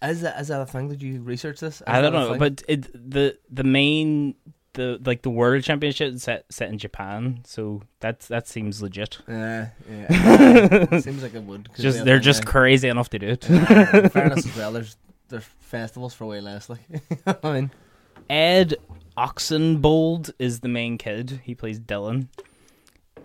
Is 0.02 0.20
that 0.20 0.38
is 0.38 0.48
that 0.48 0.60
a 0.60 0.66
thing? 0.66 0.90
Did 0.90 1.00
you 1.00 1.22
research 1.22 1.60
this? 1.60 1.76
Is 1.76 1.84
I 1.86 2.02
don't 2.02 2.12
know. 2.12 2.36
But 2.36 2.62
it 2.68 2.92
the 2.92 3.38
the 3.50 3.64
main 3.64 4.34
the 4.74 5.00
like 5.04 5.22
the 5.22 5.30
world 5.30 5.62
championship 5.62 6.14
is 6.14 6.22
set 6.22 6.44
set 6.50 6.68
in 6.70 6.78
Japan, 6.78 7.40
so 7.44 7.82
that's 8.00 8.28
that 8.28 8.48
seems 8.48 8.82
legit. 8.82 9.18
yeah, 9.28 9.70
yeah. 9.90 10.98
Seems 11.00 11.22
like 11.22 11.34
it 11.34 11.42
would. 11.42 11.68
Just 11.78 11.98
they 11.98 12.04
they're 12.04 12.18
just 12.18 12.42
uh, 12.42 12.46
crazy 12.46 12.88
enough 12.88 13.10
to 13.10 13.18
do 13.18 13.28
it. 13.28 13.48
in 13.48 13.64
fairness 14.10 14.46
as 14.46 14.56
well, 14.56 14.72
there's 14.72 14.96
there's 15.28 15.44
festivals 15.60 16.14
for 16.14 16.26
way 16.26 16.40
less. 16.40 16.68
Like, 16.68 16.80
I 17.44 17.52
mean, 17.52 17.70
Ed 18.30 18.74
Oxenbould 19.16 20.32
is 20.38 20.60
the 20.60 20.68
main 20.68 20.98
kid. 20.98 21.40
He 21.44 21.54
plays 21.54 21.78
Dylan, 21.78 22.28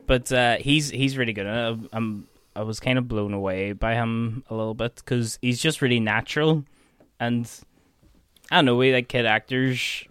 but 0.06 0.32
uh, 0.32 0.58
he's 0.58 0.90
he's 0.90 1.18
really 1.18 1.34
good. 1.34 1.46
at 1.48 1.74
it. 1.74 1.80
I'm 1.94 2.28
I 2.56 2.64
was 2.64 2.80
kind 2.80 2.98
of 2.98 3.08
blown 3.08 3.34
away 3.34 3.72
by 3.72 3.94
him 3.94 4.44
a 4.50 4.56
little 4.56 4.74
bit 4.74 4.96
because 4.96 5.40
he's 5.42 5.62
just 5.62 5.82
really 5.82 6.00
natural, 6.00 6.66
and 7.20 7.50
I 8.52 8.58
don't 8.58 8.66
know. 8.66 8.76
We 8.76 8.94
like 8.94 9.08
kid 9.08 9.26
actors. 9.26 10.04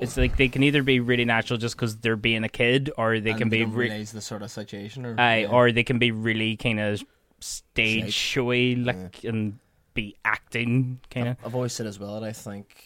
It's 0.00 0.16
like 0.16 0.36
they 0.36 0.48
can 0.48 0.62
either 0.62 0.82
be 0.82 1.00
really 1.00 1.24
natural 1.24 1.58
just 1.58 1.76
because 1.76 1.96
they're 1.98 2.16
being 2.16 2.44
a 2.44 2.48
kid, 2.48 2.90
or 2.96 3.20
they 3.20 3.30
and 3.30 3.38
can 3.38 3.48
be 3.48 3.60
don't 3.60 3.72
re- 3.72 3.88
realize 3.88 4.12
the 4.12 4.20
sort 4.20 4.42
of 4.42 4.50
situation, 4.50 5.04
or 5.04 5.14
aye, 5.18 5.40
yeah. 5.40 5.48
or 5.48 5.72
they 5.72 5.84
can 5.84 5.98
be 5.98 6.10
really 6.10 6.56
kind 6.56 6.80
of 6.80 7.04
stage 7.40 8.12
showy, 8.12 8.76
like 8.76 9.24
and 9.24 9.58
be 9.94 10.16
acting 10.24 11.00
kind 11.10 11.28
of. 11.28 11.36
I've 11.44 11.54
always 11.54 11.72
said 11.72 11.86
as 11.86 11.98
well 11.98 12.20
that 12.20 12.26
I 12.26 12.32
think 12.32 12.84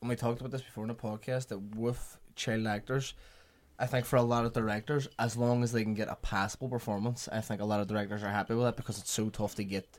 when 0.00 0.08
we 0.08 0.16
talked 0.16 0.40
about 0.40 0.52
this 0.52 0.62
before 0.62 0.84
in 0.84 0.88
the 0.88 0.94
podcast 0.94 1.48
that 1.48 1.58
with 1.74 2.18
child 2.34 2.66
actors, 2.66 3.14
I 3.78 3.86
think 3.86 4.06
for 4.06 4.16
a 4.16 4.22
lot 4.22 4.44
of 4.44 4.52
directors, 4.52 5.08
as 5.18 5.36
long 5.36 5.62
as 5.62 5.72
they 5.72 5.82
can 5.82 5.94
get 5.94 6.08
a 6.08 6.16
passable 6.16 6.68
performance, 6.68 7.28
I 7.30 7.40
think 7.40 7.60
a 7.60 7.64
lot 7.64 7.80
of 7.80 7.88
directors 7.88 8.22
are 8.22 8.30
happy 8.30 8.54
with 8.54 8.64
that 8.64 8.76
because 8.76 8.98
it's 8.98 9.10
so 9.10 9.28
tough 9.28 9.54
to 9.56 9.64
get 9.64 9.98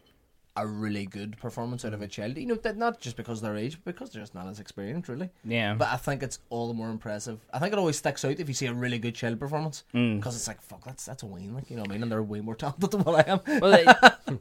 a 0.58 0.68
really 0.68 1.06
good 1.06 1.38
performance 1.38 1.86
out 1.86 1.94
of 1.94 2.02
a 2.02 2.08
child. 2.08 2.38
You 2.38 2.46
know, 2.48 2.56
that 2.56 2.78
not 2.78 3.00
just 3.00 3.16
because 3.16 3.40
of 3.40 3.44
their 3.44 3.56
age, 3.56 3.78
but 3.84 3.94
because 3.96 4.10
they're 4.12 4.22
just 4.22 4.36
not 4.36 4.48
as 4.48 4.60
experienced, 4.60 5.08
really. 5.10 5.30
Yeah, 5.46 5.76
But 5.76 5.90
I 5.90 5.98
think 5.98 6.24
it's 6.24 6.40
all 6.50 6.68
the 6.68 6.74
more 6.74 6.90
impressive. 6.90 7.40
I 7.54 7.60
think 7.60 7.74
it 7.74 7.80
always 7.80 7.98
sticks 7.98 8.26
out 8.26 8.40
if 8.40 8.48
you 8.48 8.54
see 8.54 8.66
a 8.68 8.74
really 8.74 9.00
good 9.00 9.16
child 9.16 9.40
performance 9.40 9.84
Mm. 9.94 10.18
because 10.18 10.36
it's 10.36 10.48
like 10.48 10.62
fuck, 10.62 10.84
that's 10.86 11.06
that's 11.06 11.24
a 11.24 11.26
win, 11.26 11.54
like 11.54 11.70
you 11.70 11.76
know 11.76 11.84
what 11.84 11.92
I 11.92 11.94
mean, 11.94 12.04
and 12.04 12.12
they're 12.12 12.24
way 12.24 12.42
more 12.42 12.56
talented 12.56 12.92
than 12.92 13.02
what 13.04 13.28
I 13.28 13.32
am. 13.32 13.40
well, 13.62 13.74
it, 13.74 13.88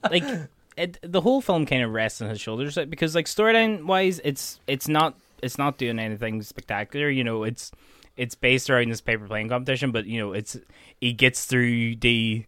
like 0.11 0.49
it, 0.77 0.99
the 1.03 1.21
whole 1.21 1.41
film 1.41 1.65
kind 1.67 1.83
of 1.83 1.91
rests 1.93 2.21
on 2.21 2.29
his 2.29 2.41
shoulders 2.41 2.77
like, 2.77 2.91
because, 2.91 3.15
like, 3.15 3.27
storyline 3.27 3.85
wise, 3.85 4.21
it's 4.25 4.61
it's 4.67 4.89
not 4.89 5.15
it's 5.43 5.59
not 5.59 5.79
doing 5.79 5.99
anything 5.99 6.43
spectacular. 6.43 7.09
You 7.11 7.25
know, 7.25 7.45
it's 7.45 7.73
it's 8.17 8.35
based 8.35 8.71
around 8.71 8.91
this 8.91 9.01
paper 9.03 9.27
plane 9.27 9.49
competition, 9.49 9.91
but 9.93 10.07
you 10.07 10.19
know, 10.19 10.33
it's 10.33 10.57
he 11.01 11.13
gets 11.13 11.45
through 11.47 11.97
the 11.97 12.45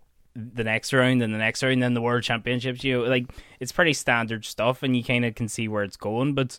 the 0.55 0.63
next 0.65 0.93
round 0.93 1.21
and 1.23 1.35
the 1.35 1.39
next 1.39 1.63
round, 1.63 1.73
and 1.75 1.83
then 1.83 1.95
the 1.95 2.01
world 2.01 2.23
championships. 2.23 2.85
You 2.85 2.99
know, 3.03 3.05
like 3.09 3.27
it's 3.61 3.73
pretty 3.73 3.93
standard 3.93 4.45
stuff, 4.45 4.83
and 4.85 4.97
you 4.97 5.03
kind 5.03 5.25
of 5.25 5.35
can 5.35 5.49
see 5.49 5.67
where 5.69 5.83
it's 5.83 5.97
going. 5.97 6.35
But 6.35 6.57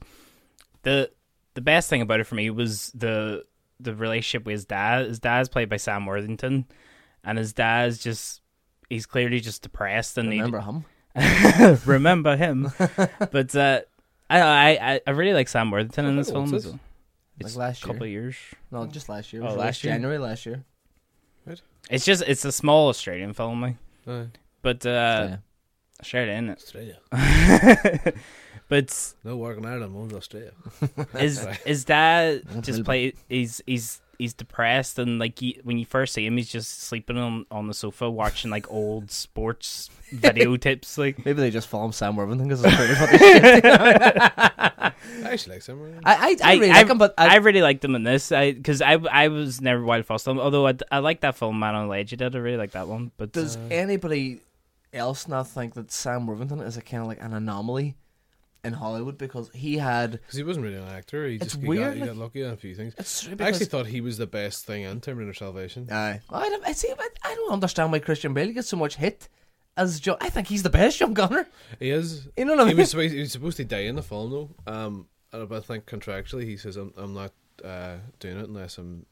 the 0.84 1.10
the 1.54 1.62
best 1.62 1.90
thing 1.90 2.02
about 2.02 2.20
it 2.20 2.26
for 2.26 2.36
me 2.36 2.50
was 2.50 2.92
the 2.92 3.44
the 3.80 3.96
relationship 3.96 4.46
with 4.46 4.54
his 4.54 4.66
dad. 4.66 5.06
His 5.08 5.20
dad's 5.20 5.48
played 5.50 5.70
by 5.70 5.78
Sam 5.78 6.06
Worthington, 6.06 6.66
and 7.24 7.38
his 7.38 7.54
dad's 7.54 7.98
just 8.00 8.42
he's 8.90 9.06
clearly 9.06 9.40
just 9.40 9.62
depressed 9.64 10.18
and 10.18 10.30
Remember 10.30 10.60
him? 10.62 10.86
remember 11.86 12.36
him. 12.38 12.72
but 13.32 13.56
uh, 13.56 13.82
I, 14.30 14.40
I 14.78 15.02
I- 15.08 15.12
really 15.12 15.34
like 15.34 15.48
Sam 15.48 15.72
Worthington 15.72 16.06
in 16.06 16.16
this 16.18 16.30
film. 16.32 16.46
old 16.46 16.54
is 16.56 16.66
as 16.66 16.66
it? 16.66 16.70
well. 16.74 16.80
Like 17.40 17.46
It's 17.48 17.56
last 17.56 17.84
a 17.84 17.88
couple 17.88 18.04
of 18.04 18.10
years. 18.10 18.36
No, 18.72 18.86
just 18.88 19.08
last 19.08 19.32
year. 19.32 19.42
It 19.42 19.46
Oh, 19.46 19.48
was 19.50 19.56
last 19.56 19.66
last 19.66 19.84
year? 19.86 19.94
January 19.94 20.18
last 20.18 20.46
year. 20.46 20.64
It's 21.90 22.06
just 22.06 22.24
it's 22.28 22.46
a 22.46 22.52
small 22.52 22.90
Australian 22.90 23.34
film, 23.34 23.62
like, 23.62 23.76
Aye. 24.08 24.28
but 24.62 24.86
uh, 24.86 24.90
Yeah. 25.30 25.38
Australia, 26.02 26.56
Australia. 26.56 26.98
innit? 27.12 28.16
but 28.70 29.14
No 29.24 29.36
working 29.38 29.66
Ireland, 29.66 29.94
one's 29.94 30.14
Australia. 30.14 30.52
is 31.20 31.46
is 31.66 31.86
that 31.86 32.44
just 32.62 32.70
really 32.70 32.84
play? 32.84 33.14
He's 33.28 33.62
he's 33.66 34.02
he's 34.20 34.34
depressed 34.34 35.00
and 35.00 35.18
like 35.18 35.40
he, 35.40 35.60
when 35.64 35.80
you 35.80 35.86
first 35.86 36.14
see 36.14 36.26
him, 36.26 36.38
he's 36.38 36.50
just 36.50 36.84
sleeping 36.84 37.18
on 37.18 37.46
on 37.50 37.68
the 37.68 37.74
sofa 37.74 38.10
watching 38.10 38.52
like 38.52 38.70
old 38.72 39.10
sports 39.10 39.90
video 40.12 40.56
tips. 40.58 40.98
Like 40.98 41.26
Maybe 41.26 41.42
they 41.42 41.50
just 41.50 41.68
film 41.68 41.92
Sam 41.92 42.16
Worthington 42.16 42.50
because 42.50 42.64
it's 42.64 42.76
pretty 42.76 42.94
fucking 42.94 43.18
shit. 43.18 43.66
I 43.66 44.94
actually 45.24 45.56
like 45.56 45.64
Sam. 45.64 45.80
Worthington 45.80 46.04
I, 46.06 46.14
I 46.14 46.36
I, 46.44 46.54
really 46.54 46.72
I, 46.72 46.74
like 46.76 46.90
him, 46.90 46.98
but 47.00 47.14
I, 47.18 47.36
I, 47.36 47.38
really 47.38 47.62
liked 47.62 47.84
him 47.84 47.96
in 47.96 48.04
this 48.04 48.30
because 48.30 48.82
I, 48.82 48.94
I 48.94 49.30
was 49.30 49.62
never 49.62 49.84
wild 49.84 50.06
fussed 50.06 50.28
on. 50.28 50.38
Although 50.40 50.68
I, 50.68 50.76
I 50.92 51.00
like 51.00 51.22
that 51.22 51.36
film 51.36 51.58
Man 51.58 51.74
on 51.74 51.86
the 51.86 51.92
Ledge. 51.92 52.12
You 52.12 52.18
did 52.18 52.36
I 52.36 52.40
really 52.40 52.58
like 52.58 52.72
that 52.72 52.88
one. 52.88 53.12
But 53.18 53.32
does 53.32 53.56
uh, 53.56 53.62
anybody 53.72 54.42
else 54.94 55.28
not 55.28 55.48
think 55.48 55.74
that 55.76 55.92
Sam 55.92 56.28
Worthington 56.28 56.60
is 56.60 56.78
a 56.78 56.82
kind 56.82 57.02
of 57.02 57.08
like 57.08 57.22
an 57.22 57.34
anomaly 57.34 57.96
in 58.64 58.74
Hollywood 58.74 59.18
because 59.18 59.50
he 59.54 59.78
had 59.78 60.12
Because 60.12 60.36
he 60.36 60.44
wasn't 60.44 60.66
really 60.66 60.78
an 60.78 60.88
actor. 60.88 61.28
He 61.28 61.38
just 61.38 61.58
he 61.62 61.68
weird, 61.68 61.84
got, 61.86 61.94
he 61.94 62.00
like- 62.02 62.10
got 62.10 62.18
lucky 62.18 62.44
on 62.46 62.54
a 62.54 62.58
few 62.58 62.76
things. 62.76 62.94
I 63.40 63.44
actually 63.48 63.66
thought 63.68 63.88
he 63.88 64.02
was 64.02 64.18
the 64.18 64.28
best 64.28 64.66
thing 64.66 64.84
in 64.84 65.00
Terminator 65.02 65.34
Salvation. 65.34 65.88
Aye. 65.92 66.22
I, 66.30 66.50
don't, 66.50 66.68
I 66.68 66.74
see. 66.74 66.92
but 66.98 67.10
I 67.24 67.34
don't 67.36 67.52
understand 67.54 67.92
why 67.92 68.00
Christian 68.00 68.34
Bale 68.34 68.52
gets 68.52 68.68
so 68.70 68.78
much 68.78 68.96
hit 68.98 69.30
as 69.78 70.00
John. 70.00 70.18
I 70.20 70.30
think 70.30 70.48
he's 70.48 70.64
the 70.64 70.70
best 70.70 70.98
John 71.00 71.14
Connor. 71.16 71.48
He 71.80 71.90
is. 71.90 72.28
You 72.38 72.46
know 72.46 72.54
what 72.56 72.62
I 72.62 72.64
He 72.66 72.70
mean? 72.70 72.78
was, 72.80 72.90
supposed- 72.92 73.14
he 73.14 73.20
was 73.22 73.32
supposed 73.32 73.58
to 73.58 73.66
die 73.66 73.82
in 73.82 73.96
the 73.96 74.04
film 74.04 74.32
though. 74.32 74.50
Um, 74.72 75.08
but 75.32 75.52
I 75.52 75.60
think 75.62 75.86
contractually 75.86 76.44
he 76.44 76.58
says 76.58 76.76
I'm, 76.76 76.94
I'm 76.98 77.14
not 77.14 77.32
uh, 77.64 77.98
doing 78.20 78.38
it 78.40 78.48
unless 78.48 78.78
I'm 78.78 79.06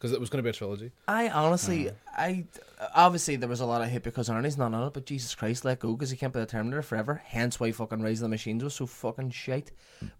because 0.00 0.12
it 0.12 0.18
was 0.20 0.30
going 0.30 0.38
to 0.38 0.42
be 0.42 0.48
a 0.48 0.52
trilogy. 0.54 0.92
I 1.06 1.28
honestly, 1.28 1.90
I 2.16 2.46
obviously 2.94 3.36
there 3.36 3.50
was 3.50 3.60
a 3.60 3.66
lot 3.66 3.82
of 3.82 3.88
hit 3.88 4.02
because 4.02 4.30
Arnie's 4.30 4.56
not 4.56 4.72
on 4.72 4.86
it, 4.86 4.94
but 4.94 5.04
Jesus 5.04 5.34
Christ, 5.34 5.62
let 5.66 5.78
go 5.80 5.92
because 5.92 6.10
he 6.10 6.16
can't 6.16 6.32
be 6.32 6.40
the 6.40 6.46
Terminator 6.46 6.80
forever. 6.80 7.20
Hence 7.26 7.60
why 7.60 7.70
fucking 7.70 8.00
Rise 8.02 8.20
of 8.20 8.22
the 8.22 8.28
Machines 8.30 8.64
was 8.64 8.74
so 8.74 8.86
fucking 8.86 9.30
shite. 9.32 9.70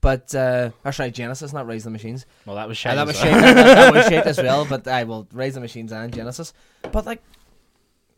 But 0.02 0.34
uh, 0.34 0.70
or 0.84 0.92
sorry, 0.92 1.10
Genesis, 1.12 1.54
not 1.54 1.66
Rise 1.66 1.80
of 1.80 1.84
the 1.84 1.90
Machines. 1.92 2.26
well, 2.44 2.56
that 2.56 2.68
was 2.68 2.76
Uh, 2.76 2.90
shit. 2.90 2.94
that 2.96 3.06
was 3.06 3.16
as 3.16 3.22
shit. 3.22 3.32
that, 3.32 3.54
that 3.54 3.94
was 3.94 4.06
shit 4.08 4.26
as 4.26 4.36
well. 4.42 4.66
But 4.66 4.86
I 4.86 5.04
will 5.04 5.26
Rise 5.32 5.50
of 5.50 5.54
the 5.54 5.60
Machines 5.62 5.92
and 5.92 6.12
Genesis. 6.12 6.52
But 6.92 7.06
like, 7.06 7.22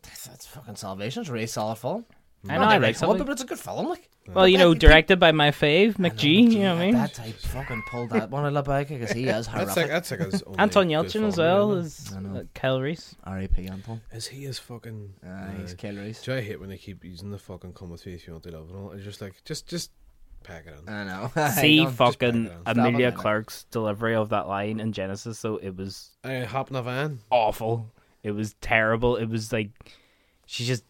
that's, 0.01 0.27
that's 0.27 0.45
fucking 0.45 0.75
Salvation's 0.75 1.29
a 1.29 1.31
really 1.31 1.47
solid 1.47 1.77
film. 1.77 2.05
I 2.49 2.57
know, 2.57 2.63
I 2.63 2.77
like 2.77 2.81
right 2.81 3.07
one, 3.07 3.17
but 3.19 3.29
it's 3.29 3.41
a 3.41 3.45
good 3.45 3.59
film. 3.59 3.87
Like, 3.87 4.09
Well, 4.33 4.47
you 4.47 4.57
know, 4.57 4.73
directed 4.73 5.17
by 5.19 5.31
my 5.31 5.51
fave 5.51 5.93
McG. 5.95 6.51
You 6.51 6.59
know 6.59 6.75
what 6.75 6.81
I 6.81 6.85
mean? 6.87 6.95
That 6.95 7.13
type 7.13 7.35
fucking 7.35 7.83
pulled 7.89 8.09
that 8.09 8.29
one 8.29 8.43
out 8.43 8.47
of 8.49 8.53
the 8.53 8.61
bag 8.63 8.89
because 8.89 9.11
he 9.11 9.23
is 9.27 9.45
That's 9.45 9.47
horrific. 9.47 9.75
like 9.77 9.87
that's 9.87 10.11
like 10.11 10.19
his 10.19 10.41
only 10.47 10.59
Anton 10.59 10.87
good 10.87 10.93
Yelchin 10.93 11.11
film, 11.13 11.25
as 11.25 11.37
well 11.37 11.67
really. 11.69 11.79
as 11.81 12.13
I 12.15 12.19
know. 12.19 12.39
uh, 12.39 12.43
Kyle 12.53 12.81
Reese. 12.81 13.15
R.I.P. 13.23 13.67
Anton. 13.67 14.01
Is 14.11 14.27
he 14.27 14.45
as 14.45 14.59
fucking? 14.59 15.13
Ah, 15.25 15.49
he's 15.57 15.73
uh, 15.73 15.77
killers. 15.77 16.21
Do 16.21 16.33
I 16.35 16.41
hate 16.41 16.59
when 16.59 16.69
they 16.69 16.77
keep 16.77 17.03
using 17.05 17.31
the 17.31 17.37
fucking 17.37 17.73
"come 17.73 17.89
with 17.91 18.05
me 18.05 18.13
if 18.13 18.27
you 18.27 18.33
want 18.33 18.43
to 18.43 18.51
love" 18.51 18.69
and 18.69 18.77
all? 18.77 18.91
It's 18.91 19.03
just 19.05 19.21
like 19.21 19.41
just 19.45 19.67
just 19.67 19.91
pack 20.43 20.65
it 20.67 20.75
in. 20.85 20.93
I 20.93 21.05
know. 21.05 21.31
See 21.51 21.79
I 21.81 21.83
know. 21.85 21.89
fucking 21.91 22.43
back 22.47 22.57
it. 22.75 22.77
Emilia 22.77 23.09
Stop 23.11 23.19
it. 23.19 23.21
Clarke's 23.21 23.63
delivery 23.71 24.15
of 24.15 24.29
that 24.29 24.49
line 24.49 24.81
in 24.81 24.91
Genesis. 24.91 25.39
So 25.39 25.57
it 25.57 25.77
was 25.77 26.11
I 26.25 26.39
hop 26.41 26.69
in 26.69 26.75
a 26.75 26.83
van. 26.83 27.19
awful. 27.29 27.89
It 28.21 28.31
was 28.31 28.53
terrible. 28.61 29.15
It 29.15 29.25
was 29.29 29.51
like 29.53 29.69
she 30.45 30.65
just 30.65 30.83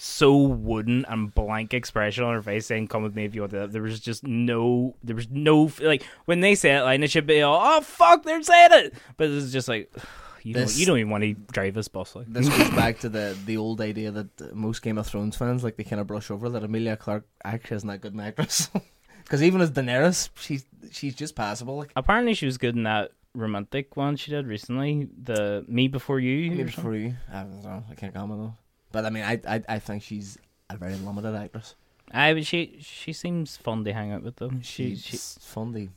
so 0.00 0.36
wooden 0.36 1.04
and 1.08 1.34
blank 1.34 1.74
expression 1.74 2.24
on 2.24 2.34
her 2.34 2.42
face 2.42 2.66
saying 2.66 2.88
"Come 2.88 3.02
with 3.02 3.14
me 3.14 3.24
if 3.24 3.34
you 3.34 3.42
want 3.42 3.52
to." 3.52 3.66
There 3.66 3.82
was 3.82 4.00
just 4.00 4.24
no, 4.24 4.96
there 5.02 5.16
was 5.16 5.28
no 5.30 5.70
like 5.80 6.02
when 6.24 6.40
they 6.40 6.54
say 6.54 6.76
it, 6.76 6.82
like 6.82 7.00
it 7.00 7.10
should 7.10 7.26
be 7.26 7.42
all, 7.42 7.60
"Oh 7.62 7.80
fuck, 7.80 8.22
they're 8.24 8.42
saying 8.42 8.70
it," 8.72 8.94
but 9.16 9.28
it's 9.30 9.52
just 9.52 9.68
like 9.68 9.92
you 10.42 10.54
don't, 10.54 10.76
you 10.76 10.86
don't 10.86 10.98
even 10.98 11.10
want 11.10 11.24
to 11.24 11.34
drive 11.52 11.74
this 11.74 11.88
bus. 11.88 12.14
Like 12.16 12.26
This 12.32 12.48
goes 12.48 12.70
back 12.70 13.00
to 13.00 13.08
the 13.16 13.36
the 13.46 13.56
old 13.56 13.80
idea 13.80 14.10
that 14.10 14.54
most 14.54 14.82
Game 14.82 14.98
of 14.98 15.06
Thrones 15.06 15.36
fans 15.36 15.62
like 15.62 15.76
they 15.76 15.84
kind 15.84 16.00
of 16.00 16.06
brush 16.06 16.30
over 16.30 16.48
that 16.48 16.64
Emilia 16.64 16.96
Clarke 16.96 17.26
actually 17.44 17.76
isn't 17.76 17.88
that 17.88 18.00
good 18.00 18.14
an 18.14 18.20
actress. 18.20 18.70
Because 19.22 19.44
even 19.44 19.60
as 19.60 19.70
Daenerys, 19.70 20.28
she's 20.34 20.64
she's 20.90 21.14
just 21.14 21.36
passable. 21.36 21.76
Like 21.76 21.92
apparently 21.94 22.34
she 22.34 22.46
was 22.46 22.58
good 22.58 22.74
in 22.74 22.82
that 22.82 23.12
romantic 23.32 23.96
one 23.96 24.16
she 24.16 24.32
did 24.32 24.44
recently, 24.48 25.08
the 25.22 25.64
Me 25.68 25.86
Before 25.86 26.18
You. 26.18 26.48
something. 26.50 26.68
for 26.82 26.96
you, 26.96 27.14
I 27.32 27.42
don't 27.42 27.62
know. 27.62 27.84
I 27.88 27.94
can't 27.94 28.12
comment 28.12 28.40
though. 28.40 28.54
But 28.92 29.04
I 29.06 29.10
mean, 29.10 29.24
I 29.24 29.40
I, 29.46 29.62
I 29.68 29.78
think 29.78 30.02
she's 30.02 30.38
a 30.68 30.76
very 30.76 30.94
limited 30.96 31.34
actress. 31.34 31.74
Aye, 32.12 32.34
but 32.34 32.46
she 32.46 32.78
she 32.80 33.12
seems 33.12 33.56
fun 33.56 33.84
to 33.84 33.92
hang 33.92 34.12
out 34.12 34.22
with 34.22 34.36
though. 34.36 34.50
She, 34.62 34.96
She's 34.96 35.04
she 35.04 35.16
funny. 35.40 35.90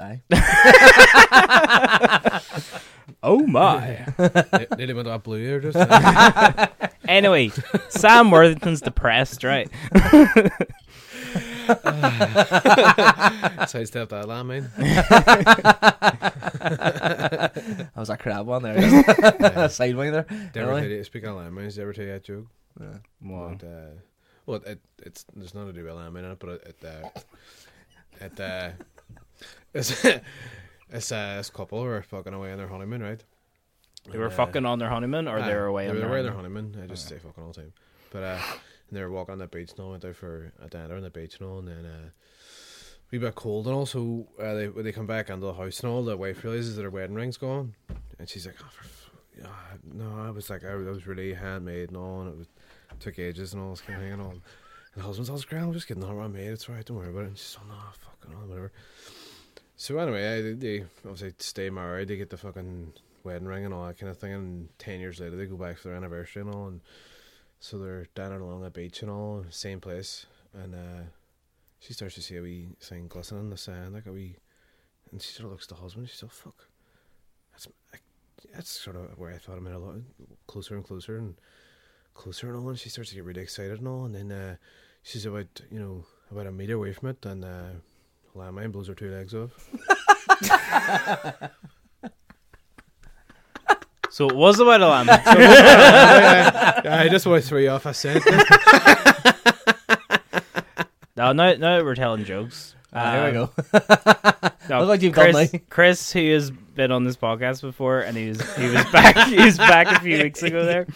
Aye. 0.00 0.20
oh 3.22 3.46
my. 3.46 4.06
Ne- 4.18 4.66
Nearly 4.78 4.94
went 4.94 5.08
up 5.08 5.24
blue 5.24 5.42
here 5.42 5.60
just. 5.60 5.78
Anyway, 7.06 7.50
Sam 7.90 8.30
Worthington's 8.30 8.80
depressed, 8.80 9.44
right? 9.44 9.68
sidestep 13.68 14.08
that 14.10 14.28
lamb, 14.28 14.46
man. 14.48 14.70
That 16.64 17.90
was 17.96 18.10
a 18.10 18.16
crab 18.16 18.46
one 18.46 18.62
there. 18.62 19.68
Sideway 19.68 20.10
there. 20.10 20.26
Never 20.54 20.68
Really? 20.70 20.80
tell 20.82 20.90
you, 20.90 21.04
speaking 21.04 21.28
of 21.28 21.36
lamb, 21.36 21.56
did 21.56 21.76
you 21.76 21.82
ever 21.82 21.92
tell 21.92 22.04
you 22.04 22.12
that 22.12 22.24
joke? 22.24 22.46
Wow. 23.22 23.54
But, 23.58 23.66
uh, 23.66 23.90
well, 24.46 24.60
it, 24.66 24.80
it's 25.02 25.24
there's 25.34 25.54
nothing 25.54 25.72
to 25.74 25.80
do 25.80 25.84
with 25.84 25.94
lamb 25.94 26.16
in 26.16 26.24
it, 26.24 26.38
but 26.38 26.48
it, 26.50 26.76
it, 26.80 26.84
uh, 26.84 27.08
it 28.20 28.40
uh, 28.40 28.70
it's 29.72 30.04
it's 30.90 31.12
uh, 31.12 31.36
this 31.36 31.50
couple 31.50 31.82
who 31.82 31.86
are 31.88 32.02
fucking 32.02 32.34
away 32.34 32.52
on 32.52 32.58
their 32.58 32.68
honeymoon, 32.68 33.02
right? 33.02 33.22
They 34.10 34.18
were 34.18 34.26
uh, 34.26 34.30
fucking 34.30 34.66
on 34.66 34.78
their 34.78 34.90
honeymoon, 34.90 35.28
or 35.28 35.40
they 35.40 35.52
Aye, 35.52 35.54
were 35.54 35.66
away 35.66 35.84
They 35.84 35.90
on 35.90 35.94
were 35.96 36.00
their 36.00 36.08
away 36.10 36.18
on 36.20 36.24
their 36.26 36.34
honeymoon. 36.34 36.64
honeymoon. 36.72 36.84
I 36.84 36.92
just 36.92 37.08
say 37.08 37.18
fucking 37.18 37.42
all 37.42 37.52
the 37.52 37.60
time. 37.62 37.72
But 38.10 38.22
uh, 38.22 38.38
and 38.88 38.96
they 38.96 39.02
were 39.02 39.10
walking 39.10 39.32
on 39.32 39.38
the 39.38 39.46
beach 39.46 39.70
and 39.72 39.80
all. 39.80 39.90
Went 39.90 40.04
out 40.04 40.16
for 40.16 40.52
a 40.62 40.68
dinner 40.68 40.96
on 40.96 41.02
the 41.02 41.10
beach 41.10 41.38
and 41.38 41.48
all. 41.48 41.58
And 41.58 41.68
then 41.68 41.84
uh, 41.84 42.08
we 43.10 43.18
bit 43.18 43.34
cold 43.34 43.66
and 43.66 43.74
all. 43.74 43.86
So 43.86 44.26
uh, 44.40 44.54
they 44.54 44.68
when 44.68 44.84
they 44.84 44.92
come 44.92 45.06
back 45.06 45.30
into 45.30 45.46
the 45.46 45.54
house 45.54 45.80
and 45.80 45.90
all, 45.90 46.04
the 46.04 46.16
wife 46.16 46.42
realizes 46.44 46.76
that 46.76 46.82
her 46.82 46.90
wedding 46.90 47.16
ring's 47.16 47.36
gone, 47.36 47.74
and 48.18 48.28
she's 48.28 48.46
like, 48.46 48.56
oh, 48.60 48.68
for, 48.70 48.84
f- 48.84 49.10
yeah, 49.38 49.48
no, 49.92 50.26
I 50.26 50.30
was 50.30 50.50
like, 50.50 50.64
I 50.64 50.74
was 50.74 51.06
really 51.06 51.34
handmade 51.34 51.88
and 51.88 51.96
all, 51.96 52.20
and 52.20 52.30
it 52.30 52.38
was, 52.38 52.46
took 53.00 53.18
ages 53.18 53.52
and 53.52 53.62
all 53.62 53.70
this 53.70 53.80
kind 53.80 53.96
of 53.96 54.02
thing 54.02 54.12
and 54.12 54.22
all. 54.22 54.30
And 54.30 54.42
the 54.94 55.02
husband's 55.02 55.28
all 55.28 55.40
grand, 55.48 55.66
I'm 55.66 55.72
just 55.72 55.88
getting 55.88 56.04
all 56.04 56.28
made. 56.28 56.48
It's 56.48 56.68
alright, 56.68 56.84
don't 56.84 56.96
worry 56.96 57.10
about 57.10 57.24
it. 57.24 57.26
And 57.26 57.38
she's 57.38 57.56
like, 57.56 57.66
no, 57.68 57.74
fucking 57.74 58.36
all, 58.36 58.46
whatever. 58.46 58.72
So 59.76 59.98
anyway, 59.98 60.38
I, 60.38 60.54
they 60.54 60.84
obviously 61.04 61.34
stay 61.38 61.68
married. 61.68 62.06
They 62.06 62.16
get 62.16 62.30
the 62.30 62.36
fucking 62.36 62.92
wedding 63.24 63.48
ring 63.48 63.64
and 63.64 63.74
all 63.74 63.86
that 63.86 63.98
kind 63.98 64.08
of 64.10 64.18
thing. 64.18 64.32
And 64.32 64.68
ten 64.78 65.00
years 65.00 65.18
later, 65.18 65.34
they 65.34 65.46
go 65.46 65.56
back 65.56 65.78
for 65.78 65.88
their 65.88 65.96
anniversary 65.96 66.42
and 66.42 66.54
all. 66.54 66.68
And 66.68 66.80
so 67.64 67.78
they're 67.78 68.06
down 68.14 68.30
along 68.30 68.60
the 68.60 68.68
beach 68.68 69.00
and 69.00 69.10
all, 69.10 69.42
same 69.48 69.80
place. 69.80 70.26
And 70.52 70.74
uh, 70.74 71.04
she 71.78 71.94
starts 71.94 72.14
to 72.16 72.20
see 72.20 72.36
a 72.36 72.42
wee 72.42 72.76
thing 72.78 73.08
glistening 73.08 73.44
in 73.44 73.48
the 73.48 73.56
sand, 73.56 73.94
like 73.94 74.04
a 74.04 74.12
wee. 74.12 74.36
And 75.10 75.22
she 75.22 75.32
sort 75.32 75.46
of 75.46 75.52
looks 75.52 75.64
at 75.64 75.70
the 75.70 75.82
husband. 75.82 76.10
She's 76.10 76.22
like, 76.22 76.32
"Fuck, 76.32 76.68
that's 77.52 77.66
I, 77.94 77.96
that's 78.54 78.68
sort 78.68 78.96
of 78.96 79.18
where 79.18 79.32
I 79.32 79.38
thought 79.38 79.56
I 79.56 79.60
meant 79.60 79.76
a 79.76 79.78
lot 79.78 79.94
closer 80.46 80.74
and 80.74 80.84
closer 80.84 81.16
and 81.16 81.36
closer 82.12 82.48
and 82.48 82.58
all." 82.58 82.68
And 82.68 82.78
she 82.78 82.90
starts 82.90 83.08
to 83.10 83.16
get 83.16 83.24
really 83.24 83.40
excited 83.40 83.78
and 83.78 83.88
all. 83.88 84.04
And 84.04 84.14
then 84.14 84.30
uh, 84.30 84.56
she's 85.02 85.24
about 85.24 85.62
you 85.70 85.80
know 85.80 86.04
about 86.30 86.46
a 86.46 86.52
meter 86.52 86.74
away 86.74 86.92
from 86.92 87.08
it, 87.08 87.24
and 87.24 87.46
uh, 87.46 87.70
landmine 88.36 88.72
blows 88.72 88.88
her 88.88 88.94
two 88.94 89.10
legs 89.10 89.34
off. 89.34 89.70
So 94.14 94.28
it 94.28 94.36
was 94.36 94.60
about 94.60 94.80
a 94.80 94.86
lamb. 94.86 95.08
I 95.10 97.08
just 97.10 97.26
want 97.26 97.42
to 97.42 97.48
throw 97.48 97.58
you 97.58 97.70
off. 97.70 97.84
I 97.84 97.90
said. 97.90 98.22
no, 101.16 101.32
now, 101.32 101.54
now 101.54 101.78
that 101.78 101.84
we're 101.84 101.96
telling 101.96 102.24
jokes. 102.24 102.76
Here 102.92 103.32
we 103.32 103.38
um, 103.38 103.50
go. 103.50 103.50
No, 104.68 104.78
Look 104.78 104.88
what 104.88 105.02
you've 105.02 105.14
done 105.14 105.32
Chris, 105.32 105.52
now. 105.52 105.58
Chris, 105.68 106.12
who 106.12 106.32
has 106.32 106.52
been 106.52 106.92
on 106.92 107.02
this 107.02 107.16
podcast 107.16 107.60
before, 107.60 108.02
and 108.02 108.16
he 108.16 108.28
was 108.28 108.54
he 108.54 108.66
was 108.66 108.84
back 108.92 109.16
he 109.26 109.36
was 109.36 109.58
back 109.58 109.88
a 109.88 109.98
few 109.98 110.22
weeks 110.22 110.44
ago. 110.44 110.64
There, 110.64 110.86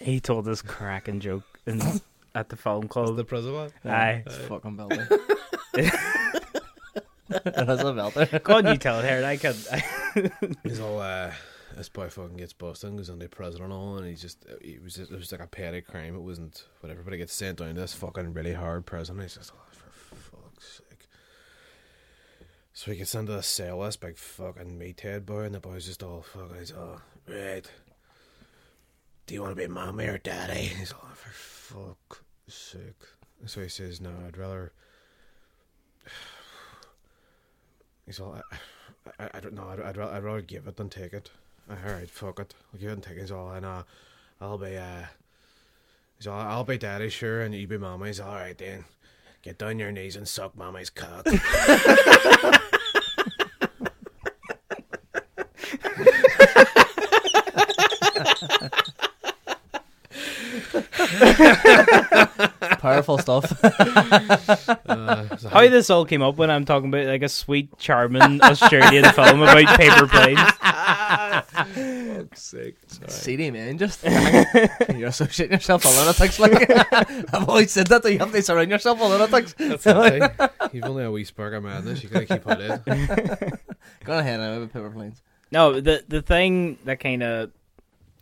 he 0.00 0.18
told 0.18 0.46
this 0.46 0.62
cracking 0.62 1.20
joke 1.20 1.44
in, 1.66 1.82
at 2.34 2.48
the 2.48 2.56
film 2.56 2.88
club. 2.88 3.16
the 3.16 3.24
president. 3.24 3.74
Aye, 3.84 4.22
It's 4.24 4.36
fucking 4.38 4.78
belter. 4.78 5.08
That's 7.28 7.82
a 7.82 7.92
belter. 7.92 8.42
go 8.42 8.54
on, 8.54 8.66
you 8.66 8.78
tell 8.78 9.00
it 9.00 9.04
here. 9.04 9.18
and 9.18 9.26
I 9.26 9.36
can. 9.36 9.54
He's 10.64 10.80
all 10.80 11.00
uh, 11.00 11.32
this 11.76 11.88
boy 11.90 12.08
fucking 12.08 12.38
gets 12.38 12.54
busted 12.54 12.88
and 12.88 12.98
goes 12.98 13.10
to 13.10 13.28
prison 13.28 13.62
and 13.62 13.72
all, 13.72 13.98
and 13.98 14.06
he's 14.06 14.22
just 14.22 14.46
it 14.62 14.82
was 14.82 14.94
just, 14.94 15.12
it 15.12 15.16
was 15.16 15.30
like 15.30 15.42
a 15.42 15.46
petty 15.46 15.82
crime. 15.82 16.14
It 16.14 16.22
wasn't 16.22 16.64
what 16.80 16.90
everybody 16.90 17.18
gets 17.18 17.34
sent 17.34 17.58
down 17.58 17.74
to 17.74 17.80
this 17.80 17.92
fucking 17.92 18.32
really 18.32 18.54
hard 18.54 18.86
prison. 18.86 19.20
He's 19.20 19.34
just 19.34 19.52
oh, 19.54 19.60
for 19.70 20.16
fuck's 20.16 20.80
sake. 20.88 21.06
So 22.72 22.90
he 22.90 22.96
gets 22.96 23.14
into 23.14 23.32
the 23.32 23.42
cell, 23.42 23.82
this 23.82 23.96
big 23.96 24.16
fucking 24.16 24.78
meathead 24.78 25.26
boy, 25.26 25.42
and 25.42 25.54
the 25.54 25.60
boy's 25.60 25.84
just 25.84 26.02
all 26.02 26.22
fucking. 26.22 26.58
He's 26.58 26.72
all 26.72 27.02
right. 27.28 27.70
do 29.26 29.34
you 29.34 29.42
want 29.42 29.54
to 29.54 29.62
be 29.62 29.68
mommy 29.68 30.06
or 30.06 30.16
daddy? 30.18 30.62
He's 30.78 30.92
all, 30.92 31.08
for 31.14 31.30
fuck's 31.30 32.22
sake. 32.48 33.02
So 33.44 33.60
he 33.60 33.68
says, 33.68 34.00
no, 34.00 34.12
I'd 34.26 34.38
rather. 34.38 34.72
He's 38.06 38.20
all, 38.20 38.40
I, 39.18 39.24
I, 39.24 39.30
I 39.34 39.40
don't 39.40 39.54
know, 39.54 39.68
I'd, 39.68 39.80
I'd, 39.80 39.98
I'd 39.98 40.22
rather 40.22 40.40
give 40.40 40.66
it 40.68 40.76
than 40.76 40.88
take 40.88 41.12
it. 41.12 41.28
Alright, 41.70 42.10
fuck 42.10 42.38
it. 42.40 42.54
I'll 42.72 42.80
give 42.80 42.90
it 42.90 42.94
and 42.94 43.02
take 43.02 43.16
it. 43.16 43.22
He's 43.22 43.32
all, 43.32 43.48
I 43.48 43.60
know, 43.60 43.84
I'll 44.40 44.58
be, 44.58 44.76
uh, 44.76 45.04
he's 46.16 46.26
all, 46.26 46.40
I'll 46.40 46.64
be 46.64 46.78
daddy, 46.78 47.08
sure, 47.08 47.42
and 47.42 47.54
you 47.54 47.66
be 47.66 47.78
mommy. 47.78 48.08
He's 48.08 48.20
all, 48.20 48.30
alright 48.30 48.56
then. 48.56 48.84
Get 49.42 49.58
down 49.58 49.78
your 49.78 49.92
knees 49.92 50.16
and 50.16 50.26
suck 50.28 50.56
mommy's 50.56 50.90
cock. 50.90 51.26
Powerful 62.80 63.18
stuff. 63.18 63.52
Uh, 64.86 65.36
so 65.36 65.48
How 65.48 65.68
this 65.68 65.90
all 65.90 66.04
came 66.04 66.22
up 66.22 66.36
when 66.36 66.50
I'm 66.50 66.64
talking 66.64 66.88
about 66.88 67.06
like 67.06 67.22
a 67.22 67.28
sweet, 67.28 67.76
charming 67.78 68.40
Australian 68.42 69.04
film 69.12 69.42
about 69.42 69.78
paper 69.78 70.06
planes. 70.06 70.38
fuck's 71.42 72.42
sake. 72.42 72.76
Sorry. 72.86 73.10
CD 73.10 73.50
man, 73.50 73.78
just 73.78 74.02
you're 74.94 75.08
associating 75.08 75.54
yourself 75.54 75.84
with 75.84 75.96
lunatics. 75.98 76.38
Like 76.38 76.70
I've 77.34 77.48
always 77.48 77.72
said 77.72 77.86
that, 77.88 78.02
that 78.02 78.12
you 78.12 78.18
have 78.18 78.32
to 78.32 78.42
surround 78.42 78.70
yourself 78.70 79.00
with 79.00 79.10
lunatics. 79.10 79.54
That's 79.58 79.86
it. 79.86 80.50
You've 80.72 80.84
only 80.84 81.04
a 81.04 81.10
wee 81.10 81.24
spark 81.24 81.54
of 81.54 81.64
madness. 81.64 82.02
You 82.02 82.08
gotta 82.08 82.26
keep 82.26 82.46
on 82.46 82.60
it 82.60 82.82
in. 82.86 83.52
Go 84.04 84.18
ahead 84.18 84.40
now 84.40 84.60
with 84.60 84.72
paper 84.72 84.90
planes. 84.90 85.22
No, 85.52 85.80
the 85.80 86.04
the 86.08 86.22
thing 86.22 86.78
that 86.84 87.00
kind 87.00 87.22
of 87.22 87.50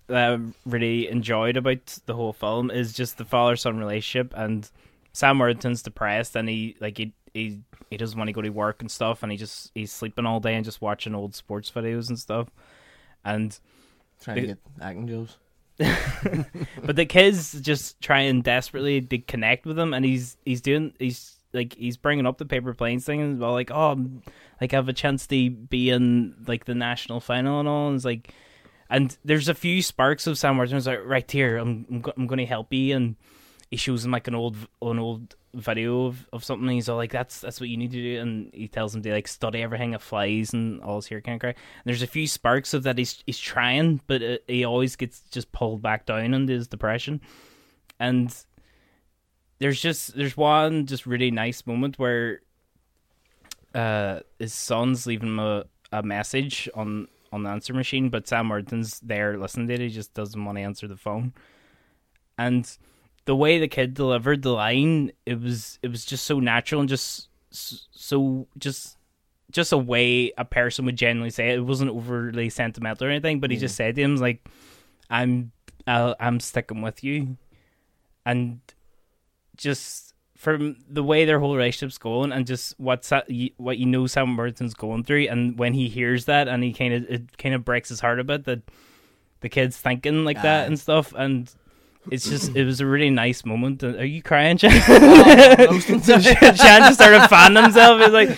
that 0.07 0.33
I 0.33 0.39
really 0.67 1.09
enjoyed 1.09 1.57
about 1.57 1.99
the 2.07 2.15
whole 2.15 2.33
film 2.33 2.71
is 2.71 2.93
just 2.93 3.17
the 3.19 3.25
father 3.25 3.57
son 3.57 3.79
relationship 3.79 4.35
and 4.37 4.69
Sam 5.13 5.39
Worthington's 5.39 5.83
depressed 5.83 6.37
and 6.37 6.49
he 6.49 6.77
like 6.81 6.99
he 6.99 7.13
he 7.33 7.61
he 7.91 7.97
doesn't 7.97 8.19
want 8.19 8.29
to 8.29 8.33
go 8.33 8.43
to 8.43 8.51
work 8.51 8.81
and 8.81 8.91
stuff 8.91 9.23
and 9.23 9.31
he 9.33 9.39
just 9.39 9.71
he's 9.75 9.93
sleeping 9.93 10.27
all 10.27 10.41
day 10.41 10.55
and 10.55 10.65
just 10.65 10.83
watching 10.83 11.15
old 11.15 11.35
sports 11.35 11.71
videos 11.71 12.09
and 12.09 12.19
stuff 12.19 12.49
and 13.25 13.59
Trying 14.25 14.37
to 14.37 14.47
get 14.47 14.59
acting 14.81 15.09
jobs. 15.09 15.37
but 15.79 16.97
the 16.97 17.05
kids 17.05 17.61
just 17.61 18.01
trying 18.01 18.43
desperately 18.43 19.01
to 19.03 19.19
connect 19.19 19.67
with 19.67 19.79
him 19.79 19.93
and 19.93 20.05
he's 20.05 20.37
he's 20.45 20.61
doing 20.61 20.95
he's 20.99 21.37
like 21.53 21.75
he's 21.75 21.97
bringing 21.97 22.27
up 22.27 22.39
the 22.39 22.47
paper 22.47 22.73
planes 22.73 23.05
thing 23.05 23.21
and 23.21 23.41
well 23.41 23.53
like 23.53 23.71
oh 23.73 23.97
like 24.61 24.73
I 24.73 24.77
have 24.77 24.89
a 24.89 24.93
chance 24.93 25.27
to 25.27 25.51
be 25.51 25.91
in 25.91 26.37
like 26.47 26.65
the 26.65 26.75
national 26.75 27.21
final 27.21 27.59
and 27.59 27.69
all 27.69 27.89
and 27.89 27.97
it's 27.97 28.05
like 28.05 28.33
and 28.89 29.17
there's 29.25 29.49
a 29.49 29.55
few 29.55 29.83
sparks 29.83 30.27
of 30.27 30.39
Sam 30.39 30.57
Worthington's 30.57 30.87
like 30.87 31.01
right 31.05 31.29
here 31.29 31.57
I'm 31.57 31.85
I'm, 31.91 32.01
go- 32.01 32.13
I'm 32.17 32.27
going 32.29 32.39
to 32.39 32.47
help 32.47 32.73
you 32.73 32.95
and 32.95 33.17
he 33.69 33.77
shows 33.77 34.05
him 34.05 34.13
like 34.13 34.29
an 34.29 34.35
old 34.37 34.57
an 34.81 34.99
old 35.01 35.35
video 35.55 36.07
of, 36.07 36.27
of 36.33 36.45
something 36.45 36.69
he's 36.69 36.89
all 36.89 36.97
like 36.97 37.13
that's 37.13 37.41
that's 37.41 37.61
what 37.61 37.69
you 37.69 37.77
need 37.77 37.91
to 37.93 38.03
do 38.03 38.21
and 38.21 38.51
he 38.53 38.69
tells 38.69 38.95
him 38.95 39.03
to 39.03 39.13
like 39.13 39.29
study 39.29 39.63
everything 39.63 39.93
that 39.93 40.03
flies 40.03 40.53
and 40.53 40.81
all 40.83 40.97
this 40.97 41.07
here 41.07 41.19
of 41.19 41.25
crap. 41.25 41.43
And 41.43 41.57
there's 41.85 42.03
a 42.03 42.07
few 42.07 42.27
sparks 42.27 42.75
of 42.75 42.83
that 42.83 42.99
he's 42.99 43.23
he's 43.27 43.39
trying 43.39 44.01
but 44.07 44.23
uh 44.23 44.39
he 44.47 44.65
always 44.65 44.97
gets 44.97 45.21
just 45.31 45.53
pulled 45.53 45.83
back 45.83 46.07
down 46.07 46.35
into 46.35 46.53
his 46.53 46.69
depression 46.69 47.21
and 47.99 48.35
there's 49.59 49.81
just 49.81 50.17
there's 50.17 50.37
one 50.37 50.87
just 50.87 51.07
really 51.07 51.31
nice 51.31 51.67
moment 51.67 51.99
where 51.99 52.41
uh 53.75 54.21
his 54.39 54.55
son's 54.55 55.07
leaving 55.07 55.29
him 55.29 55.39
a, 55.39 55.65
a 55.93 56.03
message 56.03 56.69
on 56.75 57.09
on 57.33 57.43
the 57.43 57.51
answer 57.51 57.75
machine 57.75 58.11
but 58.11 58.29
Sam 58.29 58.49
Worthington's 58.49 59.01
there 59.01 59.39
listening 59.39 59.69
to 59.69 59.75
it 59.75 59.81
he 59.81 59.89
just 59.89 60.15
doesn't 60.15 60.45
want 60.45 60.59
to 60.59 60.63
answer 60.63 60.87
the 60.87 60.97
phone 60.97 61.33
and 62.39 62.77
the 63.27 63.37
way 63.37 63.59
the 63.59 63.69
kid 63.69 63.95
delivered 63.95 64.43
the 64.43 64.53
line 64.53 65.11
it 65.25 65.41
was 65.41 65.79
it 65.83 65.89
was 65.89 66.05
just 66.05 66.25
so 66.25 66.41
natural 66.41 66.81
and 66.81 66.89
just 66.89 67.29
so 67.51 68.47
just 68.59 68.99
just 69.55 69.73
a 69.73 69.79
way 69.79 70.33
a 70.37 70.45
person 70.45 70.85
would 70.85 70.97
genuinely 70.97 71.31
say 71.31 71.51
it. 71.51 71.59
It 71.59 71.65
wasn't 71.65 71.91
overly 71.91 72.51
sentimental 72.51 73.07
or 73.07 73.11
anything, 73.11 73.39
but 73.39 73.53
he 73.53 73.57
just 73.57 73.77
said 73.77 73.95
to 73.95 74.03
him 74.03 74.17
like, 74.17 74.47
"I'm 75.09 75.53
I'll, 75.87 76.17
I'm 76.19 76.41
sticking 76.41 76.83
with 76.83 77.05
you," 77.05 77.37
and 78.27 78.61
just 79.57 80.13
from 80.37 80.77
the 80.91 81.05
way 81.05 81.25
their 81.25 81.39
whole 81.39 81.55
relationship's 81.55 81.99
going 81.99 82.33
and 82.33 82.47
just 82.47 82.75
what's 82.79 83.09
that, 83.11 83.29
what 83.57 83.79
you 83.79 83.87
know 83.87 84.07
Sam 84.09 84.37
Worthington's 84.37 84.75
going 84.75 85.05
through, 85.05 85.29
and 85.29 85.57
when 85.59 85.73
he 85.73 85.89
hears 85.89 86.25
that 86.25 86.49
and 86.49 86.65
he 86.65 86.73
kind 86.73 86.93
of 86.93 87.05
it 87.09 87.39
kind 87.39 87.55
of 87.55 87.65
breaks 87.65 87.89
his 87.89 88.01
heart 88.01 88.19
a 88.19 88.25
bit 88.25 88.45
that 88.45 88.63
the 89.41 89.49
kid's 89.49 89.77
thinking 89.77 90.25
like 90.25 90.43
that 90.43 90.67
and 90.67 90.79
stuff, 90.81 91.15
and 91.17 91.55
it's 92.11 92.29
just 92.29 92.55
it 92.55 92.65
was 92.65 92.81
a 92.81 92.87
really 92.87 93.11
nice 93.11 93.45
moment. 93.45 93.83
Are 93.83 94.05
you 94.05 94.23
crying? 94.23 94.59
Roasting. 94.63 96.03
Shan 96.03 96.23
just 96.57 96.95
started 96.95 97.29
fanning 97.29 97.63
himself. 97.63 98.01
He's 98.01 98.11
like, 98.11 98.37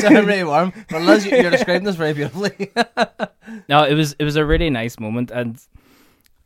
Sorry, 0.00 0.16
I'm 0.16 0.26
really 0.26 0.44
warm. 0.44 0.72
But 0.88 1.02
Liz, 1.02 1.26
you- 1.26 1.36
you're 1.36 1.50
describing 1.50 1.84
this 1.84 1.96
very 1.96 2.12
beautifully. 2.12 2.70
no, 3.68 3.84
it 3.84 3.94
was 3.94 4.14
it 4.18 4.24
was 4.24 4.36
a 4.36 4.44
really 4.44 4.70
nice 4.70 4.98
moment, 5.00 5.30
and 5.30 5.58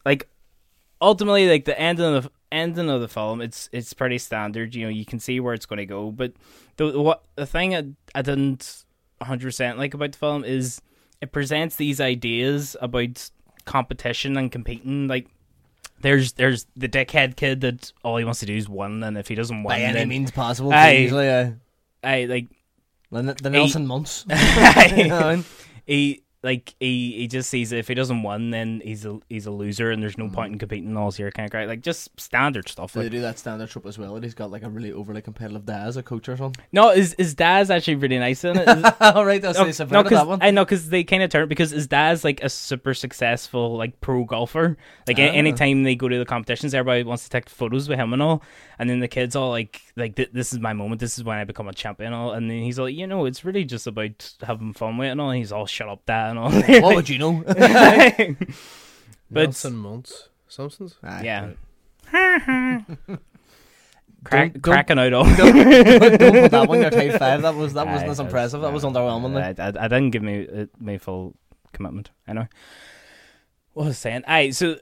like 0.04 0.28
ultimately, 1.00 1.48
like 1.48 1.64
the 1.64 1.78
ending 1.78 2.14
of 2.14 2.24
the 2.24 2.30
ending 2.52 2.88
of 2.90 3.00
the 3.00 3.08
film, 3.08 3.40
it's 3.40 3.68
it's 3.72 3.92
pretty 3.92 4.18
standard. 4.18 4.74
You 4.74 4.84
know, 4.84 4.90
you 4.90 5.04
can 5.04 5.18
see 5.20 5.40
where 5.40 5.54
it's 5.54 5.66
going 5.66 5.78
to 5.78 5.86
go. 5.86 6.10
But 6.10 6.32
the 6.76 6.98
what 7.00 7.24
the 7.36 7.46
thing 7.46 7.74
I, 7.74 7.84
I 8.14 8.22
didn't 8.22 8.84
100 9.18 9.44
percent 9.46 9.78
like 9.78 9.94
about 9.94 10.12
the 10.12 10.18
film 10.18 10.44
is 10.44 10.80
it 11.20 11.32
presents 11.32 11.76
these 11.76 12.00
ideas 12.00 12.76
about 12.80 13.30
competition 13.64 14.36
and 14.36 14.50
competing. 14.52 15.08
Like 15.08 15.26
there's 16.00 16.32
there's 16.34 16.66
the 16.76 16.88
dickhead 16.88 17.36
kid 17.36 17.60
that 17.62 17.92
all 18.02 18.16
he 18.16 18.24
wants 18.24 18.40
to 18.40 18.46
do 18.46 18.54
is 18.54 18.68
win, 18.68 19.02
and 19.02 19.16
if 19.16 19.28
he 19.28 19.34
doesn't 19.34 19.62
win, 19.62 19.76
By 19.76 19.80
any 19.80 19.94
then 19.94 20.08
means 20.08 20.30
possible. 20.30 20.72
Aye. 20.72 20.92
Usually, 20.92 21.28
uh, 21.28 21.50
I 22.02 22.24
like 22.24 22.46
the, 23.10 23.34
the 23.42 23.50
Nelson 23.50 23.86
Muntz. 23.86 24.24
he 25.86 26.22
like 26.44 26.74
he 26.78 27.12
he 27.16 27.26
just 27.26 27.50
sees 27.50 27.72
if 27.72 27.88
he 27.88 27.94
doesn't 27.94 28.22
win, 28.22 28.50
then 28.50 28.80
he's 28.84 29.04
a 29.06 29.18
he's 29.28 29.46
a 29.46 29.50
loser, 29.50 29.90
and 29.90 30.02
there's 30.02 30.18
no 30.18 30.28
point 30.28 30.52
in 30.52 30.58
competing. 30.58 30.88
And 30.90 30.98
all 30.98 31.06
this 31.06 31.16
here 31.16 31.30
kind 31.32 31.46
of 31.46 31.50
crap. 31.50 31.66
like 31.66 31.80
just 31.80 32.08
standard 32.20 32.68
stuff. 32.68 32.92
They 32.92 33.02
Like, 33.04 33.10
do 33.10 33.20
that 33.22 33.38
standard 33.38 33.70
trope 33.70 33.86
as 33.86 33.98
well. 33.98 34.14
That 34.14 34.22
he's 34.22 34.34
got 34.34 34.50
like 34.50 34.62
a 34.62 34.68
really 34.68 34.92
overly 34.92 35.22
competitive 35.22 35.64
dad 35.66 35.88
as 35.88 35.96
a 35.96 36.02
coach 36.02 36.28
or 36.28 36.36
something. 36.36 36.62
no, 36.70 36.90
his 36.90 37.14
his 37.18 37.34
dad's 37.34 37.70
actually 37.70 37.96
really 37.96 38.18
nice 38.18 38.44
in 38.44 38.58
it. 38.58 38.68
Is- 38.78 38.84
All 39.00 39.24
right, 39.24 39.40
that's 39.42 39.58
no, 39.58 39.64
no, 39.64 40.02
no, 40.02 40.08
that 40.10 40.26
one. 40.28 40.38
I 40.42 40.50
know 40.50 40.64
because 40.64 40.90
they 40.90 41.02
kind 41.02 41.22
of 41.22 41.30
turn 41.30 41.48
because 41.48 41.70
his 41.70 41.86
dad's 41.86 42.22
like 42.24 42.42
a 42.42 42.48
super 42.50 42.92
successful 42.94 43.76
like 43.76 44.00
pro 44.00 44.24
golfer. 44.24 44.76
Like 45.08 45.18
Ah. 45.18 45.22
anytime 45.22 45.82
they 45.82 45.94
go 45.96 46.08
to 46.08 46.18
the 46.18 46.24
competitions, 46.24 46.74
everybody 46.74 47.04
wants 47.04 47.24
to 47.24 47.30
take 47.30 47.48
photos 47.48 47.88
with 47.88 47.98
him 47.98 48.12
and 48.12 48.22
all. 48.22 48.42
And 48.78 48.90
then 48.90 49.00
the 49.00 49.08
kids 49.08 49.34
all 49.36 49.50
like 49.50 49.80
like 49.96 50.16
this 50.16 50.52
is 50.52 50.58
my 50.58 50.72
moment. 50.72 51.00
This 51.00 51.16
is 51.16 51.24
when 51.24 51.38
I 51.38 51.44
become 51.44 51.68
a 51.68 51.72
champion. 51.72 52.12
And, 52.12 52.14
all. 52.14 52.32
and 52.32 52.50
then 52.50 52.58
he's 52.62 52.78
like, 52.78 52.94
you 52.94 53.06
know, 53.06 53.24
it's 53.24 53.44
really 53.44 53.64
just 53.64 53.86
about 53.86 54.34
having 54.42 54.72
fun 54.74 54.98
with 54.98 55.08
it 55.08 55.12
and 55.12 55.20
all. 55.20 55.30
And 55.30 55.38
he's 55.38 55.52
all 55.52 55.66
shut 55.66 55.88
up, 55.88 56.04
dad, 56.06 56.30
and 56.36 56.38
all. 56.38 56.82
what 56.82 56.94
would 56.96 57.08
you 57.08 57.18
know? 57.18 57.42
But- 57.46 58.38
Nelson 59.30 59.76
Muntz. 59.76 60.28
Simpsons? 60.48 60.94
Aye. 61.02 61.22
Yeah. 61.24 61.50
Crack, 64.24 64.52
Don't- 64.54 64.62
don't- 64.62 64.62
cracking 64.62 64.98
out 64.98 65.12
all. 65.12 65.24
don't, 65.24 65.38
don't 65.54 65.98
put 66.42 66.50
that 66.50 66.68
one 66.68 66.76
in 66.78 66.82
your 66.82 66.90
type 66.90 67.18
five. 67.18 67.42
That 67.42 67.54
was 67.54 67.74
that 67.74 67.86
wasn't 67.86 68.10
as 68.10 68.16
that's- 68.16 68.18
impressive. 68.20 68.60
That 68.62 68.72
was 68.72 68.82
no, 68.84 68.90
underwhelming. 68.90 69.36
I. 69.58 69.62
I, 69.62 69.84
I 69.84 69.88
didn't 69.88 70.10
give 70.10 70.22
me 70.22 70.48
uh, 70.48 70.66
my 70.78 70.96
full 70.98 71.34
commitment. 71.72 72.10
Anyway, 72.26 72.48
what 73.74 73.84
was 73.86 73.96
I 73.96 73.98
saying? 73.98 74.22
Aye, 74.26 74.50
so 74.50 74.76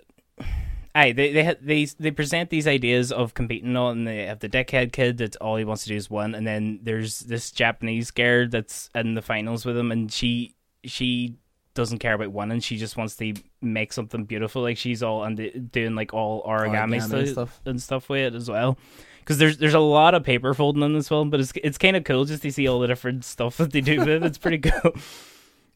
aye, 0.94 1.10
they 1.12 1.32
they 1.32 1.44
ha- 1.44 1.54
they 1.60 1.86
they 1.86 2.12
present 2.12 2.50
these 2.50 2.68
ideas 2.68 3.10
of 3.10 3.34
competing 3.34 3.76
on, 3.76 3.98
and 3.98 4.06
they 4.06 4.26
have 4.26 4.38
the 4.38 4.48
dickhead 4.48 4.92
kid 4.92 5.16
that 5.18 5.34
all 5.36 5.56
he 5.56 5.64
wants 5.64 5.82
to 5.84 5.88
do 5.88 5.96
is 5.96 6.08
win, 6.08 6.36
and 6.36 6.46
then 6.46 6.78
there's 6.82 7.20
this 7.20 7.50
Japanese 7.50 8.12
girl 8.12 8.46
that's 8.48 8.90
in 8.94 9.14
the 9.14 9.22
finals 9.22 9.64
with 9.66 9.76
him, 9.76 9.90
and 9.90 10.12
she 10.12 10.54
she 10.84 11.36
doesn't 11.74 11.98
care 11.98 12.14
about 12.14 12.32
winning. 12.32 12.60
She 12.60 12.76
just 12.76 12.96
wants 12.96 13.16
to 13.16 13.34
make 13.60 13.92
something 13.92 14.24
beautiful. 14.24 14.62
Like 14.62 14.76
she's 14.76 15.02
all 15.02 15.24
and 15.24 15.70
doing 15.72 15.94
like 15.94 16.12
all 16.12 16.42
origami, 16.44 17.00
Origami 17.00 17.02
stuff, 17.02 17.28
stuff. 17.28 17.60
and 17.64 17.82
stuff 17.82 18.08
with 18.08 18.32
it 18.32 18.36
as 18.36 18.48
well. 18.50 18.78
Because 19.20 19.38
there's 19.38 19.58
there's 19.58 19.74
a 19.74 19.78
lot 19.80 20.14
of 20.14 20.24
paper 20.24 20.52
folding 20.52 20.82
in 20.82 20.94
this 20.94 21.08
film, 21.08 21.30
but 21.30 21.40
it's 21.40 21.52
it's 21.62 21.78
kind 21.78 21.96
of 21.96 22.04
cool 22.04 22.24
just 22.24 22.42
to 22.42 22.52
see 22.52 22.66
all 22.68 22.80
the 22.80 22.88
different 22.88 23.24
stuff 23.24 23.56
that 23.58 23.72
they 23.72 23.80
do 23.80 24.00
with 24.00 24.08
it. 24.08 24.22
It's 24.24 24.38
pretty 24.38 24.58
cool. 24.70 24.92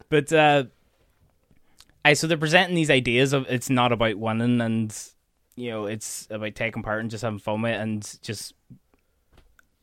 But 0.08 0.32
uh, 0.32 0.64
I 2.04 2.12
so 2.14 2.26
they're 2.26 2.36
presenting 2.36 2.74
these 2.74 2.90
ideas 2.90 3.32
of 3.32 3.46
it's 3.48 3.70
not 3.70 3.92
about 3.92 4.16
winning, 4.16 4.60
and 4.60 4.96
you 5.54 5.70
know 5.70 5.86
it's 5.86 6.26
about 6.30 6.54
taking 6.56 6.82
part 6.82 7.00
and 7.00 7.10
just 7.10 7.22
having 7.22 7.38
fun 7.38 7.62
with 7.62 7.72
it, 7.72 7.80
and 7.80 8.18
just 8.22 8.52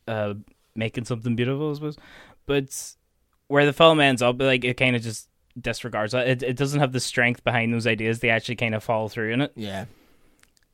uh 0.08 0.34
making 0.76 1.06
something 1.06 1.36
beautiful, 1.36 1.72
I 1.72 1.74
suppose. 1.76 1.98
But 2.46 2.94
where 3.48 3.66
the 3.66 3.74
film 3.74 4.00
ends 4.00 4.22
up, 4.22 4.42
like 4.42 4.64
it 4.64 4.78
kind 4.78 4.96
of 4.96 5.02
just 5.02 5.30
disregards 5.60 6.14
that. 6.14 6.28
It 6.28 6.44
it 6.44 6.56
doesn't 6.56 6.80
have 6.80 6.92
the 6.92 7.00
strength 7.00 7.44
behind 7.44 7.74
those 7.74 7.88
ideas. 7.88 8.20
They 8.20 8.30
actually 8.30 8.56
kind 8.56 8.76
of 8.76 8.84
fall 8.84 9.10
through 9.10 9.32
in 9.34 9.42
it. 9.42 9.52
Yeah. 9.56 9.86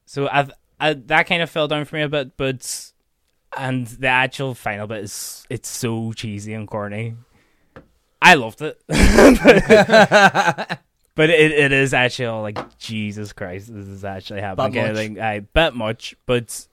So 0.06 0.28
I've 0.32 0.52
I, 0.80 0.94
that 0.94 1.28
kind 1.28 1.42
of 1.42 1.50
fell 1.50 1.68
down 1.68 1.86
for 1.86 1.96
me 1.98 2.04
a 2.04 2.10
bit, 2.10 2.38
but 2.38 2.92
and 3.58 3.88
the 3.88 4.08
actual 4.08 4.54
final 4.56 4.88
bit 4.88 5.04
is 5.04 5.46
it's 5.50 5.70
so 5.70 6.14
cheesy 6.14 6.54
and 6.54 6.68
corny. 6.68 7.16
I 8.22 8.36
loved 8.36 8.62
it, 8.62 8.82
but, 8.88 8.98
but 11.16 11.30
it, 11.30 11.52
it 11.52 11.72
is 11.72 11.94
actually 11.94 12.26
all 12.26 12.42
like 12.42 12.78
Jesus 12.78 13.34
Christ, 13.34 13.74
this 13.74 13.88
is 13.88 14.04
actually 14.04 14.42
happening. 14.42 14.74
Bit 14.74 15.12
much. 15.12 15.18
I 15.24 15.40
bet 15.40 15.74
much, 15.74 16.16
but 16.26 16.68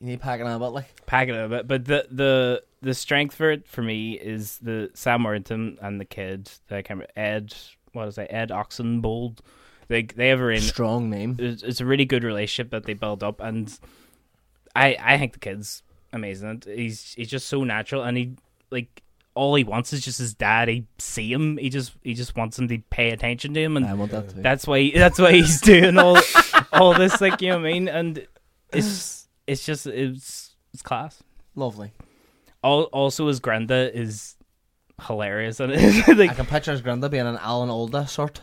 You 0.00 0.06
need 0.08 0.20
packing 0.20 0.46
a 0.46 0.58
bit 0.58 0.66
like. 0.66 1.06
pack 1.06 1.28
it 1.28 1.34
a 1.36 1.48
bit. 1.48 1.66
But 1.66 1.84
the 1.84 2.06
the 2.10 2.62
the 2.84 2.94
strength 2.94 3.34
for 3.34 3.50
it 3.50 3.66
for 3.66 3.82
me 3.82 4.12
is 4.12 4.58
the 4.58 4.90
Sam 4.94 5.24
Worthington 5.24 5.78
and 5.80 6.00
the 6.00 6.04
kid. 6.04 6.50
that 6.68 6.78
I 6.78 6.82
can't 6.82 7.00
remember, 7.00 7.12
Ed. 7.16 7.54
What 7.92 8.08
is 8.08 8.16
that? 8.16 8.32
Ed 8.32 8.50
Oxenbould. 8.50 9.38
They 9.88 10.02
they 10.02 10.28
have 10.28 10.40
a 10.40 10.48
in. 10.48 10.60
Strong 10.60 11.10
name. 11.10 11.36
It's, 11.38 11.62
it's 11.62 11.80
a 11.80 11.86
really 11.86 12.04
good 12.04 12.24
relationship 12.24 12.70
that 12.70 12.84
they 12.84 12.94
build 12.94 13.22
up, 13.22 13.40
and 13.40 13.76
I 14.76 14.96
I 15.00 15.18
think 15.18 15.32
the 15.32 15.38
kid's 15.38 15.82
amazing. 16.12 16.62
He's 16.66 17.14
he's 17.14 17.28
just 17.28 17.48
so 17.48 17.64
natural, 17.64 18.02
and 18.02 18.16
he 18.16 18.36
like 18.70 19.02
all 19.34 19.54
he 19.54 19.64
wants 19.64 19.92
is 19.92 20.04
just 20.04 20.18
his 20.18 20.34
dad. 20.34 20.68
He 20.68 20.86
see 20.98 21.32
him. 21.32 21.56
He 21.58 21.70
just 21.70 21.94
he 22.02 22.14
just 22.14 22.36
wants 22.36 22.58
him 22.58 22.68
to 22.68 22.78
pay 22.90 23.10
attention 23.10 23.54
to 23.54 23.60
him, 23.62 23.76
and 23.76 23.86
I 23.86 23.94
want 23.94 24.12
that 24.12 24.42
that's 24.42 24.66
why 24.66 24.90
that's 24.94 25.18
why 25.18 25.32
he's 25.32 25.60
doing 25.60 25.98
all 25.98 26.18
all 26.72 26.94
this 26.94 27.20
like 27.20 27.40
you 27.42 27.50
know 27.50 27.58
what 27.58 27.68
I 27.68 27.72
mean 27.72 27.88
and 27.88 28.26
it's 28.72 29.28
it's 29.46 29.64
just 29.64 29.86
it's 29.86 30.56
it's 30.72 30.82
class 30.82 31.22
Lovely. 31.56 31.92
All, 32.64 32.82
also 32.84 33.28
his 33.28 33.40
granda 33.40 33.92
is 33.92 34.36
hilarious 35.06 35.60
and 35.60 35.72
like 36.18 36.30
I 36.30 36.34
can 36.34 36.46
picture 36.46 36.72
his 36.72 36.82
granda 36.82 37.10
being 37.10 37.26
an 37.26 37.38
Alan 37.40 37.68
Alda 37.70 38.06
sort. 38.08 38.40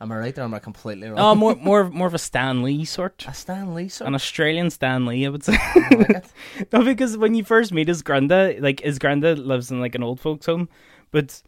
Am 0.00 0.10
I 0.10 0.16
right 0.18 0.36
or 0.38 0.42
am 0.42 0.52
I 0.54 0.58
completely 0.58 1.08
wrong? 1.08 1.18
oh 1.18 1.34
more 1.34 1.54
more 1.54 1.88
more 1.88 2.08
of 2.08 2.14
a 2.14 2.18
Stan 2.18 2.62
Lee 2.62 2.84
sort 2.84 3.24
a 3.28 3.32
Stan 3.32 3.72
Lee 3.72 3.88
sort. 3.88 4.08
an 4.08 4.14
Australian 4.14 4.68
Stan 4.70 5.06
Lee 5.06 5.24
I 5.26 5.28
would 5.28 5.44
say 5.44 5.56
I 5.56 5.94
like 5.94 6.24
no 6.72 6.84
because 6.84 7.16
when 7.16 7.34
you 7.34 7.44
first 7.44 7.72
meet 7.72 7.88
his 7.88 8.02
granda 8.02 8.60
like 8.60 8.80
his 8.80 8.98
granda 8.98 9.36
lives 9.36 9.70
in 9.70 9.80
like 9.80 9.94
an 9.94 10.02
old 10.02 10.18
folks 10.20 10.46
home 10.46 10.68
but 11.12 11.40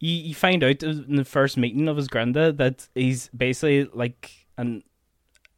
you, 0.00 0.12
you 0.12 0.34
find 0.34 0.64
out 0.64 0.82
in 0.82 1.16
the 1.16 1.24
first 1.24 1.56
meeting 1.56 1.88
of 1.88 1.96
his 1.96 2.08
granda 2.08 2.56
that 2.56 2.88
he's 2.96 3.28
basically 3.28 3.84
like 3.94 4.32
an 4.56 4.82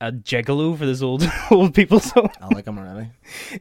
a 0.02 0.12
gigolo 0.12 0.76
for 0.76 0.84
this 0.86 1.00
old 1.02 1.24
old 1.50 1.74
people's 1.74 2.10
home 2.10 2.28
I 2.40 2.48
like 2.54 2.66
him 2.66 2.78
already. 2.78 3.10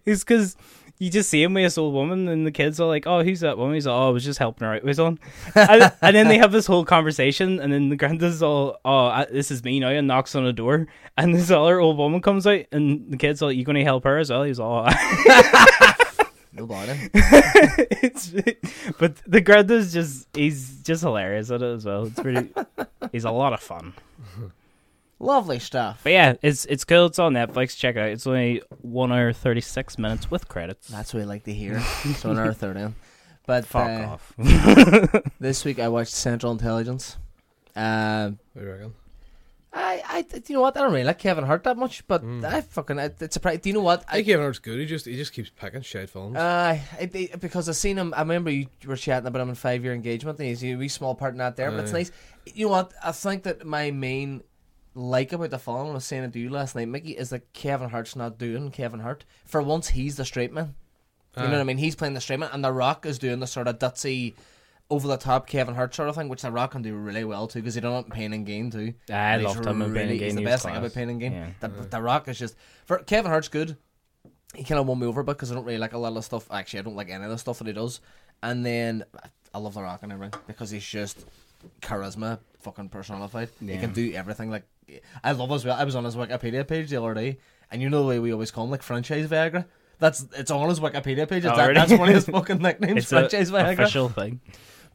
It's 0.06 0.24
because 0.24 0.56
you 1.00 1.10
just 1.10 1.30
see 1.30 1.42
him 1.42 1.54
with 1.54 1.64
this 1.64 1.78
old 1.78 1.94
woman, 1.94 2.28
and 2.28 2.46
the 2.46 2.52
kids 2.52 2.80
are 2.80 2.88
like, 2.88 3.08
"Oh, 3.08 3.24
who's 3.24 3.40
that 3.40 3.58
woman?" 3.58 3.76
He's 3.76 3.88
like, 3.88 3.94
"Oh, 3.96 4.10
I 4.10 4.12
was 4.12 4.24
just 4.24 4.38
helping 4.38 4.68
her 4.68 4.76
out 4.76 4.84
with 4.84 5.00
on." 5.00 5.18
and, 5.56 5.92
and 6.02 6.16
then 6.16 6.28
they 6.28 6.38
have 6.38 6.52
this 6.52 6.68
whole 6.68 6.84
conversation, 6.84 7.60
and 7.60 7.72
then 7.72 7.88
the 7.88 7.96
granddad's 7.96 8.44
all, 8.44 8.80
"Oh, 8.84 9.06
I, 9.06 9.26
this 9.32 9.50
is 9.50 9.64
me 9.64 9.80
now," 9.80 9.90
and 9.90 10.08
knocks 10.08 10.36
on 10.36 10.44
the 10.44 10.52
door, 10.52 10.88
and 11.18 11.34
this 11.34 11.50
other 11.50 11.80
old 11.80 11.98
woman 11.98 12.22
comes 12.22 12.46
out, 12.46 12.66
and 12.74 13.10
the 13.12 13.18
kids 13.18 13.42
are 13.42 13.48
like, 13.48 13.58
"You 13.58 13.64
going 13.64 13.78
to 13.78 13.84
help 13.84 14.04
her 14.04 14.18
as 14.18 14.30
well?" 14.30 14.44
He's 14.44 14.60
oh, 14.60 14.66
all, 14.66 14.90
No 16.52 16.66
bother. 16.66 16.98
it's, 17.14 18.34
but 19.00 19.16
the 19.26 19.40
granddad's 19.40 19.94
just 19.94 20.28
he's 20.34 20.82
just 20.82 21.02
hilarious 21.04 21.50
at 21.52 21.62
it 21.62 21.74
as 21.76 21.86
well. 21.86 22.08
It's 22.08 22.20
pretty. 22.20 22.52
he's 23.14 23.24
a 23.24 23.32
lot 23.32 23.54
of 23.54 23.62
fun. 23.62 23.94
Lovely 25.20 25.60
stuff. 25.60 26.00
But 26.04 26.12
yeah, 26.14 26.34
it's 26.42 26.64
it's 26.66 26.86
cool. 26.86 27.08
It's 27.08 27.20
on 27.20 27.34
Netflix. 27.34 27.78
Check 27.78 27.96
it 27.98 28.00
out. 28.00 28.10
It's 28.10 28.26
only 28.26 28.62
one 28.82 29.12
hour 29.12 29.34
thirty 29.34 29.62
six 29.62 29.98
minutes 29.98 30.32
with 30.32 30.48
credits. 30.48 30.88
That's 30.88 31.14
what 31.14 31.22
I 31.22 31.26
like 31.26 31.44
to 31.44 31.54
hear. 31.54 31.80
so 31.82 32.32
another 32.32 32.54
third 32.54 32.78
in. 32.78 32.96
But 33.46 33.66
Fuck 33.66 33.90
uh, 33.90 34.04
off. 34.14 34.34
this 35.40 35.66
week 35.66 35.80
I 35.80 35.88
watched 35.90 36.14
Central 36.14 36.52
Intelligence. 36.52 37.18
Um, 37.76 38.40
What 38.54 38.62
do 38.62 38.66
you 38.68 38.72
reckon? 38.74 38.94
I, 39.72 40.02
I, 40.08 40.22
do 40.24 40.42
you 40.48 40.56
know 40.56 40.62
what? 40.62 40.76
I 40.78 40.82
don't 40.82 40.92
really 40.92 41.04
like 41.04 41.20
Kevin 41.20 41.44
Hart 41.46 41.64
that 41.66 41.78
much, 41.78 42.06
but 42.08 42.24
Mm. 42.24 42.44
I 42.44 42.62
fucking, 42.62 42.98
I, 43.00 43.12
it's 43.20 43.34
surprising. 43.36 43.60
Do 43.62 43.70
you 43.70 43.74
know 43.76 43.82
what? 43.82 44.04
I 44.08 44.14
think 44.16 44.28
Kevin 44.28 44.42
Hart's 44.44 44.58
good. 44.58 44.80
He 44.80 44.86
just 44.88 45.06
he 45.06 45.16
just 45.16 45.32
keeps 45.32 45.50
picking 45.52 45.82
shit 45.82 46.10
films. 46.10 46.36
Uh, 46.38 46.80
it, 47.00 47.14
it- 47.16 47.40
because 47.40 47.70
I 47.70 47.74
seen 47.74 47.98
him. 47.98 48.14
I 48.16 48.22
remember 48.22 48.50
you 48.52 48.68
were 48.86 48.96
chatting 48.96 49.28
about 49.28 49.42
him 49.44 49.50
in 49.50 49.56
Five 49.56 49.84
Year 49.84 49.94
Engagement, 49.94 50.40
and 50.40 50.48
he's 50.48 50.64
a 50.64 50.76
wee 50.76 50.88
small 50.88 51.14
part 51.14 51.34
in 51.34 51.38
that 51.40 51.56
there. 51.56 51.70
But 51.72 51.82
it's 51.82 51.94
nice. 51.94 52.12
You 52.54 52.66
know 52.66 52.72
what? 52.72 52.94
I 53.04 53.12
think 53.12 53.44
that 53.44 53.64
my 53.66 53.92
main 53.92 54.42
like 54.96 55.32
about 55.34 55.50
the 55.52 55.60
film, 55.60 55.90
I 55.90 55.94
was 55.94 56.06
saying 56.06 56.24
it 56.24 56.34
to 56.34 56.40
you 56.40 56.50
last 56.50 56.76
night, 56.76 56.88
Mickey, 56.88 57.12
is 57.12 57.30
that 57.30 57.54
Kevin 57.54 57.90
Hart's 57.90 58.16
not 58.16 58.38
doing 58.38 58.72
Kevin 58.72 59.00
Hart. 59.00 59.24
For 59.46 59.62
once, 59.62 59.90
he's 59.90 60.16
the 60.18 60.26
straight 60.26 60.52
man. 60.54 60.76
You 61.38 61.44
know 61.44 61.52
what 61.52 61.60
I 61.60 61.64
mean? 61.64 61.78
He's 61.78 61.96
playing 61.96 62.16
the 62.16 62.22
straight 62.22 62.40
man, 62.40 62.50
and 62.52 62.64
The 62.66 62.72
Rock 62.74 63.06
is 63.06 63.18
doing 63.20 63.40
the 63.40 63.48
sort 63.48 63.68
of 63.68 63.80
dutsy, 63.80 64.34
over 64.90 65.08
the 65.08 65.16
top 65.18 65.48
Kevin 65.48 65.76
Hart 65.76 65.94
sort 65.94 66.10
of 66.10 66.16
thing, 66.16 66.28
which 66.28 66.42
The 66.42 66.52
Rock 66.52 66.72
can 66.72 66.82
do 66.82 66.96
really 66.96 67.24
well 67.24 67.48
too, 67.48 67.60
because 67.60 67.76
he 67.76 67.82
done 67.82 67.94
it 67.94 68.06
in 68.08 68.12
Pain 68.12 68.34
and 68.34 68.46
Gain 68.46 68.72
too. 68.72 68.94
I 69.10 69.14
And 69.14 69.42
he's 69.44 69.56
loved 69.56 69.66
him 69.68 69.68
in 69.68 69.78
Pain 69.80 69.86
and 69.86 69.94
really- 69.94 70.18
Gain, 70.18 70.26
He's 70.26 70.34
the 70.36 70.40
he 70.42 70.46
was 70.46 70.52
best 70.54 70.64
thing 70.64 70.72
class. 70.74 70.80
about 70.82 70.94
Pain 70.96 71.10
and 71.10 71.20
Gain. 71.20 71.32
Yeah. 71.34 71.50
The, 71.60 71.68
the 71.68 72.02
Rock 72.02 72.28
is 72.28 72.40
just 72.40 72.56
for 72.86 72.98
Kevin 72.98 73.30
Hart's 73.32 73.48
good. 73.48 73.78
He 74.56 74.64
kind 74.64 74.80
of 74.80 74.88
won 74.88 74.98
me 75.00 75.06
over, 75.06 75.22
but 75.22 75.34
because 75.38 75.52
I 75.52 75.56
don't 75.56 75.64
really 75.66 75.78
like 75.78 75.94
a 75.94 76.00
lot 76.00 76.18
of 76.18 76.26
stuff. 76.26 76.48
Actually, 76.52 76.80
I 76.80 76.82
don't 76.82 76.96
like 76.96 77.10
any 77.12 77.24
of 77.24 77.30
the 77.30 77.38
stuff 77.38 77.60
that 77.60 77.68
he 77.68 77.74
does. 77.74 78.02
And 78.42 78.66
then 78.66 79.04
I 79.54 79.60
love 79.60 79.76
The 79.76 79.84
Rock 79.84 80.00
and 80.02 80.12
everything 80.12 80.40
because 80.48 80.72
he's 80.72 80.84
just 80.84 81.24
charisma, 81.82 82.40
fucking 82.60 82.90
personified. 82.90 83.50
He 83.60 83.78
can 83.78 83.94
do 83.94 84.12
everything. 84.14 84.50
Like 84.50 84.64
I 85.24 85.32
love 85.34 85.52
as 85.52 85.66
well. 85.66 85.78
I 85.78 85.84
was 85.84 85.96
on 85.96 86.06
his 86.06 86.16
Wikipedia 86.16 86.68
page 86.68 86.90
the 86.90 87.02
other 87.02 87.14
day, 87.14 87.40
and 87.72 87.82
you 87.82 87.90
know 87.90 88.02
the 88.02 88.08
way 88.08 88.20
we 88.20 88.32
always 88.34 88.52
call 88.52 88.66
him 88.66 88.72
like 88.72 88.84
franchise 88.84 89.28
Viagra. 89.28 89.66
That's 90.00 90.26
it's 90.36 90.52
on 90.52 90.70
his 90.70 90.80
Wikipedia 90.80 91.28
page. 91.28 91.46
Oh, 91.46 91.56
that, 91.56 91.62
really? 91.68 91.74
that's 91.74 91.92
one 91.92 92.08
of 92.10 92.16
his 92.16 92.26
fucking 92.30 92.60
nicknames, 92.60 93.04
It's 93.04 93.12
a 93.12 93.20
franchise 93.20 93.52
Viagra. 93.52 93.74
official 93.74 94.10
thing. 94.10 94.40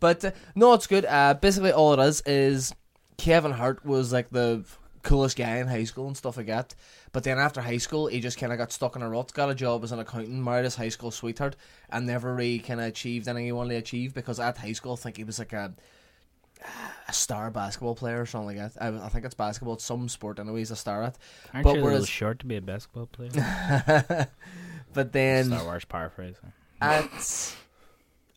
But 0.00 0.24
uh, 0.24 0.30
no, 0.54 0.72
it's 0.74 0.86
good. 0.86 1.04
Uh, 1.04 1.34
basically, 1.34 1.72
all 1.72 1.92
it 1.98 2.04
is 2.06 2.22
is 2.22 2.74
Kevin 3.18 3.52
Hart 3.52 3.84
was 3.84 4.12
like 4.12 4.30
the 4.30 4.64
coolest 5.02 5.36
guy 5.36 5.58
in 5.58 5.66
high 5.66 5.84
school 5.84 6.06
and 6.06 6.16
stuff 6.16 6.36
like 6.38 6.46
that. 6.46 6.74
But 7.12 7.22
then 7.22 7.38
after 7.38 7.60
high 7.60 7.76
school, 7.76 8.06
he 8.06 8.20
just 8.20 8.38
kind 8.38 8.52
of 8.52 8.58
got 8.58 8.72
stuck 8.72 8.96
in 8.96 9.02
a 9.02 9.08
rut. 9.08 9.32
Got 9.34 9.50
a 9.50 9.54
job 9.54 9.84
as 9.84 9.92
an 9.92 10.00
accountant, 10.00 10.42
married 10.42 10.64
his 10.64 10.74
high 10.74 10.88
school 10.88 11.10
sweetheart, 11.10 11.54
and 11.90 12.06
never 12.06 12.34
really 12.34 12.58
kind 12.58 12.80
of 12.80 12.86
achieved 12.86 13.28
anything 13.28 13.44
he 13.44 13.52
wanted 13.52 13.70
to 13.74 13.76
achieve 13.76 14.14
because 14.14 14.40
at 14.40 14.56
high 14.56 14.72
school, 14.72 14.94
I 14.94 14.96
think 14.96 15.18
he 15.18 15.24
was 15.24 15.38
like 15.38 15.52
a 15.52 15.74
a 17.08 17.12
star 17.12 17.50
basketball 17.50 17.94
player 17.94 18.20
or 18.20 18.26
something 18.26 18.56
like 18.56 18.74
that. 18.74 18.82
I, 18.82 19.06
I 19.06 19.08
think 19.08 19.24
it's 19.24 19.34
basketball. 19.34 19.74
It's 19.74 19.84
some 19.84 20.08
sport 20.08 20.38
anyway. 20.38 20.60
He's 20.60 20.70
a 20.70 20.76
star 20.76 21.02
at. 21.02 21.18
Aren't 21.52 21.64
But 21.64 21.76
you 21.76 21.82
a 21.82 21.84
little 21.84 22.04
short 22.04 22.38
to 22.40 22.46
be 22.46 22.56
a 22.56 22.60
basketball 22.62 23.06
player? 23.06 23.30
but 24.92 25.12
then 25.12 25.46
Star 25.46 25.64
Wars 25.64 25.84
paraphrasing. 25.84 26.52
at 26.80 27.56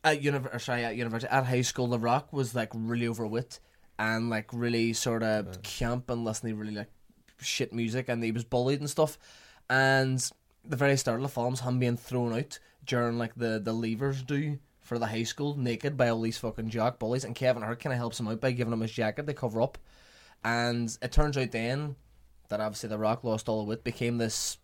at 0.03 0.21
univer- 0.21 0.53
or 0.53 0.59
sorry, 0.59 0.84
at 0.84 0.95
university 0.95 1.32
at 1.32 1.45
high 1.45 1.61
school, 1.61 1.88
The 1.88 1.99
Rock 1.99 2.32
was 2.32 2.53
like 2.55 2.69
really 2.73 3.07
overweight 3.07 3.59
and 3.99 4.30
like 4.30 4.49
really 4.53 4.93
sort 4.93 5.23
of 5.23 5.61
camp 5.63 6.09
and 6.09 6.23
listening 6.23 6.53
to 6.53 6.59
really 6.59 6.75
like 6.75 6.89
shit 7.39 7.73
music, 7.73 8.09
and 8.09 8.23
he 8.23 8.32
was 8.32 8.43
bullied 8.43 8.80
and 8.80 8.89
stuff. 8.89 9.17
And 9.69 10.23
the 10.63 10.75
very 10.75 10.97
start 10.97 11.17
of 11.17 11.23
the 11.23 11.30
film's 11.30 11.61
him 11.61 11.80
being 11.80 11.97
thrown 11.97 12.34
out 12.34 12.59
during 12.86 13.17
like 13.17 13.36
the 13.36 13.59
the 13.63 13.73
levers 13.73 14.23
do 14.23 14.59
for 14.88 14.98
the 14.98 15.08
high 15.08 15.24
school 15.24 15.58
naked 15.58 15.98
by 15.98 16.08
all 16.08 16.22
these 16.22 16.38
fucking 16.38 16.70
jock 16.70 16.98
bullies, 16.98 17.26
and 17.26 17.36
Kevin 17.36 17.62
Hart 17.62 17.80
kind 17.80 17.94
of 17.94 17.98
helps 17.98 18.20
him 18.20 18.28
out 18.28 18.40
by 18.40 18.52
giving 18.52 18.74
him 18.74 18.80
his 18.80 18.92
jacket 18.92 19.28
to 19.28 19.34
cover 19.34 19.62
up. 19.62 19.78
And 20.44 20.96
it 21.02 21.12
turns 21.12 21.38
out 21.38 21.52
then 21.52 21.96
that 22.50 22.62
obviously 22.62 22.90
The 22.90 22.98
Rock 22.98 23.24
lost 23.24 23.50
all 23.50 23.64
the 23.64 23.70
weight, 23.70 23.84
became 23.84 24.18
this 24.18 24.58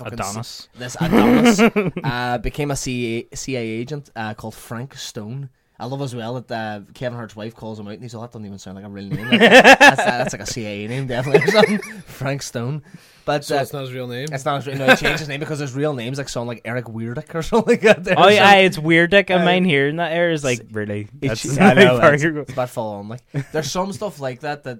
Adonis. 0.00 0.68
this 0.74 0.96
Adonis 1.00 1.60
uh, 2.04 2.38
became 2.38 2.70
a 2.70 2.76
CIA, 2.76 3.28
CIA 3.32 3.66
agent 3.66 4.10
uh, 4.14 4.34
called 4.34 4.54
Frank 4.54 4.94
Stone. 4.94 5.48
I 5.78 5.86
love 5.86 6.00
as 6.02 6.14
well 6.14 6.40
that 6.40 6.50
uh, 6.52 6.92
Kevin 6.94 7.16
Hart's 7.16 7.34
wife 7.34 7.54
calls 7.56 7.80
him 7.80 7.88
out 7.88 7.94
and 7.94 8.02
he's 8.02 8.14
like, 8.14 8.30
that 8.30 8.38
doesn't 8.38 8.46
even 8.46 8.58
sound 8.60 8.76
like 8.76 8.84
a 8.84 8.88
real 8.88 9.06
name. 9.08 9.28
That's, 9.38 9.78
that's, 9.78 10.04
that's 10.04 10.32
like 10.32 10.42
a 10.42 10.46
CIA 10.46 10.86
name, 10.86 11.08
definitely. 11.08 11.42
Or 11.42 11.48
something. 11.50 11.78
Frank 12.06 12.42
Stone. 12.42 12.82
But 13.24 13.44
so 13.44 13.58
uh, 13.58 13.62
it's 13.62 13.72
not 13.72 13.80
his 13.82 13.92
real 13.92 14.06
name. 14.06 14.28
it's 14.30 14.44
not 14.44 14.56
his 14.62 14.66
real 14.68 14.76
no, 14.78 14.86
he 14.94 14.96
changed 14.96 15.18
his 15.18 15.28
name 15.28 15.40
because 15.40 15.58
his 15.58 15.74
real 15.74 15.92
name's 15.94 16.18
like 16.18 16.28
sound 16.28 16.46
like 16.46 16.60
Eric 16.64 16.84
Weirdick 16.84 17.34
or 17.34 17.42
something 17.42 17.72
like 17.72 17.80
that. 18.04 18.16
Oh 18.18 18.28
yeah, 18.28 18.52
So- 18.52 18.58
it's 18.58 18.78
weird. 18.78 19.12
Like 19.12 19.30
Uh, 19.30 19.34
of 19.34 19.42
mine 19.44 19.64
here 19.64 19.88
in 19.88 19.96
that 19.96 20.12
area 20.12 20.34
is 20.34 20.44
like 20.44 20.60
really. 20.70 21.08
it's, 21.20 21.42
That's 21.56 21.58
I 21.58 21.74
know, 21.74 21.98
far 21.98 22.14
it's, 22.14 22.22
you 22.22 22.30
go. 22.32 22.40
it's 22.42 22.52
about 22.52 22.70
full 22.70 22.92
on. 22.94 23.08
Like, 23.08 23.22
there's 23.50 23.70
some 23.70 23.92
stuff 23.92 24.20
like 24.20 24.40
that 24.40 24.62
that 24.64 24.78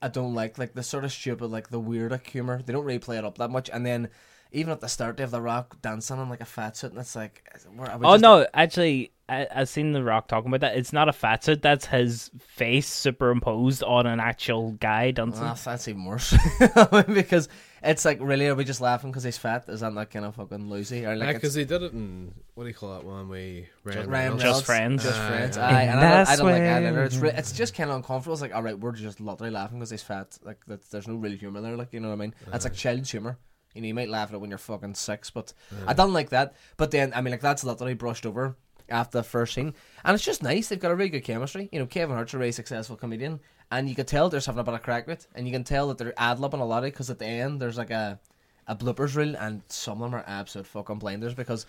I 0.00 0.06
don't 0.08 0.34
like, 0.34 0.56
like 0.58 0.74
the 0.74 0.82
sort 0.84 1.04
of 1.04 1.10
stupid, 1.12 1.46
like 1.46 1.70
the 1.70 1.80
weirdic 1.80 2.26
humor. 2.28 2.62
They 2.64 2.72
don't 2.72 2.84
really 2.84 2.98
play 3.00 3.16
it 3.18 3.24
up 3.24 3.38
that 3.38 3.50
much. 3.50 3.70
And 3.72 3.84
then 3.84 4.10
even 4.52 4.70
at 4.72 4.80
the 4.80 4.88
start, 4.88 5.16
they 5.16 5.22
have 5.24 5.30
The 5.32 5.40
Rock 5.42 5.80
dancing 5.82 6.20
in 6.20 6.28
like 6.28 6.40
a 6.42 6.44
fat 6.44 6.76
suit, 6.76 6.92
and 6.92 7.00
it's 7.00 7.16
like, 7.16 7.42
where- 7.74 7.90
are 7.90 7.98
we 7.98 8.06
Oh 8.06 8.12
just- 8.12 8.22
no, 8.22 8.46
actually, 8.54 9.10
I 9.28 9.46
I 9.54 9.64
seen 9.64 9.92
the 9.92 10.02
Rock 10.02 10.28
talking 10.28 10.48
about 10.48 10.60
that. 10.60 10.76
It's 10.76 10.92
not 10.92 11.08
a 11.08 11.12
fat 11.12 11.42
suit. 11.42 11.62
That's 11.62 11.86
his 11.86 12.30
face 12.38 12.88
superimposed 12.88 13.82
on 13.82 14.06
an 14.06 14.20
actual 14.20 14.72
guy 14.72 15.10
dancing. 15.10 15.44
Ah, 15.44 15.58
that's 15.64 15.88
even 15.88 16.04
worse 16.04 16.34
because 17.12 17.48
it's 17.82 18.04
like 18.04 18.18
really 18.20 18.46
are 18.46 18.54
we 18.54 18.64
just 18.64 18.80
laughing 18.80 19.10
because 19.10 19.24
he's 19.24 19.36
fat? 19.38 19.64
Is 19.68 19.80
that 19.80 19.92
not 19.92 20.10
kind 20.10 20.24
of 20.24 20.36
fucking 20.36 20.68
loosey 20.68 21.06
or 21.06 21.16
like 21.16 21.34
because 21.34 21.56
it's 21.56 21.68
they 21.68 21.78
did 21.78 21.84
it 21.84 21.92
in 21.92 22.32
what 22.54 22.64
do 22.64 22.68
you 22.68 22.74
call 22.74 22.94
that 22.94 23.04
one? 23.04 23.28
We 23.28 23.68
Ryan 23.84 23.98
Ryan 23.98 24.10
Reynolds. 24.10 24.42
Just 24.42 24.64
Friends. 24.64 25.02
just 25.02 25.18
Aye, 25.18 25.28
friends. 25.28 25.58
aye. 25.58 25.70
Aye, 25.70 25.82
and 25.82 26.00
I 26.00 26.02
don't, 26.02 26.28
I 26.28 26.36
don't 26.36 26.46
like 26.46 26.62
that 26.62 26.82
either. 26.84 27.02
It's 27.04 27.16
re- 27.16 27.32
it's 27.34 27.52
just 27.52 27.74
kind 27.74 27.90
of 27.90 27.96
uncomfortable. 27.96 28.34
It's 28.34 28.42
like 28.42 28.54
all 28.54 28.62
right, 28.62 28.78
we're 28.78 28.92
just 28.92 29.20
literally 29.20 29.50
laughing 29.50 29.78
because 29.78 29.90
he's 29.90 30.02
fat. 30.02 30.38
Like 30.44 30.58
that's, 30.66 30.88
there's 30.88 31.08
no 31.08 31.16
real 31.16 31.36
humor 31.36 31.60
there. 31.60 31.76
Like 31.76 31.92
you 31.92 32.00
know 32.00 32.08
what 32.08 32.14
I 32.14 32.18
mean? 32.18 32.34
That's 32.50 32.64
like 32.64 32.74
child's 32.74 33.10
humor. 33.10 33.38
You 33.74 33.82
know, 33.82 33.88
you 33.88 33.94
might 33.94 34.08
laugh 34.08 34.30
at 34.30 34.34
it 34.34 34.40
when 34.40 34.48
you're 34.48 34.58
fucking 34.58 34.94
six, 34.94 35.30
but 35.30 35.52
I 35.86 35.92
don't 35.92 36.14
like 36.14 36.30
that. 36.30 36.54
But 36.78 36.92
then, 36.92 37.12
I 37.14 37.20
mean, 37.20 37.32
like 37.32 37.42
that's 37.42 37.62
literally 37.62 37.92
brushed 37.92 38.24
over 38.24 38.56
after 38.88 39.18
the 39.18 39.24
first 39.24 39.54
scene, 39.54 39.74
and 40.04 40.14
it's 40.14 40.24
just 40.24 40.42
nice. 40.42 40.68
They've 40.68 40.80
got 40.80 40.90
a 40.90 40.94
really 40.94 41.10
good 41.10 41.24
chemistry. 41.24 41.68
You 41.72 41.80
know, 41.80 41.86
Kevin 41.86 42.14
Hart's 42.14 42.34
a 42.34 42.38
really 42.38 42.52
successful 42.52 42.96
comedian, 42.96 43.40
and 43.70 43.88
you 43.88 43.94
can 43.94 44.06
tell 44.06 44.28
they're 44.28 44.40
having 44.40 44.60
a 44.60 44.64
bit 44.64 44.74
of 44.74 44.82
crack 44.82 45.06
with 45.06 45.20
it, 45.20 45.26
and 45.34 45.46
you 45.46 45.52
can 45.52 45.64
tell 45.64 45.88
that 45.88 45.98
they're 45.98 46.14
ad 46.16 46.38
libbing 46.38 46.60
a 46.60 46.64
lot 46.64 46.78
of 46.78 46.84
it 46.84 46.92
because 46.92 47.10
at 47.10 47.18
the 47.18 47.26
end 47.26 47.60
there's 47.60 47.78
like 47.78 47.90
a 47.90 48.18
a 48.66 48.74
bloopers 48.74 49.16
reel, 49.16 49.36
and 49.36 49.62
some 49.68 50.02
of 50.02 50.10
them 50.10 50.20
are 50.20 50.24
absolute 50.26 50.66
fucking 50.66 50.98
blinders 50.98 51.34
because 51.34 51.66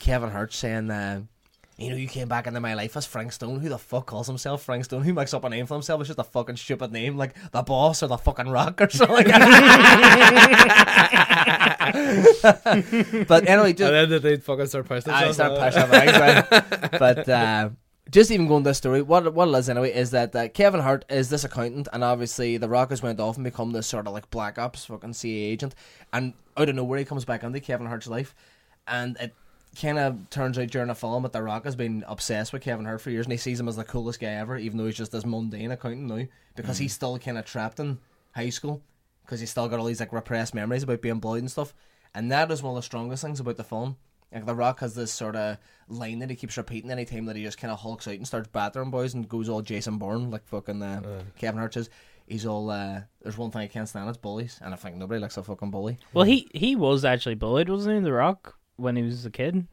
Kevin 0.00 0.30
Hart's 0.30 0.56
saying. 0.56 0.90
Uh, 0.90 1.22
You 1.78 1.90
know, 1.90 1.96
you 1.96 2.08
came 2.08 2.26
back 2.26 2.46
into 2.46 2.58
my 2.58 2.72
life 2.72 2.96
as 2.96 3.04
Frank 3.04 3.32
Stone. 3.32 3.60
Who 3.60 3.68
the 3.68 3.76
fuck 3.76 4.06
calls 4.06 4.26
himself 4.26 4.62
Frank 4.62 4.86
Stone? 4.86 5.02
Who 5.02 5.12
makes 5.12 5.34
up 5.34 5.44
a 5.44 5.50
name 5.50 5.66
for 5.66 5.74
himself? 5.74 6.00
It's 6.00 6.08
just 6.08 6.18
a 6.18 6.24
fucking 6.24 6.56
stupid 6.56 6.90
name, 6.90 7.18
like 7.18 7.34
the 7.50 7.62
boss 7.62 8.02
or 8.02 8.06
the 8.06 8.16
fucking 8.16 8.48
rock 8.48 8.80
or 8.80 8.88
something. 8.88 9.26
but 13.26 13.46
anyway, 13.46 13.74
just 13.74 13.92
And 13.92 14.10
then 14.10 14.22
they 14.22 14.38
fucking 14.38 14.66
start 14.68 14.86
pushing 14.88 15.12
I 15.12 15.30
start 15.32 15.58
pushing 15.58 15.90
bags, 15.90 16.18
right? 16.50 16.90
But 16.98 17.28
uh, 17.28 17.68
just 18.10 18.30
even 18.30 18.48
going 18.48 18.64
to 18.64 18.70
this 18.70 18.78
story, 18.78 19.02
what 19.02 19.34
what 19.34 19.48
it 19.48 19.54
is 19.58 19.68
anyway 19.68 19.92
is 19.92 20.12
that 20.12 20.34
uh, 20.34 20.48
Kevin 20.48 20.80
Hart 20.80 21.04
is 21.10 21.28
this 21.28 21.44
accountant, 21.44 21.88
and 21.92 22.02
obviously 22.02 22.56
the 22.56 22.70
Rock 22.70 22.88
has 22.88 23.02
went 23.02 23.20
off 23.20 23.36
and 23.36 23.44
become 23.44 23.72
this 23.72 23.86
sort 23.86 24.06
of 24.06 24.14
like 24.14 24.30
black 24.30 24.58
ops 24.58 24.86
fucking 24.86 25.12
CIA 25.12 25.42
agent, 25.42 25.74
and 26.14 26.32
out 26.56 26.70
of 26.70 26.74
nowhere 26.74 26.98
he 26.98 27.04
comes 27.04 27.26
back 27.26 27.42
into 27.42 27.60
Kevin 27.60 27.86
Hart's 27.86 28.06
life, 28.06 28.34
and 28.86 29.18
it 29.20 29.34
kind 29.80 29.98
of 29.98 30.30
turns 30.30 30.58
out 30.58 30.68
during 30.68 30.88
the 30.88 30.94
film 30.94 31.22
that 31.22 31.32
the 31.32 31.42
Rock 31.42 31.64
has 31.64 31.76
been 31.76 32.04
obsessed 32.06 32.52
with 32.52 32.62
Kevin 32.62 32.84
Hart 32.84 33.00
for 33.00 33.10
years, 33.10 33.26
and 33.26 33.32
he 33.32 33.38
sees 33.38 33.60
him 33.60 33.68
as 33.68 33.76
the 33.76 33.84
coolest 33.84 34.20
guy 34.20 34.28
ever, 34.28 34.56
even 34.56 34.78
though 34.78 34.86
he's 34.86 34.96
just 34.96 35.12
this 35.12 35.26
mundane 35.26 35.70
accountant 35.70 36.08
now, 36.08 36.26
because 36.54 36.78
he's 36.78 36.94
still 36.94 37.18
kind 37.18 37.38
of 37.38 37.44
trapped 37.44 37.80
in 37.80 37.98
high 38.34 38.50
school, 38.50 38.82
because 39.24 39.40
he's 39.40 39.50
still 39.50 39.68
got 39.68 39.78
all 39.78 39.86
these 39.86 40.00
like 40.00 40.12
repressed 40.12 40.54
memories 40.54 40.82
about 40.82 41.02
being 41.02 41.20
bullied 41.20 41.42
and 41.42 41.50
stuff, 41.50 41.74
and 42.14 42.30
that 42.32 42.50
is 42.50 42.62
one 42.62 42.72
of 42.72 42.76
the 42.76 42.82
strongest 42.82 43.22
things 43.22 43.40
about 43.40 43.56
the 43.56 43.64
film. 43.64 43.96
Like 44.32 44.46
The 44.46 44.54
Rock 44.54 44.80
has 44.80 44.94
this 44.94 45.12
sort 45.12 45.36
of 45.36 45.58
line 45.88 46.18
that 46.18 46.30
he 46.30 46.36
keeps 46.36 46.56
repeating 46.56 46.90
anytime 46.90 47.26
that 47.26 47.36
he 47.36 47.44
just 47.44 47.58
kind 47.58 47.72
of 47.72 47.78
hulks 47.80 48.08
out 48.08 48.14
and 48.14 48.26
starts 48.26 48.48
battering 48.48 48.90
boys 48.90 49.14
and 49.14 49.28
goes 49.28 49.48
all 49.48 49.62
Jason 49.62 49.98
Bourne 49.98 50.30
like 50.30 50.46
fucking 50.46 50.82
uh, 50.82 51.22
Kevin 51.38 51.58
Hart 51.58 51.74
says. 51.74 51.90
He's 52.26 52.44
all 52.44 52.70
uh, 52.70 53.02
there's 53.22 53.38
one 53.38 53.52
thing 53.52 53.62
I 53.62 53.68
can't 53.68 53.88
stand 53.88 54.08
it's 54.08 54.18
bullies, 54.18 54.58
and 54.60 54.74
I 54.74 54.76
think 54.76 54.96
nobody 54.96 55.20
likes 55.20 55.36
a 55.36 55.44
fucking 55.44 55.70
bully. 55.70 55.98
Well, 56.12 56.24
he 56.24 56.48
he 56.52 56.74
was 56.74 57.04
actually 57.04 57.36
bullied, 57.36 57.68
wasn't 57.68 57.94
he? 57.94 58.00
The 58.02 58.12
Rock 58.12 58.58
when 58.76 58.96
he 58.96 59.02
was 59.02 59.24
a 59.26 59.30
kid, 59.30 59.66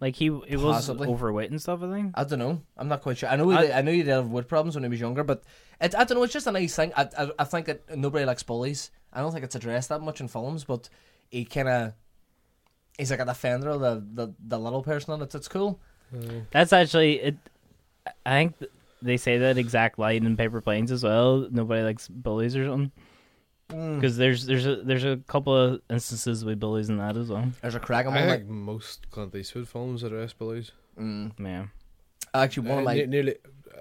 like 0.00 0.16
he 0.16 0.26
it 0.26 0.56
was 0.58 0.76
Possibly. 0.76 1.08
overweight 1.08 1.50
and 1.50 1.60
stuff. 1.60 1.82
I 1.82 1.90
think. 1.92 2.12
I 2.14 2.24
don't 2.24 2.38
know. 2.38 2.60
I'm 2.76 2.88
not 2.88 3.02
quite 3.02 3.18
sure. 3.18 3.28
I 3.28 3.36
know 3.36 3.48
he 3.50 3.56
I- 3.56 3.78
I 3.78 3.82
know 3.82 3.92
he 3.92 3.98
did 4.02 4.08
have 4.08 4.26
wood 4.28 4.48
problems 4.48 4.74
when 4.74 4.84
he 4.84 4.88
was 4.90 5.00
younger, 5.00 5.24
but 5.24 5.42
it, 5.80 5.94
I 5.94 6.04
don't 6.04 6.16
know. 6.18 6.22
It's 6.24 6.32
just 6.32 6.46
a 6.46 6.52
nice 6.52 6.74
thing. 6.76 6.92
I, 6.96 7.08
I 7.18 7.30
I 7.40 7.44
think 7.44 7.66
that 7.66 7.96
nobody 7.96 8.24
likes 8.24 8.42
bullies. 8.42 8.90
I 9.12 9.20
don't 9.20 9.32
think 9.32 9.44
it's 9.44 9.54
addressed 9.54 9.88
that 9.90 10.02
much 10.02 10.20
in 10.20 10.28
films, 10.28 10.64
but 10.64 10.88
he 11.30 11.44
kind 11.44 11.68
of 11.68 11.92
he's 12.98 13.10
like 13.10 13.20
a 13.20 13.24
defender 13.24 13.70
of 13.70 13.80
the, 13.80 14.04
the, 14.26 14.34
the 14.46 14.58
little 14.58 14.82
person, 14.82 15.14
and 15.14 15.22
it's 15.22 15.34
it's 15.34 15.48
cool. 15.48 15.80
Hmm. 16.10 16.40
That's 16.50 16.72
actually 16.72 17.20
it. 17.20 17.36
I 18.26 18.30
think 18.30 18.54
they 19.00 19.16
say 19.16 19.38
that 19.38 19.56
exact 19.58 19.98
line 19.98 20.26
in 20.26 20.36
Paper 20.36 20.60
Planes 20.60 20.90
as 20.92 21.02
well. 21.02 21.48
Nobody 21.50 21.82
likes 21.82 22.08
bullies 22.08 22.56
or 22.56 22.66
something. 22.66 22.92
Mm. 23.70 23.96
Because 23.96 24.16
there's 24.16 24.44
there's 24.46 24.66
a 24.66 24.76
there's 24.76 25.04
a 25.04 25.16
couple 25.26 25.56
of 25.56 25.80
instances 25.88 26.44
with 26.44 26.60
bullies 26.60 26.90
in 26.90 26.98
that 26.98 27.16
as 27.16 27.28
well. 27.30 27.50
There's 27.62 27.74
a 27.74 27.80
cracking 27.80 28.12
I 28.12 28.20
one. 28.20 28.28
think 28.28 28.42
Like, 28.42 28.48
most 28.48 29.10
Clint 29.10 29.34
Eastwood 29.34 29.68
films 29.68 30.02
address 30.02 30.32
bullies. 30.34 30.70
mm, 31.00 31.32
Yeah. 31.38 31.66
actually, 32.34 32.68
one 32.68 32.78
of 32.78 32.84
Uh, 32.84 32.90
my 32.90 32.94
ne- 32.94 33.06
nearly 33.06 33.34
uh, 33.74 33.78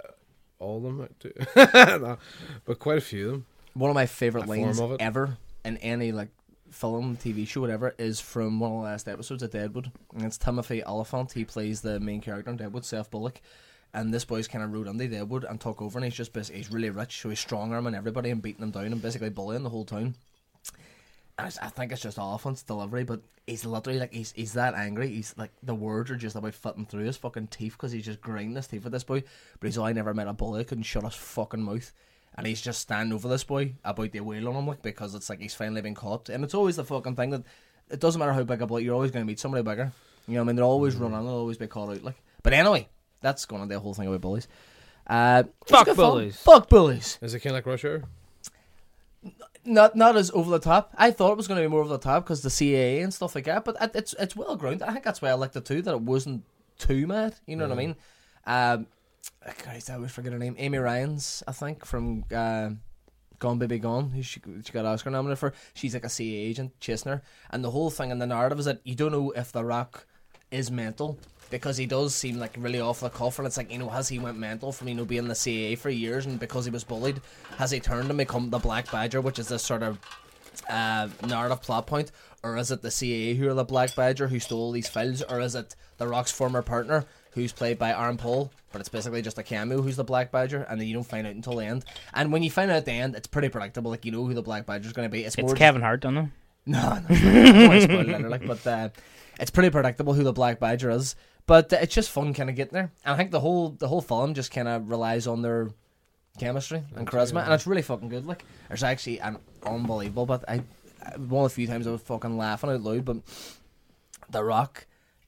all 0.59 0.77
of 0.77 0.83
them, 0.97 1.09
too. 1.19 1.33
no, 1.99 2.17
but 2.65 2.79
quite 2.79 2.97
a 2.97 3.01
few 3.01 3.25
of 3.25 3.31
them. 3.33 3.45
one 3.73 3.89
of 3.89 3.95
my 3.95 4.05
favorite 4.05 4.45
A 4.45 4.47
form 4.47 4.61
lines 4.61 4.79
of 4.79 4.91
it. 4.93 5.01
ever 5.01 5.37
in 5.65 5.77
any 5.77 6.11
like 6.13 6.29
film, 6.71 7.17
TV 7.17 7.45
show, 7.45 7.61
whatever, 7.61 7.93
is 7.99 8.19
from 8.21 8.59
one 8.61 8.71
of 8.71 8.77
the 8.77 8.83
last 8.83 9.07
episodes 9.09 9.43
of 9.43 9.51
Deadwood, 9.51 9.91
and 10.15 10.23
it's 10.23 10.37
Timothy 10.37 10.81
Olyphant. 10.85 11.33
He 11.33 11.43
plays 11.45 11.81
the 11.81 11.99
main 11.99 12.21
character 12.21 12.49
in 12.49 12.57
Deadwood, 12.57 12.85
Seth 12.85 13.11
Bullock. 13.11 13.41
And 13.93 14.13
this 14.13 14.25
boy's 14.25 14.47
kind 14.47 14.63
of 14.63 14.73
rode 14.73 14.87
under 14.87 15.07
Deadwood 15.07 15.43
and 15.43 15.61
took 15.61 15.81
over, 15.81 15.99
and 15.99 16.05
he's 16.05 16.15
just 16.15 16.33
bas- 16.33 16.49
he's 16.49 16.71
really 16.71 16.89
rich, 16.89 17.21
so 17.21 17.29
he's 17.29 17.39
strong 17.39 17.73
arming 17.73 17.93
everybody 17.93 18.31
and 18.31 18.41
beating 18.41 18.61
them 18.61 18.71
down 18.71 18.91
and 18.91 19.01
basically 19.01 19.29
bullying 19.29 19.63
the 19.63 19.69
whole 19.69 19.85
town. 19.85 20.15
And 21.37 21.47
it's- 21.47 21.59
I 21.61 21.69
think 21.69 21.91
it's 21.91 22.01
just 22.01 22.17
Olyphant's 22.17 22.63
delivery, 22.63 23.03
but 23.03 23.21
he's 23.45 23.65
literally 23.65 23.99
like 23.99 24.13
he's 24.13 24.31
he's 24.33 24.53
that 24.53 24.73
angry. 24.73 25.09
He's 25.09 25.35
like 25.37 25.51
the 25.61 25.75
words 25.75 26.09
are 26.11 26.15
just 26.15 26.35
about 26.35 26.53
fitting 26.53 26.85
through 26.85 27.05
his 27.05 27.17
fucking 27.17 27.47
teeth 27.47 27.73
because 27.73 27.91
he's 27.91 28.05
just 28.05 28.21
grinding 28.21 28.55
his 28.55 28.67
teeth 28.67 28.85
at 28.85 28.91
this 28.91 29.03
boy. 29.03 29.23
But 29.59 29.67
he's 29.67 29.77
all 29.77 29.85
I 29.85 29.93
never 29.93 30.13
met 30.13 30.27
a 30.27 30.33
bully 30.33 30.59
that 30.59 30.67
couldn't 30.67 30.83
shut 30.83 31.03
his 31.03 31.15
fucking 31.15 31.61
mouth. 31.61 31.91
And 32.35 32.47
he's 32.47 32.61
just 32.61 32.81
standing 32.81 33.13
over 33.13 33.27
this 33.27 33.43
boy 33.43 33.73
about 33.83 34.11
the 34.11 34.21
wheel 34.21 34.47
on 34.47 34.55
him 34.55 34.67
like 34.67 34.81
because 34.81 35.13
it's 35.13 35.29
like 35.29 35.39
he's 35.39 35.53
finally 35.53 35.81
been 35.81 35.93
caught. 35.95 36.29
And 36.29 36.43
it's 36.43 36.55
always 36.55 36.77
the 36.77 36.83
fucking 36.83 37.15
thing 37.15 37.29
that 37.29 37.43
it 37.91 37.99
doesn't 37.99 38.17
matter 38.17 38.33
how 38.33 38.43
big 38.43 38.61
a 38.61 38.67
bully 38.67 38.83
you're 38.83 38.95
always 38.95 39.11
going 39.11 39.23
to 39.23 39.27
meet 39.27 39.39
somebody 39.39 39.63
bigger. 39.63 39.91
You 40.27 40.35
know 40.35 40.39
what 40.39 40.45
I 40.45 40.47
mean? 40.47 40.55
They're 40.55 40.65
always 40.65 40.95
mm. 40.95 41.01
running. 41.01 41.25
They'll 41.25 41.35
always 41.35 41.57
be 41.57 41.67
caught 41.67 41.89
out. 41.91 42.03
Like, 42.03 42.15
but 42.41 42.53
anyway, 42.53 42.87
that's 43.23 43.45
going 43.45 43.61
on 43.63 43.67
the 43.69 43.79
whole 43.79 43.93
thing 43.95 44.07
about 44.07 44.21
bullies. 44.21 44.47
Uh, 45.07 45.43
Fuck 45.67 45.85
good 45.85 45.95
fun. 45.95 46.05
bullies. 46.11 46.37
Fuck 46.37 46.69
bullies. 46.69 47.17
Is 47.21 47.33
it 47.33 47.39
kind 47.39 47.53
of 47.55 47.57
like 47.57 47.65
Rush 47.65 47.83
Hour? 47.83 48.03
Not 49.65 49.95
not 49.95 50.17
as 50.17 50.29
over 50.31 50.51
the 50.51 50.59
top. 50.59 50.93
I 50.97 51.11
thought 51.11 51.31
it 51.31 51.37
was 51.37 51.47
going 51.47 51.57
to 51.61 51.65
be 51.65 51.71
more 51.71 51.79
over 51.79 51.89
the 51.89 51.97
top 51.97 52.25
because 52.25 52.41
the 52.41 52.49
CAA 52.49 53.01
and 53.01 53.13
stuff 53.13 53.33
like 53.33 53.45
that. 53.45 53.63
But 53.63 53.77
it- 53.81 53.91
it's 53.95 54.13
it's 54.19 54.35
well 54.35 54.55
grounded. 54.57 54.83
I 54.83 54.91
think 54.91 55.05
that's 55.05 55.21
why 55.21 55.29
I 55.29 55.33
liked 55.33 55.55
it 55.55 55.63
too. 55.65 55.81
That 55.81 55.93
it 55.93 56.01
wasn't 56.01 56.43
too 56.77 57.07
mad. 57.07 57.35
You 57.47 57.55
know 57.55 57.67
what 57.67 57.73
I 57.73 57.81
mean? 57.81 57.95
Um, 58.45 58.87
Christ, 59.59 59.89
I 59.89 59.93
always 59.95 60.11
forget 60.11 60.33
her 60.33 60.39
name. 60.39 60.55
Amy 60.57 60.77
Ryan's, 60.79 61.43
I 61.47 61.53
think, 61.53 61.85
from 61.85 62.25
uh, 62.35 62.71
Gone 63.39 63.57
Baby 63.57 63.79
Gone, 63.79 64.09
who 64.11 64.21
she, 64.21 64.41
she 64.65 64.71
got 64.73 64.85
Oscar 64.85 65.09
nominated 65.09 65.39
for. 65.39 65.53
She's 65.73 65.93
like 65.93 66.03
a 66.03 66.09
CA 66.09 66.35
agent 66.37 66.77
chasing 66.81 67.11
her, 67.13 67.21
and 67.49 67.63
the 67.63 67.71
whole 67.71 67.89
thing 67.89 68.11
in 68.11 68.19
the 68.19 68.27
narrative 68.27 68.59
is 68.59 68.65
that 68.65 68.81
you 68.83 68.95
don't 68.95 69.13
know 69.13 69.31
if 69.31 69.53
The 69.53 69.63
Rock 69.63 70.05
is 70.51 70.69
mental 70.69 71.17
because 71.53 71.77
he 71.77 71.85
does 71.85 72.15
seem 72.15 72.39
like 72.39 72.55
really 72.57 72.79
off 72.79 72.99
the 72.99 73.11
cuff, 73.11 73.37
and 73.37 73.45
it's 73.45 73.57
like 73.57 73.71
you 73.71 73.77
know 73.77 73.87
has 73.87 74.09
he 74.09 74.17
went 74.17 74.39
mental 74.39 74.71
from 74.71 74.87
you 74.87 74.95
know 74.95 75.05
being 75.05 75.21
in 75.21 75.27
the 75.27 75.35
CA 75.35 75.75
for 75.75 75.91
years, 75.91 76.25
and 76.25 76.39
because 76.39 76.65
he 76.65 76.71
was 76.71 76.83
bullied, 76.83 77.21
has 77.57 77.69
he 77.69 77.79
turned 77.79 78.09
and 78.09 78.17
become 78.17 78.49
the 78.49 78.57
Black 78.57 78.91
Badger, 78.91 79.21
which 79.21 79.37
is 79.37 79.49
this 79.49 79.61
sort 79.61 79.83
of 79.83 79.99
uh, 80.67 81.07
narrative 81.27 81.61
plot 81.61 81.85
point, 81.85 82.11
or 82.41 82.57
is 82.57 82.71
it 82.71 82.81
the 82.81 82.89
CAA 82.89 83.37
who 83.37 83.47
are 83.47 83.53
the 83.53 83.63
Black 83.63 83.95
Badger 83.95 84.27
who 84.27 84.39
stole 84.39 84.71
these 84.71 84.89
files, 84.89 85.21
or 85.21 85.39
is 85.39 85.53
it 85.53 85.75
The 85.97 86.07
Rock's 86.07 86.31
former 86.31 86.63
partner 86.63 87.05
who's 87.33 87.51
played 87.51 87.77
by 87.77 87.91
Aaron 87.91 88.17
Paul, 88.17 88.51
but 88.71 88.79
it's 88.79 88.89
basically 88.89 89.21
just 89.21 89.37
a 89.37 89.43
cameo 89.43 89.83
who's 89.83 89.95
the 89.95 90.03
Black 90.03 90.31
Badger, 90.31 90.63
and 90.63 90.81
then 90.81 90.87
you 90.87 90.95
don't 90.95 91.03
find 91.03 91.27
out 91.27 91.35
until 91.35 91.57
the 91.57 91.65
end. 91.65 91.85
And 92.15 92.31
when 92.33 92.41
you 92.41 92.49
find 92.49 92.71
out 92.71 92.77
at 92.77 92.85
the 92.85 92.93
end, 92.93 93.15
it's 93.15 93.27
pretty 93.27 93.49
predictable, 93.49 93.91
like 93.91 94.05
you 94.05 94.11
know 94.11 94.25
who 94.25 94.33
the 94.33 94.41
Black 94.41 94.65
Badger's 94.65 94.93
going 94.93 95.07
to 95.07 95.11
be. 95.11 95.23
It's, 95.23 95.35
It's 95.35 95.45
more 95.45 95.55
Kevin 95.55 95.83
Hart, 95.83 96.01
don't 96.01 96.15
know. 96.15 96.29
no, 96.65 96.79
no, 96.79 97.05
it's 97.09 97.21
not. 97.21 97.35
I 97.35 97.51
don't 97.51 97.67
wanna 97.67 97.81
spoil 97.81 98.09
it, 98.09 98.29
like, 98.29 98.47
but 98.47 98.65
uh, 98.65 98.89
it's 99.39 99.51
pretty 99.51 99.69
predictable 99.69 100.13
who 100.13 100.23
the 100.23 100.33
Black 100.33 100.59
Badger 100.59 100.89
is. 100.89 101.15
But 101.45 101.73
it's 101.73 101.93
just 101.93 102.09
fun, 102.09 102.33
kind 102.33 102.49
of 102.49 102.55
getting 102.55 102.73
there. 102.73 102.91
And 103.05 103.13
I 103.13 103.17
think 103.17 103.31
the 103.31 103.39
whole 103.39 103.69
the 103.69 103.87
whole 103.87 104.01
film 104.01 104.33
just 104.33 104.51
kind 104.51 104.67
of 104.67 104.89
relies 104.89 105.27
on 105.27 105.41
their 105.41 105.71
chemistry 106.37 106.83
and 106.95 107.05
charisma, 107.07 107.43
and 107.43 107.53
it's 107.53 107.67
really 107.67 107.81
fucking 107.81 108.09
good. 108.09 108.25
Like, 108.25 108.45
there's 108.67 108.83
actually 108.83 109.19
an 109.19 109.37
unbelievable. 109.65 110.25
But 110.25 110.45
I, 110.47 110.61
one 111.17 111.45
of 111.45 111.51
the 111.51 111.55
few 111.55 111.67
times 111.67 111.85
I 111.85 111.91
was 111.91 112.01
fucking 112.01 112.37
laughing 112.37 112.69
out 112.69 112.81
loud. 112.81 113.05
But 113.05 113.17
The 114.29 114.43
Rock 114.43 114.85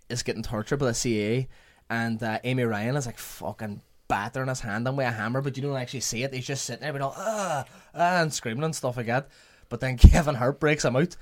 is 0.09 0.23
getting 0.23 0.43
tortured 0.43 0.77
by 0.77 0.87
the 0.87 0.93
CA, 0.93 1.47
and 1.89 2.21
uh, 2.23 2.39
Amy 2.43 2.63
Ryan 2.63 2.95
is 2.95 3.05
like 3.05 3.17
fucking 3.17 3.81
battering 4.07 4.49
his 4.49 4.61
hand 4.61 4.87
on 4.87 4.95
with 4.95 5.07
a 5.07 5.11
hammer, 5.11 5.41
but 5.41 5.57
you 5.57 5.63
don't 5.63 5.75
actually 5.75 5.99
see 5.99 6.23
it. 6.23 6.33
He's 6.33 6.47
just 6.47 6.65
sitting 6.65 6.83
there, 6.83 6.93
but 6.93 7.01
all 7.01 7.15
ah, 7.17 7.65
ah, 7.93 8.21
and 8.21 8.33
screaming 8.33 8.63
and 8.63 8.75
stuff 8.75 8.97
like 8.97 9.07
that. 9.07 9.27
But 9.69 9.79
then 9.79 9.97
Kevin 9.97 10.35
Hart 10.35 10.59
breaks 10.59 10.85
him 10.85 10.95
out. 10.95 11.15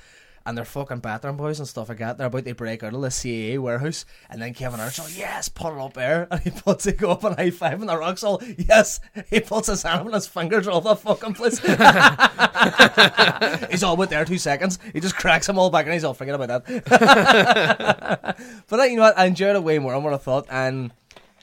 And 0.46 0.58
they're 0.58 0.66
fucking 0.66 1.00
battering 1.00 1.38
boys 1.38 1.60
and 1.60 1.68
stuff 1.68 1.88
like 1.88 2.00
that. 2.00 2.18
They're 2.18 2.28
about 2.28 2.44
to 2.44 2.54
break 2.54 2.84
out 2.84 2.94
of 2.94 3.02
the 3.02 3.08
CAA 3.08 3.60
warehouse. 3.60 4.04
And 4.30 4.42
then 4.42 4.54
Kevin 4.54 4.80
Hart's 4.80 5.00
all, 5.00 5.10
yes, 5.10 5.48
put 5.48 5.74
it 5.74 5.80
up 5.80 5.94
there. 5.94 6.28
And 6.32 6.42
he 6.42 6.52
puts 6.52 6.86
it 6.86 6.98
go 6.98 7.12
up 7.12 7.24
and 7.24 7.38
high 7.38 7.50
five. 7.50 7.80
And 7.80 7.88
the 7.88 7.98
rock's 7.98 8.26
all, 8.26 8.42
yes. 8.58 9.00
He 9.30 9.40
puts 9.40 9.68
his 9.68 9.84
hand 9.84 10.08
on 10.08 10.14
his 10.14 10.28
fingers 10.28 10.68
all 10.68 10.82
the 10.82 10.98
fucking 10.98 11.36
place. 11.36 11.60
he's 13.72 13.84
all 13.84 13.96
with 13.96 14.10
there 14.10 14.26
two 14.26 14.38
seconds. 14.38 14.80
He 14.92 15.00
just 15.00 15.16
cracks 15.16 15.48
them 15.48 15.58
all 15.58 15.70
back 15.70 15.86
and 15.86 15.94
he's 15.94 16.04
all, 16.04 16.14
forget 16.14 16.36
about 16.36 16.66
that. 16.66 18.38
but 18.68 18.80
uh, 18.80 18.84
you 18.84 18.98
know 18.98 19.04
what? 19.04 19.18
I 19.18 19.26
enjoyed 19.26 19.56
it 19.56 19.64
way 19.64 19.80
more 19.80 19.94
than 19.94 20.04
what 20.04 20.14
I 20.14 20.18
thought. 20.18 20.48
And 20.50 20.92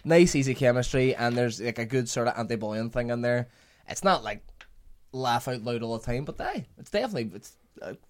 nice, 0.04 0.34
easy 0.34 0.54
chemistry. 0.54 1.14
And 1.14 1.36
there's 1.36 1.58
like 1.58 1.78
a 1.78 1.86
good 1.86 2.08
sort 2.08 2.28
of 2.28 2.38
anti 2.38 2.56
bullying 2.56 2.90
thing 2.90 3.08
in 3.08 3.22
there. 3.22 3.48
It's 3.88 4.04
not 4.04 4.22
like 4.22 4.42
laugh 5.12 5.48
out 5.48 5.62
loud 5.62 5.82
all 5.82 5.98
the 5.98 6.04
time, 6.04 6.24
but 6.24 6.36
hey, 6.38 6.66
it's 6.78 6.90
definitely 6.90 7.30
it's 7.34 7.56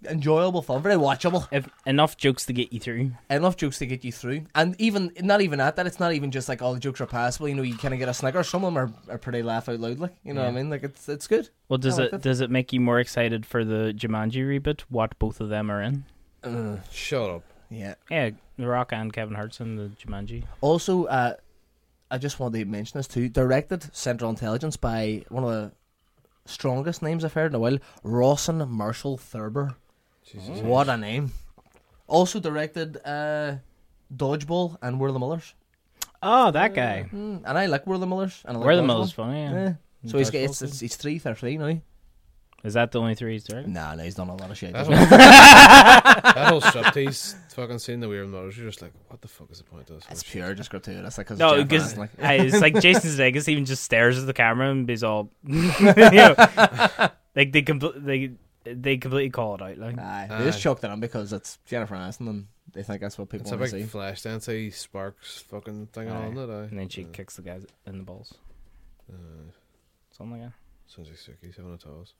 enjoyable 0.08 0.62
fun, 0.62 0.82
very 0.82 0.96
watchable. 0.96 1.46
If 1.52 1.68
enough 1.86 2.16
jokes 2.16 2.46
to 2.46 2.52
get 2.52 2.72
you 2.72 2.80
through. 2.80 3.12
Enough 3.28 3.56
jokes 3.56 3.78
to 3.78 3.86
get 3.86 4.04
you 4.04 4.12
through, 4.12 4.46
and 4.54 4.74
even 4.80 5.12
not 5.20 5.40
even 5.40 5.60
at 5.60 5.76
that, 5.76 5.86
it's 5.86 6.00
not 6.00 6.12
even 6.12 6.30
just 6.30 6.48
like 6.48 6.62
all 6.62 6.74
the 6.74 6.80
jokes 6.80 7.00
are 7.00 7.06
passable. 7.06 7.48
You 7.48 7.54
know, 7.54 7.62
you 7.62 7.76
kind 7.76 7.94
of 7.94 8.00
get 8.00 8.08
a 8.08 8.14
snicker. 8.14 8.42
Some 8.42 8.64
of 8.64 8.74
them 8.74 8.78
are, 9.08 9.14
are 9.14 9.18
pretty 9.18 9.42
laugh 9.42 9.68
out 9.68 9.80
loud, 9.80 9.98
like 9.98 10.14
you 10.24 10.32
know 10.34 10.42
what 10.42 10.48
I 10.48 10.52
mean. 10.52 10.70
Like 10.70 10.82
it's 10.82 11.08
it's 11.08 11.26
good. 11.26 11.48
Well, 11.68 11.78
does 11.78 11.98
I 11.98 12.04
it 12.04 12.12
like 12.12 12.22
does 12.22 12.40
it 12.40 12.50
make 12.50 12.72
you 12.72 12.80
more 12.80 13.00
excited 13.00 13.46
for 13.46 13.64
the 13.64 13.94
Jumanji 13.96 14.44
reboot? 14.44 14.82
What 14.88 15.18
both 15.18 15.40
of 15.40 15.48
them 15.48 15.70
are 15.70 15.82
in? 15.82 16.04
Uh, 16.42 16.78
Shut 16.90 17.30
up. 17.30 17.42
yeah. 17.68 17.94
Yeah, 18.10 18.30
The 18.56 18.66
Rock 18.66 18.92
and 18.92 19.12
Kevin 19.12 19.34
Hart's 19.34 19.60
in 19.60 19.76
the 19.76 19.90
Jumanji. 20.02 20.44
Also, 20.62 21.04
uh, 21.04 21.34
I 22.10 22.18
just 22.18 22.40
wanted 22.40 22.58
to 22.60 22.64
mention 22.64 22.98
this 22.98 23.06
too. 23.06 23.28
Directed 23.28 23.94
Central 23.94 24.30
Intelligence 24.30 24.76
by 24.76 25.24
one 25.28 25.44
of 25.44 25.50
the 25.50 25.72
strongest 26.46 27.02
names 27.02 27.24
I've 27.24 27.32
heard 27.32 27.52
in 27.52 27.54
a 27.54 27.58
while, 27.58 27.78
Rawson 28.02 28.68
Marshall 28.68 29.16
Thurber. 29.16 29.76
Jesus. 30.24 30.60
What 30.60 30.88
a 30.88 30.96
name! 30.96 31.32
Also 32.06 32.40
directed 32.40 32.98
uh, 33.04 33.56
Dodgeball 34.14 34.76
and 34.82 35.00
We're 35.00 35.12
the 35.12 35.18
Millers. 35.18 35.54
Oh, 36.22 36.50
that 36.50 36.74
guy. 36.74 37.08
Mm, 37.12 37.42
and 37.46 37.58
I 37.58 37.66
like 37.66 37.86
We're 37.86 37.98
the 37.98 38.06
Millers. 38.06 38.42
And 38.44 38.56
I 38.56 38.60
like 38.60 38.66
Where 38.66 38.76
the 38.76 38.82
Dodgeball. 38.82 38.86
Miller's 38.86 39.12
funny. 39.12 39.42
Yeah. 39.42 39.52
Yeah. 39.52 39.72
So 40.06 40.18
he's, 40.18 40.30
Dodgeball's 40.30 40.62
it's, 40.62 40.72
it's, 40.72 40.80
he's 40.80 40.96
three 40.96 41.18
for 41.18 41.34
three 41.34 41.56
now. 41.56 41.80
Is 42.62 42.74
that 42.74 42.92
the 42.92 43.00
only 43.00 43.14
three 43.14 43.32
he's 43.32 43.44
directed? 43.44 43.70
Nah, 43.72 43.94
no, 43.94 44.02
he's 44.04 44.14
done 44.14 44.28
a 44.28 44.36
lot 44.36 44.50
of 44.50 44.56
shit. 44.58 44.72
That 44.74 44.86
whole, 44.86 44.94
that 44.94 46.46
whole 46.48 46.60
striptease 46.60 47.34
fucking 47.52 47.78
scene 47.78 48.00
that 48.00 48.08
we 48.08 48.16
were 48.16 48.24
in 48.24 48.32
you're 48.32 48.50
just 48.50 48.82
like, 48.82 48.92
what 49.08 49.20
the 49.22 49.28
fuck 49.28 49.50
is 49.50 49.58
the 49.58 49.64
point 49.64 49.88
of 49.88 49.96
this? 49.96 50.04
It's 50.10 50.22
pure 50.22 50.54
just 50.54 50.70
gratuitous. 50.70 51.16
Like, 51.18 51.26
'cause 51.28 51.38
No, 51.38 51.56
Jeff 51.56 51.68
because 51.68 51.94
Aniston, 51.94 51.98
like, 51.98 52.10
it's 52.40 52.60
like 52.60 52.74
Jason 52.82 53.10
Sudeikis 53.10 53.48
even 53.48 53.64
just 53.64 53.82
stares 53.82 54.18
at 54.18 54.26
the 54.26 54.32
camera 54.34 54.70
and 54.70 54.88
he's 54.88 55.02
all, 55.02 55.30
you 55.46 55.54
know, 55.54 56.34
like 57.34 57.52
they 57.52 57.62
compl- 57.62 58.04
they 58.04 58.32
they 58.64 58.98
completely 58.98 59.30
call 59.30 59.54
it 59.54 59.62
out. 59.62 59.78
Like, 59.78 59.98
Aye, 59.98 60.26
they 60.30 60.44
just 60.44 60.58
Aye. 60.58 60.62
chucked 60.62 60.84
it 60.84 60.90
on 60.90 61.00
because 61.00 61.32
it's 61.32 61.58
Jennifer 61.66 61.94
Aniston 61.94 62.28
and 62.28 62.46
they 62.72 62.82
think 62.82 63.00
that's 63.00 63.18
what 63.18 63.28
people 63.30 63.44
It's 63.46 63.52
a 63.52 63.56
want 63.56 63.70
to 63.70 63.76
big 63.76 63.84
see. 63.86 63.90
flash 63.90 64.22
dance, 64.22 64.48
sparks 64.76 65.38
fucking 65.48 65.86
thing 65.88 66.08
Aye. 66.10 66.14
on 66.26 66.36
it. 66.36 66.50
Aye. 66.50 66.64
and 66.70 66.78
then 66.78 66.88
she 66.90 67.04
kicks 67.04 67.36
the 67.36 67.42
guys 67.42 67.64
in 67.86 67.96
the 67.98 68.04
balls, 68.04 68.34
Uh, 69.10 69.14
something 70.12 70.40
like 70.42 70.50
sounds 70.90 71.08
like 71.08 71.18
Suki's 71.18 71.56
having 71.56 71.74
a 71.74 71.78
toss. 71.78 72.14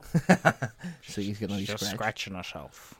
So 1.07 1.21
he's 1.21 1.39
getting 1.39 1.55
all 1.55 1.59
that. 1.59 1.59
these 1.59 1.67
Just 1.67 1.83
scratch. 1.85 1.95
scratching 1.95 2.33
herself 2.35 2.95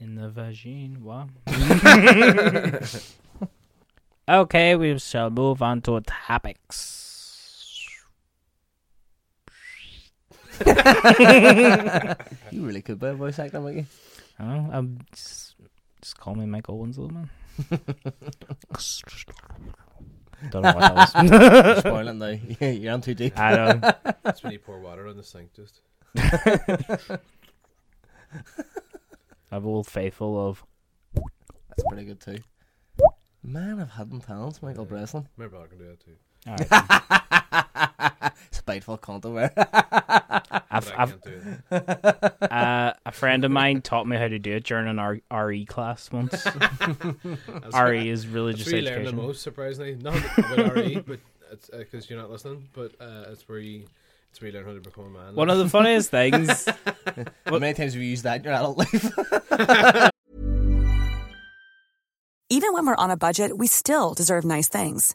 in 0.00 0.14
the 0.16 0.28
vagine. 0.30 0.98
What? 0.98 1.28
okay, 4.28 4.76
we 4.76 4.98
shall 4.98 5.30
move 5.30 5.62
on 5.62 5.80
to 5.82 6.00
topics. 6.00 6.98
You 12.52 12.66
really 12.66 12.82
could 12.82 13.00
be 13.00 13.06
a 13.06 13.14
voice 13.14 13.38
actor, 13.38 13.60
Mikey. 13.60 13.86
I 14.38 14.44
don't 14.44 14.68
know. 14.68 14.70
I'm 14.72 14.98
just, 15.12 15.54
just 16.00 16.18
call 16.18 16.34
me 16.34 16.44
Michael 16.46 16.78
Winslow, 16.78 17.08
man. 17.08 17.30
Don't 20.50 20.62
know 20.62 20.72
what 20.72 20.80
that 20.80 21.14
was. 21.14 21.30
You're 21.30 21.76
spoiling 21.80 22.18
now. 22.18 22.38
You're 22.66 22.92
on 22.92 23.00
too 23.00 23.14
deep. 23.14 23.38
I 23.38 23.56
don't. 23.56 23.80
That's 24.22 24.42
when 24.42 24.52
you 24.52 24.58
pour 24.58 24.78
water 24.78 25.06
on 25.06 25.16
the 25.16 25.22
sink, 25.22 25.52
just. 25.54 25.80
I'm 29.50 29.66
old 29.66 29.86
faithful 29.86 30.48
of. 30.48 30.64
That's 31.14 31.84
pretty 31.88 32.04
good 32.04 32.20
too. 32.20 32.38
Man 33.42 33.80
I've 33.80 33.90
had 33.90 34.06
hidden 34.06 34.20
talents, 34.20 34.62
Michael 34.62 34.84
Breslin. 34.84 35.28
My 35.36 35.46
I 35.46 35.48
can 35.48 35.78
do 35.78 35.86
that 35.86 36.00
too. 36.00 36.16
Alright. 36.48 37.41
Spiteful 38.50 38.98
cunt 38.98 39.24
over. 39.24 39.50
I've, 39.56 40.88
I 40.90 40.94
I've, 40.96 41.20
can't 41.20 41.24
do 41.24 41.42
it. 41.70 42.52
uh, 42.52 42.92
a 43.04 43.12
friend 43.12 43.44
of 43.44 43.50
mine 43.50 43.82
taught 43.82 44.06
me 44.06 44.16
how 44.16 44.28
to 44.28 44.38
do 44.38 44.52
it 44.52 44.64
during 44.64 44.88
an 44.88 44.98
R- 44.98 45.20
RE 45.46 45.64
class 45.66 46.10
once. 46.12 46.46
RE 47.74 48.08
is 48.08 48.26
religious 48.26 48.64
That's 48.66 48.72
where 48.72 48.80
you 48.80 48.86
learn 48.86 48.94
the 48.94 49.00
education. 49.00 49.16
most, 49.16 49.42
surprisingly. 49.42 49.96
Not 49.96 50.16
about 50.38 50.74
RE, 50.76 51.00
but 51.06 51.18
it's 51.50 51.68
because 51.70 52.08
you're 52.08 52.18
not 52.20 52.30
listening. 52.30 52.68
But 52.72 52.92
uh, 53.00 53.24
it's 53.30 53.48
where 53.48 53.58
you, 53.58 53.84
it's 54.30 54.40
where 54.40 54.50
you 54.50 54.56
learn 54.56 54.66
how 54.66 54.72
to 54.74 54.80
become 54.80 55.04
a 55.06 55.10
man. 55.10 55.34
One 55.34 55.50
of 55.50 55.58
the 55.58 55.68
funniest 55.68 56.10
things. 56.10 56.66
How 57.46 57.58
many 57.58 57.74
times 57.74 57.92
have 57.94 58.02
you 58.02 58.08
used 58.08 58.24
that 58.24 58.38
in 58.38 58.44
your 58.44 58.54
adult 58.54 58.78
life? 58.78 60.10
Even 62.48 62.72
when 62.74 62.86
we're 62.86 62.96
on 62.96 63.10
a 63.10 63.16
budget, 63.16 63.56
we 63.58 63.66
still 63.66 64.14
deserve 64.14 64.44
nice 64.44 64.68
things. 64.68 65.14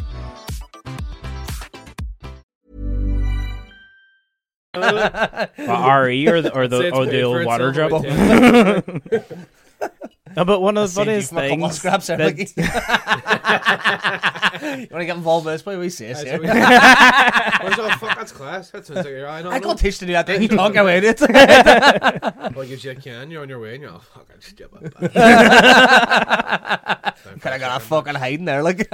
Uh, 4.73 5.47
RE 5.57 6.27
or 6.29 6.41
the 6.41 6.55
or 6.55 6.67
the, 6.67 6.91
or 6.93 7.05
the 7.05 7.21
old 7.23 7.45
water 7.45 7.71
itself 7.71 8.03
drop. 9.09 9.91
By 10.35 10.35
ten. 10.35 10.41
No, 10.41 10.45
but 10.45 10.61
one 10.61 10.77
of 10.77 10.83
the 10.83 10.87
Saved 10.87 11.07
you 11.07 11.11
funniest 11.27 11.29
from 11.29 11.37
a 11.37 11.49
things. 11.69 11.75
scraps 11.77 12.07
there, 12.07 12.17
that- 12.17 12.37
Mikey. 12.37 12.53
you 14.81 14.87
want 14.91 15.01
to 15.01 15.05
get 15.05 15.15
involved 15.17 15.45
with 15.45 15.53
this? 15.55 15.61
Boy, 15.61 15.77
we 15.79 15.89
see 15.89 16.11
us 16.11 16.23
That's 16.23 16.29
here. 16.29 16.41
what 16.41 16.53
we- 16.53 16.59
Where's 17.67 17.79
all 17.79 17.89
fuck? 17.97 18.15
That's 18.17 18.31
class. 18.31 18.69
That 18.71 18.85
sounds 18.85 18.97
like 18.97 19.07
you're 19.07 19.27
I 19.27 19.41
know. 19.41 19.49
I 19.51 19.59
no. 19.59 19.63
got 19.65 19.77
teach 19.79 19.99
to 19.99 20.05
do 20.05 20.13
that. 20.13 20.27
Then 20.27 20.41
you 20.41 20.47
talk 20.47 20.75
away 20.75 20.99
it. 21.03 21.19
Well, 22.55 22.65
gives 22.67 22.83
you 22.83 22.91
a 22.91 22.95
can. 22.95 23.29
You're 23.31 23.41
on 23.43 23.49
your 23.49 23.59
way, 23.59 23.73
and 23.75 23.83
you're 23.83 23.91
like, 23.91 24.01
fuck. 24.03 24.27
I 24.33 24.37
just 24.39 24.55
give 24.55 24.73
up. 24.73 24.83
Could 27.41 27.51
I 27.51 27.57
got 27.59 27.81
a 27.81 27.83
fucking 27.83 28.15
hiding 28.15 28.45
there? 28.45 28.63
Like 28.63 28.87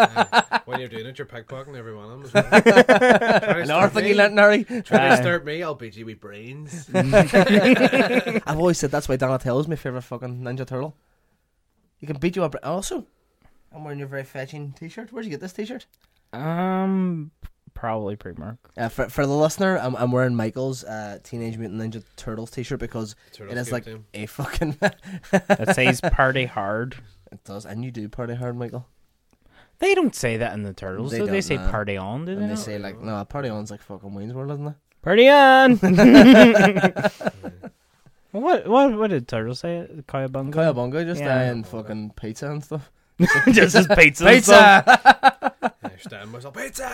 When 0.66 0.80
you're 0.80 0.90
doing 0.90 1.06
it, 1.06 1.18
you're 1.18 1.28
pickpocketing 1.28 1.76
every 1.78 1.96
one 1.96 2.12
of 2.12 2.14
them. 2.20 2.24
as 2.26 2.34
well. 2.34 2.44
Try 2.62 2.64
to 2.64 3.62
another 3.62 3.66
start 3.66 3.94
thing 3.94 4.04
me. 4.04 4.10
you 4.10 4.16
learnt 4.16 4.32
in 4.34 4.38
Harry. 4.38 4.64
Try 4.64 5.10
to 5.10 5.18
start 5.18 5.46
me, 5.46 5.64
I'll 5.64 5.76
beat 5.76 5.96
you 5.96 6.06
with 6.06 6.20
brains. 6.20 6.90
I've 6.94 8.44
always 8.58 8.78
said 8.78 8.92
that's 8.92 9.08
why 9.10 9.16
Donatello's 9.18 9.68
my 9.68 9.76
favorite 9.76 10.02
fucking 10.04 10.42
Ninja 10.42 10.66
Turtle. 10.68 10.96
He 11.98 12.08
can 12.08 12.18
beat 12.18 12.36
you 12.36 12.44
up. 12.44 12.56
Also, 12.64 13.08
I'm 13.74 13.84
wearing 13.84 14.00
your 14.00 14.08
very 14.08 14.24
fetching 14.24 14.74
T-shirt. 14.78 15.12
Where'd 15.12 15.26
you 15.26 15.32
get 15.32 15.42
this 15.42 15.54
T-shirt? 15.54 15.86
Um, 16.34 17.32
probably 17.74 18.16
Primark. 18.16 18.58
Uh, 18.78 18.90
for 18.90 19.10
for 19.10 19.26
the 19.26 19.34
listener, 19.34 19.78
I'm 19.78 19.96
I'm 19.96 20.12
wearing 20.12 20.36
Michael's 20.36 20.84
uh, 20.84 21.20
Teenage 21.24 21.58
Mutant 21.58 21.82
Ninja 21.82 22.04
Turtles 22.16 22.52
T-shirt 22.52 22.80
because 22.80 23.16
Turtles 23.34 23.58
it 23.58 23.60
is 23.60 23.72
like 23.72 23.86
team. 23.86 24.06
a 24.14 24.26
fucking. 24.26 24.78
That 25.32 25.76
says 25.76 26.02
party 26.02 26.46
hard. 26.46 26.96
it 27.32 27.44
does, 27.44 27.66
and 27.66 27.84
you 27.84 27.92
do 27.92 28.08
party 28.10 28.36
hard, 28.36 28.58
Michael. 28.58 28.88
They 29.80 29.94
don't 29.94 30.16
say 30.16 30.38
that 30.38 30.54
in 30.54 30.64
the 30.64 30.74
Turtles. 30.74 31.12
They 31.12 31.20
though. 31.20 31.28
They 31.28 31.42
say 31.42 31.58
nah. 31.58 31.70
party 31.70 31.98
on, 31.98 32.26
do 32.26 32.34
they? 32.36 32.42
And 32.42 32.50
they 32.50 32.56
not? 32.56 32.60
say 32.60 32.80
like, 32.80 33.00
no, 33.00 33.24
party 33.26 33.50
on's 33.50 33.70
like 33.70 33.82
fucking 33.82 34.14
Wayne's 34.14 34.34
World, 34.34 34.52
isn't 34.52 34.68
it? 34.68 34.76
Party 35.02 35.30
on. 35.30 35.78
what 38.42 38.68
what 38.68 38.94
what 38.98 39.10
did 39.10 39.28
Turtles 39.28 39.60
say? 39.60 39.88
Cowabunga. 40.08 40.54
Cowabunga, 40.54 41.06
just 41.06 41.22
Yeah. 41.22 41.38
uh, 41.38 41.52
and 41.52 41.66
fucking 41.68 42.12
pizza 42.16 42.50
and 42.52 42.64
stuff. 42.64 42.90
Just 43.52 43.76
as 43.76 43.88
pizza. 43.98 44.28
and 44.28 44.44
stuff. 44.44 44.84
I 45.84 45.92
stand 46.00 46.32
myself 46.32 46.54
pizza. 46.56 46.88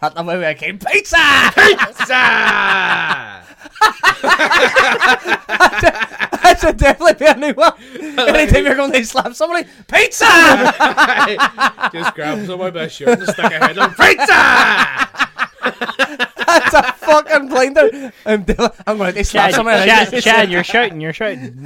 That's 0.00 0.14
the 0.16 0.22
way 0.24 0.46
I 0.48 0.54
came. 0.54 0.78
Pizza. 0.80 1.16
pizza. 1.54 2.22
that 6.42 6.58
should 6.60 6.76
definitely 6.76 7.14
be 7.14 7.26
a 7.26 7.36
new 7.36 7.52
one. 7.54 7.72
Anytime 8.18 8.64
you're 8.66 8.74
going 8.74 8.90
to 8.92 9.04
slap 9.04 9.32
somebody, 9.34 9.68
pizza. 9.86 10.24
Just 11.92 12.14
grab 12.14 12.44
somebody 12.46 12.56
my 12.58 12.70
best 12.70 12.96
shirt 12.96 13.18
and 13.20 13.28
stick 13.28 13.44
a 13.44 13.58
head 13.64 13.78
on 13.78 13.94
pizza. 13.94 15.08
That's 16.72 17.02
a 17.02 17.06
fucking 17.06 17.48
blinder. 17.48 18.12
I'm, 18.26 18.42
del- 18.42 18.74
I'm 18.86 18.98
going 18.98 19.14
to 19.14 19.24
slap 19.24 19.50
Chad, 19.50 19.54
somebody. 19.54 19.88
Chad, 19.88 20.22
Chad, 20.22 20.50
you're 20.50 20.64
shouting, 20.64 21.00
you're 21.00 21.12
shouting. 21.12 21.62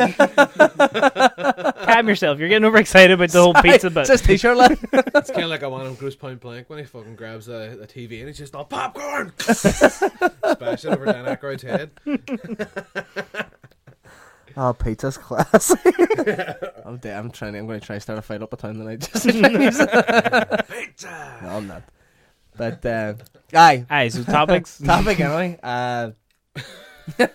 Calm 1.87 2.09
yourself. 2.09 2.39
You're 2.39 2.49
getting 2.49 2.65
overexcited 2.65 3.13
about 3.13 3.31
the 3.31 3.43
whole 3.43 3.55
pizza 3.55 3.91
bit. 3.91 4.01
It's 4.01 4.11
just 4.11 4.25
T-shirt 4.25 4.57
lad. 4.57 4.79
It's 4.93 5.31
kind 5.31 5.45
of 5.45 5.51
like 5.51 5.63
I 5.63 5.69
want 5.69 5.87
him 5.87 5.95
Grosse 5.95 6.17
Pointe 6.17 6.41
Blank 6.41 6.69
when 6.69 6.79
he 6.79 6.85
fucking 6.85 7.17
grabs 7.17 7.47
the, 7.47 7.79
the 7.81 7.87
TV 7.87 8.19
and 8.19 8.29
he's 8.29 8.39
just 8.39 8.55
all 8.55 8.65
popcorn. 8.65 9.33
Smash 9.39 10.85
it 10.85 10.87
over 10.87 11.07
Dan 11.07 11.25
Aykroyd's 11.25 11.63
head. 11.63 11.91
Oh, 14.59 14.73
pizza's 14.73 15.19
class. 15.19 15.77
I'm, 16.87 16.97
dead. 16.97 17.19
I'm 17.19 17.31
trying. 17.31 17.57
I'm 17.57 17.67
going 17.67 17.79
to 17.79 17.85
try 17.85 17.97
to 17.97 18.01
start 18.01 18.19
a 18.19 18.23
fight 18.23 18.43
up 18.43 18.55
a 18.55 18.57
town 18.57 18.77
tonight. 18.77 19.01
Just 19.13 19.25
to 19.25 19.33
try 19.33 19.51
and 19.51 19.63
use 19.63 19.79
it. 19.79 20.67
Pizza. 20.71 21.39
no, 21.43 21.49
I'm 21.51 21.67
not. 21.67 21.83
But 22.57 22.85
uh, 22.87 23.15
aye, 23.55 23.87
Aye, 23.91 24.09
so 24.09 24.23
topics. 24.25 24.79
topic 24.85 25.21
anyway. 25.21 25.59
Uh, 25.63 26.11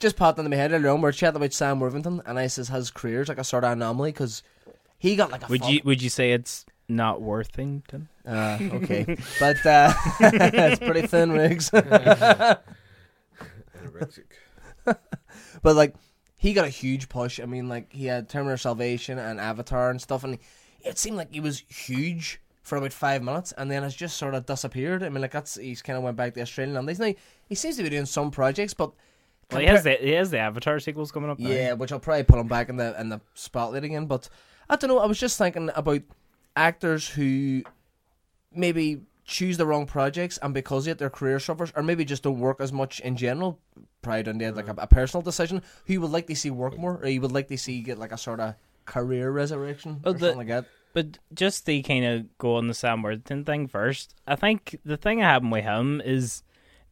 just 0.00 0.16
popped 0.16 0.38
into 0.38 0.48
my 0.50 0.56
head 0.56 0.72
earlier 0.72 0.90
on. 0.90 1.00
We 1.02 1.08
are 1.08 1.12
chatting 1.12 1.36
about 1.36 1.52
Sam 1.52 1.80
Worthington, 1.80 2.22
and 2.26 2.38
I 2.38 2.46
says 2.46 2.68
his 2.68 2.90
career's 2.90 3.28
like 3.28 3.38
a 3.38 3.44
sort 3.44 3.64
of 3.64 3.72
anomaly 3.72 4.12
because 4.12 4.42
he 4.98 5.16
got 5.16 5.30
like 5.30 5.42
a. 5.44 5.46
Would 5.48 5.62
fuck- 5.62 5.70
you 5.70 5.80
would 5.84 6.02
you 6.02 6.10
say 6.10 6.32
it's 6.32 6.64
not 6.88 7.20
Worthington? 7.20 8.08
Uh, 8.26 8.58
okay, 8.72 9.04
but 9.40 9.64
uh, 9.66 9.92
it's 10.20 10.78
pretty 10.78 11.06
thin, 11.06 11.32
rigs. 11.32 11.70
Anorexic. 11.70 12.36
but 15.62 15.76
like 15.76 15.94
he 16.36 16.52
got 16.52 16.64
a 16.66 16.70
huge 16.70 17.08
push. 17.08 17.40
I 17.40 17.46
mean, 17.46 17.68
like 17.68 17.92
he 17.92 18.06
had 18.06 18.28
Terminator 18.28 18.58
Salvation 18.58 19.18
and 19.18 19.40
Avatar 19.40 19.90
and 19.90 20.00
stuff, 20.00 20.24
and 20.24 20.38
it 20.82 20.98
seemed 20.98 21.16
like 21.16 21.32
he 21.32 21.40
was 21.40 21.62
huge 21.68 22.40
for 22.64 22.76
about 22.78 22.92
five 22.92 23.22
minutes, 23.22 23.52
and 23.56 23.70
then 23.70 23.82
has 23.84 23.94
just 23.94 24.16
sort 24.16 24.34
of 24.34 24.44
disappeared. 24.46 25.02
I 25.04 25.08
mean, 25.10 25.22
like 25.22 25.30
that's 25.30 25.54
he's 25.54 25.82
kind 25.82 25.96
of 25.96 26.02
went 26.02 26.16
back 26.16 26.34
to 26.34 26.40
Australian 26.42 26.76
Indies 26.76 26.98
now. 26.98 27.12
He 27.48 27.54
seems 27.54 27.76
to 27.76 27.82
be 27.84 27.90
doing 27.90 28.06
some 28.06 28.30
projects, 28.32 28.74
but 28.74 28.90
Well, 29.52 29.60
he 29.60 29.66
has 29.66 29.84
the 29.84 29.92
he 29.92 30.10
has 30.12 30.30
the 30.30 30.38
Avatar 30.38 30.80
sequels 30.80 31.12
coming 31.12 31.30
up. 31.30 31.38
now. 31.38 31.48
yeah, 31.50 31.72
which 31.74 31.92
I'll 31.92 32.00
probably 32.00 32.24
put 32.24 32.38
him 32.40 32.48
back 32.48 32.68
in 32.70 32.76
the 32.76 32.98
in 33.00 33.08
the 33.10 33.20
spotlight 33.34 33.84
again. 33.84 34.06
But 34.06 34.28
I 34.68 34.76
don't 34.76 34.88
know. 34.88 34.98
I 34.98 35.06
was 35.06 35.20
just 35.20 35.38
thinking 35.38 35.70
about 35.76 36.00
actors 36.56 37.08
who 37.08 37.62
maybe 38.52 39.02
choose 39.26 39.56
the 39.56 39.66
wrong 39.66 39.86
projects 39.86 40.38
and 40.42 40.52
because 40.52 40.86
of 40.86 40.92
it 40.92 40.98
their 40.98 41.10
career 41.10 41.38
suffers, 41.40 41.72
or 41.74 41.82
maybe 41.82 42.04
just 42.04 42.22
don't 42.22 42.38
work 42.40 42.60
as 42.60 42.72
much 42.72 43.00
in 43.00 43.16
general. 43.16 43.58
Probably 44.02 44.22
down 44.22 44.38
there 44.38 44.52
like 44.52 44.68
a, 44.68 44.74
a 44.78 44.86
personal 44.86 45.22
decision. 45.22 45.62
Who 45.86 45.94
you 45.94 46.00
would 46.00 46.10
like 46.10 46.26
to 46.26 46.36
see 46.36 46.50
work 46.50 46.78
more, 46.78 46.98
or 47.02 47.08
you 47.08 47.20
would 47.20 47.32
like 47.32 47.48
to 47.48 47.56
see 47.58 47.80
get 47.80 47.98
like 47.98 48.12
a 48.12 48.18
sort 48.18 48.40
of 48.40 48.54
career 48.84 49.30
resurrection 49.30 50.00
or 50.04 50.12
the- 50.12 50.18
something 50.20 50.38
like 50.38 50.48
that. 50.48 50.66
But 50.94 51.18
just 51.34 51.66
to 51.66 51.82
kind 51.82 52.04
of 52.04 52.38
go 52.38 52.54
on 52.54 52.68
the 52.68 52.74
Sam 52.74 53.02
Worthington 53.02 53.44
thing 53.44 53.66
first, 53.66 54.14
I 54.26 54.36
think 54.36 54.78
the 54.84 54.96
thing 54.96 55.18
that 55.18 55.24
happened 55.24 55.52
with 55.52 55.64
him 55.64 56.00
is 56.02 56.42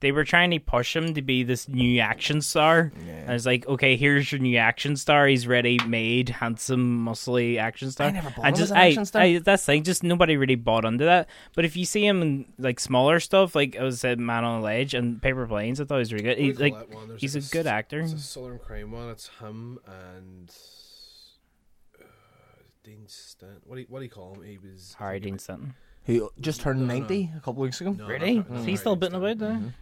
they 0.00 0.10
were 0.10 0.24
trying 0.24 0.50
to 0.50 0.58
push 0.58 0.96
him 0.96 1.14
to 1.14 1.22
be 1.22 1.44
this 1.44 1.68
new 1.68 2.00
action 2.00 2.42
star. 2.42 2.90
And 3.06 3.30
it's 3.30 3.46
like, 3.46 3.64
okay, 3.68 3.96
here's 3.96 4.32
your 4.32 4.40
new 4.40 4.56
action 4.56 4.96
star. 4.96 5.28
He's 5.28 5.46
ready 5.46 5.78
made, 5.86 6.28
handsome, 6.28 7.06
muscly 7.06 7.58
action 7.58 7.92
star. 7.92 8.08
I 8.08 8.10
never 8.10 8.30
bought 8.30 8.46
and 8.46 8.56
just, 8.56 8.72
an 8.72 8.78
action 8.78 9.04
star. 9.04 9.22
I, 9.22 9.38
that's 9.38 9.62
the 9.62 9.66
thing. 9.66 9.84
Just 9.84 10.02
nobody 10.02 10.36
really 10.36 10.56
bought 10.56 10.84
into 10.84 11.04
that. 11.04 11.28
But 11.54 11.64
if 11.64 11.76
you 11.76 11.84
see 11.84 12.04
him 12.04 12.20
in 12.20 12.52
like 12.58 12.80
smaller 12.80 13.20
stuff, 13.20 13.54
like 13.54 13.76
I 13.76 13.84
was 13.84 14.00
said, 14.00 14.18
Man 14.18 14.42
on 14.42 14.58
a 14.58 14.62
Ledge 14.64 14.94
and 14.94 15.22
Paper 15.22 15.46
Planes, 15.46 15.80
I 15.80 15.84
thought 15.84 15.94
he 15.94 16.00
was 16.00 16.12
really 16.12 16.24
good. 16.24 16.38
He, 16.38 16.52
like 16.52 16.92
one? 16.92 17.06
There's 17.06 17.20
he's 17.20 17.36
a 17.36 17.38
like 17.38 17.50
good 17.52 17.68
actor. 17.68 18.00
It's 18.00 18.12
a 18.12 18.18
Southern 18.18 18.58
Crime 18.58 18.90
one. 18.90 19.08
It's 19.08 19.28
him 19.38 19.78
and 19.86 20.52
Dean 22.84 23.04
Stanton. 23.06 23.60
What 23.64 23.76
do 23.76 23.80
you, 23.82 23.86
what 23.88 23.98
do 24.00 24.04
you 24.04 24.10
call 24.10 24.34
him? 24.34 24.42
He 24.42 24.58
was 24.58 24.94
Harry 24.98 25.20
Dean 25.20 25.38
Stanton. 25.38 25.74
Who 26.04 26.30
just 26.40 26.60
turned 26.60 26.80
No, 26.80 26.86
no. 26.86 26.94
ninety 26.98 27.30
a 27.36 27.40
couple 27.40 27.62
weeks 27.62 27.80
ago. 27.80 27.92
No, 27.92 28.06
Really? 28.06 28.36
not- 28.36 28.50
not 28.50 28.58
Is 28.60 28.64
he 28.64 28.70
Harry 28.72 28.76
still 28.78 28.96
Dean 28.96 29.00
bitting 29.00 29.14
about 29.18 29.36
Stanton. 29.36 29.62
there? 29.62 29.74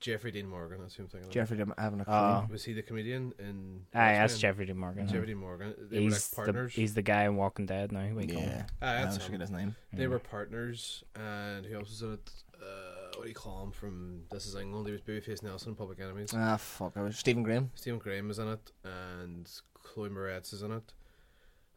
Jeffrey 0.00 0.30
Dean 0.30 0.48
Morgan. 0.48 0.80
That's 0.80 0.94
who 0.94 1.02
I'm 1.02 1.08
thinking 1.10 1.28
of. 1.28 1.32
Jeffrey 1.34 1.58
Dim 1.58 1.74
having 1.76 2.00
a 2.00 2.04
clue. 2.06 2.14
Oh. 2.14 2.46
Was 2.50 2.64
he 2.64 2.72
the 2.72 2.80
comedian 2.80 3.34
in? 3.38 3.82
Aye, 3.92 4.14
that's 4.14 4.32
X-Men? 4.32 4.40
Jeffrey 4.52 4.64
Dean 4.66 4.78
Morgan. 4.78 5.06
Jeffrey 5.06 5.26
Dean 5.26 5.36
Morgan. 5.36 5.74
They 5.90 5.98
were 5.98 6.02
He's 6.04 6.12
like 6.14 6.22
the, 6.22 6.36
partners. 6.36 6.72
he's 6.72 6.94
the 6.94 7.02
guy 7.02 7.24
in 7.24 7.36
Walking 7.36 7.66
Dead 7.66 7.92
now. 7.92 8.06
What 8.06 8.26
do 8.26 8.32
you 8.32 8.40
call 8.40 8.42
him? 8.48 8.50
yeah, 8.50 8.64
Ah, 8.80 8.90
I 8.90 8.94
that's 9.02 9.06
always 9.08 9.24
forget 9.26 9.40
his 9.42 9.50
name. 9.50 9.76
They 9.92 10.06
were 10.06 10.18
partners, 10.18 11.04
and 11.14 11.66
who 11.66 11.76
else 11.76 11.90
was 11.90 12.00
in 12.00 12.12
it? 12.14 12.30
Uh, 12.54 13.10
what 13.16 13.24
do 13.24 13.28
you 13.28 13.34
call 13.34 13.62
him 13.62 13.72
from 13.72 14.22
This 14.30 14.46
Is 14.46 14.54
England? 14.56 14.86
He 14.86 14.92
was 14.92 15.02
Babyface 15.02 15.42
Nelson 15.42 15.68
in 15.70 15.74
Public 15.74 16.00
Enemies. 16.00 16.32
Ah, 16.34 16.56
fuck! 16.56 16.94
I 16.96 17.02
was 17.02 17.18
Stephen 17.18 17.42
Graham. 17.42 17.70
Stephen 17.74 17.98
Graham 17.98 18.30
is 18.30 18.38
in 18.38 18.48
it, 18.48 18.72
and 18.84 19.50
Chloe 19.82 20.08
Moretz 20.08 20.54
is 20.54 20.62
in 20.62 20.72
it. 20.72 20.94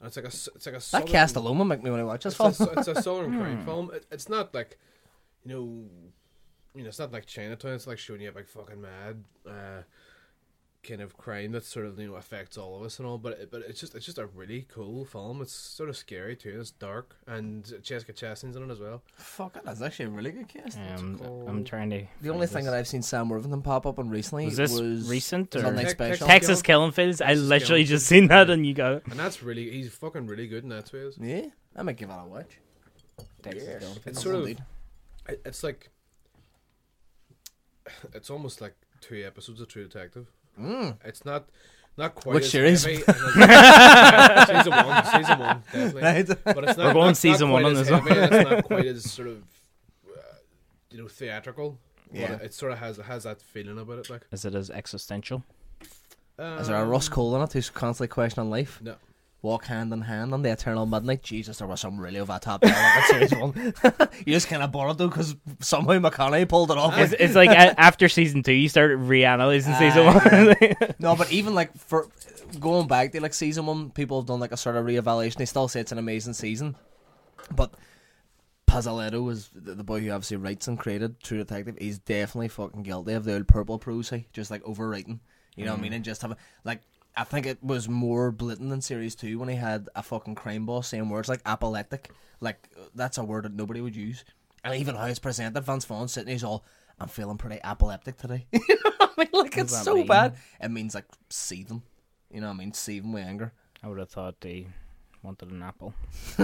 And 0.03 0.07
it's 0.09 0.17
like 0.17 0.25
a, 0.25 0.27
s- 0.27 0.49
it's 0.53 0.65
like 0.65 0.73
a. 0.75 0.77
That 0.79 0.83
southern- 0.83 1.07
cast 1.07 1.35
alone 1.37 1.57
will 1.57 1.63
make 1.65 1.81
me 1.81 1.89
want 1.89 2.01
to 2.01 2.05
watch 2.05 2.23
this 2.25 2.37
It's 2.37 2.57
film. 2.57 2.69
a, 2.75 2.79
it's 2.79 2.87
a 2.89 3.01
southern 3.01 3.37
crime 3.39 3.63
film. 3.63 3.89
It, 3.93 4.05
it's 4.11 4.27
not 4.27 4.53
like, 4.53 4.77
you 5.45 5.49
know, 5.53 5.85
you 6.75 6.83
know, 6.83 6.89
it's 6.89 6.99
not 6.99 7.13
like 7.13 7.25
Chinatown. 7.25 7.71
It's 7.71 7.87
like 7.87 7.97
showing 7.99 8.19
you 8.19 8.31
like 8.35 8.49
fucking 8.49 8.81
mad, 8.81 9.23
uh, 9.47 9.83
kind 10.83 11.01
of 11.01 11.15
crime 11.17 11.53
that 11.53 11.63
sort 11.63 11.85
of 11.85 11.97
you 11.97 12.07
know 12.07 12.15
affects 12.15 12.57
all 12.57 12.75
of 12.77 12.83
us 12.83 12.99
and 12.99 13.07
all. 13.07 13.17
But 13.17 13.33
it, 13.39 13.51
but 13.51 13.61
it's 13.67 13.79
just 13.79 13.95
it's 13.95 14.05
just 14.05 14.17
a 14.17 14.25
really 14.27 14.65
cool 14.69 15.05
film. 15.05 15.41
It's 15.41 15.53
sort 15.53 15.89
of 15.89 15.95
scary 15.97 16.35
too. 16.35 16.57
It's 16.59 16.71
dark, 16.71 17.15
and 17.27 17.63
Jessica 17.81 18.11
Chastain's 18.13 18.55
in 18.55 18.63
it 18.63 18.71
as 18.71 18.79
well. 18.79 19.01
Fuck, 19.15 19.57
that's 19.63 19.81
actually 19.81 20.05
a 20.05 20.09
really 20.09 20.31
good 20.31 20.47
cast. 20.47 20.77
Um, 20.97 21.17
called- 21.17 21.47
I'm 21.49 21.63
trying 21.63 21.89
to. 21.91 22.05
The 22.21 22.29
only 22.29 22.47
thing 22.47 22.65
that 22.65 22.73
I've 22.73 22.87
seen 22.87 23.01
Sam 23.01 23.29
Worthington 23.29 23.61
pop 23.61 23.85
up 23.85 23.97
on 23.99 24.09
recently 24.09 24.45
Was 24.45 24.57
this 24.57 24.77
was 24.79 25.09
recent 25.09 25.55
or- 25.55 25.65
on 25.65 25.75
Night 25.75 25.89
Special. 25.91 26.27
Texas 26.27 26.47
Texas 26.49 26.61
Killing 26.61 26.91
Fields. 26.91 27.21
I 27.21 27.33
literally 27.33 27.83
Killing 27.83 27.85
just 27.85 28.05
seen 28.07 28.27
that, 28.27 28.49
and 28.49 28.65
you 28.65 28.73
got 28.73 28.93
it. 28.93 29.03
And 29.09 29.19
that's 29.19 29.41
really 29.41 29.69
he's 29.71 29.93
fucking 29.93 30.27
really 30.27 30.47
good 30.47 30.63
in 30.63 30.69
that 30.69 30.87
too. 30.87 31.11
Yeah, 31.19 31.45
I 31.75 31.81
might 31.83 31.97
give 31.97 32.09
that 32.09 32.19
a 32.19 32.25
watch. 32.27 32.59
Texas 33.41 33.63
Yes. 33.67 33.79
Killing 33.81 33.97
It's 34.05 34.19
Oh, 34.19 34.21
sort 34.21 34.35
of 34.35 34.41
indeed. 34.41 34.63
it, 35.29 35.41
it's 35.45 35.63
like 35.63 35.89
it's 38.13 38.29
almost 38.29 38.61
like 38.61 38.75
two 39.01 39.23
episodes 39.25 39.61
of 39.61 39.67
True 39.67 39.83
Detective. 39.87 40.27
Mm. 40.59 40.97
It's 41.05 41.25
not 41.25 41.49
not 41.97 42.15
quite 42.15 42.35
Which 42.35 42.45
as 42.45 42.51
series? 42.51 42.83
heavy 42.83 43.03
as- 43.07 44.47
season 44.47 44.71
one, 44.73 45.05
season 45.05 45.39
one, 45.39 45.63
definitely. 45.71 46.01
Right. 46.01 46.27
But 46.43 46.63
it's 46.63 46.77
not. 46.77 46.85
We're 46.87 46.93
going 46.93 47.07
not- 47.07 47.17
season 47.17 47.47
not 47.49 47.53
one 47.53 47.65
on 47.65 47.73
this 47.75 47.89
one. 47.89 48.01
heavy, 48.07 48.19
and 48.19 48.33
It's 48.35 48.49
not 48.49 48.63
quite 48.65 48.85
as 48.85 49.11
sort 49.11 49.27
of, 49.29 49.37
uh, 50.07 50.19
you 50.91 50.97
know, 51.01 51.07
theatrical. 51.07 51.77
but 52.11 52.19
Yeah. 52.19 52.33
it, 52.33 52.41
it 52.43 52.53
sort 52.53 52.71
of 52.71 52.79
has 52.79 52.97
has 52.97 53.23
that 53.23 53.41
feeling 53.41 53.77
about 53.79 53.99
it. 53.99 54.09
Like, 54.09 54.25
Is 54.31 54.45
it 54.45 54.55
as 54.55 54.69
existential? 54.69 55.43
Is 56.39 56.67
there 56.67 56.77
a 56.77 56.85
Rust 56.85 57.11
Cohle 57.11 57.35
in 57.35 57.41
it 57.43 57.53
who's 57.53 57.69
constantly 57.69 58.07
questioning 58.07 58.49
life? 58.49 58.79
No. 58.81 58.95
Walk 59.43 59.65
hand 59.65 59.91
in 59.91 59.99
hand 60.01 60.33
on 60.33 60.41
the 60.41 60.51
eternal 60.51 60.85
midnight. 60.85 61.21
Jesus, 61.21 61.57
there 61.57 61.67
was 61.67 61.81
some 61.81 61.99
really 61.99 62.17
over 62.17 62.39
top 62.41 62.61
there. 62.61 63.03
Series 63.07 63.35
one. 63.35 63.53
you 64.25 64.33
just 64.33 64.47
kind 64.47 64.63
of 64.63 64.71
borrowed 64.71 64.97
though 64.97 65.09
because 65.09 65.35
somehow 65.59 65.99
McConaughey 65.99 66.47
pulled 66.47 66.71
it 66.71 66.77
off. 66.77 66.97
It's, 66.97 67.13
it's 67.19 67.35
like 67.35 67.49
a, 67.49 67.77
after 67.77 68.07
season 68.07 68.41
two, 68.41 68.53
you 68.53 68.69
start 68.69 68.97
reanalyzing 68.99 69.77
season 69.77 70.05
one. 70.05 70.95
No, 70.99 71.17
but 71.17 71.29
even 71.33 71.53
like 71.53 71.77
for 71.77 72.07
going 72.57 72.87
back 72.87 73.11
to 73.11 73.21
like 73.21 73.33
season 73.33 73.65
one, 73.65 73.89
people 73.89 74.21
have 74.21 74.27
done 74.27 74.39
like 74.39 74.53
a 74.53 74.57
sort 74.57 74.77
of 74.77 74.85
reevaluation. 74.85 75.35
They 75.35 75.45
still 75.45 75.67
say 75.67 75.81
it's 75.81 75.91
an 75.91 75.97
amazing 75.97 76.33
season, 76.33 76.77
but 77.53 77.73
Pizzolatto 78.65 79.23
was 79.23 79.49
the, 79.53 79.75
the 79.75 79.83
boy 79.83 79.99
who 79.99 80.09
obviously 80.11 80.37
writes 80.37 80.69
and 80.69 80.79
created 80.79 81.19
True 81.19 81.37
Detective. 81.39 81.77
He's 81.79 81.99
definitely 81.99 82.47
fucking 82.47 82.83
guilty 82.83 83.11
of 83.11 83.25
the 83.25 83.35
old 83.35 83.47
purple 83.49 83.77
prosy, 83.77 84.27
just 84.31 84.49
like 84.49 84.63
overwriting. 84.63 85.19
You 85.55 85.65
know 85.65 85.71
what 85.71 85.79
I 85.79 85.83
mean? 85.83 85.91
Mm. 85.91 85.95
And 85.97 86.05
just 86.05 86.21
have 86.21 86.35
like. 86.63 86.81
I 87.15 87.23
think 87.23 87.45
it 87.45 87.63
was 87.63 87.87
more 87.87 88.31
blatant 88.31 88.71
in 88.73 88.81
series 88.81 89.15
two 89.15 89.37
when 89.39 89.49
he 89.49 89.55
had 89.55 89.87
a 89.95 90.01
fucking 90.03 90.35
crime 90.35 90.65
boss 90.65 90.87
saying 90.87 91.09
words 91.09 91.29
like 91.29 91.41
apoplectic. 91.45 92.11
Like 92.39 92.67
that's 92.95 93.17
a 93.17 93.23
word 93.23 93.45
that 93.45 93.53
nobody 93.53 93.81
would 93.81 93.95
use. 93.95 94.23
And 94.63 94.75
even 94.75 94.95
how 94.95 95.05
it's 95.05 95.19
presented, 95.19 95.59
Vince 95.61 95.85
Vaughn 95.85 96.07
sitting, 96.07 96.31
he's 96.31 96.43
all, 96.43 96.65
"I'm 96.99 97.09
feeling 97.09 97.37
pretty 97.37 97.59
apoplectic 97.63 98.17
today." 98.17 98.47
you 98.51 98.59
know 98.69 98.91
what 98.97 99.11
I 99.17 99.21
mean? 99.21 99.29
Like 99.33 99.57
it's 99.57 99.83
so 99.83 99.95
mean? 99.95 100.07
bad. 100.07 100.35
It 100.61 100.71
means 100.71 100.95
like 100.95 101.05
seething. 101.29 101.83
You 102.31 102.41
know 102.41 102.47
what 102.47 102.53
I 102.53 102.57
mean? 102.57 102.73
Seething 102.73 103.11
with 103.11 103.25
anger. 103.25 103.53
I 103.83 103.89
would 103.89 103.99
have 103.99 104.09
thought 104.09 104.41
they 104.41 104.67
wanted 105.21 105.51
an 105.51 105.61
apple. 105.61 105.93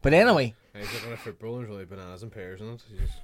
But 0.00 0.14
anyway, 0.14 0.54
he's 0.74 0.92
looking 0.92 1.12
at 1.12 1.18
football 1.18 1.56
and 1.56 1.64
there's 1.64 1.70
really 1.70 1.84
bananas 1.84 2.22
and 2.22 2.32
pears 2.32 2.60
in 2.60 2.68
it. 2.68 2.82
He's 2.90 3.00
just 3.00 3.18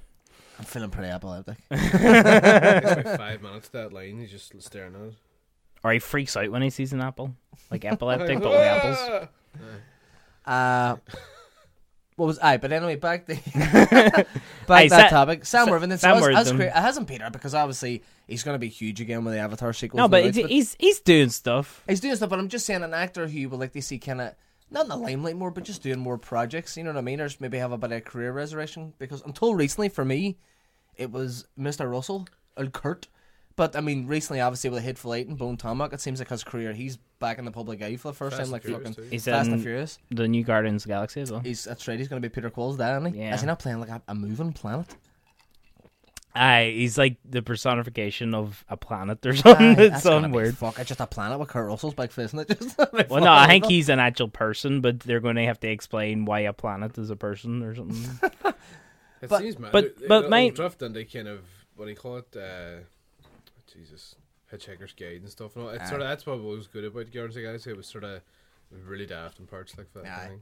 I'm 0.57 0.65
feeling 0.65 0.89
pretty 0.89 1.09
apoplectic. 1.09 1.57
it's 1.71 3.05
like 3.07 3.17
five 3.17 3.41
minutes 3.41 3.69
that 3.69 3.93
line. 3.93 4.19
He's 4.19 4.31
just 4.31 4.61
staring 4.61 4.95
at 4.95 5.01
it. 5.01 5.13
Or 5.83 5.91
he 5.93 5.99
freaks 5.99 6.35
out 6.35 6.49
when 6.51 6.61
he 6.61 6.69
sees 6.69 6.91
an 6.93 7.01
apple, 7.01 7.35
like 7.71 7.85
epileptic, 7.85 8.39
but 8.41 8.49
with 8.49 8.59
apples. 8.59 9.27
Uh, 10.45 10.95
what 12.15 12.25
was 12.25 12.39
I? 12.39 12.57
But 12.57 12.71
anyway, 12.73 12.95
back 12.97 13.27
to 13.27 13.35
back 13.55 14.27
Hey, 14.67 14.87
that 14.89 15.09
Sa- 15.09 15.09
topic. 15.09 15.45
Sam 15.45 15.65
Sa- 15.65 15.71
Worthington. 15.71 15.97
Sam 15.99 16.17
So 16.19 16.23
as, 16.23 16.23
as 16.27 16.35
Worthington. 16.35 16.57
crea- 16.57 16.67
it 16.67 16.73
hasn't 16.83 17.07
Peter 17.07 17.29
because 17.31 17.55
obviously 17.55 18.03
he's 18.27 18.43
going 18.43 18.55
to 18.55 18.59
be 18.59 18.67
huge 18.67 18.99
again 18.99 19.23
with 19.23 19.33
the 19.35 19.39
Avatar 19.39 19.71
sequel. 19.71 19.97
No, 19.99 20.07
but 20.09 20.25
it's, 20.25 20.37
he's 20.37 20.75
he's 20.79 20.99
doing 20.99 21.29
stuff. 21.29 21.83
he's 21.87 22.01
doing 22.01 22.15
stuff. 22.15 22.29
But 22.29 22.39
I'm 22.39 22.49
just 22.49 22.65
saying, 22.65 22.83
an 22.83 22.93
actor 22.93 23.27
who 23.27 23.37
you 23.39 23.49
would 23.49 23.59
like 23.59 23.71
to 23.73 23.81
see 23.81 23.99
kind 23.99 24.19
of 24.21 24.33
not 24.69 24.83
in 24.83 24.89
the 24.89 24.97
limelight 24.97 25.37
more, 25.37 25.49
but 25.51 25.63
just 25.63 25.81
doing 25.81 25.99
more 25.99 26.17
projects. 26.17 26.75
You 26.75 26.83
know 26.83 26.91
what 26.91 26.97
I 26.97 27.01
mean? 27.01 27.21
Or 27.21 27.27
just 27.27 27.39
maybe 27.41 27.57
have 27.57 27.71
a 27.71 27.77
bit 27.77 27.91
of 27.93 28.03
career 28.03 28.33
resurrection. 28.33 28.93
Because 28.99 29.21
until 29.21 29.55
recently, 29.55 29.87
for 29.89 30.03
me, 30.03 30.37
it 30.97 31.11
was 31.11 31.47
Mr. 31.57 31.89
Russell 31.89 32.27
or 32.57 32.65
Kurt. 32.65 33.07
But 33.59 33.75
I 33.75 33.81
mean, 33.81 34.07
recently, 34.07 34.39
obviously, 34.39 34.69
with 34.69 34.79
a 34.79 34.81
Hateful 34.81 35.13
Eight 35.13 35.27
and 35.27 35.37
Bone 35.37 35.57
Tomahawk, 35.57 35.91
it 35.91 35.99
seems 35.99 36.19
like 36.19 36.29
his 36.29 36.45
career, 36.45 36.71
he's 36.71 36.95
back 37.19 37.39
in 37.39 37.43
the 37.45 37.51
public 37.51 37.81
eye 37.81 37.97
for 37.97 38.07
the 38.07 38.13
first 38.13 38.37
Fast 38.37 38.45
time. 38.47 38.51
Like 38.53 38.63
and 38.63 38.71
Furious 38.71 38.89
fucking 38.95 39.03
too. 39.03 39.09
He's 39.11 39.25
Fast 39.25 39.47
and 39.47 39.55
in 39.57 39.61
Furious. 39.61 39.99
the 40.11 40.27
new 40.29 40.45
Guardians 40.45 40.83
of 40.83 40.87
the 40.87 40.93
Galaxy 40.93 41.19
as 41.19 41.29
well. 41.29 41.41
He's 41.41 41.65
that's 41.65 41.85
right. 41.87 41.99
He's 41.99 42.07
going 42.07 42.21
to 42.21 42.29
be 42.29 42.33
Peter 42.33 42.49
Quill's 42.49 42.77
dad, 42.77 42.97
isn't 43.01 43.13
he? 43.15 43.19
Yeah. 43.19 43.35
Is 43.35 43.41
he 43.41 43.47
not 43.47 43.59
playing 43.59 43.81
like 43.81 43.89
a, 43.89 44.01
a 44.07 44.15
moving 44.15 44.53
planet? 44.53 44.87
Aye, 46.35 46.71
he's 46.75 46.97
like 46.97 47.17
the 47.25 47.41
personification 47.41 48.33
of 48.35 48.63
a 48.69 48.77
planet 48.77 49.25
or 49.25 49.35
something. 49.35 49.71
it's 49.71 49.77
that's 49.91 50.03
gonna 50.05 50.29
be 50.29 50.35
weird. 50.35 50.57
Fuck, 50.57 50.79
it's 50.79 50.87
just 50.87 51.01
a 51.01 51.07
planet 51.07 51.37
with 51.39 51.49
Kurt 51.49 51.67
Russell's 51.67 51.95
big 51.95 52.11
face, 52.11 52.33
isn't 52.33 52.49
it? 52.49 52.59
Just 52.61 53.09
Well, 53.09 53.21
no, 53.23 53.33
I 53.33 53.47
think 53.47 53.65
he's 53.65 53.89
an 53.89 53.99
actual 53.99 54.29
person, 54.29 54.79
but 54.81 54.99
they're 55.01 55.19
going 55.19 55.35
to 55.37 55.43
have 55.45 55.59
to 55.61 55.67
explain 55.69 56.25
why 56.25 56.41
a 56.41 56.53
planet 56.53 56.97
is 56.97 57.09
a 57.09 57.15
person 57.17 57.61
or 57.63 57.75
something. 57.75 58.29
It 59.21 59.27
But- 59.29 59.41
seems 59.41 59.59
mad. 59.59 59.73
but- 59.73 59.97
They- 59.99 60.07
but 60.07 60.21
they'll 60.21 60.29
my- 60.29 60.49
drift 60.49 60.81
into 60.81 61.03
kind 61.03 61.27
of 61.27 61.41
what 61.75 61.85
do 61.85 61.91
you 61.91 61.97
call 61.97 62.17
it? 62.17 62.37
Uh, 62.37 62.83
Jesus, 63.73 64.15
Hitchhiker's 64.51 64.93
Guide 64.93 65.21
and 65.21 65.29
stuff. 65.29 65.55
And 65.55 65.65
all. 65.65 65.69
It's 65.69 65.89
sort 65.89 66.01
of 66.01 66.07
that's 66.07 66.25
what 66.25 66.41
was 66.41 66.67
good 66.67 66.85
about 66.85 67.05
Guardians 67.05 67.35
of 67.35 67.41
the 67.41 67.47
Galaxy. 67.47 67.71
It 67.71 67.77
was 67.77 67.87
sort 67.87 68.03
of 68.03 68.21
really 68.71 69.05
daft 69.05 69.39
in 69.39 69.47
parts 69.47 69.77
like 69.77 69.91
that. 69.93 70.05
Aye. 70.05 70.23
I 70.23 70.27
think. 70.27 70.41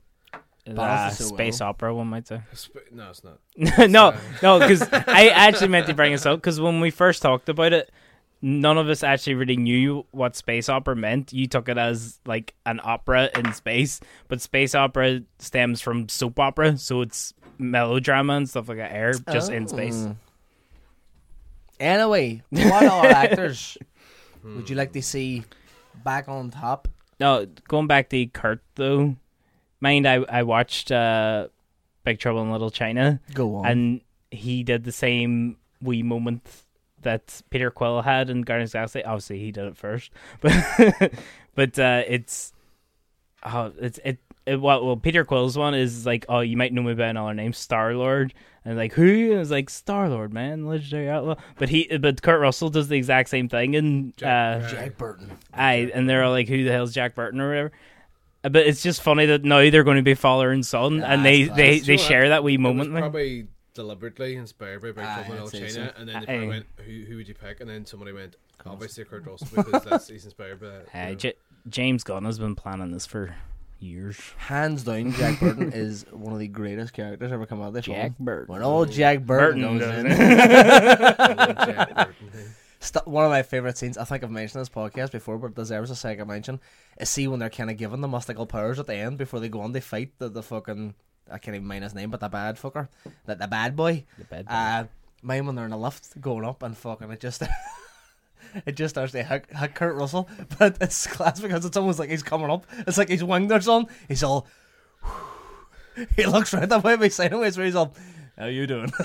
Uh, 0.77 1.09
so 1.09 1.23
space 1.23 1.61
well. 1.61 1.69
opera, 1.69 1.95
one 1.95 2.07
might 2.07 2.27
say. 2.27 2.41
Sp- 2.51 2.91
No, 2.91 3.09
it's 3.09 3.23
not. 3.23 3.39
no, 3.89 4.13
no, 4.43 4.59
because 4.59 4.81
I 4.91 5.27
actually 5.27 5.69
meant 5.69 5.87
to 5.87 5.93
bring 5.93 6.11
this 6.11 6.25
up 6.25 6.39
because 6.39 6.59
when 6.59 6.81
we 6.81 6.91
first 6.91 7.21
talked 7.21 7.47
about 7.47 7.71
it, 7.71 7.89
none 8.41 8.77
of 8.77 8.89
us 8.89 9.01
actually 9.01 9.35
really 9.35 9.55
knew 9.55 10.05
what 10.11 10.35
space 10.35 10.67
opera 10.67 10.95
meant. 10.95 11.31
You 11.31 11.47
took 11.47 11.69
it 11.69 11.77
as 11.77 12.19
like 12.25 12.53
an 12.65 12.81
opera 12.83 13.29
in 13.35 13.53
space, 13.53 14.01
but 14.27 14.41
space 14.41 14.75
opera 14.75 15.21
stems 15.39 15.79
from 15.79 16.09
soap 16.09 16.37
opera, 16.37 16.77
so 16.77 17.01
it's 17.01 17.33
melodrama 17.57 18.33
and 18.33 18.49
stuff 18.49 18.67
like 18.67 18.77
that. 18.77 18.91
Air 18.91 19.13
just 19.31 19.51
in 19.51 19.67
space. 19.67 20.07
Anyway, 21.79 22.41
what 22.49 22.83
are 22.91 23.05
actors 23.05 23.77
Would 24.43 24.69
you 24.69 24.75
like 24.75 24.93
to 24.93 25.01
see 25.01 25.43
back 26.03 26.27
on 26.27 26.49
top? 26.51 26.87
No, 27.19 27.45
going 27.67 27.87
back 27.87 28.09
to 28.09 28.25
Kurt 28.27 28.61
though. 28.75 29.15
Mind, 29.79 30.07
I 30.07 30.15
I 30.29 30.43
watched 30.43 30.91
uh, 30.91 31.47
Big 32.03 32.19
Trouble 32.19 32.41
in 32.41 32.51
Little 32.51 32.71
China, 32.71 33.19
Go 33.33 33.57
on. 33.57 33.65
and 33.65 34.01
he 34.31 34.63
did 34.63 34.83
the 34.83 34.91
same 34.91 35.57
wee 35.81 36.03
moment 36.03 36.47
that 37.01 37.41
Peter 37.49 37.69
Quill 37.69 38.01
had 38.01 38.29
in 38.29 38.41
Guardians 38.41 38.69
of 38.69 38.73
the 38.73 38.77
Galaxy. 38.79 39.03
Obviously, 39.03 39.39
he 39.39 39.51
did 39.51 39.65
it 39.65 39.77
first, 39.77 40.11
but 40.41 41.13
but 41.55 41.77
uh, 41.79 42.03
it's 42.07 42.53
oh, 43.43 43.71
it's 43.79 43.99
it. 44.03 44.17
It, 44.45 44.61
well, 44.61 44.85
well, 44.85 44.95
Peter 44.95 45.25
Quill's 45.25 45.57
one 45.57 45.73
is 45.75 46.05
like, 46.05 46.25
oh, 46.29 46.39
you 46.39 46.55
might 46.55 46.71
know 46.71 46.81
me 46.81 46.93
by 46.93 47.07
another 47.07 47.33
name, 47.33 47.51
Star 47.51 47.93
Lord, 47.93 48.33
and 48.67 48.77
like 48.77 48.93
who? 48.93 49.31
And 49.31 49.39
it's 49.41 49.49
like 49.49 49.69
Star 49.69 50.09
Lord, 50.09 50.33
man, 50.33 50.65
legendary 50.67 51.09
outlaw. 51.09 51.35
But 51.57 51.69
he, 51.69 51.97
but 51.97 52.21
Kurt 52.21 52.41
Russell 52.41 52.69
does 52.69 52.87
the 52.89 52.97
exact 52.97 53.29
same 53.29 53.47
thing, 53.49 53.75
and 53.75 54.11
uh, 54.21 54.67
Jack 54.69 54.97
Burton. 54.97 55.31
I 55.53 55.89
and 55.93 56.07
they're 56.09 56.23
all 56.23 56.31
like, 56.31 56.47
"Who 56.47 56.63
the 56.63 56.71
hell's 56.71 56.93
Jack 56.93 57.15
Burton 57.15 57.39
or 57.41 57.47
whatever?" 57.49 57.71
Uh, 58.43 58.49
But 58.49 58.67
it's 58.67 58.83
just 58.83 59.01
funny 59.01 59.25
that 59.27 59.43
now 59.43 59.69
they're 59.71 59.83
going 59.83 59.97
to 59.97 60.03
be 60.03 60.13
father 60.13 60.51
and 60.51 60.65
son, 60.65 61.01
and 61.03 61.25
they 61.25 61.45
That's 61.45 61.55
they, 61.57 61.79
they 61.79 61.93
You 61.93 61.97
what? 61.99 62.07
share 62.07 62.29
that 62.29 62.43
wee 62.43 62.53
It 62.55 62.57
was 62.57 62.63
moment. 62.63 62.91
probably 62.91 63.47
deliberately 63.73 64.35
inspired 64.35 64.81
by 64.81 64.91
Big 64.91 65.03
Aye, 65.05 65.15
Trouble 65.15 65.33
in 65.33 65.39
I'd 65.39 65.43
Little 65.45 65.59
China, 65.59 65.69
so. 65.71 65.93
and 65.97 66.09
then 66.09 66.15
they 66.15 66.19
Aye. 66.21 66.25
probably 66.25 66.47
went, 66.47 66.65
"Who 66.85 66.91
who 67.07 67.15
would 67.17 67.27
you 67.27 67.33
pick?" 67.35 67.61
And 67.61 67.69
then 67.69 67.85
somebody 67.85 68.11
went, 68.11 68.35
"Obviously 68.65 69.05
Kurt 69.05 69.25
Russell 69.25 69.47
because 69.55 69.83
that's 69.83 70.07
he's 70.09 70.25
inspired 70.25 70.59
by 70.59 70.67
that." 70.67 70.85
you 70.93 71.13
Uh. 71.13 71.15
J- 71.15 71.33
James 71.69 72.03
Gunn 72.03 72.23
has 72.25 72.39
been 72.39 72.55
planning 72.55 72.91
this 72.91 73.05
for 73.05 73.35
years. 73.79 74.19
Hands 74.37 74.81
down, 74.83 75.11
Jack 75.13 75.39
Burton 75.39 75.71
is 75.73 76.05
one 76.11 76.33
of 76.33 76.39
the 76.39 76.47
greatest 76.47 76.93
characters 76.93 77.31
ever 77.31 77.45
come 77.45 77.61
out 77.61 77.69
of 77.69 77.73
this 77.73 77.85
Jack 77.85 78.15
film. 78.15 78.25
Burton. 78.25 78.53
When 78.53 78.63
old 78.63 78.91
Jack 78.91 79.21
Burton, 79.21 79.61
Burton 79.61 79.77
goes 79.79 79.89
goes 79.89 79.99
in. 79.99 80.07
Jack 80.17 81.95
Burton, 81.95 82.31
yeah. 82.33 82.43
St- 82.79 83.07
one 83.07 83.25
of 83.25 83.31
my 83.31 83.41
favorite 83.43 83.77
scenes, 83.77 83.97
I 83.97 84.03
think 84.03 84.23
I've 84.23 84.31
mentioned 84.31 84.61
this 84.61 84.69
podcast 84.69 85.11
before, 85.11 85.37
but 85.37 85.55
deserves 85.55 85.89
a 85.89 85.95
second 85.95 86.27
mention, 86.27 86.59
is 86.99 87.09
see 87.09 87.27
when 87.27 87.39
they're 87.39 87.49
kind 87.49 87.71
of 87.71 87.77
given 87.77 88.01
the 88.01 88.07
mystical 88.07 88.45
powers 88.45 88.79
at 88.79 88.87
the 88.87 88.95
end 88.95 89.17
before 89.17 89.39
they 89.39 89.49
go 89.49 89.61
on 89.61 89.73
to 89.73 89.81
fight 89.81 90.11
the, 90.19 90.29
the 90.29 90.43
fucking, 90.43 90.93
I 91.31 91.37
can't 91.39 91.55
even 91.55 91.67
mind 91.67 91.83
his 91.83 91.95
name, 91.95 92.11
but 92.11 92.19
the 92.19 92.29
bad 92.29 92.57
fucker, 92.57 92.87
the, 93.25 93.35
the 93.35 93.47
bad 93.47 93.75
boy. 93.75 94.05
The 94.17 94.25
bad 94.25 94.45
boy. 94.45 94.51
Uh, 94.53 94.83
mine 95.23 95.45
when 95.45 95.55
they're 95.55 95.65
in 95.65 95.71
the 95.71 95.77
lift 95.77 96.19
going 96.21 96.45
up 96.45 96.61
and 96.63 96.77
fucking 96.77 97.09
it 97.11 97.19
just. 97.19 97.43
It 98.65 98.75
just 98.75 98.95
starts 98.95 99.11
to 99.13 99.23
hit, 99.23 99.45
hit 99.55 99.75
Kurt 99.75 99.95
Russell, 99.95 100.27
but 100.59 100.77
it's 100.81 101.07
class 101.07 101.39
because 101.39 101.65
it's 101.65 101.77
almost 101.77 101.99
like 101.99 102.09
he's 102.09 102.23
coming 102.23 102.49
up. 102.49 102.65
It's 102.85 102.97
like 102.97 103.09
he's 103.09 103.23
winged 103.23 103.51
or 103.51 103.61
something. 103.61 103.93
He's 104.07 104.23
all. 104.23 104.47
He 106.15 106.27
looks 106.27 106.53
right 106.53 106.69
that 106.69 106.83
way 106.83 106.95
beside 106.95 107.33
him. 107.33 107.39
Where 107.39 107.49
he's 107.49 107.73
all, 107.73 107.95
"How 108.37 108.45
you 108.45 108.67
doing?" 108.67 108.91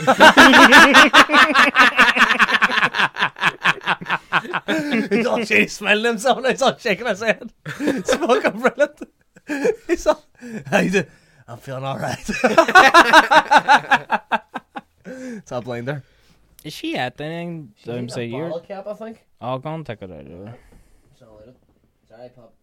he's 5.09 5.27
all 5.27 5.43
shady, 5.43 5.69
smelling 5.69 6.05
himself, 6.05 6.37
and 6.37 6.49
he's 6.49 6.61
all 6.61 6.77
shaking 6.77 7.07
his 7.07 7.21
head. 7.21 7.51
It's 7.81 8.15
fucking 8.15 8.61
brilliant. 8.61 9.01
He's 9.87 10.07
all, 10.07 10.23
"How 10.67 10.81
you 10.81 10.91
doing?" 10.91 11.07
I'm 11.49 11.59
feeling 11.59 11.85
all 11.85 11.99
right. 11.99 12.31
it's 15.07 15.53
all 15.53 15.63
blinder. 15.63 16.03
Is 16.65 16.73
she 16.73 16.97
at 16.97 17.17
the 17.17 17.25
thing? 17.25 17.75
I'm 17.89 18.09
saying 18.09 18.33
you're 18.33 18.61
cap, 18.61 18.87
I 18.87 18.95
think. 18.95 19.25
All 19.43 19.59
gone. 19.59 19.85
Take 19.85 20.03
it 20.03 20.11
out 20.11 20.21
of 20.21 20.27
her. 20.27 20.57
Sorry, 21.19 22.29
pup. 22.31 22.55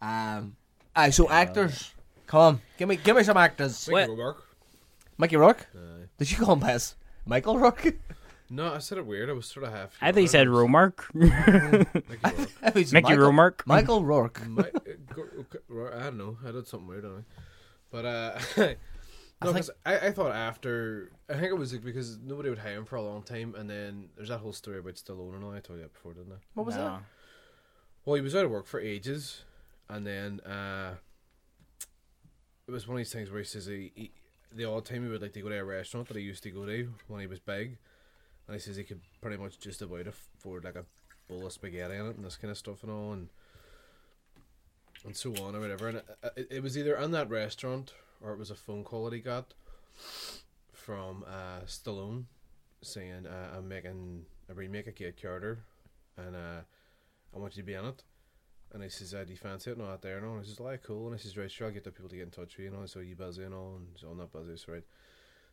Um, 0.00 0.56
aye, 0.94 1.10
so 1.10 1.28
actors, 1.28 1.92
come 2.26 2.40
on, 2.40 2.60
give 2.76 2.88
me, 2.88 2.96
give 2.96 3.16
me 3.16 3.24
some 3.24 3.36
actors. 3.36 3.88
Mickey 3.88 4.10
What? 4.10 4.16
Rourke. 4.18 4.44
Mickey 5.18 5.36
Rourke. 5.36 5.66
Aye. 5.74 6.04
Did 6.18 6.30
you 6.30 6.36
call 6.38 6.54
him 6.54 6.60
his 6.68 6.94
Michael 7.26 7.58
Rourke? 7.58 7.94
No, 8.50 8.72
I 8.74 8.78
said 8.78 8.98
it 8.98 9.06
weird. 9.06 9.28
I 9.28 9.32
was 9.32 9.46
sort 9.46 9.66
of 9.66 9.72
half. 9.72 9.96
I 10.00 10.12
think 10.12 10.22
he 10.22 10.26
said 10.28 10.46
Romark. 10.46 11.00
Mickey 11.14 11.34
Rourke. 12.24 12.48
He's 12.74 12.92
Mickey 12.92 13.08
Michael, 13.10 13.32
Rourke. 13.32 13.66
Michael 13.66 14.04
Rourke. 14.04 14.46
My, 14.48 14.62
uh, 14.62 14.70
go- 15.14 15.44
go- 15.68 15.90
I 15.94 16.04
don't 16.04 16.16
know. 16.18 16.38
I 16.46 16.52
did 16.52 16.66
something 16.68 16.88
weird 16.88 17.04
on 17.04 17.18
it, 17.18 17.24
but 17.90 18.04
uh, 18.04 18.38
no, 19.46 19.52
think- 19.52 19.66
'cause 19.66 19.70
I, 19.86 20.08
I 20.08 20.12
thought 20.12 20.34
after 20.34 21.12
I 21.28 21.34
think 21.34 21.44
it 21.46 21.56
was 21.58 21.72
like 21.72 21.84
because 21.84 22.18
nobody 22.18 22.48
would 22.50 22.58
hire 22.58 22.76
him 22.78 22.84
for 22.84 22.96
a 22.96 23.02
long 23.02 23.22
time, 23.22 23.54
and 23.56 23.68
then 23.70 24.08
there's 24.16 24.28
that 24.30 24.38
whole 24.38 24.52
story 24.52 24.78
about 24.78 24.94
Stallone 24.94 25.34
and 25.34 25.44
all. 25.44 25.52
I 25.52 25.60
told 25.60 25.78
you 25.78 25.84
that 25.84 25.92
before, 25.92 26.12
didn't 26.14 26.32
I? 26.32 26.36
What 26.54 26.66
was 26.66 26.76
No. 26.76 27.00
Well, 28.04 28.16
he 28.16 28.22
was 28.22 28.34
out 28.34 28.44
of 28.46 28.50
work 28.50 28.66
for 28.66 28.80
ages, 28.80 29.42
and 29.88 30.06
then 30.06 30.40
uh, 30.40 30.94
it 32.66 32.70
was 32.70 32.86
one 32.86 32.96
of 32.96 32.98
these 32.98 33.12
things 33.12 33.30
where 33.30 33.38
he 33.40 33.44
says 33.44 33.66
he, 33.66 33.92
he 33.94 34.10
the 34.54 34.64
odd 34.64 34.84
time 34.86 35.02
he 35.04 35.08
would 35.10 35.20
like 35.22 35.34
to 35.34 35.42
go 35.42 35.50
to 35.50 35.58
a 35.58 35.64
restaurant 35.64 36.08
that 36.08 36.16
he 36.16 36.22
used 36.22 36.42
to 36.42 36.50
go 36.50 36.64
to 36.64 36.88
when 37.08 37.20
he 37.20 37.26
was 37.26 37.38
big, 37.38 37.76
and 38.46 38.54
he 38.54 38.60
says 38.60 38.76
he 38.76 38.84
could 38.84 39.00
pretty 39.20 39.36
much 39.36 39.58
just 39.58 39.82
about 39.82 40.06
afford 40.06 40.64
like 40.64 40.74
a 40.76 40.84
bowl 41.28 41.44
of 41.46 41.52
spaghetti 41.52 41.94
in 41.96 42.06
it 42.06 42.16
and 42.16 42.24
this 42.24 42.36
kind 42.36 42.50
of 42.50 42.56
stuff 42.56 42.82
and 42.82 42.90
all, 42.90 43.12
and 43.12 43.28
and 45.04 45.14
so 45.14 45.30
on 45.44 45.54
or 45.54 45.60
whatever. 45.60 45.88
And 45.88 45.98
it, 45.98 46.06
it, 46.36 46.46
it 46.50 46.62
was 46.62 46.76
either 46.78 46.96
in 46.96 47.10
that 47.12 47.28
restaurant 47.30 47.92
or 48.20 48.32
it 48.32 48.38
was 48.38 48.50
a 48.50 48.54
phone 48.54 48.84
call 48.84 49.04
that 49.04 49.14
he 49.14 49.20
got 49.20 49.54
from 50.72 51.24
uh, 51.26 51.60
Stallone 51.66 52.24
saying, 52.82 53.26
uh, 53.26 53.56
"I'm 53.56 53.68
making 53.68 54.24
a 54.48 54.54
remake 54.54 54.86
of 54.86 54.94
Get 54.94 55.20
Carter, 55.20 55.60
and 56.16 56.34
uh, 56.34 56.60
I 57.34 57.38
want 57.38 57.56
you 57.56 57.62
to 57.62 57.66
be 57.66 57.74
in 57.74 57.84
it." 57.84 58.02
And 58.72 58.82
he 58.82 58.88
says, 58.88 59.14
uh, 59.14 59.24
"Do 59.24 59.32
you 59.32 59.36
fancy 59.36 59.70
it?" 59.70 59.78
No, 59.78 59.86
out 59.86 60.02
there, 60.02 60.20
no. 60.20 60.34
And 60.34 60.42
he 60.42 60.48
says, 60.48 60.60
"Like, 60.60 60.82
cool." 60.82 61.06
And 61.08 61.16
he 61.16 61.22
says, 61.22 61.36
"Right, 61.36 61.50
sure, 61.50 61.68
I'll 61.68 61.72
get 61.72 61.84
the 61.84 61.90
people 61.90 62.08
to 62.10 62.16
get 62.16 62.24
in 62.24 62.30
touch 62.30 62.56
with 62.56 62.58
you." 62.58 62.64
You 62.66 62.70
know, 62.70 62.86
so 62.86 63.00
you 63.00 63.16
busy 63.16 63.44
and 63.44 63.54
all, 63.54 63.76
and 63.76 64.08
all 64.08 64.14
not 64.14 64.32
busy, 64.32 64.56
so 64.56 64.72
right. 64.72 64.84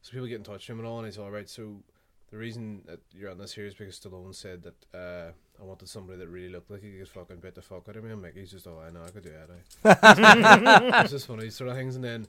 So 0.01 0.11
people 0.11 0.28
get 0.28 0.36
in 0.36 0.43
touch 0.43 0.68
with 0.68 0.76
him 0.76 0.80
and 0.80 0.88
all, 0.88 0.99
and 0.99 1.07
he's 1.07 1.18
all 1.18 1.32
right. 1.32 1.49
So 1.49 1.84
the 2.32 2.38
reason 2.38 2.82
that 2.86 2.99
you're 3.11 3.32
on 3.32 3.38
this 3.38 3.53
here 3.53 3.66
is 3.66 3.74
because 3.74 3.99
Stallone 3.99 4.34
said 4.34 4.63
that 4.63 4.97
uh, 4.97 5.32
I 5.61 5.63
wanted 5.63 5.88
somebody 5.88 6.20
that 6.20 6.28
really 6.28 6.49
looked 6.49 6.72
like 6.72 6.82
he 6.84 6.97
could 6.97 7.07
fucking 7.07 7.38
bit 7.38 7.55
the 7.55 7.61
fuck 7.61 7.88
out 7.88 7.95
of 7.95 8.03
me. 8.03 8.11
And 8.11 8.22
Mickey's 8.22 8.51
just, 8.51 8.68
oh, 8.68 8.82
I 8.86 8.89
know, 8.89 9.03
I 9.05 9.09
could 9.09 9.24
do 9.24 9.32
that. 9.32 11.01
It's 11.03 11.11
just 11.11 11.28
funny 11.28 11.49
sort 11.49 11.70
of 11.70 11.76
things. 11.76 11.95
And 11.95 12.03
then 12.03 12.28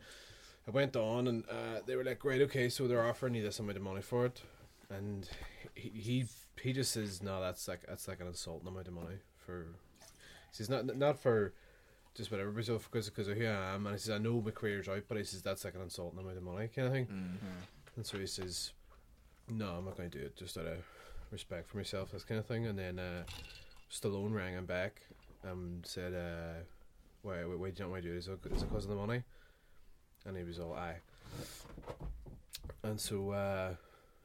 I 0.66 0.70
went 0.70 0.96
on, 0.96 1.28
and 1.28 1.44
uh, 1.48 1.80
they 1.86 1.94
were 1.96 2.04
like, 2.04 2.24
right, 2.24 2.40
okay, 2.42 2.68
so 2.68 2.88
they're 2.88 3.06
offering 3.06 3.34
you 3.34 3.42
this 3.42 3.58
amount 3.60 3.76
of 3.76 3.82
money 3.84 4.02
for 4.02 4.26
it, 4.26 4.42
and 4.90 5.28
he 5.74 5.90
he, 5.90 6.24
he 6.60 6.72
just 6.72 6.92
says, 6.92 7.22
no, 7.22 7.40
that's 7.40 7.68
like 7.68 7.82
that's 7.88 8.08
like 8.08 8.20
an 8.20 8.26
insulting 8.26 8.68
amount 8.68 8.88
of 8.88 8.94
money 8.94 9.16
for. 9.44 9.66
He 10.00 10.06
says 10.52 10.68
not 10.68 10.96
not 10.96 11.18
for. 11.20 11.52
Just 12.14 12.30
whatever, 12.30 12.50
because 12.50 12.82
because 12.84 13.10
because 13.10 13.28
of 13.28 13.36
who 13.36 13.44
I 13.44 13.74
am, 13.74 13.84
and 13.86 13.94
he 13.94 14.00
says 14.00 14.14
I 14.14 14.16
know 14.16 14.40
my 14.40 14.50
career's 14.50 14.88
out, 14.88 15.02
but 15.06 15.18
he 15.18 15.24
says 15.24 15.42
that's 15.42 15.66
like 15.66 15.74
an 15.74 15.82
insulting 15.82 16.18
amount 16.18 16.38
of 16.38 16.42
money, 16.44 16.66
kind 16.74 16.86
of 16.88 16.94
thing. 16.94 17.06
And 17.94 18.06
so 18.06 18.16
he 18.18 18.26
says, 18.26 18.72
"No, 19.50 19.66
I'm 19.72 19.84
not 19.84 19.98
going 19.98 20.08
to 20.08 20.18
do 20.18 20.24
it. 20.24 20.34
Just 20.34 20.56
out 20.56 20.64
of 20.64 20.78
respect 21.30 21.68
for 21.68 21.76
myself, 21.76 22.12
this 22.12 22.24
kind 22.24 22.38
of 22.40 22.46
thing." 22.46 22.64
And 22.64 22.78
then 22.78 22.98
uh, 22.98 23.24
Stallone 23.92 24.32
rang 24.32 24.54
him 24.54 24.64
back 24.64 25.02
and 25.42 25.84
said, 25.84 26.14
uh, 26.14 26.62
"Why, 27.20 27.44
why, 27.44 27.54
why 27.54 27.68
do 27.68 27.74
you 27.76 27.84
not 27.84 27.90
want 27.90 28.02
to 28.04 28.08
do 28.08 28.14
it? 28.14 28.18
Is 28.18 28.28
it, 28.28 28.38
is 28.50 28.62
it 28.62 28.68
because 28.70 28.84
of 28.84 28.90
the 28.92 28.96
money?" 28.96 29.22
And 30.26 30.36
he 30.36 30.44
was 30.44 30.58
all, 30.58 30.74
"Aye." 30.74 30.96
And 32.82 33.00
so 33.00 33.30
uh, 33.30 33.74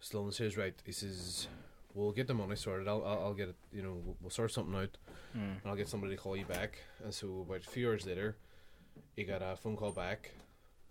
Stallone 0.02 0.34
says, 0.34 0.58
"Right," 0.58 0.74
he 0.86 0.92
says, 0.92 1.48
"We'll 1.94 2.12
get 2.12 2.28
the 2.28 2.34
money 2.34 2.56
sorted. 2.56 2.88
I'll, 2.88 3.04
I'll, 3.06 3.20
I'll 3.26 3.34
get 3.34 3.50
it. 3.50 3.56
You 3.72 3.84
know, 3.84 3.94
we'll, 4.04 4.16
we'll 4.22 4.30
sort 4.30 4.52
something 4.52 4.76
out, 4.76 4.98
and 5.34 5.62
I'll 5.66 5.76
get 5.76 5.90
somebody 5.90 6.16
to 6.16 6.22
call 6.22 6.36
you 6.36 6.46
back." 6.46 6.80
And 7.04 7.14
so 7.14 7.46
about 7.48 7.66
a 7.66 7.70
few 7.70 7.90
hours 7.90 8.06
later, 8.06 8.36
he 9.16 9.24
got 9.24 9.42
a 9.42 9.56
phone 9.56 9.78
call 9.78 9.92
back 9.92 10.32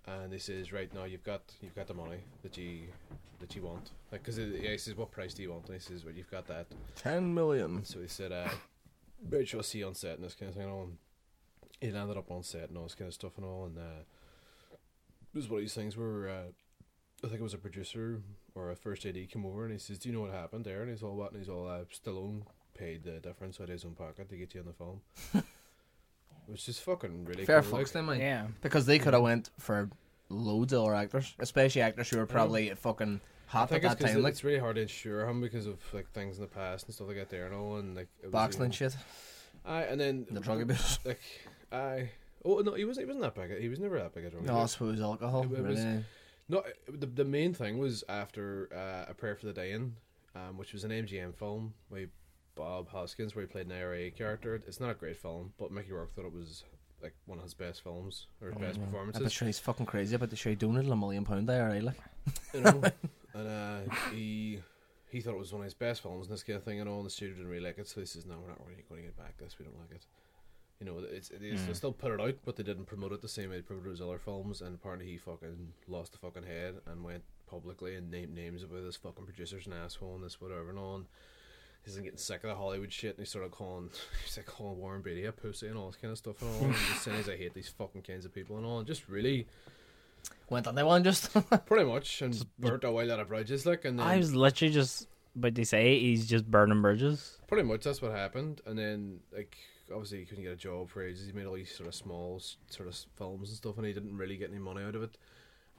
and 0.06 0.32
he 0.32 0.38
says, 0.38 0.72
"Right 0.72 0.92
now, 0.94 1.04
you've 1.04 1.24
got 1.24 1.42
you've 1.62 1.74
got 1.74 1.86
the 1.86 1.94
money 1.94 2.18
that 2.42 2.56
you 2.56 2.82
that 3.38 3.54
you 3.54 3.62
want." 3.62 3.90
Like, 4.10 4.22
because 4.22 4.38
yeah, 4.38 4.70
he 4.70 4.78
says, 4.78 4.96
"What 4.96 5.10
price 5.10 5.34
do 5.34 5.42
you 5.42 5.50
want?" 5.50 5.66
And 5.66 5.74
he 5.74 5.80
says, 5.80 6.04
"Well, 6.04 6.14
you've 6.14 6.30
got 6.30 6.46
that." 6.48 6.66
Ten 6.96 7.34
million. 7.34 7.84
So 7.84 8.00
he 8.00 8.08
said, 8.08 8.32
uh, 8.32 8.48
"Right, 9.28 9.46
sure, 9.46 9.60
I'll 9.60 9.64
see 9.64 9.78
you 9.78 9.86
on 9.86 9.94
set 9.94 10.16
and 10.16 10.24
this 10.24 10.34
kind 10.34 10.48
of 10.48 10.54
thing." 10.54 10.64
And 10.64 10.72
all. 10.72 10.82
And 10.82 10.98
he 11.80 11.90
landed 11.90 12.18
up 12.18 12.30
on 12.30 12.42
set 12.42 12.68
and 12.68 12.76
all 12.76 12.84
this 12.84 12.94
kind 12.94 13.08
of 13.08 13.14
stuff 13.14 13.36
and 13.36 13.46
all. 13.46 13.64
And 13.64 13.78
uh, 13.78 14.02
it 15.32 15.36
was 15.36 15.48
one 15.48 15.58
of 15.58 15.62
these 15.64 15.74
things 15.74 15.96
where 15.96 16.28
uh, 16.28 16.42
I 17.24 17.26
think 17.28 17.40
it 17.40 17.42
was 17.42 17.54
a 17.54 17.58
producer 17.58 18.22
or 18.54 18.70
a 18.70 18.76
first 18.76 19.04
AD 19.06 19.14
came 19.30 19.44
over 19.46 19.64
and 19.64 19.72
he 19.72 19.78
says, 19.78 19.98
"Do 19.98 20.08
you 20.08 20.14
know 20.14 20.22
what 20.22 20.32
happened 20.32 20.64
there?" 20.64 20.82
And 20.82 20.90
he's 20.90 21.02
all, 21.02 21.14
"What?" 21.16 21.32
And 21.32 21.40
he's 21.40 21.48
all, 21.48 21.68
uh, 21.68 21.84
"Stallone 21.92 22.42
paid 22.76 23.04
the 23.04 23.20
difference 23.20 23.60
out 23.60 23.64
of 23.64 23.70
his 23.70 23.84
own 23.84 23.94
pocket 23.94 24.28
to 24.28 24.36
get 24.36 24.54
you 24.54 24.60
in 24.60 24.66
the 24.66 24.72
film." 24.72 25.00
Which 26.46 26.68
is 26.68 26.80
fucking 26.80 27.26
really 27.26 27.44
Fair 27.44 27.62
cool, 27.62 27.78
fucks, 27.78 27.82
like. 27.82 27.92
then, 27.92 28.06
mate. 28.06 28.18
Yeah. 28.20 28.46
Because 28.60 28.84
they 28.86 28.98
could 28.98 29.14
have 29.14 29.22
went 29.22 29.50
for 29.58 29.88
loads 30.28 30.72
of 30.72 30.82
other 30.82 30.94
actors, 30.94 31.34
especially 31.38 31.82
actors 31.82 32.08
who 32.10 32.18
were 32.18 32.26
probably 32.26 32.70
fucking 32.70 33.20
I 33.48 33.52
hot 33.52 33.70
at 33.72 33.76
it's 33.76 33.88
that 33.88 33.98
because 33.98 34.12
time, 34.14 34.22
like 34.22 34.32
it's 34.32 34.42
really 34.44 34.58
hard 34.58 34.76
to 34.76 34.82
insure 34.82 35.26
him 35.28 35.40
because 35.40 35.66
of 35.66 35.78
like 35.92 36.10
things 36.12 36.36
in 36.36 36.42
the 36.42 36.48
past 36.48 36.86
and 36.86 36.94
stuff 36.94 37.06
like 37.08 37.16
that 37.18 37.30
there 37.30 37.46
and 37.46 37.54
all 37.54 37.76
and 37.76 37.94
like 37.96 38.08
it 38.20 38.26
was 38.26 38.32
boxing 38.32 38.62
and 38.62 38.74
even- 38.74 38.90
shit. 38.90 38.96
Aye, 39.64 39.82
and 39.82 40.00
then 40.00 40.26
The 40.30 40.40
drug 40.40 40.62
abuse. 40.62 40.98
like 41.04 41.20
I 41.70 42.10
oh 42.44 42.58
no 42.60 42.74
he 42.74 42.84
wasn't 42.84 43.06
he 43.06 43.12
wasn't 43.12 43.22
that 43.22 43.34
big 43.34 43.60
he 43.60 43.68
was 43.68 43.78
never 43.80 43.98
that 43.98 44.14
big 44.14 44.24
a 44.24 44.30
drug 44.30 44.44
No, 44.44 44.58
I 44.58 44.66
suppose 44.66 45.00
alcohol. 45.00 45.42
It- 45.44 45.52
it 45.58 45.62
was- 45.64 45.78
really. 45.78 46.04
No, 46.48 46.64
the 46.88 47.06
the 47.06 47.24
main 47.24 47.54
thing 47.54 47.78
was 47.78 48.02
after 48.08 48.68
uh, 48.74 49.10
a 49.10 49.14
prayer 49.14 49.36
for 49.36 49.46
the 49.46 49.52
dying, 49.52 49.94
um, 50.34 50.58
which 50.58 50.72
was 50.72 50.82
an 50.82 50.90
MGM 50.90 51.32
film 51.36 51.74
by 51.92 52.06
Bob 52.56 52.88
Hoskins 52.88 53.36
where 53.36 53.44
he 53.44 53.46
played 53.46 53.66
an 53.66 53.72
IRA 53.72 54.10
character. 54.10 54.56
It's 54.66 54.80
not 54.80 54.90
a 54.90 54.94
great 54.94 55.16
film, 55.16 55.52
but 55.58 55.70
Mickey 55.70 55.92
Rourke 55.92 56.12
thought 56.12 56.24
it 56.24 56.32
was 56.34 56.64
like 57.00 57.14
one 57.26 57.38
of 57.38 57.44
his 57.44 57.54
best 57.54 57.82
films 57.84 58.26
or 58.42 58.48
his 58.48 58.58
best 58.58 58.80
I 59.14 59.18
bet 59.20 59.30
sure 59.32 59.46
he's 59.46 59.60
fucking 59.60 59.86
crazy 59.86 60.16
about 60.16 60.30
the 60.30 60.36
show 60.36 60.52
doing 60.56 60.76
it 60.76 60.86
a 60.90 60.96
million 60.96 61.24
pound 61.24 61.48
there, 61.48 61.68
right? 61.68 61.84
Like, 61.84 61.96
you 62.52 62.60
know, 62.62 62.82
and 63.34 63.48
uh, 63.48 63.94
he 64.12 64.58
he 65.08 65.20
thought 65.20 65.34
it 65.34 65.38
was 65.38 65.52
one 65.52 65.60
of 65.60 65.66
his 65.66 65.74
best 65.74 66.02
films 66.02 66.26
and 66.26 66.34
this 66.34 66.42
kind 66.42 66.56
of 66.56 66.64
thing 66.64 66.80
and 66.80 66.88
all. 66.88 66.96
And 66.98 67.06
the 67.06 67.10
studio 67.10 67.36
didn't 67.36 67.48
really 67.48 67.64
like 67.64 67.78
it, 67.78 67.86
so 67.86 68.00
he 68.00 68.06
says, 68.06 68.26
"No, 68.26 68.38
we're 68.42 68.48
not 68.48 68.60
really 68.66 68.82
going 68.88 69.02
to 69.02 69.06
get 69.06 69.16
back 69.16 69.38
this. 69.38 69.56
We 69.56 69.64
don't 69.66 69.78
like 69.78 69.92
it." 69.92 70.04
You 70.80 70.86
know, 70.86 71.02
it's 71.10 71.28
they 71.28 71.50
mm. 71.50 71.76
still 71.76 71.92
put 71.92 72.12
it 72.12 72.20
out, 72.20 72.36
but 72.44 72.56
they 72.56 72.62
didn't 72.62 72.86
promote 72.86 73.12
it 73.12 73.20
the 73.20 73.28
same 73.28 73.50
way 73.50 73.56
they 73.56 73.62
promoted 73.62 73.90
his 73.90 74.00
other 74.00 74.18
films. 74.18 74.62
And 74.62 74.74
apparently, 74.74 75.06
he 75.06 75.18
fucking 75.18 75.72
lost 75.88 76.12
the 76.12 76.18
fucking 76.18 76.44
head 76.44 76.76
and 76.86 77.04
went 77.04 77.22
publicly 77.46 77.96
and 77.96 78.10
named 78.10 78.34
names 78.34 78.62
about 78.62 78.82
this 78.84 78.96
fucking 78.96 79.24
producer's 79.24 79.66
an 79.66 79.74
asshole 79.74 80.14
and 80.14 80.24
this 80.24 80.40
whatever 80.40 80.70
and 80.70 80.78
all. 80.78 80.96
And 80.96 81.06
he's 81.84 81.96
getting 81.96 82.16
sick 82.16 82.44
of 82.44 82.50
the 82.50 82.56
Hollywood 82.56 82.92
shit, 82.92 83.16
and 83.16 83.18
he 83.18 83.26
started 83.26 83.50
calling, 83.50 83.90
he's 84.24 84.38
like 84.38 84.46
calling 84.46 84.78
Warren 84.78 85.02
Beatty 85.02 85.26
a 85.26 85.32
pussy 85.32 85.68
and 85.68 85.76
all 85.76 85.88
this 85.90 86.00
kind 86.00 86.12
of 86.12 86.18
stuff 86.18 86.40
and 86.40 86.50
all. 86.50 86.64
and 86.64 86.74
just 86.74 87.02
saying, 87.02 87.18
he's, 87.18 87.28
I 87.28 87.36
hate 87.36 87.52
these 87.52 87.68
fucking 87.68 88.02
kinds 88.02 88.24
of 88.24 88.34
people 88.34 88.56
and 88.56 88.64
all. 88.64 88.78
And 88.78 88.86
just 88.86 89.08
really, 89.08 89.46
Went 90.48 90.66
on 90.66 90.74
that 90.74 90.86
one 90.86 91.04
just. 91.04 91.30
pretty 91.66 91.84
much, 91.84 92.22
and 92.22 92.32
just, 92.32 92.58
burnt 92.58 92.84
a 92.84 92.90
while 92.90 93.12
out 93.12 93.20
of 93.20 93.28
bridges, 93.28 93.66
like. 93.66 93.84
And 93.84 93.98
then 93.98 94.06
I 94.06 94.16
was 94.16 94.34
literally 94.34 94.72
just 94.72 95.08
but 95.36 95.54
they 95.54 95.64
say 95.64 95.98
he's 95.98 96.26
just 96.26 96.50
burning 96.50 96.82
bridges. 96.82 97.38
pretty 97.46 97.62
much 97.62 97.84
that's 97.84 98.02
what 98.02 98.12
happened. 98.12 98.60
And 98.66 98.78
then, 98.78 99.20
like, 99.32 99.56
obviously, 99.92 100.18
he 100.18 100.24
couldn't 100.24 100.44
get 100.44 100.52
a 100.52 100.56
job 100.56 100.88
for 100.88 101.02
ages. 101.02 101.26
He 101.26 101.32
made 101.32 101.46
all 101.46 101.54
these 101.54 101.74
sort 101.74 101.88
of 101.88 101.94
small 101.94 102.40
sort 102.68 102.88
of 102.88 102.96
films 103.16 103.48
and 103.48 103.56
stuff, 103.56 103.76
and 103.76 103.86
he 103.86 103.92
didn't 103.92 104.16
really 104.16 104.36
get 104.36 104.50
any 104.50 104.58
money 104.58 104.82
out 104.82 104.94
of 104.94 105.02
it. 105.02 105.16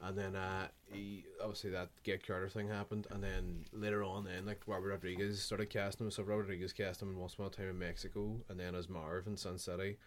And 0.04 0.18
then, 0.18 0.36
uh, 0.36 0.68
he 0.92 1.26
obviously 1.40 1.70
that 1.72 1.90
Get 2.04 2.26
Carter 2.26 2.50
thing 2.50 2.68
happened, 2.68 3.06
and 3.12 3.24
then 3.24 3.66
later 3.72 4.04
on, 4.04 4.24
then 4.24 4.46
like 4.48 4.62
Robert 4.66 4.90
Rodriguez 4.90 5.42
started 5.42 5.70
casting 5.70 6.08
him. 6.08 6.12
So 6.12 6.24
Robert 6.24 6.42
Rodriguez 6.44 6.74
cast 6.74 7.02
him 7.02 7.10
in 7.10 7.20
Once 7.20 7.36
Upon 7.36 7.48
a 7.48 7.50
Time 7.50 7.70
in 7.70 7.78
Mexico, 7.78 8.42
and 8.50 8.60
then 8.60 8.74
as 8.74 8.90
Marv 8.90 9.28
in 9.28 9.38
Sin 9.38 9.58
City. 9.60 9.98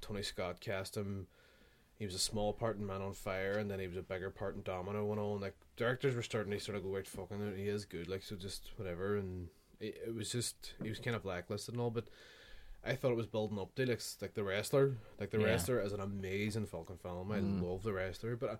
Tony 0.00 0.22
Scott 0.22 0.60
cast 0.60 0.96
him. 0.96 1.26
He 1.98 2.04
was 2.04 2.14
a 2.14 2.20
small 2.20 2.52
part 2.52 2.76
in 2.76 2.86
Man 2.86 3.02
on 3.02 3.12
Fire, 3.14 3.58
and 3.58 3.68
then 3.70 3.80
he 3.80 3.88
was 3.88 3.96
a 3.96 4.02
bigger 4.02 4.30
part 4.30 4.54
in 4.54 4.62
Domino 4.62 5.10
and 5.10 5.18
all. 5.18 5.32
And 5.32 5.42
like 5.42 5.56
directors 5.76 6.14
were 6.14 6.22
starting 6.22 6.52
to 6.52 6.60
sort 6.60 6.76
of 6.76 6.84
go, 6.84 6.90
"Right, 6.90 7.06
fucking, 7.06 7.54
he 7.56 7.66
is 7.66 7.84
good." 7.84 8.08
Like 8.08 8.22
so, 8.22 8.36
just 8.36 8.70
whatever. 8.76 9.16
And 9.16 9.48
it, 9.80 10.02
it 10.06 10.14
was 10.14 10.30
just 10.30 10.74
he 10.82 10.88
was 10.88 11.00
kind 11.00 11.16
of 11.16 11.22
blacklisted 11.22 11.74
and 11.74 11.80
all, 11.80 11.90
but 11.90 12.04
I 12.88 12.94
thought 12.96 13.10
it 13.12 13.16
was 13.16 13.26
building 13.26 13.58
up 13.58 13.74
to 13.76 13.86
like, 13.86 14.00
like 14.20 14.34
the 14.34 14.42
wrestler. 14.44 14.92
Like 15.20 15.30
the 15.30 15.38
Yeah. 15.38 15.46
wrestler 15.46 15.80
is 15.80 15.92
an 15.92 16.00
amazing 16.00 16.66
fucking 16.66 16.98
film. 16.98 17.30
I 17.32 17.38
love 17.40 17.82
the 17.82 17.92
wrestler, 17.92 18.36
but. 18.36 18.50
Uh, 18.50 18.56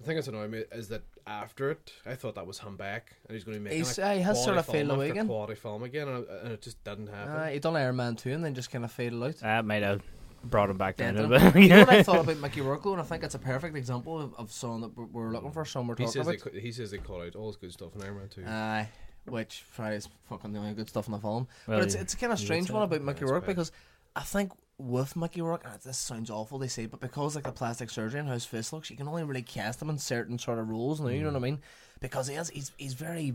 the 0.00 0.06
thing 0.06 0.16
that's 0.16 0.26
annoying 0.26 0.50
me 0.50 0.64
is 0.72 0.88
that 0.88 1.02
after 1.28 1.70
it, 1.70 1.92
I 2.04 2.16
thought 2.16 2.34
that 2.34 2.44
was 2.46 2.58
him 2.58 2.76
back, 2.76 3.12
and 3.28 3.36
he's 3.36 3.44
going 3.44 3.54
to 3.56 3.60
be 3.60 3.64
making 3.64 3.78
He's- 3.84 3.98
like, 3.98 4.06
uh, 4.06 4.14
he 4.14 4.20
has 4.22 4.34
quality 4.38 4.44
sort 4.46 4.58
of 4.58 4.64
film 4.66 4.74
faded 4.74 4.90
away 4.90 5.04
after 5.06 5.12
again. 5.12 5.26
Quality 5.28 5.54
film 5.54 5.82
again, 5.84 6.08
and, 6.08 6.26
and 6.26 6.52
it 6.52 6.60
just 6.62 6.82
didn't 6.82 7.06
happen. 7.06 7.32
uh, 7.32 7.46
he 7.50 7.58
done 7.60 7.76
Iron 7.76 7.94
Man 7.96 8.16
2 8.16 8.30
and 8.32 8.44
then 8.44 8.52
just 8.54 8.72
kind 8.72 8.84
of 8.84 8.90
faded 8.90 9.22
out. 9.22 9.36
That 9.36 9.64
might 9.64 9.84
have 9.84 10.02
brought 10.42 10.70
him 10.70 10.78
back 10.78 10.96
down 10.96 11.16
a 11.18 11.28
Dented 11.28 11.30
bit. 11.30 11.54
him. 11.54 11.62
you 11.62 11.68
know 11.68 11.78
what 11.80 11.90
I 11.90 12.02
thought 12.02 12.18
about 12.24 12.36
Mickey 12.40 12.62
Rourke, 12.62 12.84
and 12.86 13.00
I 13.00 13.04
think 13.04 13.22
it's 13.22 13.36
a 13.36 13.38
perfect 13.38 13.76
example 13.76 14.18
of, 14.20 14.34
of 14.34 14.50
someone 14.50 14.80
that 14.80 14.96
we're- 14.96 15.08
we're 15.12 15.30
looking 15.30 15.52
for, 15.52 15.64
someone 15.64 15.88
we're 15.90 15.94
he 16.04 16.04
talking 16.06 16.20
says 16.22 16.26
they, 16.26 16.34
about. 16.34 16.44
cut- 16.52 16.54
he 16.60 16.72
says 16.72 16.90
they 16.90 16.98
cut 16.98 17.20
out 17.20 17.36
all 17.36 17.46
his 17.46 17.56
good 17.56 17.72
stuff 17.72 17.94
in 17.94 18.02
Iron 18.02 18.16
Man 18.16 18.28
2. 18.28 18.44
Aye, 18.44 18.88
which 19.26 19.64
Friday's 19.70 20.08
fucking 20.28 20.52
the 20.52 20.58
only 20.58 20.74
good 20.74 20.88
stuff 20.88 21.06
in 21.06 21.12
the 21.12 21.18
film. 21.18 21.46
Well, 21.66 21.78
but 21.78 21.84
it's 21.86 21.94
yeah. 21.94 22.00
it's 22.02 22.14
a 22.14 22.16
kind 22.16 22.32
of 22.32 22.38
strange 22.38 22.68
say. 22.68 22.72
one 22.74 22.82
about 22.82 23.02
Mickey 23.02 23.20
That's 23.20 23.30
Rourke 23.32 23.46
because 23.46 23.72
I 24.16 24.20
think 24.22 24.52
with 24.78 25.14
Mickey 25.16 25.40
Rourke, 25.42 25.62
and 25.64 25.80
this 25.80 25.96
sounds 25.98 26.28
awful 26.30 26.58
to 26.58 26.68
say, 26.68 26.86
but 26.86 27.00
because 27.00 27.34
like 27.36 27.44
the 27.44 27.52
plastic 27.52 27.88
surgery 27.90 28.18
and 28.20 28.28
how 28.28 28.34
his 28.34 28.44
face 28.44 28.72
looks, 28.72 28.90
you 28.90 28.96
can 28.96 29.06
only 29.08 29.22
really 29.24 29.42
cast 29.42 29.80
him 29.80 29.90
in 29.90 29.98
certain 29.98 30.38
sort 30.38 30.58
of 30.58 30.68
roles 30.68 31.00
now. 31.00 31.08
You 31.08 31.20
know 31.20 31.26
what 31.28 31.36
I 31.36 31.38
Mm. 31.38 31.42
mean? 31.42 31.58
Because 32.00 32.26
he 32.28 32.34
is 32.34 32.48
he's 32.50 32.72
he's 32.76 32.94
very 32.94 33.34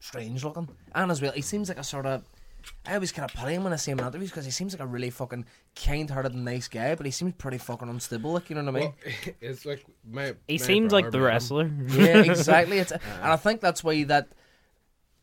strange 0.00 0.44
looking, 0.44 0.68
and 0.94 1.10
as 1.10 1.20
well, 1.20 1.32
he 1.32 1.42
seems 1.42 1.68
like 1.68 1.78
a 1.78 1.84
sort 1.84 2.06
of. 2.06 2.22
I 2.84 2.94
always 2.94 3.12
kind 3.12 3.30
of 3.30 3.36
pity 3.36 3.54
him 3.54 3.62
when 3.62 3.72
I 3.72 3.76
see 3.76 3.92
him 3.92 4.00
in 4.00 4.06
interviews 4.06 4.30
because 4.30 4.44
he 4.44 4.50
seems 4.50 4.72
like 4.74 4.80
a 4.82 4.86
really 4.88 5.10
fucking 5.10 5.44
kind-hearted 5.76 6.34
nice 6.34 6.66
guy, 6.66 6.96
but 6.96 7.06
he 7.06 7.12
seems 7.12 7.32
pretty 7.38 7.58
fucking 7.58 7.88
unstable. 7.88 8.32
Like 8.32 8.50
you 8.50 8.56
know 8.56 8.64
what 8.64 8.76
I 8.76 8.80
mean? 8.80 8.92
Well, 9.04 9.34
it's 9.40 9.64
like 9.64 9.84
my. 10.08 10.34
he 10.48 10.54
my 10.54 10.56
seems 10.64 10.92
like 10.92 11.04
the 11.12 11.18
brother, 11.18 11.20
man. 11.20 11.26
wrestler. 11.32 11.70
yeah, 11.90 12.22
exactly. 12.30 12.78
It's, 12.80 12.90
and 12.90 13.00
I 13.22 13.36
think 13.36 13.60
that's 13.60 13.84
why 13.84 14.02
that 14.04 14.28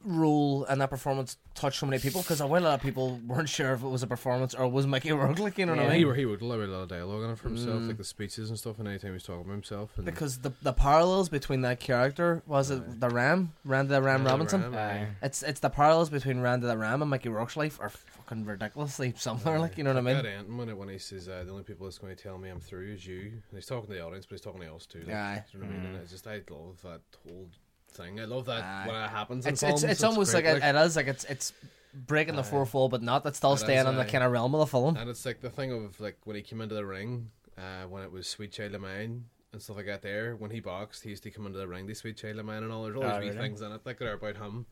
role 0.06 0.66
and 0.66 0.82
that 0.82 0.89
performance 0.89 1.38
touched 1.56 1.80
so 1.80 1.86
many 1.86 1.99
people 2.01 2.22
because 2.22 2.41
a 2.41 2.45
lot 2.45 2.64
of 2.64 2.82
people 2.82 3.20
weren't 3.28 3.47
sure 3.49 3.74
if 3.74 3.84
it 3.84 3.88
was 3.88 4.04
a 4.04 4.08
performance 4.08 4.54
or 4.54 4.68
was 4.68 4.86
Mickey 4.88 5.12
Rourke. 5.14 5.39
Like, 5.39 5.58
you 5.58 5.66
know 5.66 5.74
what 5.76 5.82
I 5.86 5.95
He, 5.95 6.04
mean? 6.06 6.14
he 6.16 6.22
he 6.22 6.26
would 6.26 6.41
love 6.41 6.62
a 6.62 6.68
lot 6.68 6.82
of 6.84 6.89
dialogue 6.89 7.24
in 7.24 7.30
it 7.32 7.38
for 7.38 7.49
himself, 7.49 7.84
like 7.84 7.97
the 7.97 8.04
speeches 8.04 8.49
and 8.49 8.58
stuff, 8.60 8.80
and 8.80 8.88
anytime 8.88 9.14
he's 9.14 9.24
talking 9.24 9.41
about 9.41 9.54
himself. 9.54 9.91
And 9.97 10.06
Because 10.06 10.39
the 10.39 10.51
the 10.62 10.74
parallels 10.74 11.30
between 11.30 11.62
that 11.62 11.80
character 11.80 12.41
was 12.47 12.70
it 12.72 12.99
the 12.99 13.10
Ram, 13.10 13.54
Randy 13.66 13.89
the 13.89 14.01
Ram 14.01 14.18
Randy 14.26 14.30
Robinson. 14.32 14.62
Ram, 14.72 14.76
aye. 14.76 15.08
It's 15.26 15.43
it's 15.43 15.60
the 15.60 15.70
parallels 15.70 16.10
between 16.10 16.39
Randy 16.39 16.68
the 16.68 16.78
Ram 16.78 17.01
and 17.01 17.10
Mickey 17.12 17.30
Rourke's 17.30 17.56
life 17.58 17.80
are 17.82 17.89
fucking 17.89 18.45
ridiculously 18.45 19.14
similar. 19.18 19.60
Like 19.60 19.78
you 19.78 19.84
know 19.84 19.91
what 19.91 19.97
I 19.97 20.01
mean? 20.01 20.16
That 20.18 20.26
end 20.26 20.58
when, 20.58 20.70
it, 20.70 20.78
when 20.78 20.89
he 20.89 20.97
says 20.97 21.28
uh, 21.30 21.43
the 21.45 21.51
only 21.51 21.64
people 21.64 21.86
that's 21.86 21.97
going 21.97 22.16
to 22.16 22.22
tell 22.22 22.38
me 22.38 22.49
I'm 22.49 22.60
through 22.60 22.93
is 22.93 23.06
you, 23.06 23.20
and 23.22 23.41
he's 23.54 23.66
talking 23.66 23.88
to 23.88 23.93
the 23.93 24.04
audience, 24.06 24.26
but 24.26 24.34
he's 24.36 24.41
talking 24.41 24.62
to 24.62 24.74
us 24.74 24.86
too. 24.86 25.04
Like, 25.06 25.16
Aye. 25.16 25.43
do 25.51 25.58
you 25.58 25.64
know 25.64 25.70
what 25.70 25.76
I 25.76 25.80
mean? 25.80 25.88
And 25.93 25.97
it's 26.01 26.12
just 26.12 26.28
I 26.28 26.41
love 26.49 26.82
that 26.84 27.01
whole 27.28 27.47
thing. 27.94 28.20
I 28.20 28.26
love 28.26 28.46
that 28.46 28.64
Aye. 28.64 28.88
when 28.88 28.96
it 28.96 29.10
happens. 29.10 29.46
In 29.46 29.54
It's 29.54 29.62
films, 29.62 29.84
it's 29.84 29.94
it's 29.94 30.04
almost 30.04 30.34
like, 30.34 30.44
great, 30.44 30.58
it, 30.58 30.64
it 30.64 30.76
is 30.76 30.96
like 30.96 31.08
it's 31.08 31.24
it's 31.26 31.54
breaking 31.94 32.36
the 32.36 32.44
fourth 32.44 32.74
wall, 32.74 32.89
but 32.89 33.02
not. 33.02 33.26
It's 33.26 33.38
still 33.38 33.54
It 33.54 33.60
staying 33.60 33.80
is, 33.80 33.86
in 33.88 33.96
the 33.98 34.06
kind 34.06 34.24
of 34.24 34.32
realm 34.32 34.54
of 34.56 34.60
the 34.60 34.68
film. 34.68 34.98
And 34.98 35.10
it's 35.10 35.26
like 35.26 35.41
the 35.41 35.50
thing 35.50 35.72
of 35.72 36.00
like 36.00 36.18
when 36.26 36.36
he 36.36 36.41
came 36.41 36.62
into 36.62 36.76
the 36.76 36.86
ring, 36.86 37.30
uh, 37.58 37.88
when 37.88 38.04
it 38.04 38.12
was 38.12 38.28
Sweet 38.28 38.52
Child 38.52 38.76
of 38.76 38.82
Mine 38.82 39.26
and 39.52 39.62
stuff 39.62 39.78
like 39.78 39.86
that. 39.86 40.02
There, 40.02 40.36
when 40.36 40.52
he 40.52 40.60
boxed, 40.60 41.04
he 41.04 41.10
used 41.10 41.24
to 41.24 41.32
come 41.32 41.46
into 41.46 41.60
the 41.60 41.68
ring, 41.68 41.86
the 41.86 41.94
Sweet 41.94 42.18
Child 42.18 42.39
of 42.39 42.46
Mine, 42.46 42.64
and 42.64 42.72
all. 42.72 42.84
There's 42.84 42.96
all 42.96 43.04
Ah, 43.04 43.20
these 43.20 43.30
wee 43.32 43.36
really? 43.36 43.41
things 43.50 43.62
in 43.62 43.72
it 43.72 43.82
like 43.86 44.00
that 44.00 44.08
are 44.08 44.14
about 44.14 44.38
him. 44.38 44.66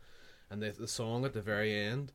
And 0.49 0.61
the 0.61 0.71
the 0.71 0.87
song 0.87 1.23
at 1.25 1.33
the 1.33 1.41
very 1.41 1.73
end 1.73 2.11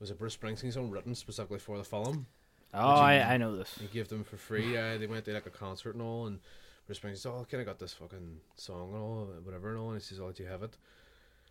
was 0.00 0.10
a 0.10 0.14
Bruce 0.14 0.36
Springsteen 0.36 0.72
song 0.72 0.90
written 0.90 1.14
specifically 1.14 1.58
for 1.58 1.76
the 1.76 1.84
film. 1.84 2.26
Oh, 2.72 2.78
I, 2.78 3.34
I 3.34 3.36
know 3.36 3.56
this. 3.56 3.76
He 3.80 3.88
gave 3.88 4.08
them 4.08 4.22
for 4.22 4.36
free. 4.36 4.76
Uh, 4.76 4.96
they 4.96 5.06
went 5.08 5.24
to 5.24 5.32
like 5.32 5.44
a 5.46 5.50
concert 5.50 5.94
and 5.94 6.02
all, 6.02 6.26
and 6.28 6.38
Bruce 6.90 6.98
Springsteen 6.98 7.18
said, 7.18 7.30
"Oh, 7.30 7.46
kind 7.48 7.60
of 7.60 7.66
got 7.68 7.78
this 7.78 7.92
fucking 7.92 8.40
song 8.56 8.90
and 8.92 9.00
all, 9.00 9.28
whatever 9.44 9.68
and 9.70 9.78
all." 9.78 9.90
And 9.90 10.00
he 10.00 10.04
says, 10.04 10.18
"Oh, 10.18 10.32
do 10.32 10.42
you 10.42 10.48
have 10.48 10.64
it?" 10.64 10.76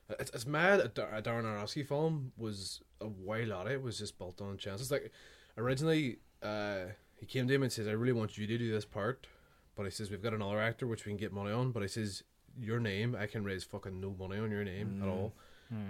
Uh, 0.09 0.15
It's, 0.19 0.31
it's 0.31 0.45
mad. 0.45 0.81
A, 0.81 0.89
Darren 0.89 1.45
Aronofsky 1.45 1.87
film 1.87 2.33
was 2.37 2.81
a 2.99 3.07
while 3.07 3.53
at 3.53 3.67
it. 3.67 3.73
It 3.73 3.81
was 3.81 3.97
just 3.97 4.17
built 4.17 4.41
on 4.41 4.57
chances. 4.57 4.91
Like 4.91 5.13
originally, 5.57 6.19
uh, 6.43 6.87
he 7.15 7.25
came 7.25 7.47
to 7.47 7.53
him 7.53 7.63
and 7.63 7.71
says, 7.71 7.87
"I 7.87 7.91
really 7.91 8.11
want 8.11 8.37
you 8.37 8.47
to 8.47 8.57
do 8.57 8.69
this 8.69 8.83
part," 8.83 9.27
but 9.75 9.83
he 9.85 9.91
says, 9.91 10.11
"We've 10.11 10.21
got 10.21 10.33
another 10.33 10.59
actor 10.59 10.87
which 10.87 11.05
we 11.05 11.11
can 11.11 11.17
get 11.17 11.31
money 11.31 11.51
on." 11.51 11.71
But 11.71 11.83
he 11.83 11.87
says, 11.87 12.23
"Your 12.59 12.81
name, 12.81 13.15
I 13.15 13.25
can 13.25 13.45
raise 13.45 13.63
fucking 13.63 13.97
no 14.01 14.13
money 14.19 14.39
on 14.39 14.51
your 14.51 14.65
name 14.65 14.99
at 15.01 15.07
all." 15.07 15.33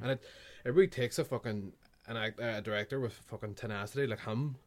And 0.03 0.11
it 0.11 0.23
it 0.63 0.73
really 0.75 0.89
takes 0.89 1.17
a 1.17 1.23
fucking 1.25 1.73
an 2.05 2.17
act, 2.17 2.39
a 2.39 2.61
director 2.61 2.99
with 2.99 3.13
fucking 3.13 3.55
tenacity 3.55 4.05
like 4.05 4.19
him, 4.19 4.57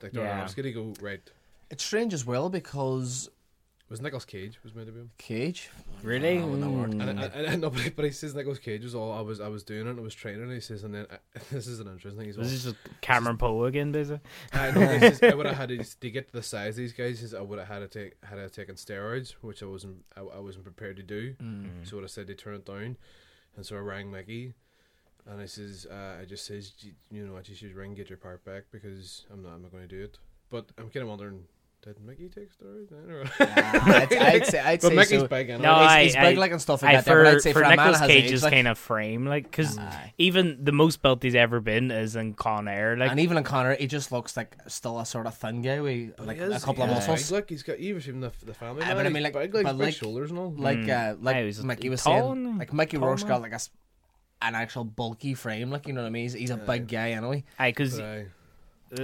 like 0.00 0.12
Darren 0.12 0.24
Yeah. 0.24 0.40
Aronofsky 0.46 0.62
to 0.62 0.72
go 0.72 0.94
right. 1.02 1.30
It's 1.68 1.84
strange 1.84 2.14
as 2.14 2.24
well 2.24 2.48
because 2.48 3.28
Was 3.92 4.00
Nicolas 4.00 4.24
Cage 4.24 4.58
was 4.64 4.74
meant 4.74 4.86
to 4.88 4.92
be 4.92 5.00
him. 5.00 5.10
Cage. 5.18 5.68
Really? 6.02 6.38
Oh, 6.38 6.54
no 6.54 6.70
word. 6.70 6.92
Mm. 6.92 7.08
And, 7.10 7.20
and, 7.20 7.46
and 7.46 7.60
nobody, 7.60 7.90
but 7.90 8.06
he 8.06 8.10
says 8.10 8.34
Nicolas 8.34 8.58
Cage 8.58 8.82
was 8.84 8.94
all 8.94 9.12
I 9.12 9.20
was. 9.20 9.38
I 9.38 9.48
was 9.48 9.62
doing 9.62 9.86
it. 9.86 9.90
and 9.90 9.98
I 10.00 10.02
was 10.02 10.14
training. 10.14 10.42
And 10.42 10.50
he 10.50 10.60
says, 10.60 10.82
and 10.82 10.94
then 10.94 11.06
uh, 11.10 11.16
this 11.52 11.66
is 11.66 11.78
an 11.78 11.88
interesting 11.88 12.18
thing. 12.18 12.26
He's 12.26 12.38
Was 12.38 12.46
well, 12.46 12.50
this 12.52 12.64
is 12.64 12.72
just 12.72 13.00
Cameron 13.02 13.36
Poe 13.36 13.64
again, 13.64 13.92
basically? 13.92 14.20
I, 14.54 14.70
know, 14.70 14.80
he 14.80 14.98
says, 14.98 15.22
I 15.22 15.34
would 15.34 15.44
have 15.44 15.56
had 15.58 15.68
to, 15.68 15.78
to 16.00 16.10
get 16.10 16.28
to 16.28 16.32
the 16.32 16.42
size 16.42 16.70
of 16.70 16.76
these 16.76 16.94
guys. 16.94 17.20
He 17.20 17.26
says 17.26 17.34
I 17.34 17.42
would 17.42 17.58
have 17.58 17.68
had 17.68 17.80
to 17.80 17.88
take 17.88 18.14
had 18.24 18.36
to 18.36 18.48
taken 18.48 18.76
steroids, 18.76 19.32
which 19.42 19.62
I 19.62 19.66
wasn't. 19.66 20.04
I, 20.16 20.20
I 20.22 20.38
wasn't 20.40 20.64
prepared 20.64 20.96
to 20.96 21.02
do. 21.02 21.34
So 21.84 21.96
what 21.96 22.04
I 22.04 22.08
said 22.08 22.26
they 22.26 22.34
turn 22.34 22.54
it 22.54 22.64
down, 22.64 22.96
and 23.56 23.66
so 23.66 23.76
I 23.76 23.80
rang 23.80 24.10
Mickey, 24.10 24.54
and 25.26 25.38
I 25.38 25.44
says 25.44 25.86
uh, 25.90 26.16
I 26.22 26.24
just 26.24 26.46
says 26.46 26.72
"You- 26.80 26.92
you 27.10 27.26
know 27.26 27.34
what 27.34 27.46
you 27.48 27.54
should 27.54 27.74
ring 27.74 27.94
get 27.94 28.08
your 28.08 28.16
part 28.16 28.42
back 28.42 28.64
because 28.72 29.26
I'm 29.30 29.42
not 29.42 29.50
I'm 29.52 29.60
not 29.62 29.70
going 29.70 29.86
to 29.86 29.94
do 29.96 30.02
it. 30.02 30.18
But 30.48 30.70
I'm 30.78 30.88
kind 30.88 31.02
of 31.02 31.08
wondering. 31.08 31.44
Did 31.84 32.00
Mickey 32.00 32.28
take 32.28 32.48
steroids 32.56 32.90
then? 32.90 33.10
Or? 33.10 33.24
I'd, 33.40 34.12
I'd 34.12 34.46
say 34.46 34.60
I'd 34.60 34.80
but 34.82 34.90
say 34.90 34.94
Mickey's 34.94 35.20
so. 35.22 35.26
big 35.26 35.50
anyway. 35.50 35.64
No, 35.64 35.74
he's, 35.80 35.88
I- 35.90 36.02
he's 36.04 36.14
I- 36.16 36.22
big 36.30 36.38
like 36.38 36.52
and 36.52 36.62
stuff 36.62 36.80
like 36.82 36.92
I, 36.92 36.96
that. 36.98 37.04
there, 37.04 37.24
but 37.24 37.34
I'd 37.34 37.40
say 37.42 37.52
for 37.52 37.58
for, 37.58 37.64
a 37.64 37.68
man 37.76 37.90
Nicolas 37.90 38.00
Cage's 38.06 38.42
like, 38.44 38.52
kind 38.52 38.68
of 38.68 38.78
frame, 38.78 39.26
like, 39.26 39.44
because 39.50 39.76
even 40.16 40.62
the 40.62 40.70
most 40.70 41.02
built 41.02 41.24
he's 41.24 41.34
ever 41.34 41.58
been 41.60 41.90
is 41.90 42.14
in 42.14 42.34
Con 42.34 42.68
Air. 42.68 42.96
Like, 42.96 43.10
and 43.10 43.18
even 43.18 43.36
in 43.36 43.42
Con 43.42 43.66
Air, 43.66 43.74
he 43.80 43.88
just 43.88 44.12
looks 44.12 44.36
like 44.36 44.56
still 44.68 45.00
a 45.00 45.04
sort 45.04 45.26
of 45.26 45.34
thin 45.36 45.60
guy 45.60 45.80
with 45.80 46.12
like 46.20 46.36
He 46.36 46.42
a 46.44 46.50
is- 46.52 46.64
couple 46.64 46.84
of 46.84 46.90
muscles. 46.90 47.24
big, 47.30 47.32
Look, 47.32 47.50
he's 47.50 47.64
got 47.64 47.78
even 47.78 48.00
even 48.00 48.20
the 48.20 48.30
the 48.46 48.54
family. 48.54 48.82
Ah, 48.84 48.86
man, 48.86 48.96
but 48.96 49.00
I 49.00 49.08
he's 49.08 49.14
mean, 49.14 49.22
like- 49.24 49.32
big, 49.32 49.54
like, 49.54 49.64
but 49.64 49.72
big 49.72 49.80
like- 49.86 49.94
shoulders 49.94 50.30
and 50.30 50.38
all. 50.38 50.52
Like 50.56 50.88
uh, 50.88 51.16
like 51.20 51.34
Aye, 51.34 51.44
he's 51.46 51.64
Mickey 51.64 51.88
was 51.88 52.04
tall, 52.04 52.32
saying, 52.34 52.58
like 52.58 52.72
Mickey 52.72 52.96
Tall 52.96 53.08
Rourke's 53.08 53.24
man. 53.24 53.28
got 53.32 53.42
like 53.42 53.52
a 53.52 53.56
s- 53.56 53.70
an 54.40 54.54
actual 54.54 54.84
bulky 54.84 55.34
frame, 55.34 55.70
like 55.72 55.88
you 55.88 55.94
know 55.94 56.02
what 56.02 56.06
I 56.06 56.10
mean. 56.10 56.22
He's, 56.26 56.32
he's 56.34 56.50
a 56.50 56.56
big 56.56 56.86
guy 56.86 57.10
anyway. 57.10 57.42
aye, 57.58 57.70
because 57.70 57.98
But, 57.98 58.26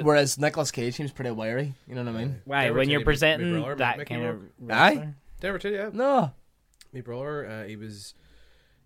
Whereas 0.03 0.39
Nicolas 0.39 0.71
Cage 0.71 0.95
seems 0.95 1.13
pretty 1.13 1.31
wiry. 1.31 1.75
You 1.87 1.95
know 1.95 2.05
what 2.05 2.15
I 2.15 2.19
mean? 2.19 2.41
why 2.45 2.71
when 2.71 2.91
you're 2.91 3.05
presenting 3.05 3.53
brother, 3.61 3.77
that 3.77 3.99
Mickey 3.99 4.15
kind 4.15 4.27
of 4.27 4.43
Aye. 4.71 4.89
wrestler. 4.91 5.15
Never 5.43 5.59
too, 5.59 5.71
yeah. 5.71 5.91
No, 5.93 6.33
My 6.93 7.01
brother, 7.01 7.47
uh, 7.47 7.65
he 7.65 7.77
was. 7.77 8.15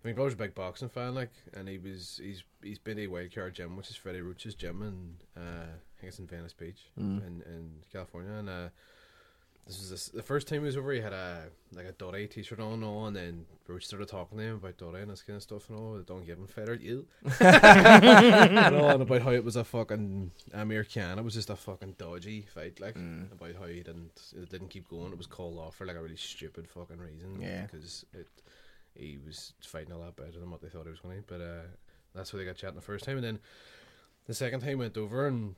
My 0.05 0.11
brother's 0.11 0.33
a 0.33 0.37
big 0.37 0.53
boxing 0.53 0.89
fan, 0.89 1.15
like, 1.15 1.31
and 1.53 1.67
he 1.67 1.77
was. 1.77 2.19
He's 2.21 2.43
he's 2.61 2.77
been 2.79 2.97
to 2.97 3.07
Wildcard 3.07 3.53
Gym, 3.53 3.75
which 3.77 3.89
is 3.89 3.95
Freddie 3.95 4.21
Roach's 4.21 4.53
gym, 4.53 4.81
and 4.81 5.15
uh, 5.37 5.63
I 5.65 6.01
think 6.01 6.09
it's 6.09 6.19
in 6.19 6.27
Venice 6.27 6.53
Beach, 6.53 6.81
in 6.97 7.41
in 7.45 7.71
California. 7.91 8.31
And 8.33 8.49
uh, 8.49 8.69
this 9.65 9.79
was 9.79 9.89
this, 9.89 10.05
the 10.07 10.21
first 10.21 10.47
time 10.47 10.59
he 10.59 10.65
was 10.65 10.75
over. 10.77 10.91
He 10.91 10.99
had 10.99 11.13
a 11.13 11.43
like 11.73 11.85
a 11.85 11.93
Dottie 11.93 12.27
t-shirt 12.27 12.59
on, 12.59 12.73
and 12.73 12.83
all, 12.83 13.07
and 13.07 13.15
then 13.15 13.45
Roach 13.67 13.85
started 13.85 14.09
talking 14.09 14.37
to 14.37 14.43
him 14.43 14.55
about 14.55 14.77
Dottie 14.77 14.99
and 15.01 15.09
this 15.09 15.21
kind 15.21 15.37
of 15.37 15.43
stuff, 15.43 15.69
and 15.69 15.79
all. 15.79 15.97
Don't 15.99 16.25
give 16.25 16.37
him 16.37 16.47
fighter, 16.47 16.73
you. 16.81 17.05
and 17.39 18.75
all, 18.75 18.89
and 18.89 19.01
about 19.01 19.21
how 19.21 19.31
it 19.31 19.43
was 19.43 19.55
a 19.55 19.63
fucking 19.63 20.31
Amir 20.53 20.83
Khan. 20.83 21.17
It 21.17 21.23
was 21.23 21.33
just 21.33 21.49
a 21.49 21.55
fucking 21.55 21.95
dodgy 21.97 22.41
fight, 22.53 22.79
like 22.81 22.95
about 23.31 23.55
how 23.59 23.67
he 23.67 23.81
didn't 23.81 24.33
it 24.35 24.49
didn't 24.49 24.69
keep 24.69 24.89
going. 24.89 25.11
It 25.11 25.17
was 25.17 25.27
called 25.27 25.57
off 25.57 25.75
for 25.75 25.85
like 25.85 25.95
a 25.95 26.01
really 26.01 26.17
stupid 26.17 26.67
fucking 26.67 26.99
reason. 26.99 27.39
Yeah. 27.41 27.61
because 27.61 28.05
it 28.13 28.27
he 28.95 29.17
was 29.25 29.53
fighting 29.61 29.91
a 29.93 29.97
lot 29.97 30.15
better 30.15 30.39
than 30.39 30.51
what 30.51 30.61
they 30.61 30.67
thought 30.69 30.83
he 30.85 30.91
was 30.91 30.99
going 30.99 31.17
to. 31.17 31.23
But 31.25 31.41
uh, 31.41 31.63
That's 32.13 32.31
why 32.33 32.39
they 32.39 32.45
got 32.45 32.57
chatting 32.57 32.75
the 32.75 32.81
first 32.81 33.05
time, 33.05 33.15
and 33.15 33.23
then 33.25 33.39
the 34.27 34.33
second 34.33 34.59
time 34.59 34.77
went 34.77 34.97
over 34.97 35.25
and 35.27 35.55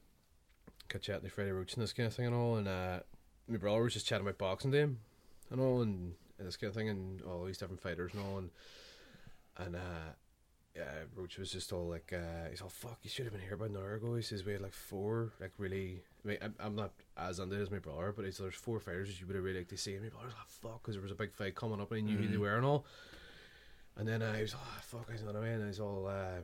got 0.88 1.02
chatting 1.02 1.24
to 1.24 1.30
Freddie 1.30 1.52
Roach 1.52 1.74
and 1.74 1.84
this 1.84 1.92
kind 1.94 2.08
of 2.08 2.14
thing 2.14 2.28
and 2.28 2.36
all, 2.36 2.56
and 2.56 2.68
uh, 2.68 3.00
my 3.48 3.58
brother 3.58 3.84
was 3.84 3.94
just 3.94 4.08
chatting 4.08 4.26
about 4.26 4.38
boxing 4.38 4.72
to 4.72 4.78
him 4.78 5.00
and 5.52 5.62
all, 5.62 5.82
and, 5.82 6.14
and 6.38 6.48
this 6.48 6.58
kind 6.58 6.70
of 6.70 6.76
thing, 6.76 6.90
and 6.90 7.22
all 7.24 7.46
these 7.46 7.58
different 7.58 7.82
fighters 7.82 8.14
and 8.14 8.24
all, 8.24 8.38
and 8.38 8.50
and 9.58 9.76
uh, 9.76 10.14
yeah, 10.76 11.04
Roach 11.16 11.38
was 11.38 11.52
just 11.52 11.72
all 11.72 11.88
like, 11.88 12.12
uh, 12.14 12.50
he's 12.50 12.62
all 12.62 12.70
fuck, 12.70 13.00
you 13.04 13.10
should 13.10 13.26
have 13.26 13.34
been 13.34 13.42
here 13.42 13.54
about 13.54 13.70
an 13.70 13.78
hour 13.78 13.94
ago. 13.94 14.16
He 14.16 14.22
says 14.22 14.44
we 14.44 14.52
had 14.52 14.62
like 14.62 14.74
four, 14.74 15.32
like 15.40 15.54
really. 15.58 16.02
I 16.24 16.28
mean, 16.28 16.38
I'm, 16.42 16.56
I'm 16.60 16.76
not 16.76 16.92
as 17.18 17.40
under 17.40 17.62
as 17.62 17.72
my 17.72 17.80
brother, 17.80 18.12
but 18.16 18.26
he's 18.26 18.38
there's 18.38 18.56
four 18.56 18.80
fighters 18.80 19.20
you 19.20 19.28
would 19.28 19.36
have 19.36 19.46
really 19.46 19.60
liked 19.60 19.70
to 19.70 19.78
see. 19.78 19.94
And 19.94 20.04
my 20.04 20.10
brother's 20.10 20.34
like, 20.34 20.48
fuck, 20.48 20.82
because 20.82 20.96
there 20.96 21.04
was 21.04 21.12
a 21.12 21.16
big 21.16 21.34
fight 21.34 21.56
coming 21.56 21.80
up 21.80 21.92
and 21.92 22.02
he 22.02 22.06
knew 22.06 22.22
who 22.22 22.28
they 22.28 22.38
were 22.38 22.58
and 22.58 22.66
all. 22.66 22.86
And 23.96 24.08
then 24.08 24.22
uh, 24.22 24.34
he 24.34 24.42
was, 24.42 24.56
oh 24.56 24.80
fuck, 24.82 25.08
I 25.10 25.16
don't 25.16 25.34
know, 25.34 25.42
and 25.42 25.66
he's 25.68 25.80
all, 25.80 26.08
uh, 26.08 26.42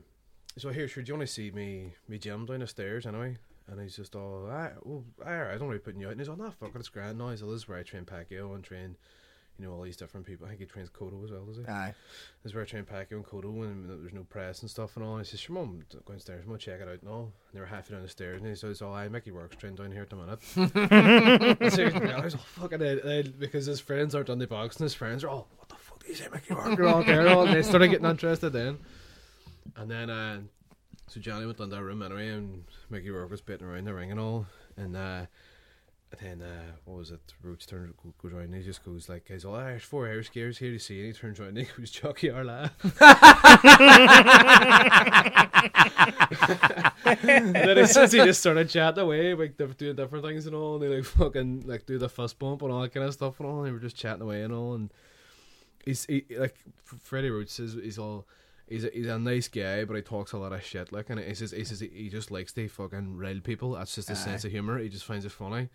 so 0.57 0.69
here, 0.69 0.87
sure, 0.87 1.03
do 1.03 1.09
you 1.09 1.15
want 1.15 1.27
to 1.27 1.33
see 1.33 1.51
me, 1.51 1.95
me 2.07 2.17
gym 2.17 2.45
down 2.45 2.59
the 2.59 2.67
stairs 2.67 3.05
anyway? 3.05 3.37
And 3.67 3.79
he's 3.79 3.95
just 3.95 4.15
all, 4.15 4.49
ah, 4.51 4.69
well, 4.83 5.03
alright, 5.25 5.53
I 5.53 5.57
don't 5.57 5.69
really 5.69 5.79
putting 5.79 6.01
you 6.01 6.07
out. 6.07 6.11
And 6.11 6.19
he's 6.19 6.27
all, 6.27 6.35
nah, 6.35 6.49
fuck 6.49 6.75
it, 6.75 6.79
it's 6.79 6.89
grand. 6.89 7.17
No, 7.17 7.29
he's 7.29 7.41
all, 7.41 7.49
this 7.51 7.61
is 7.61 7.67
where 7.69 7.77
I 7.77 7.83
train 7.83 8.03
Pacquiao 8.03 8.53
and 8.53 8.63
train, 8.63 8.97
you 9.57 9.65
know, 9.65 9.73
all 9.73 9.83
these 9.83 9.95
different 9.95 10.25
people. 10.25 10.45
I 10.45 10.49
think 10.49 10.59
he 10.59 10.65
trains 10.65 10.89
Cotto 10.89 11.23
as 11.23 11.31
well, 11.31 11.45
does 11.45 11.57
he? 11.57 11.63
Aye. 11.65 11.93
This 12.43 12.51
is 12.51 12.55
where 12.55 12.63
I 12.63 12.67
train 12.67 12.83
Pacquiao 12.83 13.11
and 13.11 13.25
Cotto 13.25 13.63
and 13.63 13.89
there's 13.89 14.13
no 14.13 14.23
press 14.23 14.61
and 14.61 14.69
stuff 14.69 14.97
and 14.97 15.05
all. 15.05 15.15
And 15.15 15.25
he 15.25 15.29
says, 15.29 15.39
sure, 15.39 15.55
mum, 15.55 15.83
go 15.89 15.99
downstairs, 16.05 16.45
mum, 16.45 16.57
check 16.57 16.81
it 16.81 16.87
out 16.89 17.01
and 17.01 17.09
all. 17.09 17.21
And 17.21 17.53
they 17.53 17.59
were 17.61 17.65
halfway 17.65 17.95
down 17.95 18.03
the 18.03 18.09
stairs 18.09 18.41
and 18.41 18.49
he 18.49 18.55
says, 18.55 18.81
oh, 18.81 18.91
I 18.91 19.07
Mickey 19.07 19.31
Rourke's 19.31 19.55
train 19.55 19.75
down 19.75 19.91
here 19.91 20.01
at 20.01 20.09
the 20.09 20.15
minute. 20.17 21.71
Seriously, 21.73 22.11
I 22.11 22.19
was 22.19 22.33
all 22.33 22.41
fucking, 22.41 22.81
uh, 22.81 23.23
because 23.39 23.67
his 23.67 23.79
friends 23.79 24.15
aren't 24.15 24.29
on 24.29 24.39
the 24.39 24.47
box 24.47 24.77
and 24.77 24.83
his 24.83 24.95
friends 24.95 25.23
are 25.23 25.29
all, 25.29 25.47
what 25.55 25.69
the 25.69 25.75
fuck 25.75 26.03
do 26.03 26.09
you 26.09 26.15
say, 26.15 26.27
Mickey 26.33 26.53
Rourke? 26.53 26.75
They're 26.75 26.87
all 26.87 27.03
there, 27.03 27.29
all, 27.29 27.45
and 27.45 27.55
they 27.55 27.61
started 27.61 27.87
getting 27.87 28.07
interested 28.07 28.49
then. 28.49 28.79
And 29.77 29.89
then, 29.89 30.09
uh, 30.09 30.39
so 31.11 31.19
Johnny 31.19 31.45
went 31.45 31.57
down 31.57 31.69
that 31.71 31.83
room 31.83 32.01
anyway, 32.01 32.29
and 32.29 32.63
Mickey 32.89 33.09
Rourke 33.09 33.31
was 33.31 33.41
bitten 33.41 33.67
around 33.67 33.83
the 33.83 33.93
ring 33.93 34.11
and 34.11 34.19
all. 34.19 34.45
And 34.77 34.95
uh, 34.95 35.25
then, 36.21 36.41
uh, 36.41 36.71
what 36.85 36.99
was 36.99 37.11
it? 37.11 37.19
Roach 37.43 37.67
turns 37.67 37.93
go- 38.01 38.13
goes 38.23 38.31
around 38.31 38.45
and 38.45 38.55
he 38.55 38.63
just 38.63 38.85
goes 38.85 39.09
like, 39.09 39.27
"He's 39.27 39.43
all, 39.43 39.57
there's 39.57 39.83
four 39.83 40.07
air 40.07 40.23
scares 40.23 40.59
here 40.59 40.71
to 40.71 40.79
see." 40.79 40.99
And 40.99 41.07
he 41.07 41.13
turns 41.13 41.37
around 41.37 41.57
and 41.57 41.67
he 41.67 41.73
goes, 41.77 41.91
"Chucky 41.91 42.29
Arla." 42.29 42.71
and 47.05 47.55
then 47.55 47.75
he 47.75 47.85
says 47.87 48.13
he 48.13 48.19
just 48.19 48.39
started 48.39 48.69
chatting 48.69 49.03
away, 49.03 49.33
like 49.33 49.57
doing 49.57 49.97
different 49.97 50.23
things 50.23 50.45
and 50.45 50.55
all. 50.55 50.75
And 50.75 50.83
they 50.83 50.95
like 50.95 51.03
fucking 51.03 51.67
like 51.67 51.85
do 51.85 51.97
the 51.97 52.07
fist 52.07 52.39
bump 52.39 52.61
and 52.61 52.71
all 52.71 52.83
that 52.83 52.93
kind 52.93 53.05
of 53.05 53.11
stuff 53.11 53.37
and 53.41 53.49
all. 53.49 53.57
And 53.57 53.67
they 53.67 53.73
were 53.73 53.79
just 53.79 53.97
chatting 53.97 54.21
away 54.21 54.43
and 54.43 54.53
all. 54.53 54.75
And 54.75 54.93
he's 55.83 56.05
he, 56.05 56.23
like 56.37 56.55
Freddie 56.85 57.31
Roach 57.31 57.49
says 57.49 57.73
he's 57.73 57.97
all 57.97 58.25
he's 58.71 58.85
a, 58.85 58.89
he's 58.93 59.07
a 59.07 59.19
nice 59.19 59.47
guy, 59.47 59.83
but 59.83 59.95
he 59.95 60.01
talks 60.01 60.31
a 60.31 60.37
lot 60.37 60.53
of 60.53 60.63
shit. 60.63 60.91
Like, 60.91 61.09
and 61.09 61.19
he 61.19 61.33
says 61.35 61.51
he 61.51 61.63
says 61.63 61.81
he 61.81 62.09
just 62.09 62.31
likes 62.31 62.53
to 62.53 62.67
fucking 62.67 63.17
rail 63.17 63.39
people. 63.41 63.73
That's 63.73 63.93
just 63.93 64.09
his 64.09 64.19
sense 64.19 64.45
of 64.45 64.51
humor. 64.51 64.79
He 64.79 64.89
just 64.89 65.05
finds 65.05 65.25
it 65.25 65.31
funny, 65.31 65.69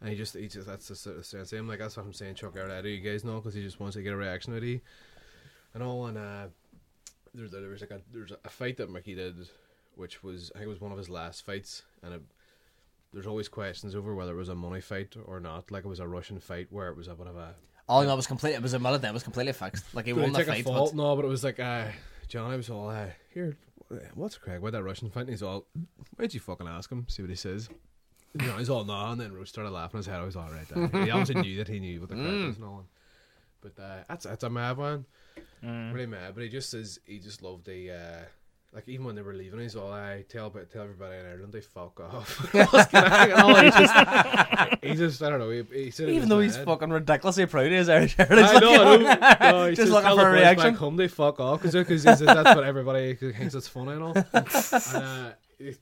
and 0.00 0.10
he 0.10 0.16
just 0.16 0.34
he 0.34 0.48
just 0.48 0.66
that's 0.66 0.88
the 0.88 0.96
sort 0.96 1.18
of 1.18 1.26
sense 1.26 1.52
of 1.52 1.58
him. 1.58 1.68
Like 1.68 1.78
that's 1.78 1.96
what 1.96 2.06
I'm 2.06 2.12
saying. 2.12 2.36
Chuck 2.36 2.54
Arletta, 2.54 2.84
you 2.84 3.00
guys 3.00 3.24
know, 3.24 3.36
because 3.36 3.54
he 3.54 3.62
just 3.62 3.78
wants 3.78 3.96
to 3.96 4.02
get 4.02 4.12
a 4.12 4.16
reaction 4.16 4.54
out 4.54 4.58
of 4.58 4.64
you, 4.64 4.80
and 5.74 5.82
all. 5.82 6.06
And 6.06 6.18
uh, 6.18 6.46
there's 7.34 7.50
there 7.50 7.68
was 7.68 7.82
like 7.82 7.90
a 7.90 8.00
there's 8.12 8.32
a 8.44 8.48
fight 8.48 8.78
that 8.78 8.90
Mickey 8.90 9.14
did, 9.14 9.48
which 9.94 10.22
was 10.22 10.50
I 10.54 10.58
think 10.58 10.66
it 10.66 10.70
was 10.70 10.80
one 10.80 10.92
of 10.92 10.98
his 10.98 11.10
last 11.10 11.44
fights, 11.44 11.82
and 12.02 12.14
it, 12.14 12.22
there's 13.12 13.26
always 13.26 13.48
questions 13.48 13.94
over 13.94 14.14
whether 14.14 14.32
it 14.32 14.36
was 14.36 14.48
a 14.48 14.54
money 14.54 14.80
fight 14.80 15.14
or 15.26 15.38
not. 15.40 15.70
Like 15.70 15.84
it 15.84 15.88
was 15.88 16.00
a 16.00 16.08
Russian 16.08 16.40
fight 16.40 16.68
where 16.70 16.88
it 16.88 16.96
was 16.96 17.08
a 17.08 17.14
bit 17.14 17.26
of 17.26 17.36
a 17.36 17.54
All 17.88 18.00
I 18.00 18.06
know 18.06 18.16
was 18.16 18.26
complete. 18.26 18.54
It 18.54 18.62
was 18.62 18.72
a 18.74 18.78
minute. 18.78 19.04
It 19.04 19.12
was 19.12 19.22
completely 19.22 19.52
fixed. 19.52 19.94
Like 19.94 20.06
he 20.06 20.12
won 20.12 20.30
he 20.30 20.36
the 20.36 20.44
fight. 20.44 20.60
a 20.60 20.64
fault? 20.64 20.92
But 20.92 20.96
No, 20.96 21.14
but 21.16 21.24
it 21.24 21.28
was 21.28 21.44
like, 21.44 21.60
uh, 21.60 21.86
Johnny 22.28 22.56
was 22.56 22.70
all, 22.70 22.90
uh, 22.90 23.06
here, 23.32 23.56
what's 24.14 24.36
Craig? 24.36 24.60
Why 24.60 24.70
that 24.70 24.82
Russian 24.82 25.10
fight? 25.10 25.22
And 25.22 25.30
he's 25.30 25.42
all, 25.42 25.66
why'd 26.16 26.34
you 26.34 26.40
fucking 26.40 26.68
ask 26.68 26.90
him? 26.90 27.06
See 27.08 27.22
what 27.22 27.30
he 27.30 27.36
says. 27.36 27.68
And 28.34 28.42
Johnny's 28.42 28.68
all, 28.68 28.84
no, 28.84 29.10
and 29.10 29.20
then 29.20 29.32
Rose 29.32 29.48
started 29.48 29.70
laughing 29.70 29.98
his 29.98 30.06
head. 30.06 30.20
I 30.20 30.24
was 30.24 30.36
all 30.36 30.50
right 30.50 30.68
there. 30.68 31.04
He 31.04 31.10
obviously 31.10 31.40
knew 31.40 31.56
that 31.56 31.68
he 31.68 31.80
knew 31.80 32.00
what 32.00 32.10
the 32.10 32.16
crack 32.16 32.46
was 32.46 32.56
and 32.56 32.64
all. 32.64 32.84
But 33.60 33.82
uh, 33.82 34.04
that's 34.08 34.24
that's 34.24 34.44
a 34.44 34.50
mad 34.50 34.76
one, 34.76 35.04
really 35.62 36.06
mad. 36.06 36.34
But 36.34 36.44
he 36.44 36.48
just 36.48 36.70
says 36.70 37.00
he 37.04 37.18
just 37.18 37.42
loved 37.42 37.64
the. 37.66 37.90
Uh, 37.90 38.24
like 38.72 38.86
even 38.88 39.06
when 39.06 39.14
they 39.14 39.22
were 39.22 39.32
leaving, 39.34 39.60
he's 39.60 39.76
all, 39.76 39.90
"I 39.92 40.24
tell 40.28 40.50
but 40.50 40.70
tell 40.70 40.82
everybody 40.82 41.16
in 41.16 41.26
Ireland 41.26 41.52
they 41.52 41.60
fuck 41.60 41.98
off." 42.00 42.54
And 42.54 43.32
all, 43.32 43.54
he 43.56 43.70
just, 43.70 43.94
he 44.82 44.94
just, 44.94 45.22
I 45.22 45.30
don't 45.30 45.38
know. 45.38 45.50
He, 45.50 45.62
he 45.84 45.90
said 45.90 46.10
even 46.10 46.28
though 46.28 46.40
he's 46.40 46.56
mad. 46.56 46.66
fucking 46.66 46.90
ridiculously 46.90 47.46
proud 47.46 47.66
of 47.66 47.72
his 47.72 47.88
Irish 47.88 48.16
heritage, 48.16 48.44
I 48.44 48.58
know, 48.58 48.82
I 48.82 48.96
know. 48.96 49.38
No, 49.52 49.64
he 49.64 49.76
just 49.76 49.82
says, 49.82 49.90
looking 49.90 50.18
for 50.18 50.28
a 50.28 50.32
reaction. 50.32 50.70
Back 50.72 50.78
home, 50.78 50.96
they 50.96 51.08
fuck 51.08 51.40
off 51.40 51.62
because 51.62 52.02
that's 52.04 52.20
what 52.22 52.64
everybody 52.64 53.14
thinks 53.14 53.54
it's 53.54 53.68
funny 53.68 53.92
and 53.92 54.02
all. 54.02 54.12
and, 54.14 54.46
uh, 54.94 55.30
it- 55.58 55.78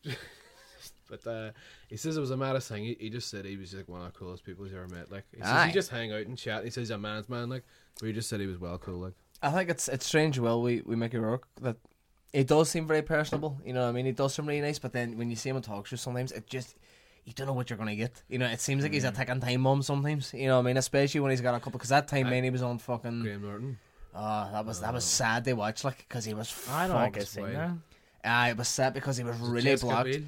but 1.08 1.24
uh, 1.26 1.50
he 1.88 1.96
says 1.96 2.16
it 2.16 2.20
was 2.20 2.30
a 2.32 2.36
mad 2.36 2.60
thing. 2.62 2.84
He, 2.84 2.96
he 2.98 3.10
just 3.10 3.28
said 3.28 3.44
he 3.44 3.56
was 3.56 3.72
like 3.74 3.88
one 3.88 4.00
of 4.02 4.12
the 4.12 4.18
coolest 4.18 4.44
people 4.44 4.64
he's 4.64 4.74
ever 4.74 4.88
met. 4.88 5.10
Like 5.10 5.24
he 5.32 5.38
says 5.40 5.48
Aye. 5.48 5.66
he 5.68 5.72
just 5.72 5.90
hang 5.90 6.12
out 6.12 6.26
and 6.26 6.36
chat. 6.36 6.64
He 6.64 6.70
says 6.70 6.82
he's 6.82 6.90
a 6.90 6.98
man's 6.98 7.28
man. 7.28 7.48
Like, 7.48 7.62
but 8.00 8.06
he 8.06 8.12
just 8.12 8.28
said 8.28 8.40
he 8.40 8.46
was 8.46 8.58
well 8.58 8.78
cool. 8.78 8.98
Like, 8.98 9.12
I 9.42 9.50
think 9.50 9.70
it's 9.70 9.86
it's 9.88 10.04
strange. 10.06 10.38
Well, 10.38 10.60
we 10.62 10.82
we 10.84 10.96
make 10.96 11.14
it 11.14 11.20
work 11.20 11.46
that 11.60 11.76
it 12.36 12.46
does 12.46 12.68
seem 12.68 12.86
very 12.86 13.00
personable. 13.00 13.58
You 13.64 13.72
know, 13.72 13.84
what 13.84 13.88
I 13.88 13.92
mean, 13.92 14.06
it 14.06 14.14
does 14.14 14.34
seem 14.34 14.44
really 14.44 14.60
nice. 14.60 14.78
But 14.78 14.92
then 14.92 15.16
when 15.16 15.30
you 15.30 15.36
see 15.36 15.48
him 15.48 15.56
in 15.56 15.62
talk 15.62 15.86
shows, 15.86 16.02
sometimes 16.02 16.32
it 16.32 16.46
just 16.46 16.76
you 17.24 17.32
don't 17.32 17.46
know 17.46 17.54
what 17.54 17.70
you're 17.70 17.78
gonna 17.78 17.96
get. 17.96 18.22
You 18.28 18.38
know, 18.38 18.46
it 18.46 18.60
seems 18.60 18.82
like 18.82 18.92
he's 18.92 19.04
a 19.04 19.10
ticking 19.10 19.40
time 19.40 19.62
bomb 19.62 19.80
sometimes. 19.80 20.34
You 20.34 20.48
know, 20.48 20.56
what 20.56 20.64
I 20.64 20.66
mean, 20.66 20.76
especially 20.76 21.20
when 21.20 21.30
he's 21.30 21.40
got 21.40 21.54
a 21.54 21.60
couple. 21.60 21.78
Because 21.78 21.88
that 21.88 22.08
time, 22.08 22.28
man, 22.28 22.44
he 22.44 22.50
was 22.50 22.60
on 22.60 22.76
fucking. 22.76 23.22
Graham 23.22 23.40
Norton. 23.40 23.78
Oh, 24.14 24.50
that 24.52 24.66
was 24.66 24.80
that 24.80 24.92
was 24.92 25.04
sad 25.04 25.44
to 25.44 25.54
watch. 25.54 25.82
Like, 25.82 25.96
because 25.96 26.26
he 26.26 26.34
was. 26.34 26.52
I 26.70 26.88
don't 26.88 27.02
think 27.04 27.16
fucked. 27.16 27.28
Seen 27.28 27.52
that. 27.54 27.70
Ah, 28.22 28.48
it 28.50 28.58
was 28.58 28.68
sad 28.68 28.92
because 28.92 29.16
he 29.16 29.24
was 29.24 29.38
really 29.38 29.70
Jessica 29.70 29.86
blocked. 29.86 30.10
Biel. 30.10 30.22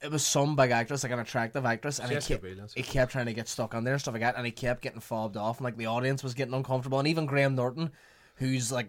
It 0.00 0.10
was 0.12 0.24
some 0.24 0.54
big 0.54 0.70
actress, 0.70 1.02
like 1.02 1.12
an 1.12 1.18
attractive 1.18 1.64
actress, 1.64 1.98
and 1.98 2.10
he 2.10 2.18
kept, 2.18 2.42
Biel, 2.42 2.66
he 2.74 2.82
kept 2.82 3.12
trying 3.12 3.26
to 3.26 3.32
get 3.32 3.48
stuck 3.48 3.74
on 3.74 3.84
there 3.84 3.94
and 3.94 4.00
stuff 4.00 4.14
like 4.14 4.22
that, 4.22 4.36
and 4.36 4.44
he 4.44 4.52
kept 4.52 4.82
getting 4.82 5.00
fobbed 5.00 5.36
off, 5.36 5.58
and 5.58 5.64
like 5.64 5.76
the 5.76 5.86
audience 5.86 6.22
was 6.22 6.34
getting 6.34 6.54
uncomfortable, 6.54 6.98
and 6.98 7.06
even 7.06 7.26
Graham 7.26 7.54
Norton, 7.54 7.90
who's 8.36 8.72
like 8.72 8.88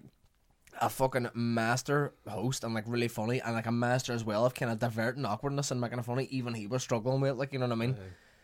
a 0.81 0.89
fucking 0.89 1.29
master 1.33 2.13
host 2.27 2.63
and 2.63 2.73
like 2.73 2.85
really 2.87 3.07
funny, 3.07 3.41
and 3.41 3.53
like 3.53 3.65
a 3.65 3.71
master 3.71 4.13
as 4.13 4.23
well 4.23 4.45
of 4.45 4.53
kind 4.53 4.71
of 4.71 4.79
diverting 4.79 5.25
awkwardness 5.25 5.71
and 5.71 5.81
making 5.81 5.99
it 5.99 6.05
funny, 6.05 6.27
even 6.31 6.53
he 6.53 6.67
was 6.67 6.83
struggling 6.83 7.21
with 7.21 7.31
it, 7.31 7.35
like 7.35 7.53
you 7.53 7.59
know 7.59 7.67
what 7.67 7.73
I 7.73 7.75
mean? 7.75 7.97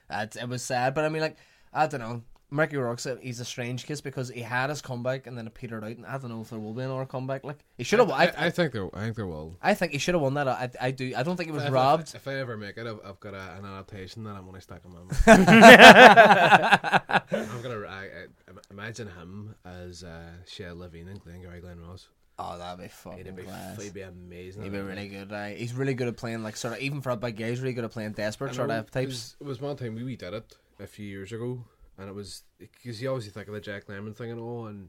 Uh, 0.10 0.24
it, 0.24 0.36
it 0.36 0.50
was 0.50 0.64
sad, 0.64 0.94
but 0.94 1.06
I 1.06 1.10
mean, 1.10 1.22
like 1.22 1.38
I 1.74 1.88
don't 1.88 2.00
know. 2.00 2.22
Mercury 2.52 2.82
Rourke's 2.82 3.06
a, 3.06 3.16
he's 3.22 3.40
a 3.40 3.46
strange 3.46 3.86
case 3.86 4.02
because 4.02 4.30
he 4.30 4.42
had 4.42 4.72
his 4.72 4.82
comeback 4.82 5.28
and 5.28 5.38
then 5.38 5.46
it 5.46 5.54
petered 5.54 5.84
out, 5.84 5.98
and 5.98 6.04
I 6.04 6.18
don't 6.18 6.32
know 6.32 6.42
if 6.42 6.50
there 6.50 6.58
will 6.58 6.74
be 6.74 6.82
another 6.82 7.06
comeback. 7.06 7.44
Like 7.44 7.60
he 7.78 7.84
should 7.84 8.00
have. 8.00 8.10
I, 8.10 8.26
I, 8.26 8.48
I 8.48 8.50
think 8.50 8.74
there. 8.74 8.90
I 8.96 9.02
think 9.04 9.18
there 9.18 9.28
will. 9.28 9.56
I 9.62 9.76
think 9.76 9.92
he 9.92 10.00
should 10.00 10.16
have 10.16 10.24
won 10.24 10.34
that. 10.34 10.48
I, 10.48 10.68
I 10.82 10.90
do. 10.90 11.14
I 11.16 11.22
don't 11.22 11.38
think 11.38 11.50
he 11.50 11.54
was 11.54 11.66
If- 11.66 11.72
robbed. 11.72 12.16
If, 12.16 12.28
I 12.28 12.40
ever 12.40 12.58
make 12.58 12.78
it, 12.78 12.88
I've, 12.88 13.00
I've 13.06 13.20
got 13.20 13.36
a, 13.36 13.56
an 13.58 13.66
adaptation 13.66 14.24
that 14.24 14.36
I'm 14.36 14.42
going 14.44 14.56
to 14.56 14.62
stack 14.62 14.82
him 14.84 14.96
on. 14.96 15.10
I'm 17.32 17.62
gonna 17.62 17.86
I, 17.88 18.04
I, 18.04 18.26
imagine 18.72 19.08
him 19.08 19.54
as 19.64 20.04
uh, 20.04 20.32
Shelley 20.48 20.80
Levine 20.80 21.08
and 21.10 21.22
Glengarry 21.22 21.62
Glen 21.62 21.80
Ross. 21.80 22.08
Oh, 22.42 22.58
that'd 22.58 22.82
be 22.82 22.88
fucking 22.88 23.26
He'd 23.26 23.36
be, 23.36 23.44
class. 23.44 23.84
he'd 23.84 23.94
be 23.94 24.02
amazing. 24.02 24.64
He'd 24.64 24.72
be 24.72 24.80
really 24.80 25.10
good. 25.10 25.32
Uh, 25.32 25.48
he's 25.48 25.74
really 25.74 25.94
good 25.94 26.08
at 26.08 26.16
playing 26.16 26.42
like 26.42 26.56
sort 26.56 26.74
of 26.76 26.80
even 26.80 27.02
for 27.02 27.10
a 27.10 27.18
big 27.18 27.36
guy. 27.36 27.50
He's 27.50 27.60
really 27.60 27.74
good 27.74 27.84
at 27.84 27.92
playing 27.92 28.14
desperate 28.14 28.56
sort 28.56 28.70
of 28.72 28.90
types. 28.92 29.36
it 29.40 29.44
was 29.46 29.60
one 29.60 29.76
time 29.76 29.96
we, 29.96 30.04
we 30.04 30.16
did 30.16 30.34
it 30.34 30.56
a 30.80 30.88
few 30.88 31.06
years 31.06 31.34
ago, 31.34 31.64
and 31.98 32.08
it 32.10 32.16
was 32.16 32.44
because 32.58 33.02
you 33.02 33.10
obviously 33.10 33.32
think 33.34 33.48
of 33.50 33.54
the 33.54 33.60
Jack 33.60 33.88
Lemmon 33.88 34.16
thing 34.16 34.32
and 34.32 34.40
all, 34.40 34.68
and 34.68 34.88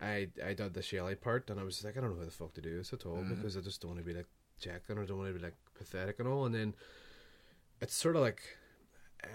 I 0.00 0.28
I 0.44 0.52
did 0.52 0.74
the 0.74 0.82
Shelley 0.82 1.14
part, 1.14 1.48
and 1.48 1.58
I 1.58 1.64
was 1.64 1.82
like, 1.82 1.96
I 1.96 2.00
don't 2.02 2.10
know 2.10 2.18
how 2.18 2.24
the 2.26 2.30
fuck 2.30 2.52
to 2.54 2.60
do 2.60 2.76
this 2.76 2.92
at 2.92 3.06
all 3.06 3.16
Mm-hmm. 3.16 3.34
because 3.36 3.56
I 3.56 3.60
just 3.62 3.80
don't 3.80 3.92
want 3.92 4.00
to 4.00 4.06
be 4.06 4.12
like 4.14 4.26
Jack 4.60 4.82
and 4.90 5.00
I 5.00 5.04
don't 5.06 5.16
want 5.16 5.32
to 5.32 5.38
be 5.38 5.44
like 5.44 5.56
pathetic 5.78 6.18
and 6.18 6.28
all, 6.28 6.44
and 6.44 6.54
then 6.54 6.74
it's 7.80 7.94
sort 7.94 8.16
of 8.16 8.22
like. 8.22 8.42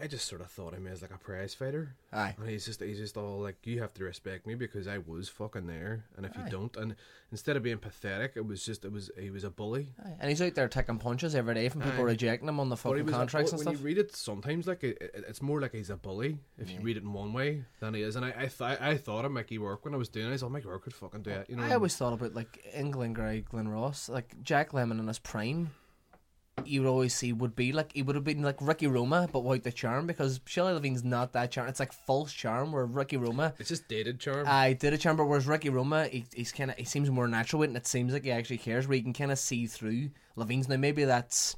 I 0.02 0.07
just 0.07 0.28
sort 0.28 0.41
of 0.41 0.48
thought 0.52 0.74
him 0.74 0.88
as 0.88 1.02
like 1.02 1.14
a 1.14 1.18
prize 1.18 1.53
fighter. 1.53 1.95
Aye. 2.14 2.36
And 2.40 2.49
he's 2.49 2.66
just 2.66 2.82
he's 2.82 2.98
just 2.98 3.18
all 3.18 3.40
like, 3.40 3.57
you 3.66 3.82
have 3.82 3.94
to 3.95 4.03
respect 4.03 4.48
me 4.48 4.56
because 4.56 4.88
I 4.88 4.98
was 4.99 5.30
fucking 5.30 5.68
there, 5.68 6.06
and 6.18 6.26
if 6.26 6.38
Aye. 6.38 6.44
you 6.45 6.49
don't, 6.52 6.76
and 6.78 6.95
instead 7.32 7.56
of 7.57 7.64
being 7.64 7.78
pathetic, 7.78 8.34
it 8.36 8.45
was 8.45 8.66
just 8.66 8.86
it 8.86 8.91
was 8.91 9.11
he 9.20 9.30
was 9.30 9.44
a 9.44 9.49
bully. 9.49 9.90
Aye. 10.06 10.16
And 10.20 10.30
he's 10.30 10.41
out 10.41 10.56
there 10.56 10.68
taking 10.68 10.98
punches 10.98 11.36
every 11.36 11.53
day 11.56 11.70
from 11.70 11.82
people 11.82 12.02
Aye. 12.02 12.07
rejecting 12.11 12.48
him 12.49 12.60
on 12.60 12.70
the 12.70 12.78
fucking 12.78 13.07
a 13.07 13.11
contracts 13.11 13.52
and 13.52 13.60
when 13.60 13.68
stuff. 13.68 13.80
you 13.82 13.86
read 13.86 13.98
it, 13.98 14.16
sometimes 14.16 14.68
like 14.68 14.84
it, 14.84 14.98
it- 15.02 15.26
it's 15.28 15.41
more 15.41 15.61
like 15.61 15.74
he's 15.74 15.90
a 15.90 15.95
bully 15.98 16.38
if 16.57 16.72
you 16.72 16.80
read 16.82 16.98
it 16.98 17.03
in 17.03 17.14
one 17.14 17.34
way 17.34 17.64
than 17.80 17.94
he 17.94 18.02
is. 18.02 18.16
And 18.16 18.26
I 18.26 18.30
I, 18.30 18.48
th- 18.48 18.80
I 18.82 18.98
thought 18.98 19.26
of 19.26 19.32
Mickey 19.32 19.57
Rourke 19.57 19.86
when 19.86 19.94
I 19.94 19.98
was 19.98 20.10
doing 20.10 20.32
it. 20.32 20.34
I 20.34 20.38
thought 20.38 20.52
Mickey 20.52 20.68
Rourke 20.68 20.84
could 20.84 20.94
fucking 20.94 21.22
do 21.24 21.32
it. 21.32 21.49
You 21.49 21.56
know, 21.57 21.64
I 21.64 21.74
always 21.74 21.95
thought 21.95 22.14
about 22.14 22.34
like 22.34 22.66
England 22.74 23.16
Gray, 23.16 23.41
Glen 23.41 23.68
Ross, 23.68 24.10
like 24.10 24.41
Jack 24.44 24.72
Lemmon 24.72 24.99
in 24.99 25.07
his 25.07 25.20
prime. 25.20 25.72
You 26.68 26.81
would 26.81 26.90
always 26.90 27.14
see 27.14 27.34
would 27.34 27.56
be 27.56 27.72
like 27.72 27.94
he 27.94 28.02
would 28.02 28.15
have 28.15 28.23
been 28.23 28.41
like 28.41 28.57
Ricky 28.61 28.88
Roma, 28.88 29.30
but 29.31 29.44
without 29.44 29.64
the 29.64 29.72
charm 29.72 30.07
because 30.07 30.40
Shelley 30.45 30.73
Levine's 30.73 31.03
not 31.03 31.34
that 31.34 31.52
charm. 31.52 31.68
It's 31.68 31.80
like 31.80 31.94
false 31.94 32.31
charm 32.31 32.72
where 32.72 32.86
Ricky 32.86 33.18
Roma. 33.18 33.53
it's 33.60 33.69
just 33.69 33.88
dated 33.88 34.19
charm. 34.19 34.45
I 34.48 34.73
did 34.73 34.94
a 34.94 34.98
charm, 34.98 35.18
but 35.18 35.26
whereas 35.26 35.48
Ricky 35.48 35.69
Roma, 35.69 36.07
he, 36.07 36.26
he's 36.34 36.52
kind 36.52 36.72
of 36.72 36.77
he 36.77 36.86
seems 36.86 37.10
more 37.10 37.27
natural 37.27 37.60
with 37.61 37.68
it, 37.68 37.72
and 37.72 37.77
it 37.77 37.88
seems 37.88 38.14
like 38.14 38.23
he 38.23 38.31
actually 38.31 38.57
cares. 38.57 38.88
Where 38.88 38.98
you 38.98 39.03
can 39.03 39.14
kind 39.14 39.31
of 39.31 39.40
see 39.40 39.68
through 39.68 40.10
Levine's 40.36 40.68
now. 40.69 40.77
Maybe 40.77 41.03
that's 41.06 41.56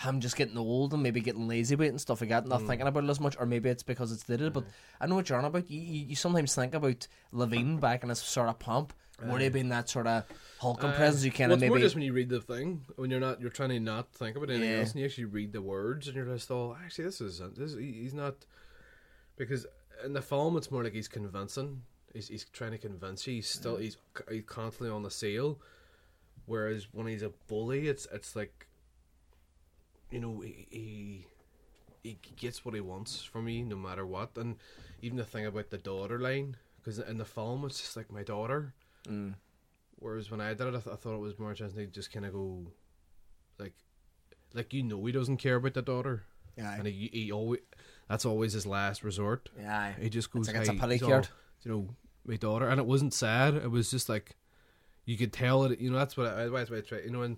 him 0.00 0.20
just 0.20 0.36
getting 0.36 0.58
old 0.58 0.92
and 0.92 1.02
maybe 1.02 1.20
getting 1.20 1.48
lazy 1.48 1.74
with 1.74 1.86
it 1.86 1.90
and 1.90 2.00
stuff 2.00 2.20
like 2.20 2.30
that, 2.30 2.46
not 2.46 2.60
mm. 2.60 2.66
thinking 2.66 2.86
about 2.86 3.04
it 3.04 3.10
as 3.10 3.20
much, 3.20 3.36
or 3.38 3.46
maybe 3.46 3.70
it's 3.70 3.82
because 3.82 4.12
it's 4.12 4.24
dated. 4.24 4.52
But 4.52 4.64
mm. 4.64 4.70
I 5.00 5.06
know 5.06 5.14
what 5.14 5.28
you're 5.28 5.38
on 5.38 5.44
about. 5.44 5.70
You, 5.70 5.80
you, 5.80 6.06
you 6.08 6.16
sometimes 6.16 6.54
think 6.54 6.74
about 6.74 7.06
Levine 7.32 7.78
back 7.78 8.02
in 8.02 8.10
his 8.10 8.18
sort 8.18 8.48
of 8.48 8.58
pomp, 8.58 8.92
would 9.24 9.40
have 9.40 9.52
been 9.52 9.70
that 9.70 9.88
sort 9.88 10.06
of 10.06 10.24
Hulk 10.60 10.82
Uh, 10.84 10.92
presence? 10.96 11.24
You 11.24 11.30
kind 11.32 11.52
of 11.52 11.58
it's 11.58 11.68
more 11.68 11.76
maybe 11.76 11.84
just 11.86 11.94
when 11.94 12.04
you 12.04 12.12
read 12.12 12.28
the 12.28 12.40
thing 12.40 12.84
when 12.96 13.10
you're 13.10 13.20
not 13.20 13.40
you're 13.40 13.50
trying 13.50 13.70
to 13.70 13.80
not 13.80 14.12
think 14.12 14.36
about 14.36 14.50
anything 14.50 14.70
Yeah. 14.70 14.78
else 14.80 14.92
and 14.92 15.00
you 15.00 15.06
actually 15.06 15.24
read 15.26 15.52
the 15.52 15.62
words 15.62 16.06
and 16.06 16.16
you're 16.16 16.26
just 16.26 16.50
oh 16.50 16.76
actually 16.84 17.04
this 17.06 17.20
is 17.20 17.40
this 17.56 17.74
he's 17.74 18.14
not 18.14 18.44
because 19.36 19.66
in 20.04 20.12
the 20.12 20.22
film 20.22 20.56
it's 20.56 20.70
more 20.70 20.84
like 20.84 20.92
he's 20.92 21.08
convincing 21.08 21.82
he's, 22.12 22.28
he's 22.28 22.44
trying 22.44 22.72
to 22.72 22.78
convince 22.78 23.26
you 23.26 23.34
he's 23.34 23.48
still 23.48 23.76
he's, 23.76 23.96
he's 24.30 24.44
constantly 24.46 24.94
on 24.94 25.02
the 25.02 25.10
sale 25.10 25.58
whereas 26.44 26.88
when 26.92 27.06
he's 27.06 27.22
a 27.22 27.30
bully 27.48 27.88
it's 27.88 28.06
it's 28.12 28.36
like 28.36 28.66
you 30.10 30.20
know 30.20 30.40
he, 30.40 30.66
he 30.70 31.26
he 32.02 32.18
gets 32.36 32.64
what 32.64 32.74
he 32.74 32.80
wants 32.80 33.22
from 33.22 33.46
me 33.46 33.62
no 33.62 33.76
matter 33.76 34.06
what 34.06 34.30
and 34.36 34.56
even 35.02 35.16
the 35.16 35.24
thing 35.24 35.46
about 35.46 35.70
the 35.70 35.78
daughter 35.78 36.18
line 36.18 36.56
because 36.78 36.98
in 36.98 37.16
the 37.18 37.24
film 37.24 37.64
it's 37.64 37.80
just 37.80 37.96
like 37.96 38.12
my 38.12 38.22
daughter 38.22 38.74
Mm. 39.08 39.34
Whereas 39.98 40.30
when 40.30 40.40
I 40.40 40.48
did 40.54 40.62
it, 40.62 40.68
I, 40.68 40.70
th- 40.80 40.86
I 40.92 40.96
thought 40.96 41.14
it 41.14 41.20
was 41.20 41.38
more 41.38 41.50
interesting 41.50 41.86
to 41.86 41.90
just 41.90 42.12
kind 42.12 42.26
of 42.26 42.32
go, 42.32 42.66
like, 43.58 43.72
like 44.54 44.72
you 44.74 44.82
know, 44.82 45.04
he 45.04 45.12
doesn't 45.12 45.38
care 45.38 45.56
about 45.56 45.74
the 45.74 45.82
daughter, 45.82 46.24
Yeah. 46.56 46.74
and 46.74 46.86
he, 46.86 47.08
he 47.12 47.32
always 47.32 47.60
that's 48.08 48.24
always 48.26 48.52
his 48.52 48.66
last 48.66 49.02
resort. 49.02 49.48
Yeah. 49.58 49.92
He 49.98 50.10
just 50.10 50.30
goes, 50.30 50.46
like 50.48 50.56
it's 50.56 50.68
a 50.68 50.72
"Hey, 50.72 50.78
pity 50.78 50.98
so, 50.98 51.22
you 51.62 51.70
know, 51.72 51.88
my 52.26 52.36
daughter, 52.36 52.68
and 52.68 52.78
it 52.78 52.86
wasn't 52.86 53.14
sad. 53.14 53.54
It 53.54 53.70
was 53.70 53.90
just 53.90 54.08
like 54.08 54.36
you 55.06 55.16
could 55.16 55.32
tell 55.32 55.64
it. 55.64 55.80
You 55.80 55.90
know, 55.90 55.98
that's 55.98 56.16
what 56.16 56.26
I, 56.26 56.48
that's 56.48 56.70
what 56.70 56.78
I 56.78 56.82
try. 56.82 56.98
You 57.00 57.10
know, 57.10 57.22
and 57.22 57.36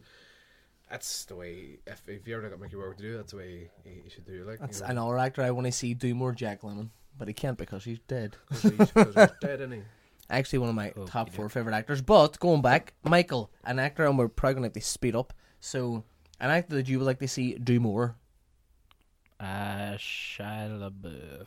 that's 0.90 1.27
the 1.27 1.36
way. 1.36 1.78
If, 1.86 2.03
if 2.09 2.27
you 2.27 2.36
ever 2.36 2.49
got 2.49 2.59
Mickey 2.61 2.77
Rourke 2.77 2.97
to 2.97 3.03
do, 3.03 3.16
that's 3.16 3.31
the 3.32 3.39
way 3.39 3.70
he, 3.85 3.90
he 4.05 4.11
should 4.11 4.24
do. 4.27 4.43
it, 4.43 4.47
Like, 4.47 4.59
That's 4.61 4.81
you 4.81 4.86
know, 4.86 4.90
another 4.93 5.19
actor 5.19 5.43
I 5.43 5.51
want 5.53 5.66
to 5.66 5.73
see 5.73 5.95
do 5.95 6.15
more 6.15 6.32
Jack 6.32 6.62
Lemmon, 6.62 6.89
but 7.16 7.28
he 7.28 7.35
can't 7.35 7.57
because 7.59 7.85
he's 7.85 7.99
dead. 8.09 8.36
'cause 8.49 8.62
he's, 8.62 8.90
'cause 8.90 9.15
he's 9.15 9.15
dead, 9.40 9.61
isn't 9.61 9.73
he? 9.73 9.82
Actually, 10.31 10.59
one 10.61 10.69
of 10.69 10.75
my 10.75 10.93
top 11.07 11.31
four 11.31 11.49
favorite 11.49 11.75
actors. 11.75 12.03
But 12.03 12.39
going 12.39 12.61
back, 12.63 12.93
Michael, 13.03 13.51
an 13.65 13.79
actor, 13.79 14.05
and 14.05 14.19
we're 14.19 14.29
probably 14.29 14.55
going 14.55 14.63
to 14.65 14.67
have 14.67 14.73
to 14.75 14.81
speed 14.89 15.17
up. 15.17 15.33
So, 15.61 16.05
an 16.41 16.51
actor 16.51 16.77
that 16.77 16.89
you 16.89 16.99
would 16.99 17.07
like 17.07 17.19
to 17.21 17.29
see 17.29 17.55
do 17.55 17.81
more. 17.81 18.17
Uh, 19.41 19.95
Shia 19.97 20.69
LaBeouf. 20.79 21.47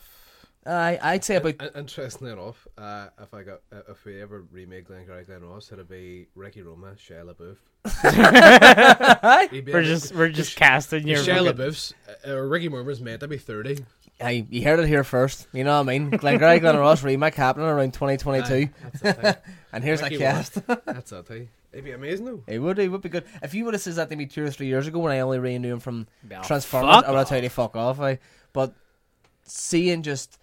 I 0.66 1.00
I'd 1.02 1.24
say 1.24 1.38
about 1.38 1.56
In- 1.62 1.70
Interestingly 1.76 2.32
enough, 2.34 2.68
uh, 2.78 3.08
if 3.22 3.34
I 3.34 3.42
got 3.44 3.62
uh, 3.74 3.82
if 3.90 4.06
we 4.06 4.22
ever 4.22 4.46
remake 4.52 4.88
Glengarry 4.88 5.24
Glen 5.26 5.44
Ross, 5.44 5.72
it'd 5.72 5.90
be 5.90 6.28
Ricky 6.36 6.62
Roma, 6.62 6.94
Shia 6.96 7.26
LaBeouf. 7.26 7.58
We're 9.74 9.84
just 9.84 10.14
we're 10.16 10.30
just 10.30 10.56
casting 10.56 11.08
your. 11.08 11.18
Shia 11.20 11.38
fucking- 11.46 11.54
LaBeouf's 11.54 11.94
uh, 12.28 12.38
Ricky 12.38 12.68
Roma's 12.68 13.02
meant 13.02 13.22
to 13.22 13.28
be 13.28 13.38
thirty. 13.38 13.84
Hey, 14.22 14.46
you 14.50 14.64
heard 14.64 14.80
it 14.80 14.88
here 14.88 15.04
first. 15.04 15.48
You 15.52 15.64
know 15.64 15.78
what 15.78 15.90
I 15.90 15.98
mean? 15.98 16.10
Glengarry 16.12 16.60
Glen 16.60 16.78
Ross 16.78 17.04
remake 17.04 17.36
happening 17.36 17.68
around 17.68 17.94
2022. 17.94 18.54
Aye, 18.54 18.70
that's 19.02 19.42
and 19.74 19.84
here's 19.84 20.02
Ricky 20.02 20.16
a 20.16 20.20
cast. 20.20 20.54
That's 20.86 21.10
that 21.10 21.28
thing. 21.28 21.50
It'd 21.72 21.86
be 21.86 21.92
amazing 21.92 22.26
though. 22.26 22.44
it 22.48 22.60
would, 22.60 22.78
it 22.80 22.90
would 22.90 23.02
be 23.02 23.10
good. 23.10 23.24
If 23.42 23.54
you 23.54 23.64
would 23.66 23.74
have 23.74 23.82
said 23.82 23.96
that 23.96 24.10
to 24.10 24.16
me 24.16 24.26
two 24.26 24.44
or 24.46 24.50
three 24.52 24.68
years 24.68 24.88
ago 24.88 25.00
when 25.00 25.14
I 25.14 25.22
only 25.22 25.40
really 25.40 25.58
knew 25.58 25.74
him 25.74 25.80
from 25.80 26.08
Transformers, 26.44 27.04
I 27.06 27.10
would 27.10 27.18
have 27.18 27.30
told 27.30 27.44
you 27.44 27.50
fuck 27.50 27.76
off. 27.76 28.00
I, 28.00 28.20
but 28.54 28.74
seeing 29.44 30.04
just. 30.04 30.38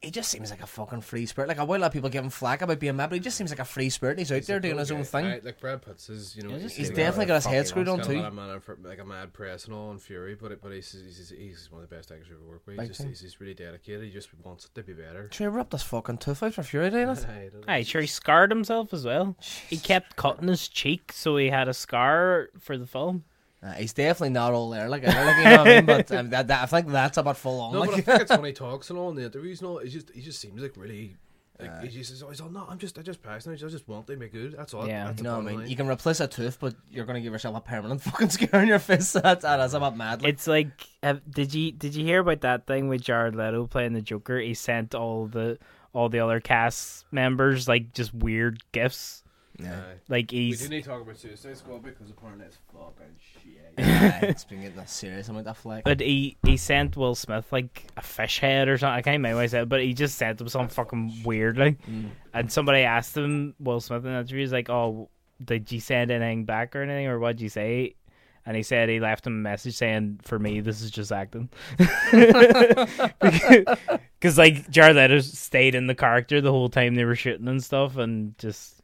He 0.00 0.12
just 0.12 0.30
seems 0.30 0.50
like 0.50 0.62
a 0.62 0.66
fucking 0.66 1.00
free 1.00 1.26
spirit. 1.26 1.48
Like, 1.48 1.58
a 1.58 1.64
while 1.64 1.80
a 1.80 1.82
lot 1.82 1.86
of 1.88 1.92
people 1.92 2.08
give 2.08 2.22
him 2.22 2.30
flack 2.30 2.62
about 2.62 2.78
being 2.78 2.94
mad, 2.94 3.10
but 3.10 3.16
he 3.16 3.20
just 3.20 3.36
seems 3.36 3.50
like 3.50 3.58
a 3.58 3.64
free 3.64 3.90
spirit. 3.90 4.18
He's 4.18 4.30
out 4.30 4.42
there 4.42 4.60
doing 4.60 4.78
his 4.78 4.92
own 4.92 5.02
thing. 5.02 5.26
Aye, 5.26 5.40
like 5.42 5.60
Brad 5.60 5.82
Pitt's 5.82 6.08
is, 6.08 6.36
you 6.36 6.44
know, 6.44 6.50
Yeah, 6.50 6.58
just 6.58 6.76
He's 6.76 6.90
definitely 6.90 7.26
got 7.26 7.34
his 7.36 7.46
head 7.46 7.66
screwed 7.66 7.88
on 7.88 7.98
got 7.98 8.06
a 8.06 8.12
too. 8.12 8.30
man 8.30 8.60
for, 8.60 8.78
like 8.84 9.00
a 9.00 9.04
mad 9.04 9.32
press 9.32 9.64
and 9.64 9.74
all 9.74 9.90
and 9.90 10.00
fury, 10.00 10.36
but 10.36 10.52
it, 10.52 10.62
but 10.62 10.70
he's, 10.70 10.92
he's 10.92 11.30
he's 11.36 11.68
one 11.72 11.82
of 11.82 11.90
the 11.90 11.96
best 11.96 12.12
actors 12.12 12.28
I've 12.30 12.36
ever 12.36 12.48
worked 12.48 12.66
with. 12.68 12.78
He's 12.78 12.88
just 12.88 13.02
he's, 13.08 13.20
he's 13.20 13.40
really 13.40 13.54
dedicated. 13.54 14.04
He 14.04 14.10
just 14.10 14.28
wants 14.44 14.66
it 14.66 14.74
to 14.76 14.84
be 14.84 14.92
better. 14.92 15.26
Trey 15.28 15.48
ripped 15.48 15.72
his 15.72 15.82
fucking 15.82 16.18
tooth 16.18 16.44
out 16.44 16.54
for 16.54 16.62
Fury 16.62 16.90
Day, 16.90 16.98
innit? 16.98 17.28
Aye, 17.28 17.48
don't 17.52 17.66
know. 17.66 17.72
Aye, 17.72 17.82
sure, 17.82 18.00
he 18.00 18.06
scarred 18.06 18.52
himself 18.52 18.94
as 18.94 19.04
well. 19.04 19.36
He 19.68 19.78
kept 19.78 20.14
cutting 20.14 20.46
his 20.46 20.68
cheek, 20.68 21.10
so 21.12 21.36
he 21.36 21.48
had 21.50 21.66
a 21.66 21.74
scar 21.74 22.50
for 22.60 22.78
the 22.78 22.86
film. 22.86 23.24
Uh, 23.60 23.72
he's 23.72 23.92
definitely 23.92 24.30
not 24.30 24.52
all 24.52 24.70
there, 24.70 24.88
like, 24.88 25.02
like 25.04 25.14
you 25.16 25.44
know 25.44 25.56
what 25.58 25.66
I 25.66 25.74
mean? 25.76 25.84
But 25.84 26.12
um, 26.12 26.30
that, 26.30 26.46
that, 26.46 26.62
I 26.62 26.66
think 26.66 26.88
that's 26.88 27.18
about 27.18 27.36
full 27.36 27.60
on. 27.60 27.72
No, 27.72 27.80
but 27.80 27.88
I 27.88 27.92
like. 27.92 28.04
think 28.04 28.20
it's 28.22 28.30
when 28.30 28.44
he 28.44 28.52
talks 28.66 28.88
and 28.90 28.98
all 28.98 29.10
in 29.10 29.16
the 29.16 29.24
interviews 29.24 29.60
and 29.60 29.68
all. 29.68 29.78
He 29.78 29.88
just 29.88 30.10
he 30.14 30.20
just 30.20 30.40
seems 30.40 30.62
like 30.62 30.76
really. 30.76 31.16
Like, 31.60 31.82
he 31.82 31.88
just 31.88 32.10
says, 32.10 32.22
"Oh, 32.22 32.28
he's 32.28 32.40
all, 32.40 32.50
no, 32.50 32.64
I'm 32.68 32.78
just, 32.78 32.96
I 33.00 33.02
just 33.02 33.20
passionate. 33.20 33.60
I 33.60 33.66
just 33.66 33.88
want 33.88 34.06
to 34.06 34.16
make 34.16 34.30
good. 34.32 34.54
That's 34.56 34.74
all. 34.74 34.86
Yeah. 34.86 35.06
that's 35.06 35.18
You 35.18 35.24
know 35.24 35.38
what 35.38 35.46
I 35.46 35.48
mean? 35.48 35.58
line." 35.58 35.68
You 35.68 35.74
can 35.74 35.88
replace 35.88 36.20
a 36.20 36.28
tooth, 36.28 36.58
but 36.60 36.76
you're 36.88 37.04
going 37.04 37.16
to 37.16 37.20
give 37.20 37.32
yourself 37.32 37.56
a 37.56 37.60
permanent 37.60 38.00
fucking 38.02 38.28
scar 38.30 38.60
on 38.60 38.68
your 38.68 38.78
face. 38.78 39.10
That's, 39.10 39.42
that's 39.42 39.74
about 39.74 39.96
mad. 39.96 40.22
Like, 40.22 40.34
It's 40.34 40.46
like, 40.46 40.68
uh, 41.02 41.16
did 41.28 41.52
you 41.52 41.72
did 41.72 41.96
you 41.96 42.04
hear 42.04 42.20
about 42.20 42.42
that 42.42 42.68
thing 42.68 42.86
with 42.86 43.02
Jared 43.02 43.34
Leto 43.34 43.66
playing 43.66 43.94
the 43.94 44.02
Joker? 44.02 44.38
He 44.38 44.54
sent 44.54 44.94
all 44.94 45.26
the 45.26 45.58
all 45.92 46.08
the 46.08 46.20
other 46.20 46.38
cast 46.38 47.06
members 47.10 47.66
like 47.66 47.92
just 47.92 48.14
weird 48.14 48.62
gifts. 48.70 49.24
Aye. 49.60 49.94
Like 50.08 50.30
We 50.30 50.38
he's 50.38 50.62
do 50.62 50.68
need 50.68 50.84
to 50.84 50.88
talk 50.88 51.02
about 51.02 51.18
Suicide 51.18 51.56
Squad 51.56 51.82
because 51.82 52.10
apparently 52.10 52.46
it's 52.46 52.58
fucking 52.72 53.16
shit. 53.18 53.74
yeah, 53.78 54.24
it's 54.24 54.44
been 54.44 54.62
getting 54.62 54.78
a 54.78 54.86
serious 54.86 55.28
amount 55.28 55.48
of 55.48 55.56
flack. 55.56 55.84
But 55.84 56.00
he 56.00 56.36
he 56.44 56.56
sent 56.56 56.96
Will 56.96 57.14
Smith 57.14 57.52
like 57.52 57.86
a 57.96 58.02
fish 58.02 58.38
head 58.38 58.68
or 58.68 58.78
something. 58.78 58.94
I 58.94 59.02
can't 59.02 59.16
remember 59.16 59.36
what 59.36 59.42
he 59.42 59.48
said, 59.48 59.68
but 59.68 59.82
he 59.82 59.94
just 59.94 60.16
sent 60.16 60.40
him 60.40 60.48
something 60.48 60.68
fucking 60.68 61.22
weird. 61.24 61.58
Like, 61.58 61.84
mm. 61.86 62.10
and 62.34 62.52
somebody 62.52 62.82
asked 62.82 63.16
him 63.16 63.54
Will 63.58 63.80
Smith 63.80 64.04
in 64.04 64.12
the 64.12 64.18
interview, 64.18 64.40
he's 64.40 64.52
like, 64.52 64.70
"Oh, 64.70 65.08
did 65.44 65.70
you 65.72 65.80
send 65.80 66.10
anything 66.10 66.44
back 66.44 66.76
or 66.76 66.82
anything, 66.82 67.06
or 67.06 67.18
what'd 67.18 67.40
you 67.40 67.48
say?" 67.48 67.94
And 68.46 68.56
he 68.56 68.62
said 68.62 68.88
he 68.88 69.00
left 69.00 69.26
him 69.26 69.34
a 69.34 69.36
message 69.36 69.76
saying, 69.76 70.20
"For 70.22 70.38
me, 70.38 70.60
this 70.60 70.82
is 70.82 70.90
just 70.90 71.12
acting." 71.12 71.48
Because 74.20 74.36
like 74.36 74.68
Jared 74.68 74.96
Leto 74.96 75.20
stayed 75.20 75.76
in 75.76 75.86
the 75.86 75.94
character 75.94 76.40
the 76.40 76.50
whole 76.50 76.68
time 76.68 76.96
they 76.96 77.04
were 77.04 77.14
shooting 77.14 77.46
and 77.46 77.62
stuff, 77.62 77.96
and 77.96 78.36
just 78.36 78.77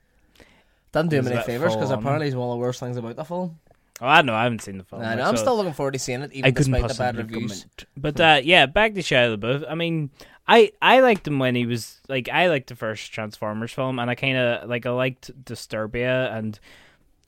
Doesn't 0.94 1.08
do 1.10 1.16
him 1.18 1.28
any 1.28 1.42
favours 1.42 1.74
because 1.74 1.90
apparently 1.90 2.26
he's 2.28 2.34
one 2.36 2.48
of 2.48 2.52
the 2.52 2.58
worst 2.58 2.80
things 2.80 2.96
about 2.96 3.16
the 3.16 3.24
film. 3.24 3.58
oh, 4.00 4.06
I 4.06 4.16
don't 4.16 4.26
know, 4.26 4.34
I 4.34 4.44
haven't 4.44 4.62
seen 4.62 4.78
the 4.78 4.84
film. 4.84 5.02
Like, 5.02 5.18
no, 5.18 5.24
I'm 5.24 5.36
so- 5.36 5.42
still 5.42 5.56
looking 5.56 5.74
forward 5.74 5.92
to 5.92 5.98
seeing 5.98 6.22
it, 6.22 6.32
even 6.32 6.46
I 6.46 6.50
couldn't 6.52 6.72
despite 6.72 6.88
the 6.88 6.94
bad 6.94 7.14
possibly 7.16 7.34
reviews. 7.34 7.60
comment. 7.60 7.84
But 7.96 8.20
uh, 8.20 8.40
yeah, 8.42 8.64
back 8.66 8.94
to 8.94 9.00
Shia 9.00 9.36
LaBeouf. 9.36 9.66
I 9.68 9.74
mean, 9.74 10.08
I 10.48 10.72
I 10.80 11.00
liked 11.00 11.26
him 11.28 11.38
when 11.38 11.54
he 11.54 11.66
was 11.66 12.00
like 12.08 12.28
I 12.28 12.48
liked 12.48 12.68
the 12.68 12.76
first 12.76 13.12
Transformers 13.12 13.72
film, 13.72 13.98
and 13.98 14.10
I 14.10 14.14
kind 14.14 14.36
of 14.38 14.68
like 14.68 14.86
I 14.86 14.90
liked 14.90 15.30
Disturbia 15.44 16.34
and 16.36 16.58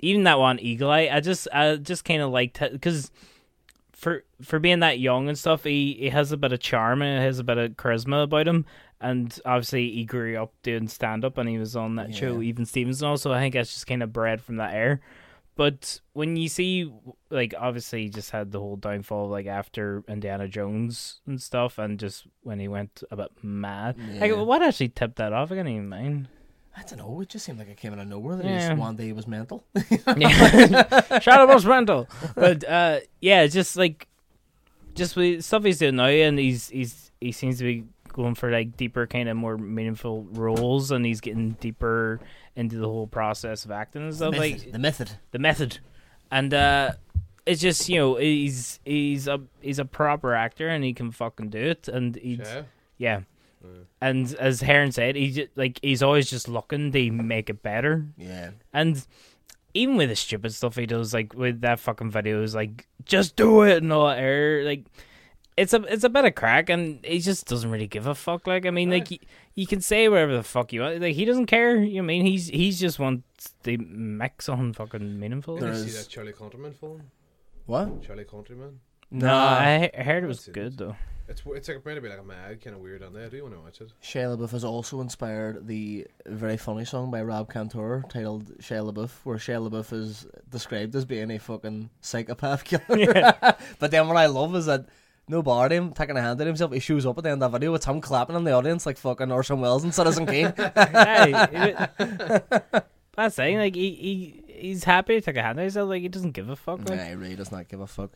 even 0.01 0.25
that 0.25 0.39
one 0.39 0.59
Eagle 0.61 0.91
Eye. 0.91 1.09
I 1.13 1.21
just 1.21 1.49
I 1.53 1.77
just 1.77 2.05
kind 2.05 2.23
of 2.23 2.31
liked 2.31 2.61
because 2.61 3.11
for 3.93 4.25
for 4.43 4.59
being 4.59 4.81
that 4.81 4.99
young 4.99 5.29
and 5.29 5.39
stuff, 5.39 5.65
he 5.65 5.95
he 5.99 6.11
has 6.11 6.31
a 6.31 6.37
bit 6.37 6.53
of 6.53 6.61
charm 6.61 7.01
and 7.03 7.21
he 7.21 7.25
has 7.27 7.39
a 7.39 7.45
bit 7.45 7.59
of 7.59 7.73
charisma 7.73 8.25
about 8.25 8.47
him. 8.47 8.67
And 9.01 9.39
obviously, 9.45 9.91
he 9.93 10.05
grew 10.05 10.37
up 10.43 10.53
doing 10.63 10.89
stand 10.89 11.25
up, 11.25 11.37
and 11.39 11.49
he 11.49 11.59
was 11.59 11.77
on 11.77 11.97
that 11.97 12.15
show, 12.15 12.41
Even 12.41 12.65
Stevens, 12.65 13.03
and 13.03 13.09
also 13.11 13.33
I 13.33 13.41
think 13.41 13.55
that's 13.55 13.73
just 13.73 13.87
kind 13.87 14.03
of 14.03 14.13
bred 14.13 14.41
from 14.41 14.57
that 14.57 14.73
air. 14.75 15.01
But 15.55 16.01
when 16.13 16.37
you 16.37 16.49
see, 16.51 16.93
like, 17.31 17.55
obviously, 17.59 18.03
he 18.05 18.09
just 18.11 18.31
had 18.31 18.53
the 18.53 18.61
whole 18.61 18.77
downfall, 18.77 19.29
like, 19.29 19.47
after 19.47 20.05
Indiana 20.07 20.49
Jones 20.49 21.21
and 21.27 21.41
stuff, 21.41 21.79
and 21.79 21.99
just 21.99 22.27
when 22.43 22.59
he 22.59 22.69
went 22.69 23.03
a 23.11 23.17
bit 23.17 23.31
mad. 23.43 23.97
Like, 24.21 24.35
what 24.37 24.63
actually 24.63 24.89
tipped 24.91 25.17
that 25.17 25.33
off? 25.33 25.51
I 25.51 25.57
can't 25.57 25.69
even 25.69 25.89
mind. 25.89 26.29
I 26.77 26.83
don't 26.83 26.99
know. 26.99 27.21
It 27.23 27.31
just 27.31 27.47
seemed 27.47 27.59
like 27.59 27.69
it 27.69 27.79
came 27.79 27.95
out 27.95 27.99
of 28.01 28.07
nowhere 28.07 28.37
that 28.37 28.45
he 28.45 28.51
Yeah. 28.51 28.69
just 28.69 28.79
one 28.79 28.97
day 28.97 29.05
he 29.07 29.13
was 29.15 29.27
mental. 29.27 29.65
Yeah. 30.17 31.19
Shadow 31.21 31.47
was 31.53 31.65
rental. 31.65 32.07
But, 32.35 32.63
uh, 32.69 33.01
yeah, 33.23 33.47
just 33.47 33.79
like, 33.79 34.09
just 34.95 35.17
with 35.17 35.43
stuff 35.43 35.65
he's 35.65 35.79
doing 35.79 35.97
now, 35.97 36.05
and 36.07 36.39
he's, 36.39 36.69
he's, 36.69 37.11
he 37.19 37.33
seems 37.33 37.57
to 37.59 37.65
be 37.65 37.85
going 38.17 38.35
for, 38.35 38.51
like, 38.51 38.77
deeper, 38.77 39.07
kind 39.07 39.29
of 39.29 39.37
more 39.37 39.57
meaningful 39.57 40.25
roles, 40.33 40.91
and 40.91 41.07
he's 41.07 41.21
getting 41.21 41.53
deeper 41.61 42.19
into 42.57 42.77
the 42.79 42.89
whole 42.89 43.07
process 43.07 43.65
of 43.65 43.71
acting 43.71 44.03
and 44.03 44.15
stuff. 44.15 44.37
like, 44.37 44.55
Method, 44.57 44.73
the 44.73 44.79
method. 44.79 45.11
the 45.33 45.39
method, 45.39 45.79
and 46.31 46.53
uh, 46.55 46.93
it's 47.45 47.61
just 47.61 47.89
you 47.89 47.97
know 48.01 48.17
he's 48.17 48.81
he's 48.85 49.29
a 49.29 49.41
he's 49.61 49.79
a 49.79 49.85
proper 49.85 50.35
actor 50.35 50.67
and 50.69 50.83
he 50.83 50.93
can 50.93 51.11
fucking 51.13 51.51
do 51.51 51.59
it, 51.61 51.87
and 51.87 52.17
he's 52.17 52.41
Yeah. 52.41 52.63
yeah. 52.99 53.21
And 54.01 54.33
as 54.35 54.61
Heron 54.61 54.93
said, 54.93 55.17
he's 55.17 55.35
ju- 55.37 55.49
like 55.57 55.79
he's 55.83 56.03
always 56.03 56.31
just 56.31 56.49
looking 56.49 56.93
to 56.93 57.11
make 57.13 57.51
it 57.51 57.63
better, 57.63 58.07
Yeah. 58.17 58.51
and 58.73 59.05
even 59.75 59.97
with 59.97 60.09
the 60.09 60.17
stupid 60.17 60.55
stuff 60.55 60.77
he 60.77 60.87
does, 60.87 61.13
like 61.13 61.35
with 61.35 61.61
that 61.61 61.79
fucking 61.81 62.11
video, 62.11 62.43
is 62.43 62.55
like 62.55 62.87
just 63.05 63.37
do 63.37 63.63
it 63.63 63.83
and 63.83 63.93
all 63.93 64.07
that 64.09 64.19
air, 64.19 64.65
like. 64.65 64.85
It's 65.57 65.73
a 65.73 65.83
it's 65.85 66.05
a 66.05 66.11
bit 66.11 66.25
of 66.27 66.35
crack, 66.35 66.69
and 66.69 67.03
he 67.05 67.19
just 67.19 67.47
doesn't 67.47 67.71
really 67.71 67.87
give 67.87 68.07
a 68.07 68.15
fuck. 68.15 68.47
Like 68.47 68.67
I 68.67 68.71
mean, 68.71 68.91
like 68.91 69.11
you, 69.11 69.19
you 69.55 69.67
can 69.67 69.81
say 69.81 70.09
whatever 70.09 70.37
the 70.37 70.43
fuck 70.43 70.73
you 70.73 70.83
want. 70.83 71.01
Like 71.01 71.15
he 71.15 71.25
doesn't 71.25 71.47
care. 71.47 71.77
You 71.77 71.95
know 71.95 72.03
what 72.03 72.05
I 72.05 72.07
mean 72.07 72.27
he's 72.27 72.49
he's 72.49 72.79
just 72.79 72.99
wants 72.99 73.55
the 73.63 73.79
make 73.79 74.43
something 74.43 74.75
fucking 74.75 75.19
meaningful. 75.19 75.57
Did 75.59 75.75
you 75.75 75.85
see 75.89 75.97
that 75.99 76.09
Charlie 76.09 76.33
Countryman 76.35 76.73
film? 76.75 77.03
What? 77.65 78.03
Charlie 78.03 78.25
Countryman. 78.25 78.81
No, 79.11 79.33
I 79.35 79.91
he- 79.95 80.03
heard 80.03 80.25
it 80.25 80.27
was 80.27 80.39
That's 80.45 80.49
it. 80.49 80.55
good 80.55 80.79
though. 80.79 80.97
It's 81.29 81.43
it's 81.47 81.69
like 81.69 81.85
meant 81.85 81.97
to 81.97 82.03
be 82.03 82.09
like 82.09 82.21
a 82.21 82.23
mad 82.23 82.63
kind 82.63 82.77
of 82.77 82.83
weird 82.83 83.03
on 83.03 83.13
there. 83.13 83.25
I 83.25 83.29
do 83.29 83.43
want 83.43 83.55
to 83.55 83.61
watch 83.61 83.81
it. 83.81 83.93
Shia 84.01 84.37
LaBeouf 84.37 84.51
has 84.51 84.63
also 84.63 85.01
inspired 85.01 85.67
the 85.67 86.07
very 86.27 86.57
funny 86.57 86.85
song 86.85 87.11
by 87.11 87.21
Rob 87.23 87.51
Cantor 87.53 88.05
titled 88.09 88.57
Shia 88.59 88.93
LaBeouf, 88.93 89.11
where 89.25 89.37
Shia 89.37 89.69
LaBeouf 89.69 89.93
is 89.93 90.27
described 90.51 90.95
as 90.95 91.05
being 91.05 91.31
a 91.33 91.39
fucking 91.39 91.91
psychopath 92.01 92.63
killer. 92.63 93.33
but 93.81 93.91
then 93.91 94.07
what 94.07 94.17
I 94.17 94.27
love 94.27 94.55
is 94.55 94.67
that 94.67 94.87
no 95.29 95.43
bar 95.43 95.69
to 95.69 95.75
him, 95.75 95.93
taking 95.93 96.17
a 96.17 96.21
hand 96.23 96.41
at 96.41 96.47
himself. 96.47 96.73
He 96.73 96.79
shows 96.81 97.05
up 97.07 97.19
at 97.19 97.25
the 97.25 97.31
end 97.31 97.43
of 97.43 97.51
the 97.53 97.59
video 97.59 97.73
with 97.73 97.85
him 97.85 98.01
clapping 98.01 98.37
in 98.37 98.45
the 98.45 98.53
audience 98.53 98.87
like 98.87 98.97
fucking 98.99 99.31
Orson 99.33 99.61
Welles 99.61 99.85
and 99.85 99.95
Citizen 99.95 100.27
Kane. 100.27 100.53
Hey, 100.57 101.33
it- 101.99 102.85
that's 103.17 103.35
saying 103.35 103.59
like 103.59 103.75
he, 103.75 103.91
he 103.95 104.43
he's 104.69 104.85
happy 104.85 105.15
to 105.15 105.21
take 105.21 105.37
a 105.37 105.43
hand 105.43 105.59
at 105.59 105.63
himself. 105.63 105.89
Like 105.89 106.03
he 106.03 106.09
doesn't 106.09 106.33
give 106.33 106.49
a 106.49 106.57
fuck. 106.57 106.79
Like. 106.89 106.99
Nah, 106.99 107.05
he 107.05 107.15
really 107.15 107.35
does 107.37 107.51
not 107.51 107.69
give 107.69 107.81
a 107.81 107.87
fuck. 107.87 108.11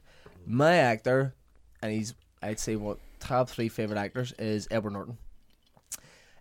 My 0.47 0.75
actor, 0.75 1.35
and 1.83 1.93
he's 1.93 2.15
I'd 2.43 2.59
say 2.61 2.77
what 2.77 2.99
top 3.19 3.49
three 3.49 3.69
favorite 3.69 3.99
actors 3.99 4.33
is 4.39 4.69
Edward 4.71 4.93
Norton. 4.93 5.19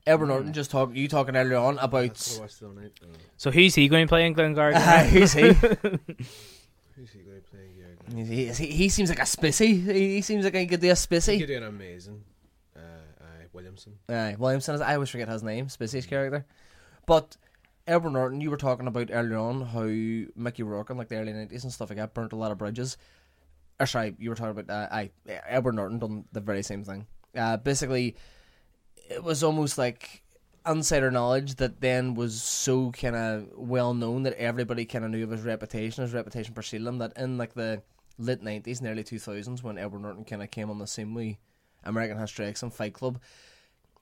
Edward 0.07 0.27
Norton 0.27 0.53
just 0.53 0.71
talk 0.71 0.95
you 0.95 1.07
talking 1.07 1.35
earlier 1.35 1.57
on 1.57 1.75
That's 1.75 1.91
what 1.91 1.93
I 1.93 2.03
about 2.03 2.41
watched 2.41 2.59
the 2.59 2.65
other 2.69 2.81
night. 2.81 2.91
So 3.37 3.51
who's 3.51 3.75
he 3.75 3.87
going 3.87 4.05
to 4.07 4.09
play 4.09 4.25
in 4.25 4.33
Glengarry? 4.33 4.73
uh, 4.75 5.03
who's 5.05 5.33
he? 5.33 5.41
who's 5.51 5.57
he 7.11 7.19
going 7.19 7.41
to 7.41 7.43
play? 7.48 7.48
Yeah, 7.48 7.48
he, 8.15 8.47
he? 8.47 8.67
He 8.67 8.89
seems 8.89 9.09
like 9.09 9.19
a 9.19 9.23
Spacey. 9.23 9.85
He, 9.85 10.15
he 10.15 10.21
seems 10.21 10.43
like 10.45 10.55
he 10.55 10.67
could 10.67 10.81
do 10.81 10.87
a 10.87 10.89
he 10.91 10.95
Spacey. 10.95 11.39
could 11.39 11.47
do 11.47 11.57
an 11.57 11.63
amazing. 11.63 12.23
Uh, 12.75 12.79
uh, 12.79 13.25
Williamson. 13.53 13.93
Aye, 14.07 14.35
Williamson 14.37 14.75
is. 14.75 14.81
I 14.81 14.95
always 14.95 15.09
forget 15.09 15.27
his 15.27 15.43
name, 15.43 15.67
Spacey's 15.67 16.05
character. 16.05 16.45
But 17.05 17.37
Edward 17.87 18.11
Norton, 18.11 18.41
you 18.41 18.51
were 18.51 18.57
talking 18.57 18.87
about 18.87 19.09
earlier 19.11 19.37
on 19.37 19.61
how 19.61 19.83
Mickey 20.41 20.63
Rourke 20.63 20.89
in 20.91 20.97
like 20.97 21.07
the 21.09 21.17
early 21.17 21.33
nineties 21.33 21.63
and 21.63 21.73
stuff 21.73 21.89
like 21.89 21.97
that 21.97 22.13
burnt 22.13 22.33
a 22.33 22.35
lot 22.35 22.51
of 22.51 22.57
bridges. 22.57 22.97
Or 23.79 23.85
sorry, 23.85 24.15
you 24.19 24.29
were 24.29 24.35
talking 24.35 24.59
about 24.59 24.69
uh, 24.69 24.87
I 24.93 25.11
Edward 25.47 25.75
Norton 25.75 25.99
done 25.99 26.25
the 26.31 26.41
very 26.41 26.63
same 26.63 26.83
thing. 26.83 27.07
Uh, 27.35 27.57
basically, 27.57 28.15
it 29.09 29.23
was 29.23 29.43
almost 29.43 29.77
like 29.77 30.23
insider 30.67 31.09
knowledge 31.09 31.55
that 31.55 31.81
then 31.81 32.13
was 32.13 32.41
so 32.43 32.91
kind 32.91 33.15
of 33.15 33.47
well 33.55 33.93
known 33.93 34.23
that 34.23 34.33
everybody 34.33 34.85
kind 34.85 35.05
of 35.05 35.11
knew 35.11 35.23
of 35.23 35.31
his 35.31 35.41
reputation. 35.41 36.03
His 36.03 36.13
reputation 36.13 36.53
preceded 36.53 36.85
him. 36.85 36.97
That 36.99 37.13
in 37.17 37.37
like 37.37 37.53
the 37.53 37.81
late 38.19 38.43
nineties 38.43 38.79
and 38.79 38.89
early 38.89 39.03
two 39.03 39.17
thousands, 39.17 39.63
when 39.63 39.77
Edward 39.77 40.01
Norton 40.01 40.25
kind 40.25 40.43
of 40.43 40.51
came 40.51 40.69
on 40.69 40.77
the 40.77 40.85
scene 40.87 41.13
with 41.13 41.37
American 41.83 42.19
History 42.19 42.45
X 42.45 42.61
and 42.61 42.73
Fight 42.73 42.93
Club, 42.93 43.19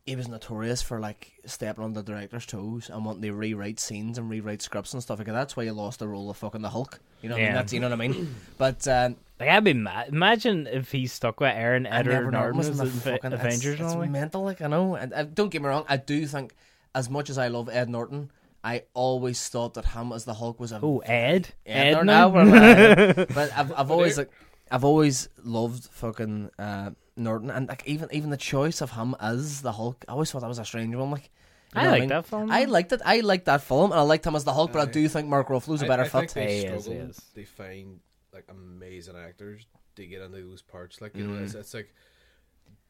he 0.05 0.15
was 0.15 0.27
notorious 0.27 0.81
for 0.81 0.99
like 0.99 1.33
stepping 1.45 1.83
on 1.83 1.93
the 1.93 2.01
director's 2.01 2.45
toes 2.45 2.89
and 2.89 3.05
wanting 3.05 3.21
to 3.23 3.33
rewrite 3.33 3.79
scenes 3.79 4.17
and 4.17 4.29
rewrite 4.29 4.61
scripts 4.61 4.93
and 4.93 5.03
stuff 5.03 5.19
like 5.19 5.27
that. 5.27 5.33
That's 5.33 5.55
why 5.55 5.65
he 5.65 5.71
lost 5.71 5.99
the 5.99 6.07
role 6.07 6.29
of 6.29 6.37
fucking 6.37 6.61
the 6.61 6.69
Hulk. 6.69 6.99
You 7.21 7.29
know 7.29 7.35
what 7.35 7.41
I 7.41 7.43
mean? 7.43 7.51
Yeah. 7.51 7.57
That's 7.57 7.73
you 7.73 7.79
know 7.79 7.89
what 7.89 7.93
I 7.93 8.07
mean. 8.07 8.35
But 8.57 8.87
um, 8.87 9.15
Like 9.39 9.49
I'd 9.49 9.63
be 9.63 9.73
mad. 9.73 10.09
Imagine 10.09 10.65
if 10.65 10.91
he 10.91 11.07
stuck 11.07 11.39
with 11.39 11.53
Aaron 11.53 11.85
Edward 11.85 12.31
Norton 12.31 12.57
was 12.57 12.69
as 12.69 12.79
in 12.79 12.85
the 12.85 12.91
the 12.91 13.01
fucking 13.01 13.33
Avengers 13.33 13.79
It's, 13.79 13.93
it's 13.93 14.09
mental, 14.09 14.43
like 14.43 14.61
I 14.61 14.67
know. 14.67 14.95
And 14.95 15.13
uh, 15.13 15.23
don't 15.23 15.49
get 15.49 15.61
me 15.61 15.67
wrong, 15.67 15.85
I 15.87 15.97
do 15.97 16.25
think 16.25 16.55
as 16.95 17.09
much 17.09 17.29
as 17.29 17.37
I 17.37 17.49
love 17.49 17.69
Ed 17.69 17.89
Norton, 17.89 18.31
I 18.71 18.83
always 18.93 19.39
thought 19.49 19.73
that 19.75 19.85
him 19.85 20.11
as 20.11 20.25
the 20.25 20.33
Hulk 20.33 20.59
was 20.59 20.71
a 20.71 20.79
Oh, 20.83 20.99
Ed. 20.99 21.49
Ed 21.65 21.87
Ed 21.87 21.91
Norton. 21.93 22.05
now? 22.07 22.27
Well, 22.29 23.25
but 23.37 23.47
I've 23.59 23.71
I've 23.79 23.91
always 23.91 24.17
like 24.17 24.31
I've 24.69 24.83
always 24.83 25.29
loved 25.43 25.83
fucking 26.01 26.49
uh, 26.59 26.89
Norton, 27.15 27.49
and 27.49 27.67
like 27.69 27.83
even 27.87 28.09
even 28.11 28.29
the 28.29 28.37
choice 28.53 28.81
of 28.81 28.91
him 28.91 29.15
as 29.19 29.61
the 29.61 29.71
Hulk, 29.71 30.03
I 30.07 30.11
always 30.11 30.29
thought 30.31 30.41
that 30.41 30.47
was 30.55 30.59
a 30.59 30.65
strange 30.65 30.93
one. 30.95 31.11
Like, 31.11 31.29
you 31.75 31.81
I 31.81 31.83
know 31.83 31.89
what 31.89 31.91
like 31.91 31.99
mean? 32.01 32.09
that 32.09 32.25
film. 32.25 32.51
I 32.51 32.65
liked 32.65 32.91
it. 32.91 33.01
I 33.05 33.19
liked 33.21 33.45
that 33.45 33.61
film, 33.61 33.91
and 33.91 33.99
I 33.99 34.03
liked 34.03 34.25
him 34.25 34.35
as 34.35 34.43
the 34.43 34.53
Hulk. 34.53 34.71
But 34.73 34.79
I 34.79 34.89
Aye. 34.89 34.91
do 34.99 35.07
think 35.07 35.27
Mark 35.29 35.47
Ruffalo's 35.47 35.81
a 35.81 35.85
I- 35.85 35.87
better 35.87 36.03
I, 36.03 36.07
think 36.09 36.31
fit. 36.31 36.33
they 36.47 36.57
He 36.59 36.65
is, 36.65 36.73
he 36.85 36.91
struggle. 36.91 37.09
is. 37.09 37.21
They 37.35 37.43
find 37.45 37.99
like 38.33 38.45
amazing 38.49 39.15
actors 39.15 39.65
to 39.95 40.05
get 40.05 40.21
into 40.21 40.41
those 40.41 40.61
parts. 40.61 40.99
Like 41.01 41.15
you 41.15 41.25
know, 41.27 41.39
Mm. 41.39 41.43
it's, 41.45 41.55
it's 41.55 41.73
like 41.73 41.93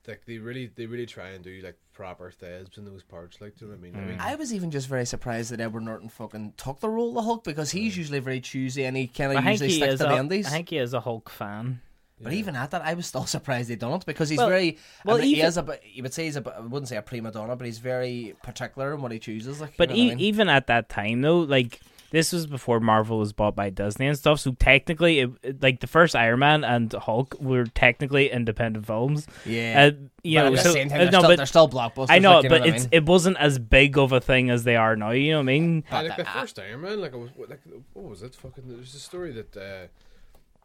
like 0.08 0.22
they 0.26 0.38
really 0.38 0.68
they 0.76 0.86
really 0.86 1.06
try 1.06 1.30
and 1.30 1.44
do 1.44 1.60
like 1.64 1.78
proper 1.94 2.32
thebs 2.32 2.78
in 2.78 2.86
those 2.86 3.04
parts. 3.04 3.40
Like 3.42 3.58
do 3.58 3.66
you 3.66 3.72
know 3.72 3.78
what 3.78 3.88
I 3.88 3.92
mean? 3.92 3.96
I 3.96 4.00
Mm. 4.06 4.10
mean, 4.10 4.20
I 4.20 4.36
was 4.36 4.54
even 4.54 4.72
just 4.72 4.88
very 4.88 5.06
surprised 5.06 5.52
that 5.52 5.60
Edward 5.60 5.84
Norton 5.84 6.10
fucking 6.10 6.54
took 6.58 6.80
the 6.80 6.90
role 6.90 7.10
of 7.10 7.16
the 7.16 7.22
Hulk 7.24 7.44
because 7.44 7.72
he's 7.72 7.98
usually 7.98 8.20
very 8.20 8.40
choosy 8.42 8.86
and 8.86 8.96
he 8.96 9.08
kind 9.08 9.32
I 9.34 9.36
of 9.40 9.46
usually 9.46 9.70
he 9.70 9.76
sticks 9.78 9.94
is. 9.94 10.00
to 10.00 10.06
the 10.06 10.12
A, 10.12 10.16
I 10.16 10.20
Indies. 10.20 10.50
think 10.50 10.70
he 10.70 10.78
is 10.78 10.94
a 10.94 11.00
Hulk 11.02 11.30
fan. 11.30 11.82
But 12.20 12.34
even 12.34 12.56
at 12.56 12.72
that, 12.72 12.82
I 12.82 12.96
was 12.96 13.06
still 13.06 13.26
surprised 13.36 13.70
they 13.70 13.76
done 13.76 13.94
it 13.94 14.06
because 14.06 14.30
he's 14.30 14.40
Well- 14.40 14.50
very. 14.50 14.78
well, 15.06 15.18
I 15.18 15.20
mean, 15.20 15.28
he 15.28 15.34
even- 15.36 15.46
is 15.46 15.58
a. 15.58 15.64
bit- 15.64 15.84
You 15.86 16.02
would 16.04 16.14
say 16.16 16.26
he's 16.26 16.36
a. 16.36 16.42
bit- 16.42 16.64
wouldn't 16.64 16.88
say 16.88 16.98
a 16.98 17.02
prima 17.04 17.32
donna, 17.32 17.56
but 17.56 17.66
he's 17.66 17.78
very 17.78 18.36
particular 18.42 18.94
in 18.96 19.02
what 19.02 19.12
he 19.12 19.20
chooses. 19.20 19.62
Like, 19.62 19.72
you 19.72 19.76
But 19.78 19.90
know 19.90 19.96
e- 19.96 20.06
what 20.08 20.12
I 20.14 20.16
mean? 20.16 20.20
even 20.26 20.50
at 20.50 20.66
that 20.68 20.90
time, 20.90 21.22
though, 21.22 21.40
like 21.42 21.80
this 22.12 22.32
was 22.32 22.48
before 22.48 22.80
Marvel 22.80 23.20
was 23.20 23.34
bought 23.34 23.56
by 23.56 23.70
Disney 23.70 24.08
and 24.08 24.18
stuff. 24.18 24.40
So 24.40 24.52
technically, 24.54 25.20
it, 25.20 25.30
it- 25.44 25.62
like 25.64 25.80
the 25.82 25.88
first 25.88 26.16
Iron 26.16 26.40
Man 26.40 26.64
and 26.64 26.92
Hulk 26.94 27.36
were 27.40 27.66
technically 27.66 28.32
independent 28.32 28.86
films. 28.86 29.28
yeah, 29.46 29.86
Uh, 29.92 29.92
you 30.24 30.40
but 30.40 30.44
know, 30.44 30.48
at 30.48 30.52
the 30.52 30.58
so 30.64 30.72
same 30.74 30.90
time, 30.90 30.96
uh, 30.96 31.04
they're, 31.04 31.12
no, 31.12 31.20
still, 31.20 31.30
but 31.30 31.36
they're 31.38 31.46
still 31.46 31.70
blockbusters. 31.70 32.08
I 32.10 32.20
know, 32.20 32.36
like, 32.36 32.44
you 32.44 32.50
but 32.50 32.62
what 32.62 32.70
I 32.70 32.78
mean? 32.78 32.88
it 32.92 33.06
wasn't 33.06 33.38
as 33.38 33.60
big 33.60 33.98
of 33.98 34.12
a 34.12 34.20
thing 34.22 34.50
as 34.50 34.64
they 34.64 34.76
are 34.76 34.96
now. 34.96 35.12
You 35.12 35.32
know 35.32 35.38
what 35.38 35.44
I 35.44 35.46
mean? 35.46 35.84
I 35.92 36.02
like 36.04 36.18
the 36.18 36.26
first 36.26 36.60
Iron 36.60 36.82
Man. 36.82 37.02
Like, 37.02 37.14
was 37.14 37.30
like, 37.38 37.62
what 37.94 38.06
was 38.06 38.24
it? 38.24 38.36
Fucking, 38.36 38.64
there's 38.68 38.96
a 38.96 39.00
story 39.00 39.32
that 39.34 39.56
uh, 39.58 39.88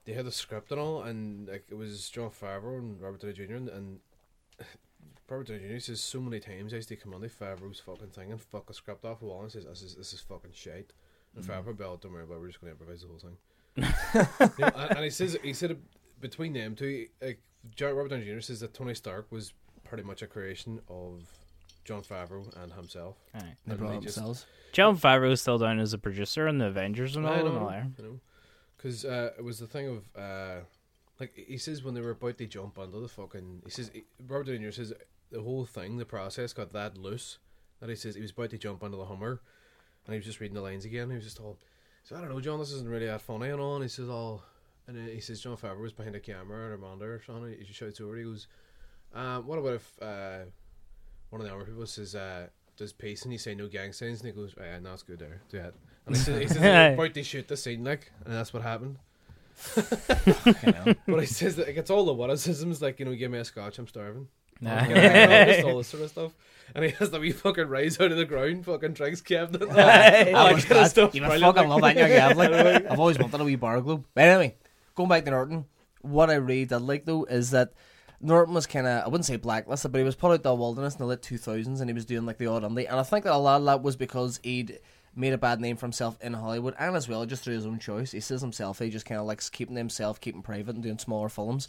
they 0.05 0.13
had 0.13 0.27
a 0.27 0.33
script 0.33 0.71
and 0.71 0.81
all, 0.81 1.03
and 1.03 1.49
like 1.49 1.65
it 1.71 1.75
was 1.77 2.09
Jon 2.11 2.31
Favreau 2.31 2.79
and 2.79 3.01
Robert 3.01 3.21
Downey 3.21 3.35
Jr. 3.35 3.55
and, 3.55 3.69
and 3.69 4.01
Robert 5.29 5.47
Downey 5.49 5.61
Jr. 5.69 5.79
says 5.79 6.01
so 6.01 6.21
many 6.21 6.41
times 6.41 6.73
I 6.73 6.77
used 6.77 6.89
to 6.91 6.97
come 6.97 7.15
on 7.15 7.21
to 7.23 7.29
Favreau's 7.29 7.81
fucking 7.81 8.09
thing 8.09 8.31
and 8.33 8.41
fuck 8.41 8.69
a 8.69 8.75
script 8.75 9.05
off 9.05 9.21
the 9.21 9.27
wall 9.27 9.43
and 9.43 9.51
says 9.53 9.65
this 9.65 9.83
is 9.83 9.95
this 9.95 10.13
is 10.13 10.21
fucking 10.21 10.51
shit. 10.55 10.93
And 11.35 11.45
Favreau, 11.45 11.77
Bell, 11.77 11.97
don't 11.97 12.13
worry 12.13 12.25
about, 12.25 12.35
it, 12.37 12.41
we're 12.41 12.49
just 12.49 12.61
going 12.61 12.75
to 12.75 12.79
improvise 12.81 13.03
the 13.03 13.09
whole 13.09 13.19
thing. 13.19 13.37
You 14.59 14.65
know, 14.67 14.73
and, 14.77 14.91
and 14.97 15.05
he 15.05 15.11
says 15.11 15.37
he 15.43 15.53
said 15.55 15.79
between 16.21 16.53
them 16.53 16.75
two, 16.75 17.07
like 17.23 17.41
Jon, 17.75 17.95
Robert 17.95 18.11
Downey 18.11 18.25
Jr. 18.27 18.41
says 18.41 18.61
that 18.61 18.75
Tony 18.75 18.95
Stark 18.95 19.31
was 19.33 19.55
pretty 19.85 20.03
much 20.05 20.21
a 20.23 20.27
creation 20.27 20.81
of 20.89 21.23
Jon 21.85 22.03
Favreau 22.03 22.55
and 22.63 22.73
himself. 22.73 23.17
Aye. 23.35 23.41
They 23.67 23.73
And 23.73 23.79
brought 23.79 23.93
they 23.93 24.01
just- 24.01 24.17
themselves. 24.17 24.47
Jon 24.73 24.97
Favreau 24.97 25.31
is 25.33 25.41
still 25.41 25.59
down 25.59 25.79
as 25.81 25.93
a 25.95 25.99
producer 25.99 26.47
in 26.49 26.59
the 26.59 26.67
Avengers 26.67 27.17
and 27.17 27.27
all. 27.27 27.33
I 27.33 27.37
and 27.37 27.45
know, 27.55 27.59
all 27.61 27.69
there. 27.71 27.87
I 27.99 28.03
know, 28.03 28.21
because 28.77 29.05
uh, 29.05 29.31
it 29.39 29.45
was 29.45 29.59
the 29.59 29.67
thing 29.67 29.87
of 29.89 30.05
uh, 30.21 30.61
like 31.21 31.33
he 31.35 31.57
says 31.59 31.83
when 31.83 31.95
they 31.95 32.01
were 32.01 32.11
about 32.11 32.39
to 32.39 32.47
jump 32.47 32.79
onto 32.79 33.01
the 33.01 33.09
fucking. 33.09 33.63
He 33.65 33.71
says 33.71 33.91
Robert 34.27 34.47
Downey 34.47 34.59
Jr. 34.67 34.71
says 34.71 34.93
the 35.31 35.41
whole 35.43 35.65
thing, 35.65 35.97
the 35.97 36.05
process 36.05 36.53
got 36.53 36.73
that 36.75 36.97
loose 36.99 37.39
that 37.81 37.89
he 37.89 37.97
says 37.97 38.15
he 38.15 38.23
was 38.23 38.31
about 38.33 38.51
to 38.51 38.59
jump 38.59 38.83
onto 38.83 38.97
the 38.97 39.07
Hummer, 39.07 39.41
and 40.07 40.15
he 40.15 40.19
was 40.19 40.27
just 40.27 40.41
reading 40.41 40.55
the 40.55 40.63
lines 40.63 40.85
again. 40.85 41.09
He 41.11 41.17
was 41.17 41.25
just 41.25 41.41
all, 41.41 41.59
so 42.05 42.17
I 42.17 42.21
don't 42.21 42.31
know, 42.31 42.41
Jon, 42.41 42.59
this 42.59 42.73
isn't 42.73 42.89
really 42.89 43.07
that 43.07 43.21
funny 43.21 43.49
and 43.51 43.61
all. 43.61 43.77
And 43.77 43.85
he 43.85 43.89
says 43.89 44.09
all, 44.09 44.43
and 44.87 44.97
then 44.97 45.09
he 45.09 45.21
says 45.21 45.41
Jon 45.41 45.57
Favreau 45.57 45.81
was 45.81 45.93
behind 45.93 46.15
the 46.15 46.21
camera 46.21 46.67
and 46.67 46.75
Amanda 46.75 47.05
or 47.05 47.23
something. 47.25 47.55
He 47.59 47.65
just 47.65 47.79
shouts 47.79 48.01
over. 48.01 48.17
He 48.17 48.25
goes, 48.25 48.49
um, 49.15 49.47
"What 49.47 49.59
about 49.59 49.75
if 49.75 50.03
uh, 50.03 50.39
one 51.31 51.41
of 51.41 51.47
the 51.47 51.55
other 51.55 51.65
people 51.65 51.87
says." 51.87 52.15
Uh, 52.15 52.49
does 52.77 52.93
pace 52.93 53.23
and 53.23 53.33
you 53.33 53.39
say 53.39 53.55
no 53.55 53.69
gang 53.69 53.93
signs 53.93 54.21
and 54.21 54.27
he 54.27 54.33
goes, 54.33 54.55
yeah, 54.59 54.79
no, 54.79 54.93
it's 54.93 55.03
good 55.03 55.19
there. 55.19 55.43
Do 55.51 55.59
that. 55.59 55.75
And 56.07 56.17
he 56.17 56.23
says, 56.23 56.41
he 56.41 56.49
says 56.49 56.95
about 56.95 57.15
to 57.15 57.23
shoot 57.23 57.49
the 57.49 57.57
scene 57.57 57.85
like, 57.85 58.11
and 58.25 58.35
that's 58.35 58.53
what 58.53 58.63
happened. 58.63 58.99
but 59.77 61.21
he 61.21 61.27
says 61.27 61.57
that 61.57 61.67
like, 61.67 61.77
it's 61.77 61.91
all 61.91 62.05
the 62.05 62.15
whatisms, 62.15 62.81
like 62.81 62.99
you 62.99 63.05
know, 63.05 63.15
give 63.15 63.31
me 63.31 63.39
a 63.39 63.45
scotch, 63.45 63.79
I'm 63.79 63.87
starving. 63.87 64.29
Nah. 64.63 64.81
All 65.69 65.79
this 65.79 65.89
sort 65.89 66.03
of 66.05 66.11
stuff. 66.17 66.33
And 66.75 66.85
he 66.87 66.91
has 66.93 67.11
the 67.11 67.21
wee 67.21 67.33
fucking 67.33 67.69
rise 67.69 68.01
out 68.01 68.13
of 68.13 68.17
the 68.17 68.25
ground, 68.25 68.65
fucking 68.65 68.95
drinks 68.95 69.21
kept 69.21 69.55
it. 69.61 69.63
I 69.63 69.67
was 69.67 69.75
that 69.75 70.25
kind 70.33 70.59
of 70.61 70.69
glad. 70.69 70.89
stuff. 70.89 71.15
You 71.15 71.21
would 71.23 71.41
fucking 71.41 71.69
love 71.69 71.83
that 71.83 71.97
in 71.97 72.09
your 72.09 72.09
gav. 72.09 72.39
I've 72.91 72.99
always 72.99 73.19
wanted 73.19 73.41
a 73.41 73.45
wee 73.45 73.57
bar 73.57 73.81
globe. 73.83 74.07
But 74.15 74.25
anyway, 74.25 74.57
going 74.95 75.11
back 75.11 75.25
to 75.27 75.31
Norton, 75.33 75.67
what 76.01 76.31
I 76.31 76.35
really 76.35 76.65
did 76.65 76.79
like 76.79 77.05
though 77.05 77.25
is 77.25 77.51
that 77.51 77.73
Norton 78.23 78.55
was 78.55 78.67
kind 78.67 78.87
of 78.87 79.05
I 79.05 79.09
wouldn't 79.09 79.27
say 79.27 79.37
blacklisted, 79.37 79.93
but 79.93 79.99
he 79.99 80.05
was 80.05 80.15
put 80.15 80.33
out 80.33 80.43
the 80.43 80.55
wilderness 80.55 80.95
in 80.95 80.99
the 81.01 81.07
late 81.07 81.21
two 81.21 81.37
thousands, 81.37 81.81
and 81.81 81.91
he 81.91 81.95
was 81.95 82.07
doing 82.07 82.25
like 82.25 82.39
the 82.39 82.47
odd 82.47 82.63
indie, 82.63 82.89
and 82.89 82.99
I 82.99 83.03
think 83.03 83.25
that 83.25 83.35
a 83.35 83.37
lot 83.37 83.59
of 83.61 83.67
that 83.67 83.83
was 83.83 83.97
because 83.97 84.41
he'd 84.43 84.79
made 85.15 85.35
a 85.35 85.39
bad 85.39 85.61
name 85.61 85.77
for 85.77 85.85
himself 85.85 86.17
in 86.23 86.33
Hollywood, 86.33 86.75
and 86.79 86.97
as 86.97 87.07
well 87.09 87.27
just 87.27 87.45
through 87.45 87.55
his 87.55 87.67
own 87.67 87.79
choice. 87.81 88.13
He 88.13 88.21
says 88.21 88.41
himself 88.41 88.79
he 88.79 88.89
just 88.89 89.05
kind 89.05 89.21
of 89.21 89.27
likes 89.27 89.51
keeping 89.51 89.77
himself, 89.77 90.21
keeping 90.21 90.41
private, 90.41 90.75
and 90.77 90.83
doing 90.83 90.99
smaller 90.99 91.29
films. 91.29 91.69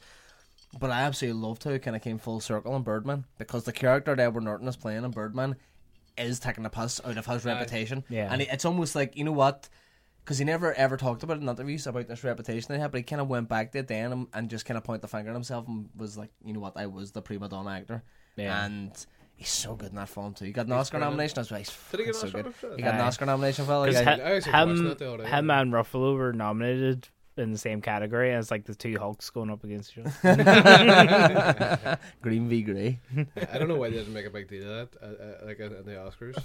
But 0.79 0.89
I 0.91 1.01
absolutely 1.01 1.39
loved 1.41 1.63
how 1.63 1.71
it 1.71 1.81
kind 1.83 1.95
of 1.95 2.01
came 2.01 2.17
full 2.17 2.39
circle 2.39 2.75
in 2.75 2.81
Birdman 2.81 3.25
because 3.37 3.63
the 3.63 3.71
character 3.71 4.15
that 4.15 4.21
Edward 4.23 4.43
Norton 4.43 4.67
is 4.67 4.75
playing 4.75 5.03
in 5.03 5.11
Birdman 5.11 5.55
is 6.17 6.39
taking 6.39 6.65
a 6.65 6.69
piss 6.69 6.99
out 7.05 7.17
of 7.17 7.25
his 7.25 7.45
reputation. 7.45 8.03
Yeah. 8.09 8.29
And 8.31 8.41
it's 8.41 8.65
almost 8.65 8.95
like, 8.95 9.15
you 9.15 9.23
know 9.23 9.31
what? 9.31 9.69
Because 10.23 10.37
he 10.37 10.45
never 10.45 10.73
ever 10.73 10.95
talked 10.97 11.21
about 11.23 11.37
it 11.37 11.41
in 11.43 11.49
interviews 11.49 11.85
about 11.85 12.07
this 12.07 12.23
reputation 12.23 12.73
they 12.73 12.79
had, 12.79 12.91
but 12.91 12.99
he 12.99 13.03
kind 13.03 13.21
of 13.21 13.27
went 13.27 13.49
back 13.49 13.71
to 13.73 13.79
it 13.79 13.87
then 13.87 14.11
and, 14.11 14.27
and 14.33 14.49
just 14.49 14.65
kind 14.65 14.77
of 14.77 14.83
point 14.83 15.01
the 15.01 15.07
finger 15.07 15.29
at 15.29 15.33
himself 15.33 15.67
and 15.67 15.89
was 15.95 16.17
like, 16.17 16.31
you 16.43 16.53
know 16.53 16.59
what? 16.59 16.73
I 16.77 16.87
was 16.87 17.11
the 17.11 17.21
prima 17.21 17.49
donna 17.49 17.71
actor. 17.71 18.03
Yeah. 18.35 18.65
And 18.65 19.05
he's 19.35 19.49
so 19.49 19.75
good 19.75 19.89
in 19.89 19.95
that 19.97 20.09
film 20.09 20.33
too. 20.33 20.45
He 20.45 20.51
got 20.53 20.65
an 20.67 20.71
Oscar 20.71 20.97
brilliant. 20.97 21.11
nomination 21.13 21.39
as 21.39 21.51
well. 21.51 21.57
He's 21.59 21.77
Did 21.91 21.99
he 21.99 22.05
get 22.05 22.15
fucking 22.15 22.29
an 22.39 22.43
so 22.43 22.49
Oscar 22.49 22.67
good. 22.69 22.77
He 22.77 22.83
got 22.83 22.95
an 22.95 23.01
Oscar 23.01 23.25
nomination 23.25 23.65
for 23.65 23.71
that. 23.71 23.85
Because 23.89 24.05
Like, 24.05 24.19
I 24.21 24.35
actually 24.35 24.51
watched 24.53 24.69
him, 24.79 24.83
that 24.85 24.97
the 24.99 25.13
other 25.13 25.23
day. 25.23 25.29
him 25.29 25.49
and 25.51 25.73
Ruffalo 25.73 26.15
were 26.15 26.33
nominated 26.33 27.09
in 27.37 27.51
the 27.51 27.57
same 27.57 27.81
category 27.81 28.31
as 28.33 28.51
like 28.51 28.65
the 28.65 28.75
two 28.75 28.97
Hulks 28.97 29.29
going 29.29 29.49
up 29.49 29.63
against 29.63 29.97
each 29.97 30.05
other. 30.05 31.99
Green 32.21 32.47
v 32.47 32.61
Grey. 32.61 32.99
I 33.51 33.57
don't 33.57 33.67
know 33.67 33.75
why 33.75 33.89
they 33.89 33.97
didn't 33.97 34.13
make 34.13 34.25
a 34.25 34.29
big 34.29 34.47
deal 34.47 34.69
of 34.69 34.91
that, 34.91 35.01
uh, 35.01 35.05
uh, 35.05 35.45
like 35.47 35.59
in 35.59 35.69
the 35.85 35.93
Oscars. 35.93 36.35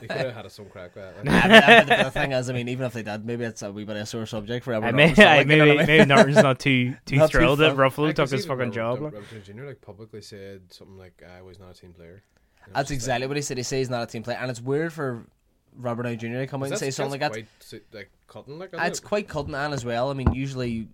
they 0.00 0.06
could 0.06 0.16
have 0.26 0.34
had 0.34 0.46
a 0.46 0.50
some 0.50 0.66
crack 0.66 0.94
with 0.94 1.04
that. 1.04 1.24
Like. 1.24 1.86
but 1.88 1.96
the, 1.98 2.04
the 2.04 2.10
thing 2.10 2.32
is, 2.32 2.50
I 2.50 2.52
mean, 2.52 2.68
even 2.68 2.86
if 2.86 2.92
they 2.92 3.02
did, 3.02 3.24
maybe 3.24 3.44
it's 3.44 3.62
a 3.62 3.72
wee 3.72 3.84
bit 3.84 3.96
of 3.96 4.02
a 4.02 4.06
sore 4.06 4.26
subject 4.26 4.64
for 4.64 4.74
I 4.74 4.78
everyone. 4.78 4.96
may, 4.96 5.24
I, 5.24 5.44
maybe, 5.44 5.76
maybe 5.86 6.04
Norton's 6.04 6.36
not 6.36 6.58
too 6.58 6.94
too 7.06 7.16
Not 7.16 7.30
too 7.30 7.38
thrilled 7.38 7.60
that 7.60 7.76
fun. 7.76 7.90
Ruffalo 7.90 8.14
took 8.14 8.30
his 8.30 8.44
fucking 8.44 8.58
Robert- 8.58 8.74
job. 8.74 9.00
Robert, 9.00 9.04
like. 9.04 9.14
Robert 9.32 9.46
Downey 9.46 9.60
Jr. 9.60 9.66
like 9.66 9.80
publicly 9.80 10.22
said 10.22 10.62
something 10.72 10.96
like, 10.98 11.22
"I 11.36 11.42
was 11.42 11.58
not 11.58 11.70
a 11.70 11.74
team 11.74 11.92
player." 11.92 12.22
And 12.64 12.74
I 12.76 12.80
was 12.80 12.88
That's 12.88 12.90
exactly 12.92 13.26
like, 13.26 13.30
what 13.30 13.36
he 13.36 13.42
said. 13.42 13.56
He 13.56 13.62
says 13.62 13.78
he's 13.78 13.90
not 13.90 14.02
a 14.02 14.06
team 14.06 14.22
player, 14.22 14.38
and 14.40 14.50
it's 14.50 14.60
weird 14.60 14.92
for 14.92 15.26
Robert 15.78 16.02
Downey 16.02 16.16
Jr. 16.16 16.26
to 16.26 16.46
come 16.46 16.62
out 16.62 16.70
and 16.70 16.78
say 16.78 16.90
something 16.90 17.20
like 17.20 17.20
that. 17.20 17.32
Quite, 17.32 17.82
like 17.92 18.10
cutting, 18.26 18.58
like 18.58 18.70
It's 18.74 19.00
quite 19.00 19.28
cutting 19.28 19.54
on 19.54 19.72
as 19.72 19.84
well. 19.84 20.10
I 20.10 20.14
mean, 20.14 20.32
usually 20.32 20.88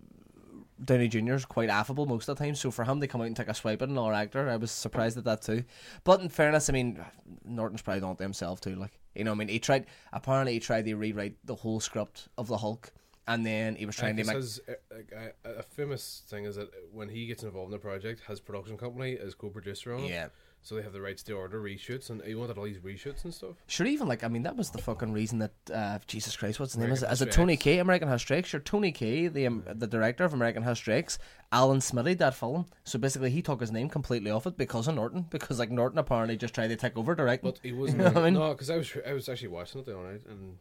Downey 0.85 1.09
Jr. 1.09 1.35
is 1.35 1.45
quite 1.45 1.71
affable 1.71 2.07
most 2.07 2.29
of 2.29 2.37
the 2.37 2.45
time, 2.45 2.55
so 2.55 2.71
for 2.71 2.85
him 2.85 3.01
to 3.01 3.07
come 3.07 3.21
out 3.21 3.27
and 3.27 3.37
take 3.37 3.49
a 3.49 3.55
swipe 3.55 3.81
at 3.81 3.89
another 3.89 4.13
actor, 4.13 4.49
I 4.49 4.57
was 4.57 4.71
surprised 4.71 5.17
at 5.17 5.25
that 5.25 5.43
too. 5.43 5.65
But 6.05 6.21
in 6.21 6.29
fairness, 6.29 6.69
I 6.69 6.73
mean, 6.73 7.03
Norton's 7.45 7.83
probably 7.83 8.09
it 8.09 8.17
to 8.19 8.23
himself 8.23 8.61
too. 8.61 8.75
Like, 8.75 8.99
you 9.15 9.25
know, 9.25 9.33
I 9.33 9.35
mean, 9.35 9.49
he 9.49 9.59
tried. 9.59 9.87
Apparently, 10.13 10.53
he 10.53 10.61
tried 10.61 10.85
to 10.85 10.95
rewrite 10.95 11.37
the 11.45 11.55
whole 11.55 11.81
script 11.81 12.29
of 12.37 12.49
the 12.49 12.59
Hulk, 12.59 12.93
and 13.27 13.47
then 13.47 13.77
he 13.77 13.87
was 13.87 13.97
trying 13.97 14.17
to 14.17 14.25
make. 14.25 14.37
his, 14.37 14.61
uh, 14.69 14.73
like, 14.95 15.13
a, 15.45 15.59
a 15.61 15.63
famous 15.63 16.23
thing 16.29 16.45
is 16.45 16.57
that 16.57 16.71
when 16.93 17.09
he 17.09 17.27
gets 17.27 17.43
involved 17.43 17.73
in 17.73 17.73
the 17.73 17.79
project, 17.79 18.23
his 18.29 18.41
production 18.41 18.77
company 18.77 19.13
is 19.13 19.35
co-producer 19.35 19.95
on 19.95 20.05
it. 20.05 20.11
Yeah. 20.11 20.29
So 20.65 20.77
they 20.77 20.83
have 20.83 20.95
the 20.95 21.01
rights 21.03 21.23
to 21.25 21.35
order 21.35 21.61
reshoots, 21.61 22.09
and 22.09 22.23
he 22.23 22.35
wanted 22.35 22.57
all 22.57 22.65
these 22.65 22.79
reshoots 22.79 23.25
and 23.25 23.35
stuff. 23.35 23.57
Sure, 23.67 23.87
even 23.87 24.09
like 24.09 24.25
I 24.25 24.29
mean, 24.29 24.45
that 24.45 24.57
was 24.57 24.71
the 24.71 24.81
fucking 24.81 25.13
reason 25.13 25.39
that 25.41 25.53
uh, 25.71 25.99
Jesus 26.07 26.35
Christ, 26.39 26.59
what's 26.59 26.73
his 26.73 26.81
name? 26.81 26.91
Is 26.91 27.03
it, 27.03 27.13
is 27.13 27.21
it 27.21 27.33
Tony. 27.33 27.59
Kaye? 27.59 27.81
American 27.81 28.09
History 28.09 28.39
X. 28.39 28.49
Sure, 28.49 28.61
Tony 28.61 28.91
Kaye, 28.91 29.29
the 29.29 29.47
um, 29.47 29.63
the 29.67 29.87
director 29.87 30.25
of 30.25 30.33
American 30.33 30.63
History 30.63 30.95
X, 30.95 31.19
Alan 31.53 31.83
Smithee, 31.83 32.15
that 32.15 32.35
film. 32.35 32.65
So 32.85 32.99
basically, 32.99 33.29
he 33.29 33.43
took 33.43 33.61
his 33.61 33.71
name 33.71 33.91
completely 33.91 34.31
off 34.31 34.47
it 34.47 34.57
because 34.57 34.89
of 34.89 34.95
Norton, 34.95 35.27
because 35.29 35.59
like 35.59 35.71
Norton 35.71 35.99
apparently 35.99 36.39
just 36.39 36.55
tried 36.55 36.69
to 36.69 36.77
take 36.77 36.97
over 36.97 37.15
directing. 37.15 37.51
But 37.51 37.61
he 37.63 37.73
wasn't. 37.73 38.03
You 38.03 38.11
know 38.11 38.21
I 38.23 38.25
mean? 38.25 38.35
No, 38.35 38.53
because 38.53 38.71
I 38.71 38.79
was 38.79 38.91
I 39.07 39.13
was 39.13 39.29
actually 39.29 39.49
watching 39.49 39.83
it 39.83 39.85
the 39.85 39.99
other 39.99 40.13
night, 40.13 40.23
and 40.31 40.57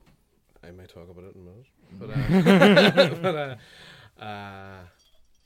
I 0.65 0.71
may 0.71 0.85
talk 0.85 1.09
about 1.09 1.23
it 1.23 1.35
in 1.35 1.41
a 1.41 1.45
minute. 1.45 1.65
But 1.97 2.09
uh, 2.09 3.15
but 3.21 3.35
uh, 3.35 4.21
uh, 4.21 4.79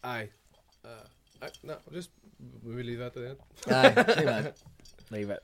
I, 0.04 0.30
uh, 0.84 1.44
I 1.44 1.50
no, 1.62 1.78
just 1.94 2.10
we 2.64 2.84
leave 2.84 3.00
that 3.00 3.14
to 3.14 3.20
the 3.20 3.30
end. 3.30 3.38
Aye, 3.68 4.16
leave 4.18 4.28
it. 4.46 4.62
Leave 5.12 5.30
it. 5.30 5.44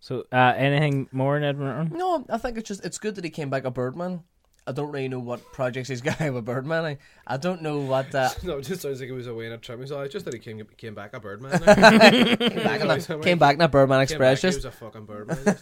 So, 0.00 0.24
uh, 0.32 0.54
anything 0.56 1.08
more 1.12 1.36
in 1.36 1.42
Edward 1.44 1.92
No, 1.92 2.24
I 2.30 2.38
think 2.38 2.56
it's 2.56 2.68
just 2.68 2.84
it's 2.84 2.98
good 2.98 3.14
that 3.16 3.24
he 3.24 3.30
came 3.30 3.50
back 3.50 3.64
a 3.64 3.70
Birdman. 3.70 4.22
I 4.66 4.72
don't 4.72 4.92
really 4.92 5.08
know 5.08 5.18
what 5.18 5.50
projects 5.52 5.88
he's 5.88 6.00
got 6.02 6.20
with 6.20 6.44
Birdman. 6.44 6.84
I, 6.84 6.98
I 7.26 7.36
don't 7.38 7.62
know 7.62 7.78
what 7.80 8.14
uh, 8.14 8.28
No, 8.42 8.58
it 8.58 8.62
just 8.62 8.82
sounds 8.82 9.00
like 9.00 9.08
it 9.08 9.12
was 9.14 9.26
away 9.26 9.46
in 9.46 9.52
a 9.52 9.58
trip. 9.58 9.86
So 9.88 10.00
I 10.00 10.08
just 10.08 10.24
that 10.26 10.34
he 10.34 10.40
came 10.40 10.62
came 10.76 10.94
back 10.94 11.14
a 11.14 11.20
birdman. 11.20 11.52
came 11.58 11.64
back 11.64 12.80
in 12.80 12.88
that, 12.88 13.20
came 13.22 13.38
back 13.38 13.52
in 13.54 13.58
that 13.60 13.70
Birdman 13.70 13.98
Came 13.98 14.02
Express. 14.02 14.42
back, 14.42 14.52
he 14.52 14.56
Just 14.56 14.56
was 14.58 14.64
a 14.66 14.70
fucking 14.70 15.04
birdman. 15.06 15.56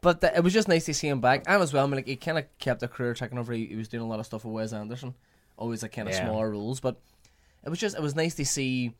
But 0.00 0.20
th- 0.20 0.32
it 0.36 0.42
was 0.42 0.52
just 0.52 0.66
nice 0.68 0.84
to 0.86 0.94
see 0.94 1.06
him 1.08 1.20
back, 1.20 1.44
and 1.46 1.62
as 1.62 1.72
well, 1.72 1.84
I 1.84 1.86
mean, 1.86 1.96
like 1.96 2.06
he 2.08 2.16
kind 2.16 2.36
of 2.38 2.44
kept 2.58 2.82
a 2.82 2.88
career 2.88 3.14
taking 3.14 3.38
over. 3.38 3.52
He, 3.52 3.66
he 3.66 3.76
was 3.76 3.86
doing 3.86 4.02
a 4.02 4.06
lot 4.06 4.18
of 4.18 4.26
stuff 4.26 4.44
with 4.44 4.52
Wes 4.52 4.72
Anderson, 4.72 5.14
always 5.56 5.82
like 5.82 5.92
kind 5.92 6.08
of 6.08 6.14
Yeah. 6.14 6.24
smaller 6.24 6.50
roles. 6.50 6.80
But 6.80 7.00
it 7.64 7.68
was 7.70 7.78
just 7.78 7.96
it 7.96 8.02
was 8.02 8.14
nice 8.14 8.34
to 8.36 8.44
see 8.44 8.94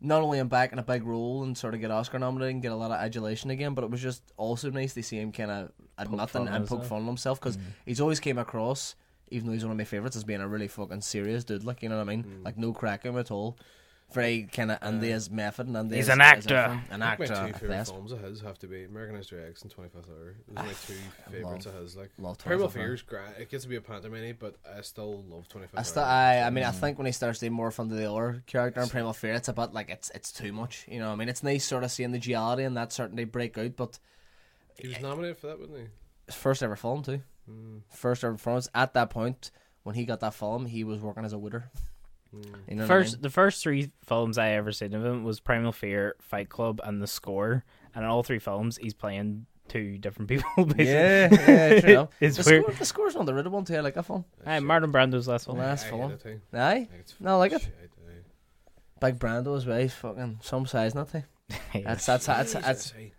not 0.00 0.22
only 0.22 0.38
him 0.38 0.48
back 0.48 0.72
in 0.72 0.78
a 0.78 0.82
big 0.82 1.04
role 1.04 1.44
and 1.44 1.56
sort 1.56 1.72
of 1.74 1.80
get 1.80 1.90
Oscar 1.90 2.18
nominated 2.18 2.54
and 2.54 2.62
get 2.62 2.72
a 2.72 2.76
lot 2.76 2.90
of 2.90 2.98
adulation 3.00 3.50
again, 3.50 3.74
but 3.74 3.84
it 3.84 3.90
was 3.90 4.02
just 4.02 4.22
also 4.36 4.70
nice 4.70 4.92
to 4.94 5.02
see 5.02 5.18
him 5.18 5.32
kind 5.32 5.50
of 5.50 5.72
admit 5.96 6.28
fun 6.28 6.46
and, 6.48 6.66
poke 6.66 6.84
fun 6.84 7.02
at 7.02 7.06
himself 7.06 7.40
because 7.40 7.56
Mm. 7.56 7.62
he's 7.86 8.00
always 8.00 8.20
came 8.20 8.36
across. 8.38 8.96
Even 9.30 9.46
though 9.46 9.52
he's 9.54 9.64
one 9.64 9.70
of 9.72 9.78
my 9.78 9.84
favorites, 9.84 10.16
as 10.16 10.24
being 10.24 10.42
a 10.42 10.46
really 10.48 10.68
fucking 10.68 11.00
serious 11.00 11.44
dude, 11.44 11.64
like 11.64 11.82
you 11.82 11.88
know 11.88 11.96
what 11.96 12.02
I 12.02 12.16
mean, 12.16 12.24
Mm. 12.24 12.44
like 12.44 12.58
no 12.58 12.72
crack 12.72 13.04
in 13.06 13.12
him 13.12 13.18
at 13.18 13.30
all. 13.30 13.56
Very 14.14 14.44
kind 14.50 14.70
of 14.70 14.78
Andy 14.80 15.12
as 15.12 15.30
method 15.30 15.66
and 15.66 15.76
Andy 15.76 15.96
He's 15.96 16.08
an 16.08 16.20
actor. 16.20 16.80
an 16.90 17.02
actor. 17.02 17.22
my 17.22 17.26
two 17.26 17.32
at 17.34 17.52
favorite 17.60 17.68
best. 17.68 17.92
films 17.92 18.12
of 18.12 18.20
his 18.20 18.40
have 18.40 18.58
to 18.60 18.66
be 18.66 18.84
American 18.84 19.16
History 19.16 19.44
X 19.44 19.62
and 19.62 19.70
Twenty 19.70 19.90
Fifth 19.90 20.08
Hour. 20.08 20.36
Those 20.48 20.56
are 20.56 20.62
my 20.66 20.72
two 20.72 20.94
favorites 21.32 21.66
love- 21.66 21.74
of 21.74 21.82
his. 21.82 21.96
Like 21.96 22.10
love 22.18 22.38
Primal 22.38 22.68
25th 22.68 22.78
Hour. 22.80 22.96
Fear. 22.96 23.34
It 23.40 23.50
gets 23.50 23.64
to 23.64 23.68
be 23.70 23.76
a 23.76 23.80
pantomime, 23.80 24.36
but 24.38 24.56
I 24.76 24.80
still 24.82 25.22
love 25.28 25.48
Twenty 25.48 25.66
Fifth 25.66 25.96
I, 25.98 26.00
Hour. 26.00 26.06
I, 26.06 26.46
I 26.46 26.50
mean, 26.50 26.64
I 26.64 26.70
think 26.70 26.96
when 26.98 27.06
he 27.06 27.12
starts 27.12 27.40
to 27.40 27.50
morph 27.50 27.78
into 27.78 27.94
the 27.96 28.10
other 28.10 28.42
character 28.46 28.80
in 28.80 28.88
Primal 28.88 29.12
Fear, 29.12 29.34
it's 29.34 29.48
a 29.48 29.52
bit 29.52 29.72
like 29.74 29.90
it's 29.90 30.10
it's 30.14 30.32
too 30.32 30.52
much. 30.52 30.86
You 30.88 31.00
know, 31.00 31.10
I 31.10 31.16
mean, 31.16 31.28
it's 31.28 31.42
nice 31.42 31.64
sort 31.64 31.84
of 31.84 31.90
seeing 31.90 32.12
the 32.12 32.18
duality 32.18 32.62
and 32.64 32.76
that 32.76 32.92
certainly 32.92 33.24
break 33.24 33.58
out. 33.58 33.76
But 33.76 33.98
he 34.78 34.88
was 34.88 35.00
nominated 35.00 35.38
for 35.38 35.48
that, 35.48 35.58
wasn't 35.58 35.78
he? 35.78 35.84
his 36.26 36.34
first 36.34 36.62
ever 36.62 36.76
film 36.76 37.02
too, 37.02 37.20
Hmm. 37.46 37.78
first 37.90 38.24
ever 38.24 38.32
performance. 38.34 38.68
At 38.74 38.94
that 38.94 39.10
point, 39.10 39.50
when 39.82 39.94
he 39.94 40.04
got 40.04 40.20
that 40.20 40.34
film, 40.34 40.64
he 40.66 40.82
was 40.84 41.00
working 41.00 41.24
as 41.24 41.32
a 41.34 41.38
waiter. 41.38 41.70
Hmm. 42.34 42.54
You 42.68 42.76
know 42.76 42.82
what 42.82 42.90
I 42.90 42.94
First, 42.94 43.12
mean? 43.14 43.22
the 43.22 43.30
first 43.30 43.62
three 43.62 43.90
films 44.04 44.38
I 44.38 44.50
ever 44.50 44.72
seen 44.72 44.94
of 44.94 45.04
him 45.04 45.24
was 45.24 45.40
Primal 45.40 45.72
Fear, 45.72 46.16
Fight 46.20 46.48
Club, 46.48 46.80
and 46.84 47.00
The 47.02 47.06
Score. 47.06 47.64
And 47.94 48.04
in 48.04 48.10
all 48.10 48.22
three 48.22 48.38
films, 48.38 48.76
he's 48.76 48.94
playing 48.94 49.46
two 49.68 49.98
different 49.98 50.28
people. 50.30 50.64
Basically. 50.64 50.84
yeah, 50.86 51.28
yeah, 51.32 51.80
true. 51.80 52.08
It's 52.20 52.36
the 52.36 52.50
weird. 52.50 52.64
Score, 52.64 52.74
the 52.74 52.84
score's 52.84 53.16
on 53.16 53.26
the 53.26 53.34
rhythm 53.34 53.52
one 53.52 53.64
too. 53.64 53.76
I 53.76 53.80
like 53.80 53.94
that 53.94 54.06
film. 54.06 54.24
Aye, 54.44 54.58
Marlon 54.60 54.90
Brando's 54.92 55.28
last 55.28 55.44
film. 55.46 55.58
Last 55.58 55.86
I 55.86 55.88
film. 55.90 56.02
hate 56.02 56.12
it 56.12 56.22
too. 56.22 56.40
Aye, 56.58 56.88
I 56.92 56.96
No, 57.20 57.30
I 57.34 57.36
like 57.36 57.52
it. 57.52 57.62
shit. 57.62 57.90
Big 59.00 59.18
Brando 59.18 59.56
as 59.56 59.66
well. 59.66 59.78
He's 59.80 59.92
fucking 59.92 60.38
some 60.42 60.66
size, 60.66 60.94
not 60.94 61.10
he? 61.10 61.22
That's 61.82 62.06
that's 62.06 62.26
that's, 62.26 62.52
Jesus, 62.52 62.64
that's 62.66 62.90
hey. 62.92 63.12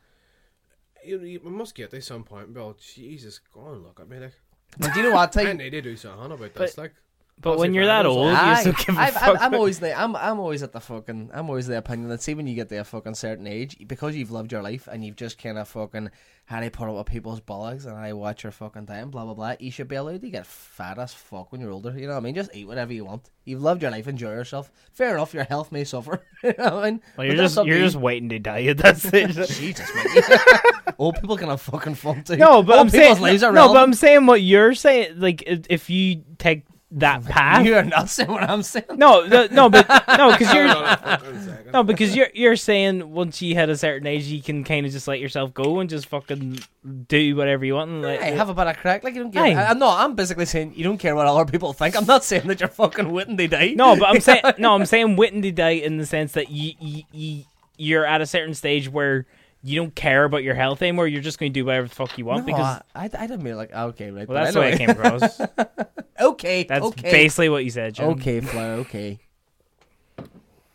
You, 1.04 1.20
you 1.22 1.40
must 1.44 1.76
get 1.76 1.92
to 1.92 2.02
some 2.02 2.24
point 2.24 2.46
point, 2.46 2.54
be 2.56 2.60
like, 2.62 2.78
Jesus, 2.80 3.40
go 3.54 3.68
and 3.74 3.84
look 3.84 4.00
at 4.00 4.10
me. 4.10 4.18
Like, 4.20 4.34
But 4.80 4.94
do 4.94 5.02
you 5.02 5.10
know 5.10 5.16
what? 5.16 5.38
I 5.38 5.44
Ty? 5.44 5.54
need 5.54 5.70
to 5.72 5.82
do 5.82 5.96
something 5.96 6.26
about 6.32 6.40
But- 6.40 6.56
this. 6.56 6.78
Like, 6.78 6.96
But 7.42 7.58
when 7.58 7.74
you're 7.74 7.86
that 7.86 8.06
Brando's 8.06 8.16
old, 8.16 8.48
you 8.48 8.56
still 8.74 8.86
give 8.86 8.98
a 8.98 9.02
I've, 9.02 9.14
fuck. 9.14 9.28
I'm, 9.28 9.38
I'm 9.38 9.54
always 9.56 9.80
the 9.80 9.94
I'm 9.94 10.16
I'm 10.16 10.40
always 10.40 10.64
at 10.64 10.72
the 10.72 10.80
fucking 10.80 11.32
I'm 11.34 11.50
always 11.50 11.68
the 11.68 11.78
opinion 11.78 12.10
that 12.10 12.22
see 12.22 12.34
when 12.34 12.48
you 12.48 12.56
get 12.56 12.70
to 12.70 12.78
a 12.78 12.84
fucking 12.84 13.16
certain 13.16 13.46
age 13.46 13.78
because 13.88 14.16
you've 14.16 14.32
lived 14.32 14.54
your 14.54 14.62
life 14.62 14.88
and 14.88 15.04
you've 15.04 15.18
just 15.18 15.42
kind 15.42 15.58
of 15.58 15.68
fucking 15.68 16.12
had 16.46 16.62
to 16.62 16.70
put 16.72 16.88
up 16.88 16.96
with 16.96 17.08
people's 17.08 17.42
bollocks 17.42 17.86
and 17.86 17.98
I 17.98 18.14
watch 18.14 18.44
your 18.44 18.54
fucking 18.54 18.86
time 18.86 19.12
blah 19.12 19.26
blah 19.26 19.34
blah. 19.34 19.56
You 19.60 19.70
should 19.70 19.90
be 19.90 19.96
allowed 19.96 20.22
to 20.22 20.30
get 20.30 20.48
fat 20.48 20.98
as 20.98 21.14
fuck 21.14 21.52
when 21.52 21.60
you're 21.60 21.72
older. 21.72 21.92
You 21.92 22.08
know 22.08 22.14
what 22.14 22.20
I 22.20 22.22
mean? 22.22 22.36
Just 22.36 22.56
eat 22.56 22.68
whatever 22.68 22.94
you 22.94 23.04
want. 23.04 23.30
You've 23.44 23.62
lived 23.62 23.82
your 23.82 23.92
life, 23.92 24.08
enjoy 24.08 24.32
yourself. 24.32 24.72
Fair 24.94 25.16
enough, 25.16 25.34
your 25.34 25.44
health 25.44 25.74
may 25.74 25.84
suffer. 25.84 26.26
you 26.44 26.54
know 26.58 26.64
what 26.64 26.74
I 26.74 26.92
mean? 26.92 27.02
Well, 27.18 27.28
you're 27.28 27.36
that's 27.36 27.52
just 27.54 27.58
up 27.58 27.66
to 27.66 27.70
you're 27.70 27.80
just 27.80 27.98
waiting 27.98 28.30
to 28.30 28.40
die 28.40 28.64
at 28.64 28.78
that 28.78 28.98
stage. 28.98 29.36
Jesus, 29.36 29.92
mate. 29.94 30.40
Old 30.98 31.16
people 31.20 31.36
can 31.36 31.50
have 31.50 31.62
fucking 31.62 31.96
fun 31.96 32.24
too. 32.24 32.38
no, 32.38 32.64
but 32.64 32.78
Old 32.78 32.88
I'm 32.88 32.90
saying 32.90 33.42
no, 33.42 33.74
but 33.74 33.78
I'm 33.78 33.94
saying 33.94 34.26
what 34.26 34.42
you're 34.42 34.74
saying. 34.74 35.20
Like 35.20 35.44
if 35.46 35.66
if 35.70 35.90
you 35.90 36.24
take 36.38 36.64
that 36.92 37.26
path, 37.26 37.66
You're 37.66 37.84
not 37.84 38.10
saying 38.10 38.30
what 38.32 38.44
I'm 38.44 38.62
saying. 38.64 38.86
no, 38.96 39.28
the, 39.28 39.50
no, 39.52 39.70
but 39.70 39.88
no, 40.18 40.32
because 40.32 40.54
you're 40.54 40.68
Hold 40.70 40.84
on 40.86 40.94
a 40.94 40.98
fucking 40.98 41.42
second. 41.42 41.72
no, 41.74 41.84
because 41.84 42.16
you're 42.16 42.30
you're 42.34 42.56
saying 42.56 43.12
once 43.12 43.42
you 43.42 43.56
hit 43.56 43.70
a 43.70 43.76
certain 43.76 44.08
age, 44.08 44.26
you 44.26 44.42
can 44.42 44.64
kind 44.64 44.86
of 44.86 44.92
just 44.92 45.08
let 45.08 45.20
yourself 45.20 45.54
go 45.54 45.80
and 45.80 45.90
just 45.90 46.06
fucking 46.08 46.60
do 47.08 47.36
whatever 47.36 47.66
you 47.66 47.74
want. 47.74 47.90
And 47.90 48.02
like, 48.04 48.22
Hey, 48.22 48.32
have 48.36 48.50
a 48.50 48.54
bit 48.54 48.68
of 48.68 48.78
crack. 48.78 49.04
Like 49.04 49.16
you 49.16 49.24
don't 49.24 49.32
give. 49.32 49.42
Aye. 49.42 49.56
I, 49.56 49.74
no, 49.74 49.90
I'm 49.90 50.16
basically 50.16 50.46
saying 50.46 50.74
you 50.76 50.84
don't 50.84 50.98
care 51.00 51.16
what 51.16 51.26
other 51.28 51.52
people 51.52 51.74
think. 51.74 51.98
I'm 51.98 52.06
not 52.06 52.24
saying 52.30 52.48
that 52.48 52.60
you're 52.60 52.70
fucking 52.70 53.10
waiting 53.12 53.36
to 53.38 53.48
die. 53.48 53.74
No, 53.76 53.96
but 53.98 54.06
I'm 54.06 54.22
saying 54.22 54.44
no, 54.60 54.76
I'm 54.76 54.86
saying 54.86 55.16
waiting 55.16 55.42
to 55.42 55.52
die 55.52 55.72
in 55.72 55.98
the 55.98 56.06
sense 56.06 56.34
that 56.34 56.50
you, 56.50 56.74
you, 56.80 57.04
you 57.12 57.44
you're 57.78 58.06
at 58.06 58.22
a 58.22 58.26
certain 58.26 58.54
stage 58.54 58.88
where 58.90 59.26
you 59.66 59.76
don't 59.82 59.96
care 59.96 60.26
about 60.26 60.44
your 60.44 60.54
health 60.54 60.82
anymore. 60.84 61.08
You're 61.08 61.24
just 61.24 61.40
going 61.40 61.52
to 61.52 61.60
do 61.60 61.66
whatever 61.66 61.88
the 61.88 61.96
fuck 61.96 62.16
you 62.20 62.26
want 62.26 62.42
No, 62.42 62.54
because 62.54 62.82
I, 62.94 63.04
I, 63.04 63.04
I 63.06 63.28
didn't 63.28 63.42
mean 63.42 63.58
like 63.58 63.74
okay, 63.74 64.12
right. 64.12 64.28
well, 64.28 64.38
but 64.38 64.44
that's 64.44 64.54
the 64.54 64.60
way 64.60 64.74
it 64.74 64.78
came 64.78 64.92
across. 64.92 65.42
okay, 66.20 66.64
That's 66.64 66.86
okay, 66.86 67.12
basically 67.12 67.50
what 67.50 67.64
you 67.64 67.72
said, 67.72 67.96
Jim. 67.96 68.10
okay, 68.10 68.42
Flair, 68.42 68.74
okay. 68.76 69.20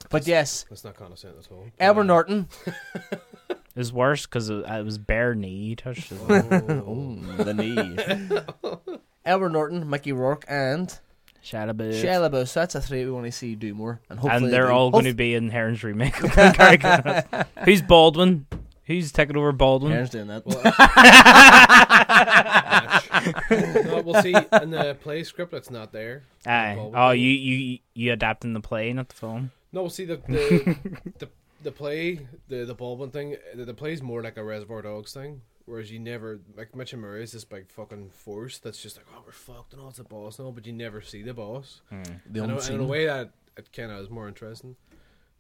But 0.09 0.27
yes, 0.27 0.67
That's 0.69 0.83
not 0.83 0.97
condescending 0.97 1.39
at 1.41 1.53
all. 1.53 1.67
Edward 1.79 2.05
Norton, 2.05 2.49
It 3.49 3.77
was 3.77 3.93
worse 3.93 4.27
because 4.27 4.51
it, 4.51 4.69
uh, 4.69 4.81
it 4.81 4.85
was 4.85 4.99
bare 4.99 5.37
knee 5.37 5.69
he 5.69 5.77
touched. 5.77 6.13
oh, 6.13 6.17
mm, 6.27 7.37
the 7.37 7.55
knee. 7.55 8.99
Edward 9.25 9.51
Norton, 9.51 9.89
Mickey 9.89 10.11
Rourke, 10.11 10.45
and 10.49 10.99
Shia 11.45 11.73
LaBeouf. 11.73 12.49
So 12.49 12.61
that's 12.61 12.75
a 12.75 12.81
three 12.81 13.05
we 13.05 13.13
want 13.13 13.27
to 13.27 13.33
see 13.33 13.55
do 13.55 13.73
more, 13.73 14.01
and 14.11 14.19
hopefully 14.19 14.37
and 14.37 14.47
they 14.47 14.51
they're 14.51 14.67
do. 14.67 14.73
all 14.73 14.91
going 14.91 15.05
to 15.05 15.15
be 15.15 15.37
in 15.37 15.51
Heron's 15.51 15.85
remake. 15.85 16.21
of 16.21 16.35
Gary 16.35 16.79
Grant. 16.79 17.27
Who's 17.65 17.81
Baldwin? 17.81 18.47
Who's 18.91 19.13
taking 19.13 19.37
over 19.37 19.53
Baldwin? 19.53 19.93
Aaron's 19.93 20.11
doing 20.11 20.27
that. 20.27 20.45
no, 23.87 24.03
we'll 24.03 24.21
see 24.21 24.35
in 24.35 24.71
the 24.71 24.97
play 25.01 25.23
script. 25.23 25.55
It's 25.55 25.71
not 25.71 25.93
there. 25.93 26.25
Aye. 26.45 26.75
Baldwin. 26.77 27.01
Oh, 27.01 27.11
you 27.11 27.31
you 27.31 27.79
you 27.95 28.13
adapting 28.13 28.53
the 28.53 28.59
play, 28.61 28.93
not 28.93 29.09
the 29.09 29.15
film. 29.15 29.53
No, 29.73 29.83
we'll 29.83 29.91
see 29.91 30.07
the 30.07 30.17
the 30.17 30.77
the, 31.21 31.29
the 31.63 31.71
play 31.71 32.27
the 32.49 32.65
the 32.65 32.75
Baldwin 32.75 33.11
thing. 33.11 33.37
The, 33.55 33.65
the 33.65 33.75
play's 33.75 34.03
more 34.03 34.25
like 34.25 34.37
a 34.37 34.43
Reservoir 34.43 34.83
Dogs 34.83 35.13
thing. 35.13 35.43
Whereas 35.67 35.93
you 35.93 36.01
never 36.01 36.41
like 36.57 36.75
Mitch 36.75 36.93
and 36.93 37.01
Murray 37.03 37.23
is 37.23 37.31
this 37.31 37.45
big 37.45 37.71
fucking 37.71 38.11
force 38.11 38.59
that's 38.59 38.83
just 38.83 38.97
like 38.97 39.07
oh 39.15 39.23
we're 39.25 39.31
fucked 39.31 39.73
and 39.73 39.81
all 39.81 39.91
it's 39.91 39.99
the 39.99 40.05
boss 40.05 40.41
and 40.41 40.47
all, 40.47 40.53
but 40.53 40.67
you 40.67 40.73
never 40.73 41.01
see 41.01 41.23
the 41.23 41.33
boss. 41.35 41.81
Hmm. 41.91 42.03
The 42.29 42.43
And, 42.43 42.43
in 42.43 42.43
a- 42.43 42.45
in 42.45 42.51
unseen. 42.57 42.81
a 42.81 42.85
way 42.85 43.07
that 43.07 43.31
it 43.57 43.73
kind 43.73 43.93
of 43.93 44.01
is 44.01 44.11
more 44.11 44.27
interesting. 44.27 44.75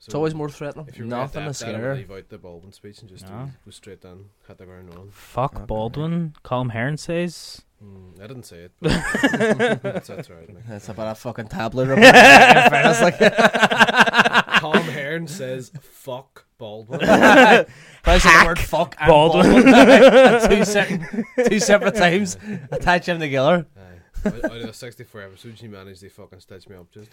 So 0.01 0.07
It's 0.09 0.15
always 0.15 0.35
more 0.35 0.49
threatening. 0.49 0.87
if 0.89 0.97
you're 0.97 1.07
Nothing 1.07 1.45
to 1.45 1.51
is 1.51 1.61
adapt 1.61 1.73
that, 1.73 1.79
I 1.79 1.89
would 1.91 1.97
scary. 1.97 1.97
leave 1.99 2.11
out 2.11 2.29
the 2.31 2.39
Baldwin 2.39 2.73
speech 2.73 3.01
and 3.01 3.09
just 3.11 3.27
do- 3.27 3.33
No. 3.33 3.51
go 3.65 3.71
straight 3.71 4.01
down, 4.01 4.31
hit 4.49 4.57
the 4.57 4.65
ground 4.65 4.89
running. 4.95 5.11
Fuck 5.11 5.67
Baldwin. 5.67 6.35
Colm 6.43 6.71
Heron 6.73 6.97
says. 6.97 7.61
Mm, 7.85 8.19
I 8.23 8.27
didn't 8.27 8.45
say 8.45 8.69
it. 8.69 8.73
But 8.81 9.83
that's, 9.83 10.09
that's 10.09 10.31
right. 10.31 10.53
Mike. 10.53 10.67
That's 10.69 10.89
about 10.89 11.13
a 11.13 11.15
fucking 11.15 11.49
tablet. 11.49 11.89
report. 11.89 12.07
In 12.07 12.13
fairness, 12.15 13.01
like, 13.03 13.19
Tom 14.61 14.83
Hearn 14.85 15.27
says 15.27 15.71
"fuck 15.81 16.45
Baldwin." 16.59 17.01
Probably 17.01 18.21
say 18.21 18.39
the 18.41 18.45
word 18.47 18.59
fuck 18.59 18.97
and 19.01 19.09
Baldwin. 19.09 19.65
Baldwin. 19.71 20.49
two, 20.51 20.65
separate, 20.65 21.25
two 21.49 21.61
separate 21.61 21.95
times. 21.95 22.37
Attach 22.71 23.07
them 23.07 23.19
together. 23.19 23.67
Aye. 23.77 24.29
Out 24.29 24.45
out 24.45 24.57
of 24.57 24.67
the 24.67 24.73
64 24.75 25.23
episodes, 25.23 25.63
you 25.63 25.71
managed 25.71 26.01
to 26.01 26.11
fucking 26.11 26.41
stitch 26.41 26.69
me 26.69 26.77
up 26.77 26.91
just. 26.93 27.11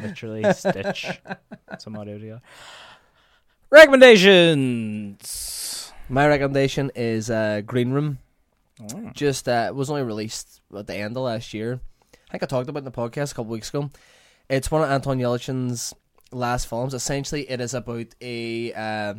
Aye. 0.00 0.06
Literally 0.06 0.52
stitch 0.52 1.06
some 1.78 1.96
audio 1.96 2.18
together. 2.18 2.42
Recommendations. 3.70 5.92
My 6.08 6.26
recommendation 6.26 6.90
is 6.94 7.30
uh, 7.30 7.62
Green 7.64 7.92
Room. 7.92 8.18
Oh. 8.82 9.10
Just 9.14 9.48
uh, 9.48 9.66
it 9.68 9.74
was 9.74 9.90
only 9.90 10.02
released 10.02 10.60
at 10.76 10.86
the 10.86 10.96
end 10.96 11.16
of 11.16 11.22
last 11.22 11.54
year. 11.54 11.80
I 12.14 12.32
think 12.32 12.42
I 12.42 12.46
talked 12.46 12.68
about 12.68 12.78
it 12.78 12.86
in 12.86 12.86
the 12.86 12.92
podcast 12.92 13.32
a 13.32 13.34
couple 13.34 13.52
weeks 13.52 13.68
ago. 13.68 13.90
It's 14.48 14.70
one 14.70 14.82
of 14.82 14.90
Anton 14.90 15.18
Yelchin's 15.18 15.94
last 16.32 16.66
films. 16.66 16.94
Essentially, 16.94 17.48
it 17.50 17.60
is 17.60 17.74
about 17.74 18.06
a 18.20 18.72
uh, 18.72 19.14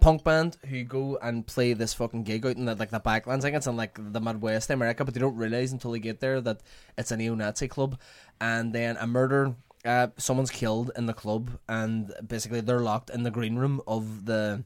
punk 0.00 0.24
band 0.24 0.56
who 0.68 0.84
go 0.84 1.18
and 1.22 1.46
play 1.46 1.72
this 1.72 1.94
fucking 1.94 2.24
gig 2.24 2.46
out 2.46 2.56
in 2.56 2.64
the, 2.64 2.74
like 2.74 2.90
the 2.90 3.00
backlands. 3.00 3.38
I 3.38 3.42
think 3.42 3.56
it's 3.56 3.66
in 3.66 3.76
like 3.76 3.98
the 4.12 4.20
Midwest 4.20 4.70
America, 4.70 5.04
but 5.04 5.14
they 5.14 5.20
don't 5.20 5.36
realize 5.36 5.72
until 5.72 5.92
they 5.92 5.98
get 5.98 6.20
there 6.20 6.40
that 6.40 6.60
it's 6.98 7.10
a 7.10 7.16
neo-Nazi 7.16 7.68
club, 7.68 7.98
and 8.40 8.72
then 8.72 8.96
a 8.98 9.06
murder. 9.06 9.54
Uh, 9.84 10.08
someone's 10.16 10.50
killed 10.50 10.90
in 10.96 11.06
the 11.06 11.12
club, 11.12 11.58
and 11.68 12.12
basically 12.26 12.60
they're 12.60 12.80
locked 12.80 13.10
in 13.10 13.22
the 13.22 13.30
green 13.30 13.56
room 13.56 13.82
of 13.86 14.24
the 14.24 14.64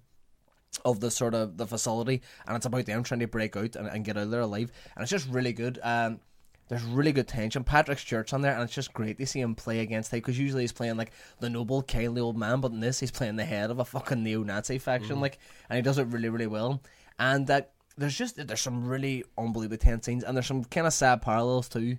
of 0.84 1.00
the 1.00 1.10
sort 1.10 1.34
of 1.34 1.56
the 1.56 1.66
facility, 1.66 2.22
and 2.46 2.56
it's 2.56 2.66
about 2.66 2.86
them 2.86 3.02
trying 3.02 3.20
to 3.20 3.26
break 3.26 3.56
out 3.56 3.74
and, 3.74 3.88
and 3.88 4.04
get 4.04 4.16
out 4.16 4.24
of 4.24 4.30
there 4.30 4.42
alive, 4.42 4.70
and 4.94 5.02
it's 5.02 5.10
just 5.10 5.28
really 5.28 5.52
good. 5.52 5.78
Um, 5.82 6.20
there's 6.68 6.84
really 6.84 7.12
good 7.12 7.26
tension. 7.26 7.64
Patrick 7.64 7.98
Stewart's 7.98 8.32
on 8.32 8.42
there, 8.42 8.52
and 8.52 8.62
it's 8.62 8.74
just 8.74 8.92
great 8.92 9.18
to 9.18 9.26
see 9.26 9.40
him 9.40 9.54
play 9.54 9.80
against 9.80 10.12
him 10.12 10.18
because 10.18 10.38
usually 10.38 10.62
he's 10.62 10.72
playing 10.72 10.96
like 10.96 11.12
the 11.40 11.48
noble, 11.48 11.82
kindly 11.82 12.20
old 12.20 12.36
man, 12.36 12.60
but 12.60 12.72
in 12.72 12.80
this 12.80 13.00
he's 13.00 13.10
playing 13.10 13.36
the 13.36 13.44
head 13.44 13.70
of 13.70 13.78
a 13.78 13.84
fucking 13.84 14.22
neo-Nazi 14.22 14.78
faction, 14.78 15.20
like, 15.20 15.38
and 15.68 15.76
he 15.76 15.82
does 15.82 15.98
it 15.98 16.06
really, 16.08 16.28
really 16.28 16.46
well. 16.46 16.82
And 17.18 17.46
that 17.46 17.72
there's 17.96 18.16
just 18.16 18.36
there's 18.46 18.60
some 18.60 18.86
really 18.86 19.24
unbelievable 19.36 19.78
tense 19.78 20.06
scenes, 20.06 20.22
and 20.22 20.36
there's 20.36 20.46
some 20.46 20.62
kind 20.64 20.86
of 20.86 20.92
sad 20.92 21.22
parallels 21.22 21.68
too. 21.68 21.96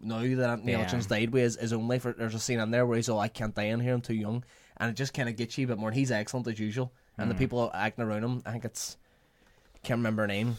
Now 0.00 0.20
that 0.20 0.50
Anthony 0.50 0.72
Yeah. 0.72 0.84
Elchin's 0.84 1.06
died 1.06 1.30
with 1.30 1.42
his, 1.42 1.56
his 1.56 1.72
own 1.72 1.88
life, 1.88 2.02
there's 2.18 2.34
a 2.34 2.38
scene 2.38 2.60
in 2.60 2.70
there 2.70 2.84
where 2.86 2.96
he's 2.96 3.08
all, 3.08 3.18
"I 3.20 3.28
can't 3.28 3.54
die 3.54 3.64
in 3.64 3.80
here, 3.80 3.94
I'm 3.94 4.00
too 4.02 4.14
young," 4.14 4.44
and 4.76 4.90
it 4.90 4.94
just 4.96 5.14
kind 5.14 5.28
of 5.28 5.36
gets 5.36 5.56
you 5.56 5.64
a 5.64 5.68
bit 5.68 5.78
more. 5.78 5.88
And 5.88 5.96
he's 5.96 6.10
excellent 6.10 6.46
as 6.48 6.58
usual, 6.58 6.92
and 7.18 7.30
the 7.30 7.34
people 7.34 7.70
acting 7.74 8.04
around 8.04 8.24
him, 8.24 8.42
I 8.44 8.52
think 8.52 8.64
it's 8.64 8.96
can't 9.82 9.98
remember 9.98 10.22
her 10.22 10.26
name. 10.28 10.56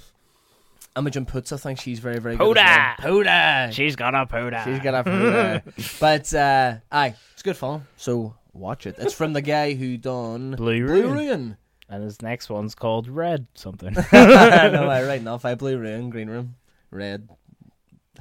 Imogen 0.96 1.26
Poots, 1.28 1.52
I 1.52 1.58
think 1.58 1.80
she's 1.80 2.00
very, 2.00 2.18
very 2.20 2.36
good. 2.38 2.56
well. 2.56 2.96
Poda! 3.00 3.72
She's 3.72 3.96
got 3.96 4.16
a 4.16 4.26
powder. 4.26 4.62
She's 4.66 4.80
got 4.80 4.96
a 4.96 5.04
Poda. 5.08 6.00
but, 6.00 6.34
uh, 6.34 6.78
aye, 6.92 7.14
it's 7.34 7.44
good 7.44 7.56
fun. 7.58 7.86
so 7.98 8.34
watch 8.54 8.88
it. 8.88 8.96
It's 8.98 9.14
from 9.14 9.34
the 9.34 9.42
guy 9.42 9.76
who 9.76 9.98
done 9.98 10.52
Blue 10.56 10.84
Blue 10.84 11.04
Ruin. 11.04 11.14
Ruin. 11.14 11.58
And 11.90 12.04
his 12.04 12.22
next 12.24 12.50
one's 12.50 12.74
called 12.74 13.08
Red 13.08 13.46
something. 13.54 13.94
no, 13.94 14.02
I 14.12 15.04
right 15.06 15.22
enough. 15.22 15.46
I 15.46 15.54
Blue 15.56 15.78
Ruin, 15.78 16.10
Green 16.10 16.30
Room, 16.30 16.56
Red 16.90 17.30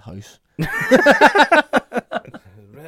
House. 0.04 0.38
Red 0.58 0.70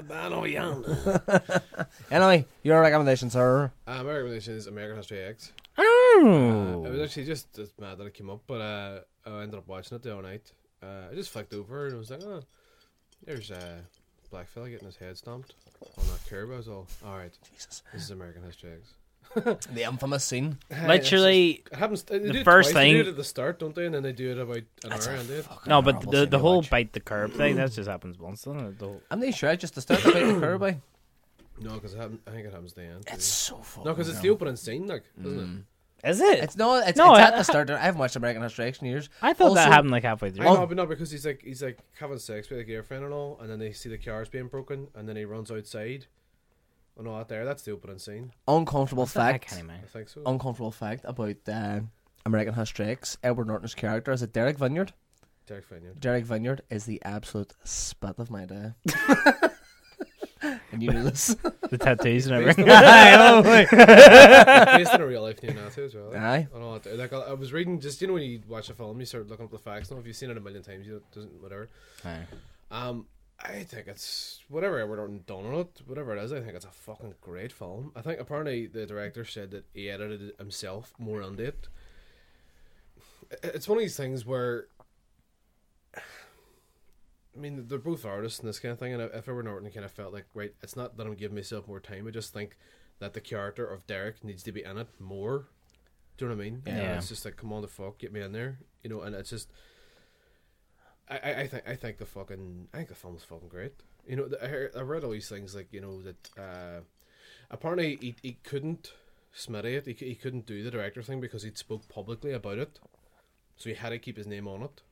Man 0.09 0.32
oh 0.32 0.45
yonder. 0.45 1.86
Anyway, 2.11 2.47
your 2.62 2.81
recommendation, 2.81 3.31
sir. 3.31 3.70
Uh, 3.86 4.03
my 4.03 4.12
recommendation 4.12 4.55
is 4.55 4.66
American 4.66 4.97
History 4.97 5.20
X. 5.20 5.53
oh. 5.77 6.82
Uh, 6.85 6.89
it 6.89 6.93
was 6.93 7.01
actually 7.01 7.27
just, 7.27 7.53
just 7.55 7.78
mad 7.78 7.99
that 7.99 8.07
it 8.07 8.15
came 8.15 8.31
up, 8.31 8.40
but 8.47 8.61
uh, 8.61 9.01
I 9.27 9.43
ended 9.43 9.59
up 9.59 9.69
watching 9.69 9.97
it 9.97 10.03
the 10.03 10.12
other 10.12 10.23
night. 10.23 10.53
Uh, 10.82 11.09
I 11.11 11.15
just 11.15 11.31
flicked 11.31 11.53
over 11.53 11.86
and 11.86 11.97
I 11.97 11.99
was 11.99 12.11
like, 12.11 12.23
oh, 12.23 12.40
there's 13.27 13.51
a 13.51 13.81
black 14.31 14.49
fella 14.49 14.70
getting 14.70 14.86
his 14.86 14.97
head 14.97 15.16
stomped 15.19 15.55
on 15.99 16.07
that 16.07 16.27
curb. 16.28 16.51
I 16.53 16.57
was 16.57 16.69
all, 16.69 16.86
alright, 17.05 17.36
Jesus. 17.53 17.82
this 17.93 18.03
is 18.03 18.11
American 18.11 18.43
History 18.45 18.70
X. 18.73 18.95
The 19.75 19.85
infamous 19.85 20.25
scene. 20.25 20.59
Literally, 20.87 21.63
It 21.71 21.77
happens. 21.77 22.03
They 22.03 22.19
The 22.19 22.33
do 22.33 22.39
it 22.41 22.45
first 22.45 22.71
twice. 22.71 22.75
They 22.85 22.91
do 22.93 22.99
thing- 22.99 23.07
it 23.07 23.11
at 23.11 23.17
the 23.17 23.25
start, 23.25 23.59
don't 23.59 23.75
they? 23.75 23.87
And 23.87 23.95
then 23.95 24.03
they 24.03 24.13
do 24.13 24.31
it 24.33 24.39
about 24.39 24.57
an 24.85 24.93
hour 24.93 25.15
and 25.15 25.31
it. 25.31 25.47
no, 25.67 25.83
but 25.83 26.11
the 26.11 26.27
the 26.27 26.39
whole 26.39 26.57
watch. 26.59 26.71
bite 26.71 26.93
the 26.93 27.01
curb 27.01 27.33
thing 27.33 27.57
that 27.57 27.73
just 27.73 27.89
happens 27.89 28.19
once, 28.19 28.43
doesn't 28.43 28.61
it? 28.67 28.79
The 28.79 28.87
whole- 28.87 29.03
I'm 29.11 29.21
not 29.21 29.35
sure. 29.35 29.55
Just 29.57 29.75
to 29.75 29.81
start 29.81 30.03
the 30.03 30.13
bit 30.13 30.35
the 30.35 30.41
curb, 30.41 30.63
eh? 30.63 30.75
No, 31.61 31.75
because 31.75 31.95
I 31.97 32.07
think 32.09 32.47
it 32.47 32.53
happens 32.53 32.73
at 32.73 32.77
the 32.77 32.83
end. 32.85 33.07
too. 33.07 33.15
It's 33.15 33.25
so 33.27 33.57
fucking. 33.57 33.85
no, 33.85 33.93
because 33.93 34.09
it's 34.09 34.19
the 34.19 34.25
hell. 34.29 34.35
opening 34.35 34.57
scene, 34.57 34.87
like, 34.87 35.03
isn't 35.21 35.65
it? 36.03 36.09
Is 36.09 36.21
it? 36.21 36.39
It's 36.39 36.57
no, 36.57 36.77
it's, 36.77 36.97
No, 36.97 37.11
it's 37.15 37.19
I- 37.19 37.23
at 37.29 37.37
the 37.37 37.43
start. 37.43 37.71
I 37.71 37.79
haven't 37.81 37.99
watched 37.99 38.15
American 38.15 38.43
History 38.43 38.67
X 38.67 38.79
in 38.81 38.87
years. 38.87 39.09
I 39.21 39.33
thought 39.33 39.55
that 39.55 39.73
happened 39.73 39.91
like 39.91 40.05
halfway 40.05 40.31
through. 40.31 40.47
I 40.47 40.55
know, 40.55 40.67
but 40.67 40.77
no, 40.77 40.87
because 40.87 41.11
he's 41.11 41.27
like 41.27 41.43
he's 41.43 41.61
like 41.63 41.79
having 41.99 42.19
sex 42.19 42.49
with 42.49 42.61
a 42.61 42.65
girlfriend 42.65 43.05
and 43.05 43.13
all, 43.13 43.37
and 43.41 43.51
then 43.51 43.59
they 43.59 43.73
see 43.73 43.89
the 43.89 43.99
cars 43.99 44.29
being 44.29 44.47
broken, 44.47 44.87
and 44.95 45.09
then 45.09 45.17
he 45.17 45.25
runs 45.25 45.51
outside, 45.51 46.07
and 46.99 47.09
all 47.09 47.19
that 47.19 47.29
there. 47.29 47.45
That's 47.45 47.62
the 47.62 47.73
opening 47.73 47.99
scene. 47.99 48.33
Uncomfortable 48.47 49.05
I 49.05 49.07
fact. 49.07 49.49
can't 49.49 49.61
I 49.61 49.65
imagine. 49.65 49.89
think 49.89 50.09
so. 50.09 50.23
Uncomfortable 50.27 50.70
fact 50.73 51.03
about 51.05 51.37
uh, 51.51 51.81
American 52.27 52.55
History 52.55 52.87
X. 52.87 53.16
Edward 53.23 53.47
Norton's 53.47 53.75
character 53.75 54.12
is 54.12 54.23
it 54.23 54.33
Derek 54.33 54.59
Vinyard? 54.59 54.91
Derek 55.47 55.69
Vinyard. 55.70 56.01
Derek 56.01 56.27
Vinyard 56.27 56.61
is 56.70 56.85
the 56.85 57.01
absolute 57.05 57.55
spit 57.65 58.19
of 58.19 58.31
my 58.31 58.45
day. 58.45 58.73
and 60.73 60.83
you 60.83 60.91
know 60.93 61.05
this. 61.05 61.35
The 61.70 61.79
tattoos 61.79 62.27
and 62.27 62.37
everything. 62.37 62.66
I 62.69 63.65
based 64.77 64.93
on 64.93 65.01
a 65.01 65.07
real 65.07 65.23
life 65.23 65.43
neo-Nazi 65.43 65.83
as 65.85 65.95
well. 65.95 66.15
Aye. 66.15 66.47
And 66.55 66.62
all 66.62 66.79
that. 66.79 66.97
Like 66.99 67.12
I, 67.12 67.19
I 67.19 67.33
was 67.33 67.53
reading, 67.53 67.81
just 67.81 68.01
you 68.01 68.07
know 68.07 68.15
when 68.15 68.23
you 68.23 68.41
watch 68.47 68.70
a 68.70 68.75
film, 68.75 69.01
you 69.01 69.07
start 69.07 69.29
looking 69.29 69.47
up 69.47 69.51
the 69.51 69.59
facts. 69.59 69.91
Now, 69.91 69.99
if 69.99 70.07
you've 70.07 70.16
seen 70.16 70.31
it 70.31 70.37
a 70.37 70.41
million 70.41 70.62
times, 70.62 70.87
you 70.87 70.93
don't- 70.93 71.11
doesn't 71.12 71.43
whatever. 71.43 71.69
Aye. 72.05 72.20
Um, 72.70 73.07
I 73.40 73.62
think 73.62 73.86
it's 73.86 74.40
whatever 74.48 74.81
Edward 74.81 74.97
Norton 74.97 75.23
done 75.27 75.47
on 75.47 75.60
it, 75.60 75.82
whatever 75.86 76.16
it 76.16 76.23
is. 76.23 76.32
I 76.32 76.40
think 76.40 76.55
it's 76.55 76.65
a 76.65 76.70
fucking 76.70 77.15
great 77.20 77.52
film. 77.52 77.93
I 77.94 78.01
think 78.01 78.19
apparently 78.19 78.66
the 78.66 78.85
director 78.85 79.24
said 79.24 79.52
that 79.52 79.66
he 79.73 79.89
edited 79.89 80.23
it 80.23 80.39
himself 80.39 80.93
more 80.98 81.23
on 81.23 81.39
it. 81.39 81.69
It's 83.43 83.69
one 83.69 83.78
of 83.78 83.82
these 83.82 83.97
things 83.97 84.27
where. 84.27 84.66
I 85.97 87.40
mean, 87.40 87.69
they're 87.69 87.78
both 87.78 88.05
artists 88.05 88.40
and 88.40 88.48
this 88.48 88.59
kind 88.59 88.73
of 88.73 88.81
thing, 88.81 88.93
and 88.93 89.01
if 89.01 89.28
Edward 89.28 89.44
Norton 89.44 89.70
kind 89.70 89.85
of 89.85 89.93
felt 89.93 90.12
like, 90.12 90.27
right, 90.35 90.52
it's 90.60 90.74
not 90.74 90.97
that 90.97 91.06
I'm 91.06 91.15
giving 91.15 91.36
myself 91.36 91.69
more 91.69 91.78
time, 91.78 92.09
I 92.09 92.10
just 92.10 92.32
think 92.32 92.56
that 92.98 93.15
the 93.15 93.20
character 93.20 93.65
of 93.65 93.86
Derek 93.86 94.24
needs 94.24 94.43
to 94.43 94.51
be 94.51 94.65
in 94.65 94.77
it 94.77 94.89
more. 94.98 95.47
Do 96.16 96.24
you 96.24 96.31
know 96.31 96.35
what 96.36 96.43
I 96.43 96.51
mean? 96.51 96.62
Yeah. 96.66 96.97
it's 96.97 97.09
just 97.10 97.24
like, 97.24 97.36
come 97.36 97.52
on, 97.52 97.62
the 97.62 97.69
fuck, 97.69 97.98
get 97.98 98.12
me 98.12 98.23
in 98.23 98.32
there, 98.32 98.59
you 98.82 98.90
know, 98.90 99.02
and 99.02 99.15
it's 99.15 99.31
just. 99.31 99.52
I, 101.10 101.16
I, 101.16 101.40
I 101.40 101.47
think 101.47 101.68
I 101.68 101.74
think 101.74 101.98
the 101.98 102.06
fucking 102.06 102.68
I 102.72 102.76
think 102.78 102.89
the 102.89 102.94
film's 102.94 103.24
fucking 103.24 103.48
great. 103.48 103.74
You 104.06 104.16
know, 104.16 104.28
I, 104.43 104.47
heard, 104.47 104.72
I 104.76 104.80
read 104.80 105.05
all 105.05 105.10
these 105.10 105.28
things 105.28 105.55
like 105.55 105.72
you 105.72 105.80
know 105.80 106.02
that 106.02 106.30
uh, 106.39 106.80
apparently 107.51 107.98
he, 108.01 108.16
he 108.22 108.32
couldn't 108.43 108.93
Smithee 109.32 109.74
it. 109.74 109.86
He, 109.86 109.93
he 109.93 110.14
couldn't 110.14 110.47
do 110.47 110.62
the 110.62 110.70
director 110.70 111.02
thing 111.02 111.20
because 111.20 111.43
he'd 111.43 111.59
spoke 111.59 111.89
publicly 111.89 112.32
about 112.32 112.59
it, 112.59 112.78
so 113.56 113.70
he 113.70 113.76
had 113.76 113.90
to 113.90 113.98
keep 113.98 114.16
his 114.16 114.26
name 114.26 114.48
on 114.48 114.62
it. 114.62 114.82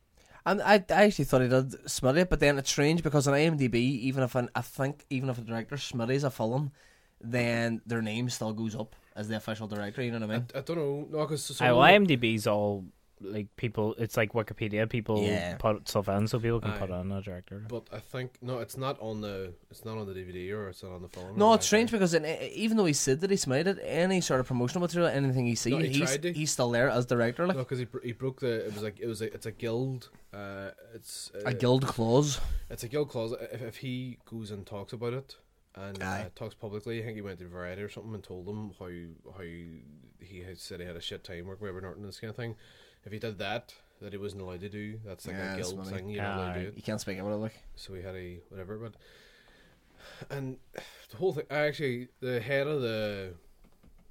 And 0.44 0.62
I, 0.62 0.74
I 0.90 1.04
actually 1.04 1.24
thought 1.24 1.42
he 1.42 1.48
did 1.48 1.90
Smithee 1.90 2.20
it, 2.20 2.30
but 2.30 2.40
then 2.40 2.56
it's 2.58 2.70
strange 2.70 3.02
because 3.02 3.26
on 3.26 3.34
IMDb, 3.34 3.74
even 3.74 4.22
if 4.22 4.34
an, 4.36 4.48
I 4.54 4.60
think 4.62 5.04
even 5.10 5.28
if 5.28 5.38
a 5.38 5.40
director 5.40 5.76
Smithee's 5.76 6.24
a 6.24 6.30
film, 6.30 6.70
then 7.20 7.80
their 7.86 8.02
name 8.02 8.30
still 8.30 8.52
goes 8.52 8.76
up 8.76 8.94
as 9.16 9.28
the 9.28 9.36
official 9.36 9.66
director. 9.66 10.02
You 10.02 10.12
know 10.12 10.20
what 10.20 10.30
I 10.30 10.34
I, 10.34 10.38
mean? 10.38 10.46
I 10.54 10.60
don't 10.60 10.76
know, 10.76 11.08
no, 11.10 11.26
because 11.26 11.60
Aye, 11.60 11.72
well, 11.72 11.80
IMDb's 11.80 12.46
all 12.46 12.84
like 13.20 13.48
people. 13.56 13.94
It's 13.98 14.16
like 14.16 14.32
Wikipedia. 14.32 14.88
People 14.88 15.22
Yeah. 15.22 15.56
put 15.56 15.88
stuff 15.88 16.08
in, 16.08 16.26
so 16.28 16.38
people 16.38 16.60
can 16.60 16.72
Aye. 16.72 16.78
put 16.78 16.90
on 16.90 17.10
a 17.12 17.22
director. 17.22 17.64
but 17.68 17.84
I 17.92 17.98
think 17.98 18.36
no, 18.42 18.58
it's 18.58 18.76
not 18.76 18.98
on 19.00 19.20
the 19.22 19.54
it's 19.70 19.84
not 19.84 19.96
on 19.98 20.06
the 20.06 20.12
DVD 20.12 20.52
or 20.52 20.68
it's 20.68 20.82
not 20.82 20.92
on 20.92 21.02
the 21.02 21.08
phone. 21.08 21.36
No, 21.38 21.48
or 21.50 21.54
it's 21.54 21.66
strange 21.66 21.92
anything. 21.92 21.98
because 21.98 22.14
in, 22.14 22.26
even 22.52 22.76
though 22.76 22.84
he 22.84 22.92
said 22.92 23.20
that 23.20 23.30
he 23.30 23.36
Smithee 23.36 23.70
it, 23.70 23.78
any 23.82 24.20
sort 24.20 24.40
of 24.40 24.46
promotional 24.46 24.82
material, 24.82 25.08
anything 25.10 25.46
he 25.46 25.54
see, 25.54 25.70
No, 25.70 25.78
he 25.78 25.88
he's, 25.88 25.98
tried 26.08 26.22
to. 26.22 26.32
he's 26.32 26.50
still 26.50 26.70
there 26.70 26.90
as 26.90 27.06
director. 27.06 27.46
Like 27.46 27.56
No, 27.56 27.62
because 27.62 27.78
he, 27.78 27.86
he 28.02 28.12
broke 28.12 28.40
the. 28.40 28.66
It 28.66 28.74
was 28.74 28.82
like 28.82 29.00
it 29.00 29.06
was 29.06 29.22
a, 29.22 29.32
it's 29.32 29.46
a 29.46 29.52
guild. 29.52 30.10
Uh, 30.34 30.70
it's 30.94 31.30
uh, 31.34 31.40
a 31.46 31.54
guild 31.54 31.86
clause. 31.86 32.38
It's 32.68 32.82
a 32.84 32.88
guild 32.88 33.08
clause. 33.08 33.32
If, 33.52 33.62
if 33.62 33.76
he 33.78 34.18
goes 34.30 34.50
and 34.50 34.66
talks 34.66 34.92
about 34.92 35.14
it 35.14 35.36
and 35.74 36.02
uh, 36.02 36.24
talks 36.34 36.54
publicly, 36.54 37.00
I 37.00 37.04
think 37.04 37.14
he 37.16 37.22
went 37.22 37.38
to 37.38 37.46
Variety 37.48 37.80
or 37.82 37.88
something 37.88 38.12
and 38.14 38.22
told 38.22 38.44
them 38.46 38.72
how 38.78 38.88
how 39.38 39.42
he 40.20 40.40
had 40.40 40.58
said 40.58 40.80
he 40.80 40.86
had 40.86 40.96
a 40.96 41.00
shit 41.00 41.24
time 41.24 41.46
working 41.46 41.62
with 41.62 41.70
Edward 41.70 41.82
Norton 41.84 42.02
and 42.02 42.08
this 42.12 42.20
kind 42.20 42.30
of 42.30 42.36
thing. 42.36 42.56
If 43.06 43.12
he 43.12 43.18
did 43.18 43.38
that, 43.38 43.72
that 44.02 44.12
he 44.12 44.18
wasn't 44.18 44.42
allowed 44.42 44.60
to 44.60 44.68
do. 44.68 44.98
That's 45.06 45.26
like 45.26 45.36
Yeah, 45.36 45.54
a 45.54 45.56
that's 45.56 45.68
guild 45.72 45.84
funny. 45.86 45.96
thing. 45.96 46.08
You're 46.10 46.22
not 46.24 46.36
allowed 46.38 46.52
to 46.54 46.70
do 46.70 46.72
You 46.76 46.82
can't 46.82 47.00
speak 47.00 47.18
about 47.18 47.32
it. 47.32 47.36
Like 47.36 47.54
So 47.76 47.92
we 47.94 48.02
had 48.02 48.14
a 48.16 48.38
whatever. 48.50 48.76
But 48.76 48.94
and 50.30 50.56
the 51.10 51.16
whole 51.16 51.32
thing. 51.32 51.44
Actually, 51.50 52.08
the 52.20 52.40
head 52.40 52.66
of 52.66 52.80
the 52.82 53.32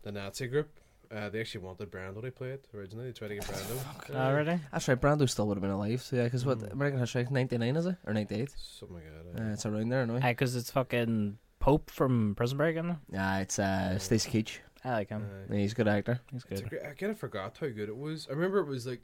the 0.03 0.11
Nazi 0.11 0.47
group. 0.47 0.69
Uh, 1.11 1.29
they 1.29 1.39
actually 1.39 1.63
wanted 1.63 1.91
Brando 1.91 2.19
to 2.21 2.31
play 2.31 2.49
it 2.49 2.65
originally. 2.73 3.05
They 3.07 3.11
tried 3.13 3.27
to 3.27 3.35
get 3.35 3.43
Brando. 3.45 4.13
Uh, 4.13 4.17
Already? 4.17 4.59
that's 4.71 4.87
right. 4.87 4.99
Brando 4.99 5.29
still 5.29 5.47
would 5.47 5.55
have 5.57 5.61
been 5.61 5.69
alive. 5.71 6.01
So 6.01 6.15
yeah, 6.15 6.23
because 6.23 6.45
what 6.45 6.57
Mm. 6.59 6.71
American 6.73 6.99
History 6.99 7.27
ninety 7.29 7.57
nine 7.59 7.75
is 7.75 7.85
it 7.85 7.95
or 8.05 8.13
ninety 8.13 8.35
eight? 8.35 8.55
Something 8.57 8.95
like 8.97 9.05
that. 9.35 9.41
uh, 9.41 9.49
Uh, 9.49 9.53
it's 9.53 9.65
around 9.67 9.89
there 9.89 10.01
anyway. 10.01 10.19
Aye, 10.23 10.31
because 10.31 10.55
it's 10.55 10.71
fucking 10.71 11.37
Pope 11.59 11.91
from 11.91 12.33
Prison 12.35 12.57
Break, 12.57 12.75
isn't 12.75 12.89
it? 12.89 12.97
Yeah, 13.11 13.39
it's 13.39 13.59
uh, 13.59 13.99
Stacy 13.99 14.31
Keach. 14.31 14.57
I 14.85 14.91
like 14.91 15.09
him. 15.09 15.25
uh, 15.49 15.53
Yeah, 15.53 15.59
he's 15.61 15.71
a 15.71 15.75
good 15.75 15.87
actor. 15.87 16.19
He's 16.31 16.43
good. 16.43 16.69
great, 16.69 16.83
I 16.83 16.93
kind 16.93 17.11
of 17.11 17.17
forgot 17.17 17.57
how 17.59 17.67
good 17.67 17.89
it 17.89 17.97
was. 17.97 18.27
I 18.29 18.33
remember 18.33 18.59
it 18.59 18.67
was 18.67 18.85
like, 18.85 19.01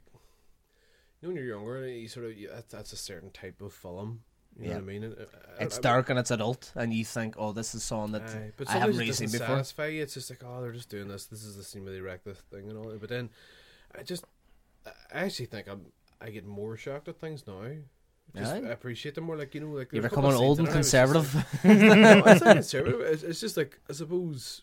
you 1.20 1.28
know, 1.28 1.34
when 1.34 1.36
you're 1.36 1.54
younger, 1.56 1.86
you 1.88 2.08
sort 2.08 2.26
of 2.26 2.36
you, 2.38 2.48
that's, 2.52 2.72
that's 2.72 2.92
a 2.92 2.96
certain 2.96 3.30
type 3.30 3.60
of 3.60 3.72
film. 3.72 4.20
You 4.58 4.64
Yeah. 4.66 4.68
know 4.70 4.74
what 4.76 4.82
I 4.82 4.86
mean? 4.86 5.04
And, 5.04 5.18
uh, 5.18 5.24
I- 5.58 5.64
It's 5.64 5.78
I- 5.78 5.80
dark 5.80 6.10
and 6.10 6.18
it's 6.18 6.30
adult, 6.30 6.72
and 6.74 6.92
you 6.92 7.04
think, 7.04 7.34
oh, 7.38 7.52
this 7.52 7.74
is 7.74 7.82
something 7.82 8.12
that 8.12 8.30
Aye, 8.30 8.52
but 8.56 8.68
I 8.68 8.72
haven't 8.72 8.96
really 8.98 9.12
seen 9.12 9.30
before. 9.30 9.46
satisfy 9.46 9.86
you. 9.86 10.02
It's 10.02 10.14
just 10.14 10.30
like, 10.30 10.42
oh, 10.44 10.60
they're 10.62 10.72
just 10.72 10.88
doing 10.90 11.08
this. 11.08 11.26
This 11.26 11.42
is 11.42 11.56
the 11.56 11.64
scene 11.64 11.84
where 11.84 11.92
they 11.92 12.00
wreck 12.00 12.22
the 12.24 12.34
thing 12.34 12.68
and 12.68 12.76
all. 12.78 12.90
that. 12.90 13.00
But 13.00 13.08
then, 13.08 13.30
I 13.98 14.02
just, 14.02 14.24
I 14.86 14.90
actually 15.24 15.46
think 15.46 15.68
I'm, 15.68 15.86
I 16.20 16.30
get 16.30 16.44
more 16.46 16.76
shocked 16.76 17.08
at 17.08 17.18
things 17.18 17.46
now. 17.46 17.62
Just 18.36 18.52
Aye. 18.52 18.56
I 18.58 18.70
appreciate 18.70 19.14
them 19.14 19.24
more. 19.24 19.36
Like 19.36 19.54
you 19.54 19.60
know, 19.60 19.68
like 19.72 19.92
you're 19.92 20.00
there's 20.02 20.10
becoming 20.10 20.32
old 20.34 20.58
and 20.58 20.68
in 20.68 20.72
it, 20.72 20.76
I 20.76 20.78
was 20.78 20.90
just 20.90 20.92
conservative. 20.92 21.34
like- 21.34 21.64
no, 22.24 22.32
it's 22.32 22.40
not 22.44 22.54
conservative. 22.56 23.00
It's, 23.00 23.22
it's 23.24 23.40
just 23.40 23.56
like 23.56 23.78
I 23.90 23.92
suppose 23.92 24.62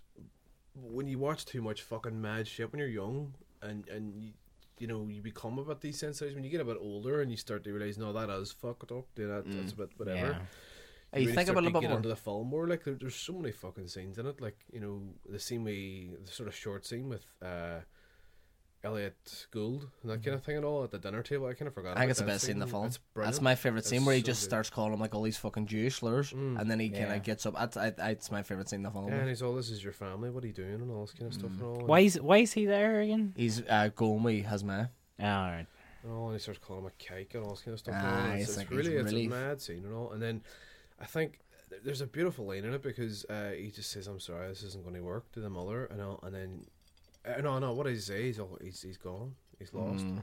when 0.82 1.08
you 1.08 1.20
watch 1.20 1.46
too 1.46 1.62
much 1.62 1.82
fucking 1.82 2.20
mad 2.20 2.48
shit 2.48 2.72
when 2.72 2.80
you're 2.80 2.88
young, 2.88 3.34
and 3.62 3.88
and 3.90 4.14
you, 4.22 4.32
you 4.78 4.88
know 4.88 5.08
you 5.08 5.22
become 5.22 5.60
a 5.60 5.64
bit 5.64 5.82
desensitized 5.82 6.36
when 6.36 6.44
you 6.44 6.50
get 6.50 6.62
a 6.62 6.66
bit 6.66 6.78
older 6.80 7.22
and 7.22 7.32
you 7.32 7.38
start 7.38 7.64
to 7.64 7.74
realize 7.74 7.98
no 7.98 8.14
that 8.14 8.30
is 8.30 8.52
fucked 8.52 8.92
up. 8.92 9.06
Yeah, 9.18 9.28
that, 9.28 9.44
that's 9.48 9.74
a 9.74 9.76
bit 9.76 9.90
whatever. 9.98 10.18
Yeah. 10.18 10.40
Hey, 11.12 11.22
you 11.22 11.28
really 11.28 11.38
think 11.38 11.50
about 11.50 11.64
it 11.64 11.68
a 11.68 11.70
to 11.70 11.74
bit 11.74 11.82
get 11.82 11.90
more. 11.90 11.98
into 11.98 12.10
the 12.10 12.16
film 12.16 12.48
more. 12.48 12.68
Like 12.68 12.84
there, 12.84 12.94
there's 12.94 13.16
so 13.16 13.34
many 13.34 13.52
fucking 13.52 13.88
scenes 13.88 14.20
in 14.20 14.26
it. 14.28 14.40
Like 14.40 14.58
you 14.72 14.80
know 14.80 15.02
the 15.28 15.40
scene 15.40 15.64
we 15.64 16.12
the 16.24 16.32
sort 16.32 16.48
of 16.48 16.56
short 16.56 16.86
scene 16.86 17.10
with 17.10 17.26
uh, 17.42 17.80
Elliott 18.84 19.46
Gould 19.52 19.88
and 20.02 20.12
that 20.12 20.24
kind 20.24 20.36
of 20.36 20.44
thing 20.44 20.56
and 20.56 20.64
all 20.66 20.84
at 20.86 20.92
the 20.92 21.00
dinner 21.00 21.22
table. 21.22 21.48
I 21.48 21.54
kind 21.54 21.68
of 21.68 21.74
forgot. 21.74 21.90
Mm-hmm. 21.92 21.98
I 21.98 22.02
think 22.02 22.12
it's 22.12 22.20
the 22.20 22.26
best 22.26 22.46
scene 22.46 22.54
in 22.54 22.60
the 22.60 22.68
film. 22.68 22.86
It's 22.88 23.00
That's 23.16 23.42
my 23.42 23.56
favorite 23.56 23.80
It's 23.80 23.90
scene 23.90 24.06
where 24.06 24.16
he 24.16 24.22
so 24.22 24.28
just 24.28 24.42
good. 24.44 24.50
starts 24.50 24.70
calling 24.70 24.94
him 24.94 25.00
like 25.02 25.14
all 25.14 25.22
these 25.24 25.38
fucking 25.38 25.66
Jewish 25.68 25.96
slurs, 25.96 26.32
Mm. 26.32 26.60
and 26.62 26.72
then 26.72 26.80
he 26.80 26.90
kind 26.90 27.08
Yeah. 27.10 27.16
of 27.16 27.24
gets 27.24 27.46
up. 27.46 27.56
That's, 27.56 27.76
I, 27.76 27.94
I, 28.02 28.12
it's 28.12 28.32
my 28.32 28.42
favorite 28.42 28.70
scene 28.70 28.80
in 28.80 28.84
the 28.84 28.92
film. 28.92 29.08
Yeah, 29.10 29.16
and 29.16 29.28
he's 29.30 29.42
all 29.42 29.54
this 29.56 29.70
is 29.70 29.84
your 29.84 29.92
family. 29.94 30.30
What 30.30 30.44
are 30.44 30.48
you 30.48 30.54
doing 30.54 30.76
and 30.76 30.90
all 30.92 31.02
this 31.06 31.14
kind 31.14 31.28
of 31.28 31.34
stuff 31.34 31.52
Mm. 31.52 31.60
and 31.60 31.64
all. 31.64 31.86
Why 31.88 32.00
is 32.02 32.22
why 32.22 32.38
is 32.38 32.54
he 32.54 32.66
there 32.66 33.02
again? 33.02 33.34
He's 33.36 33.62
uh, 33.68 33.90
going 33.96 34.24
with 34.24 34.46
his. 34.46 34.64
Oh, 34.64 34.68
all 34.68 34.86
right. 35.20 35.66
and 36.04 36.12
all, 36.14 36.26
and 36.28 36.36
he 36.36 36.40
starts 36.40 36.60
calling 36.66 36.84
him 36.84 36.88
a 36.88 37.04
cake 37.04 37.36
and 37.36 37.44
all 37.44 37.52
this 37.52 37.62
kind 37.62 37.74
of 37.74 37.80
stuff. 37.80 37.96
Ah, 37.98 38.08
and 38.24 38.32
all, 38.32 38.38
it's 38.40 38.50
it's, 38.50 38.58
like 38.58 38.68
it's 38.72 38.76
he's 38.78 38.88
really, 38.96 39.26
it's 39.26 39.34
a 39.34 39.36
mad 39.36 39.62
scene 39.62 39.84
and 39.84 39.94
all. 39.94 40.12
And 40.14 40.22
then 40.22 40.42
I 41.02 41.06
think 41.06 41.40
there's 41.84 42.00
a 42.02 42.08
beautiful 42.08 42.46
line 42.46 42.64
in 42.64 42.74
it 42.74 42.82
because 42.82 43.26
uh, 43.26 43.52
he 43.58 43.70
just 43.72 43.92
says, 43.92 44.08
"I'm 44.08 44.20
sorry, 44.22 44.48
this 44.48 44.64
isn't 44.64 44.84
going 44.84 44.96
to 44.96 45.02
work" 45.02 45.30
to 45.34 45.42
the 45.42 45.50
mother, 45.50 45.86
and 45.88 46.02
all, 46.02 46.20
and 46.24 46.34
then 46.34 46.66
no, 47.42 47.60
no, 47.60 47.74
what 47.74 47.86
does 47.86 47.96
he 48.08 48.14
say? 48.14 48.24
He's 48.24 48.40
all, 48.40 48.58
he's 48.62 48.82
he's 48.82 48.98
gone, 48.98 49.36
he's 49.60 49.74
lost. 49.74 50.06
Mm. 50.06 50.22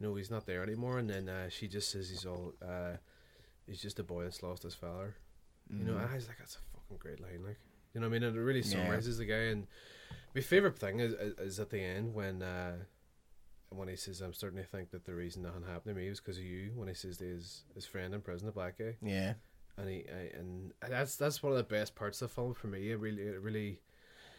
You 0.00 0.06
know, 0.08 0.14
he's 0.16 0.30
not 0.30 0.46
there 0.46 0.62
anymore. 0.62 0.98
And 0.98 1.08
then 1.08 1.28
uh, 1.28 1.48
she 1.48 1.68
just 1.68 1.90
says 1.90 2.08
he's 2.10 2.26
all, 2.26 2.52
uh, 2.60 2.96
he's 3.66 3.80
just 3.80 3.98
a 4.00 4.02
boy 4.02 4.24
that's 4.24 4.42
lost 4.42 4.62
his 4.64 4.74
father. 4.74 5.14
You 5.70 5.84
know, 5.84 5.96
and 5.96 6.10
I 6.10 6.14
was 6.14 6.28
like, 6.28 6.38
that's 6.38 6.56
a 6.56 6.76
fucking 6.78 6.98
great 6.98 7.20
line, 7.20 7.42
like. 7.46 7.58
You 7.94 8.00
know 8.00 8.08
what 8.08 8.16
I 8.16 8.18
mean? 8.18 8.22
And 8.28 8.36
it 8.36 8.40
really 8.40 8.60
Mm. 8.62 8.72
Yeah. 8.74 8.82
summarizes 8.84 9.18
the 9.18 9.24
guy. 9.24 9.34
And 9.54 9.66
my 10.34 10.40
favorite 10.40 10.76
thing 10.78 10.98
is, 11.00 11.12
is, 11.14 11.38
is 11.38 11.60
at 11.60 11.70
the 11.70 11.80
end 11.80 12.12
when 12.12 12.42
uh, 12.42 12.76
when 13.70 13.86
he 13.88 13.94
says, 13.96 14.20
"I'm 14.20 14.32
starting 14.34 14.58
to 14.58 14.64
think 14.66 14.90
that 14.90 15.04
the 15.04 15.14
reason 15.14 15.42
nothing 15.42 15.62
happened 15.62 15.94
to 15.94 16.00
me 16.00 16.08
was 16.08 16.20
because 16.20 16.38
of 16.38 16.44
you." 16.44 16.72
When 16.74 16.88
he 16.88 16.94
says 16.94 17.18
to 17.18 17.24
his 17.24 17.62
his 17.74 17.86
friend 17.86 18.12
in 18.12 18.20
prison, 18.20 18.46
the 18.46 18.52
black 18.52 18.78
guy, 18.78 18.96
Yeah. 19.00 19.34
and 19.78 19.88
he 19.88 20.04
I, 20.12 20.36
and 20.36 20.72
that's 20.88 21.14
that's 21.16 21.40
one 21.42 21.52
of 21.52 21.56
the 21.58 21.62
best 21.64 21.94
parts 21.94 22.20
of 22.20 22.28
the 22.30 22.34
film 22.34 22.52
for 22.54 22.66
me. 22.66 22.90
It 22.90 22.98
really, 22.98 23.22
it 23.22 23.40
really. 23.40 23.80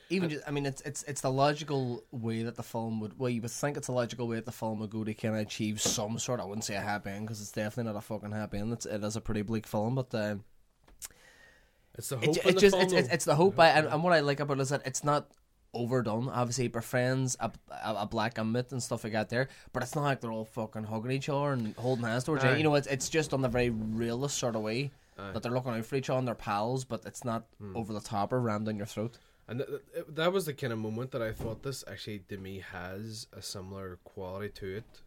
Even 0.09 0.29
just, 0.29 0.47
I 0.47 0.51
mean, 0.51 0.65
it's 0.65 0.81
it's 0.81 1.03
it's 1.03 1.21
the 1.21 1.31
logical 1.31 2.03
way 2.11 2.43
that 2.43 2.55
the 2.55 2.63
film 2.63 2.99
would. 3.01 3.17
Well, 3.17 3.29
you 3.29 3.41
would 3.41 3.51
think 3.51 3.75
it's 3.75 3.87
a 3.87 3.91
logical 3.91 4.27
way 4.27 4.35
that 4.35 4.45
the 4.45 4.51
film 4.51 4.79
would 4.79 4.91
go 4.91 5.03
to 5.03 5.13
kind 5.13 5.35
of 5.35 5.41
achieve 5.41 5.81
some 5.81 6.19
sort. 6.19 6.39
I 6.39 6.45
wouldn't 6.45 6.63
say 6.63 6.75
a 6.75 6.81
happy 6.81 7.09
end 7.09 7.25
because 7.25 7.41
it's 7.41 7.51
definitely 7.51 7.91
not 7.91 7.97
a 7.97 8.01
fucking 8.01 8.31
happy 8.31 8.57
end. 8.59 8.71
It's, 8.73 8.85
it 8.85 9.03
is 9.03 9.15
a 9.15 9.21
pretty 9.21 9.41
bleak 9.41 9.65
film, 9.65 9.95
but 9.95 10.13
uh, 10.13 10.35
It's 11.97 12.09
the 12.09 12.17
it, 12.19 12.25
hope. 12.25 12.37
it 12.37 12.55
the 12.55 12.61
just 12.61 12.75
it's, 12.75 12.93
it's 12.93 13.09
it's 13.09 13.25
the 13.25 13.35
hope. 13.35 13.59
I, 13.59 13.69
and, 13.69 13.87
and 13.87 14.03
what 14.03 14.13
I 14.13 14.19
like 14.19 14.39
about 14.39 14.57
it 14.57 14.61
is 14.61 14.69
that 14.69 14.81
it's 14.85 15.03
not 15.03 15.31
overdone. 15.73 16.29
Obviously, 16.29 16.65
he 16.65 16.67
befriends 16.69 17.35
a, 17.39 17.51
a, 17.83 17.95
a 18.01 18.05
black 18.05 18.37
and 18.37 18.81
stuff 18.83 19.03
like 19.03 19.13
that 19.13 19.29
there, 19.29 19.49
but 19.73 19.83
it's 19.83 19.95
not 19.95 20.03
like 20.03 20.21
they're 20.21 20.31
all 20.31 20.45
fucking 20.45 20.83
hugging 20.83 21.11
each 21.11 21.29
other 21.29 21.53
and 21.53 21.75
holding 21.77 22.05
hands 22.05 22.25
towards. 22.25 22.43
Aye. 22.43 22.57
You 22.57 22.63
know, 22.63 22.75
it's 22.75 22.87
it's 22.87 23.09
just 23.09 23.33
on 23.33 23.41
the 23.41 23.49
very 23.49 23.69
realist 23.69 24.37
sort 24.37 24.55
of 24.55 24.61
way 24.61 24.91
Aye. 25.17 25.31
that 25.33 25.43
they're 25.43 25.51
looking 25.51 25.71
out 25.73 25.85
for 25.85 25.95
each 25.95 26.09
other 26.09 26.19
and 26.19 26.27
they're 26.27 26.35
pals, 26.35 26.85
but 26.85 27.05
it's 27.05 27.23
not 27.25 27.45
over 27.73 27.91
the 27.93 28.01
top 28.01 28.33
or 28.33 28.39
rammed 28.39 28.65
down 28.67 28.77
your 28.77 28.85
throat. 28.85 29.17
And 29.47 29.59
th- 29.59 29.69
th- 29.93 30.05
that 30.09 30.33
was 30.33 30.45
the 30.45 30.53
kind 30.53 30.73
of 30.73 30.79
moment 30.79 31.11
that 31.11 31.21
I 31.21 31.31
thought 31.31 31.61
this 31.61 31.83
actually 31.87 32.19
to 32.29 32.37
me 32.37 32.63
has 32.71 33.27
a 33.31 33.41
similar 33.41 33.99
quality 34.03 34.49
to 34.55 34.77
it 34.77 35.01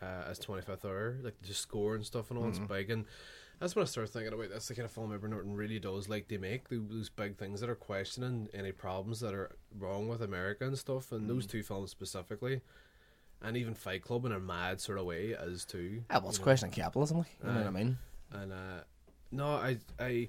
uh, 0.00 0.30
as 0.30 0.38
Twenty 0.38 0.62
Fifth 0.62 0.84
Hour, 0.84 1.18
like 1.22 1.40
the 1.42 1.52
score 1.52 1.94
and 1.94 2.04
stuff 2.06 2.30
and 2.30 2.38
all. 2.38 2.48
It's 2.48 2.60
big, 2.60 2.90
and 2.90 3.06
that's 3.58 3.74
when 3.74 3.82
I 3.82 3.86
started 3.86 4.12
thinking 4.12 4.32
about 4.32 4.50
that's 4.50 4.68
the 4.68 4.74
kind 4.74 4.84
of 4.86 4.92
film 4.92 5.12
Edward 5.12 5.30
Norton 5.30 5.54
really 5.54 5.80
does 5.80 6.08
like 6.08 6.28
to 6.28 6.38
make 6.38 6.68
tho- 6.68 6.86
those 6.88 7.08
big 7.08 7.36
things 7.36 7.60
that 7.60 7.70
are 7.70 7.74
questioning 7.74 8.48
any 8.54 8.72
problems 8.72 9.20
that 9.20 9.34
are 9.34 9.56
wrong 9.76 10.08
with 10.08 10.22
America 10.22 10.64
and 10.64 10.78
stuff. 10.78 11.10
And 11.10 11.28
those 11.28 11.46
two 11.46 11.62
films 11.64 11.90
specifically, 11.90 12.60
and 13.42 13.56
even 13.56 13.74
Fight 13.74 14.02
Club 14.02 14.24
in 14.24 14.32
a 14.32 14.40
mad 14.40 14.80
sort 14.80 14.98
of 14.98 15.06
way 15.06 15.34
as 15.34 15.64
too. 15.64 16.02
Yeah, 16.08 16.18
well, 16.18 16.28
it's 16.28 16.38
questioning 16.38 16.72
capitalism, 16.72 17.18
like, 17.18 17.36
you 17.42 17.50
know 17.50 17.58
what 17.58 17.66
I 17.66 17.70
mean? 17.70 17.98
And 18.32 18.52
uh, 18.52 18.80
no, 19.30 19.46
I, 19.46 19.78
I, 19.98 20.28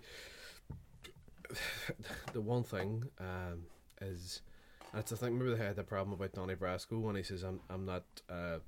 the 2.34 2.42
one 2.42 2.64
thing 2.64 3.04
um, 3.20 3.64
is, 4.02 4.42
that's 4.94 5.12
I 5.12 5.16
think 5.16 5.36
maybe 5.36 5.54
they 5.56 5.64
had 5.64 5.76
the 5.76 5.84
problem 5.84 6.14
about 6.14 6.34
Donnie 6.34 6.56
Brasco 6.56 7.00
when 7.02 7.16
he 7.16 7.24
says 7.24 7.44
I'm 7.44 7.60
I'm 7.70 7.86
not 7.86 8.04
uh, 8.30 8.60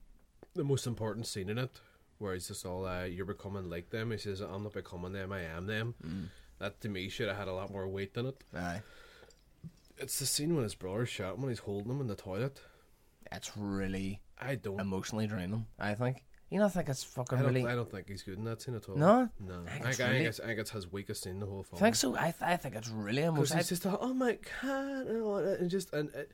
the 0.54 0.64
most 0.64 0.88
important 0.88 1.28
scene 1.28 1.50
in 1.50 1.58
it, 1.58 1.80
where 2.18 2.34
he's 2.34 2.48
just 2.48 2.66
all 2.66 2.86
uh, 2.86 3.04
you're 3.04 3.26
becoming 3.26 3.70
like 3.70 3.90
them. 3.90 4.12
He 4.12 4.18
says 4.18 4.42
I'm 4.42 4.64
not 4.64 4.74
becoming 4.74 5.14
them, 5.14 5.32
I 5.32 5.42
am 5.42 5.68
them. 5.68 5.96
That 6.60 6.80
to 6.82 6.90
me 6.90 7.10
should 7.10 7.28
have 7.28 7.38
had 7.38 7.48
a 7.48 7.54
lot 7.54 7.72
more 7.72 7.88
weight 7.88 8.14
than 8.14 8.28
it. 8.28 8.44
Aye. 8.56 8.82
It's 9.98 10.20
the 10.20 10.26
scene 10.26 10.54
when 10.56 10.64
his 10.64 10.76
brother 10.76 11.06
shot 11.06 11.36
him 11.36 11.42
when 11.42 11.50
he's 11.50 11.60
holding 11.60 11.92
him 11.92 12.02
in 12.02 12.08
the 12.08 12.16
toilet. 12.16 12.62
That's 13.32 13.52
really 13.58 14.22
I 14.40 14.56
don't. 14.56 14.80
emotionally 14.80 15.28
drain 15.28 15.52
them. 15.52 15.66
I 15.80 15.94
think. 15.96 16.24
You 16.50 16.60
know, 16.60 16.66
I 16.66 16.70
think 16.70 16.90
it's 16.90 17.04
fucking 17.04 17.40
I 17.40 17.42
don't, 17.42 17.54
really. 17.54 17.68
I 17.68 17.76
don't 17.76 17.90
think 17.90 18.08
he's 18.08 18.22
good 18.22 18.38
in 18.38 18.44
that 18.46 18.62
scene 18.62 18.76
at 18.76 18.88
all. 18.88 18.96
No? 18.96 19.30
no. 19.40 19.64
I 19.68 19.78
I 19.78 19.80
think 19.80 19.84
think, 19.84 19.90
it's 19.90 20.00
I, 20.00 20.10
think 20.12 20.28
it's, 20.28 20.40
I 20.40 20.46
think 20.46 20.60
it's 20.60 20.72
his 20.72 20.92
weakest 20.92 21.24
scene 21.24 21.34
in 21.34 21.40
the 21.40 21.48
whole 21.48 21.64
film. 21.64 21.80
I 21.80 21.84
think 21.84 21.96
so. 21.96 22.16
I, 22.16 22.32
th- 22.32 22.36
I 22.42 22.58
think 22.58 22.76
it's 22.76 22.90
really 22.90 23.24
because 23.24 23.34
emotional. 23.36 23.58
he's 23.58 23.70
just 23.70 23.86
like, 23.86 23.98
oh 24.00 24.14
my 24.14 24.38
god, 24.62 25.08
and, 25.08 25.48
and 25.60 25.70
just 25.70 25.92
and 25.94 26.14
it, 26.14 26.32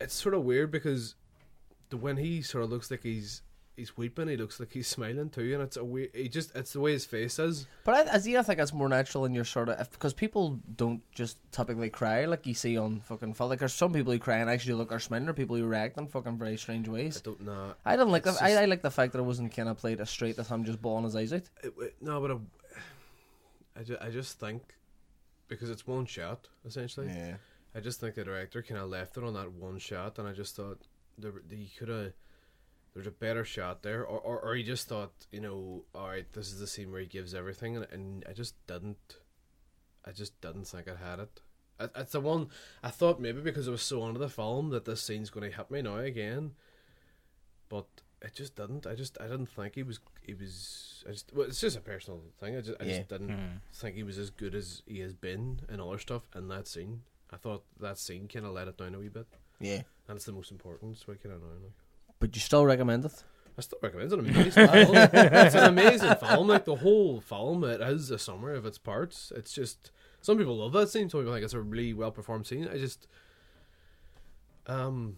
it's 0.00 0.14
sort 0.14 0.34
of 0.34 0.44
weird 0.44 0.70
because 0.70 1.14
the 1.90 1.96
when 1.96 2.16
he 2.16 2.40
sort 2.42 2.64
of 2.64 2.70
looks 2.70 2.90
like 2.90 3.02
he's 3.02 3.42
he's 3.76 3.96
weeping, 3.96 4.28
he 4.28 4.36
looks 4.36 4.58
like 4.58 4.72
he's 4.72 4.88
smiling 4.96 5.30
too, 5.30 5.52
and 5.54 5.62
it's 5.62 5.76
a 5.76 5.84
weird. 5.84 6.10
He 6.14 6.28
just 6.28 6.54
it's 6.56 6.72
the 6.72 6.80
way 6.80 6.92
his 6.92 7.04
face 7.04 7.38
is. 7.38 7.66
But 7.84 8.08
I, 8.08 8.14
I, 8.14 8.18
see, 8.18 8.36
I 8.36 8.42
think 8.42 8.58
it's 8.58 8.72
more 8.72 8.88
natural 8.88 9.24
in 9.26 9.34
your 9.34 9.44
sort 9.44 9.68
of 9.68 9.90
because 9.92 10.12
people 10.14 10.58
don't 10.76 11.02
just 11.12 11.38
typically 11.52 11.90
cry 11.90 12.24
like 12.24 12.46
you 12.46 12.54
see 12.54 12.76
on 12.78 13.00
fucking 13.00 13.34
film. 13.34 13.50
Like 13.50 13.58
there's 13.58 13.74
some 13.74 13.92
people 13.92 14.12
who 14.12 14.18
cry 14.18 14.38
and 14.38 14.50
actually 14.50 14.74
look 14.74 14.92
are 14.92 14.98
smiling, 14.98 15.28
or 15.28 15.32
people 15.34 15.56
who 15.56 15.64
react 15.66 15.98
in 15.98 16.06
fucking 16.08 16.38
very 16.38 16.56
strange 16.56 16.88
ways. 16.88 17.18
I 17.18 17.20
don't 17.24 17.40
know. 17.42 17.74
I 17.84 17.96
don't 17.96 18.10
like 18.10 18.26
It's 18.26 18.38
that. 18.38 18.44
I, 18.44 18.62
I 18.62 18.64
like 18.64 18.82
the 18.82 18.90
fact 18.90 19.12
that 19.12 19.18
it 19.18 19.22
wasn't 19.24 19.54
kind 19.54 19.68
of 19.68 19.76
played 19.78 20.00
as 20.00 20.10
straight 20.10 20.38
as 20.38 20.48
him 20.48 20.64
just 20.64 20.80
bawling 20.80 21.04
his 21.04 21.14
eyes 21.16 21.32
out. 21.32 21.42
It, 21.62 21.72
it- 21.80 21.96
no, 22.00 22.20
but 22.20 22.30
I, 22.32 23.80
I, 23.80 23.82
just, 23.82 24.02
I 24.02 24.10
just 24.10 24.40
think 24.40 24.62
because 25.48 25.70
it's 25.70 25.86
one 25.86 26.06
shot 26.06 26.48
essentially. 26.66 27.08
Yeah. 27.08 27.36
I 27.74 27.80
just 27.80 28.00
think 28.00 28.14
the 28.14 28.24
director 28.24 28.62
kind 28.62 28.80
of 28.80 28.88
left 28.88 29.18
it 29.18 29.22
on 29.22 29.34
that 29.34 29.52
one 29.52 29.78
shot, 29.78 30.18
and 30.18 30.26
I 30.26 30.32
just 30.32 30.56
thought 30.56 30.78
there 31.18 31.32
he 31.50 31.70
could 31.78 31.88
have. 31.88 32.12
There's 32.96 33.06
a 33.06 33.10
better 33.10 33.44
shot 33.44 33.82
there, 33.82 34.06
or, 34.06 34.18
or 34.18 34.40
or 34.40 34.54
he 34.54 34.62
just 34.62 34.88
thought, 34.88 35.12
you 35.30 35.40
know, 35.42 35.84
all 35.94 36.08
right, 36.08 36.24
this 36.32 36.50
is 36.50 36.58
the 36.60 36.66
scene 36.66 36.90
where 36.90 37.02
he 37.02 37.06
gives 37.06 37.34
everything, 37.34 37.76
and, 37.76 37.86
and 37.92 38.24
I 38.26 38.32
just 38.32 38.54
didn't. 38.66 39.16
I 40.02 40.12
just 40.12 40.40
didn't 40.40 40.64
think 40.64 40.88
I 40.88 40.96
had 40.96 41.18
it. 41.18 41.40
It- 41.78 41.90
It's 41.94 42.12
the 42.12 42.20
one 42.22 42.48
I 42.82 42.88
thought 42.90 43.20
maybe 43.20 43.42
because 43.42 43.68
I 43.68 43.72
was 43.72 43.82
so 43.82 44.06
into 44.06 44.18
the 44.18 44.30
film 44.30 44.70
that 44.70 44.86
this 44.86 45.02
scene's 45.02 45.28
going 45.28 45.50
to 45.50 45.54
hit 45.54 45.70
me 45.70 45.82
now 45.82 45.98
again, 45.98 46.52
but 47.68 47.86
it 48.22 48.34
just 48.34 48.56
didn't. 48.56 48.86
I 48.86 48.94
just 48.94 49.20
I 49.20 49.24
didn't 49.24 49.50
think 49.50 49.74
he 49.74 49.82
was 49.82 50.00
he 50.22 50.32
was. 50.32 51.04
I 51.06 51.12
just 51.12 51.32
well, 51.34 51.46
it's 51.46 51.60
just 51.60 51.76
a 51.76 51.80
personal 51.82 52.22
thing. 52.40 52.56
I 52.56 52.62
just 52.62 52.80
I 52.80 52.84
Yeah. 52.84 52.96
just 52.96 53.08
didn't 53.08 53.28
hmm. 53.28 53.56
think 53.74 53.96
he 53.96 54.04
was 54.04 54.16
as 54.16 54.30
good 54.30 54.54
as 54.54 54.82
he 54.86 55.00
has 55.00 55.12
been 55.12 55.60
in 55.68 55.80
other 55.80 55.98
stuff 55.98 56.22
in 56.34 56.48
that 56.48 56.66
scene. 56.66 57.02
I 57.30 57.36
thought 57.36 57.64
that 57.78 57.98
scene 57.98 58.26
kind 58.26 58.46
of 58.46 58.52
let 58.52 58.68
it 58.68 58.78
down 58.78 58.94
a 58.94 58.98
wee 58.98 59.08
bit, 59.10 59.26
Yeah. 59.60 59.82
and 60.08 60.16
it's 60.16 60.24
the 60.24 60.32
most 60.32 60.50
important. 60.50 60.96
So 60.96 61.12
I 61.12 61.16
kind 61.16 61.34
of 61.34 61.42
know. 61.42 61.48
Like. 61.62 61.72
But 62.18 62.34
you 62.34 62.40
still 62.40 62.64
recommend 62.64 63.04
it? 63.04 63.22
I 63.58 63.60
still 63.62 63.78
recommend 63.82 64.12
it. 64.12 64.14
It's 64.14 64.22
an 64.22 64.30
amazing 64.30 64.68
film. 64.68 64.96
It's 65.12 65.54
an 65.54 65.64
amazing 65.64 66.14
film. 66.16 66.46
Like 66.48 66.64
the 66.64 66.76
whole 66.76 67.20
film, 67.20 67.64
it 67.64 67.80
is 67.80 68.10
a 68.10 68.18
summary 68.18 68.56
of 68.56 68.66
its 68.66 68.78
parts. 68.78 69.32
It's 69.34 69.52
just 69.52 69.90
some 70.20 70.38
people 70.38 70.56
love 70.56 70.72
that 70.72 70.88
scene. 70.88 71.08
Some 71.08 71.20
people 71.20 71.32
think 71.34 71.44
it's 71.44 71.54
a 71.54 71.60
really 71.60 71.92
well 71.94 72.10
performed 72.10 72.46
scene. 72.46 72.68
I 72.72 72.76
just, 72.78 73.06
um, 74.66 75.16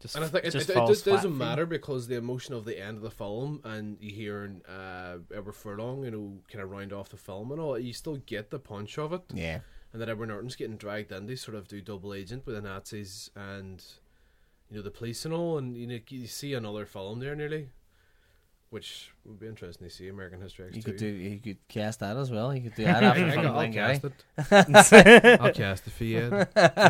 Just, 0.00 0.16
and 0.16 0.24
I 0.24 0.28
think 0.28 0.44
it, 0.44 0.50
just 0.50 0.68
it, 0.68 0.72
it, 0.72 0.76
falls 0.76 1.02
doesn't 1.02 1.20
for 1.22 1.28
you. 1.28 1.38
matter 1.38 1.66
because 1.66 2.08
the 2.08 2.16
emotion 2.16 2.54
of 2.54 2.64
the 2.64 2.78
end 2.78 2.96
of 2.96 3.02
the 3.02 3.10
film 3.10 3.60
and 3.64 3.96
you 4.00 4.12
hear 4.14 4.56
uh, 4.68 5.18
Edward 5.34 5.54
Furlong, 5.54 6.04
you 6.04 6.10
know, 6.10 6.32
kind 6.52 6.62
of 6.62 6.70
round 6.70 6.92
off 6.92 7.08
the 7.08 7.16
film 7.16 7.52
and 7.52 7.60
all. 7.60 7.78
You 7.78 7.92
still 7.92 8.16
get 8.16 8.50
the 8.50 8.58
punch 8.58 8.98
of 8.98 9.12
it. 9.12 9.22
Yeah. 9.32 9.60
and 9.92 10.02
that 10.02 10.08
Edward 10.08 10.26
Norton's 10.28 10.56
getting 10.56 10.76
dragged 10.76 11.12
in 11.12 11.26
They 11.26 11.36
sort 11.36 11.56
of 11.56 11.68
do 11.68 11.80
double 11.80 12.12
agent 12.12 12.44
with 12.44 12.56
the 12.56 12.60
Nazis 12.62 13.30
and 13.34 13.82
you 14.70 14.76
know 14.76 14.82
the 14.82 14.90
police 14.90 15.24
and 15.24 15.32
all, 15.34 15.58
and 15.58 15.76
you 15.76 15.86
know 15.86 15.98
you 16.08 16.26
see 16.26 16.54
another 16.54 16.86
film 16.86 17.20
there 17.20 17.34
nearly, 17.36 17.68
which 18.70 19.12
would 19.24 19.38
be 19.38 19.46
interesting 19.46 19.86
to 19.88 19.92
see 19.94 20.08
American 20.08 20.40
History 20.40 20.66
X 20.68 20.76
You 20.76 20.82
could 20.82 20.96
do. 20.96 21.06
You 21.06 21.38
could 21.38 21.68
cast 21.68 22.00
that 22.00 22.16
as 22.16 22.30
well. 22.30 22.54
You 22.54 22.62
could 22.62 22.74
do 22.74 22.84
that 22.84 23.02
I, 23.02 23.06
after 23.06 23.24
I, 23.26 23.30
from 23.32 23.46
I'll 23.46 23.72
cast 23.72 24.04
it. 24.04 25.38
I'll 25.40 25.52
cast 25.52 25.86
it 25.86 25.92
for 25.92 26.04
you. 26.04 26.18
Ed. 26.18 26.30
You 26.32 26.34
know 26.34 26.48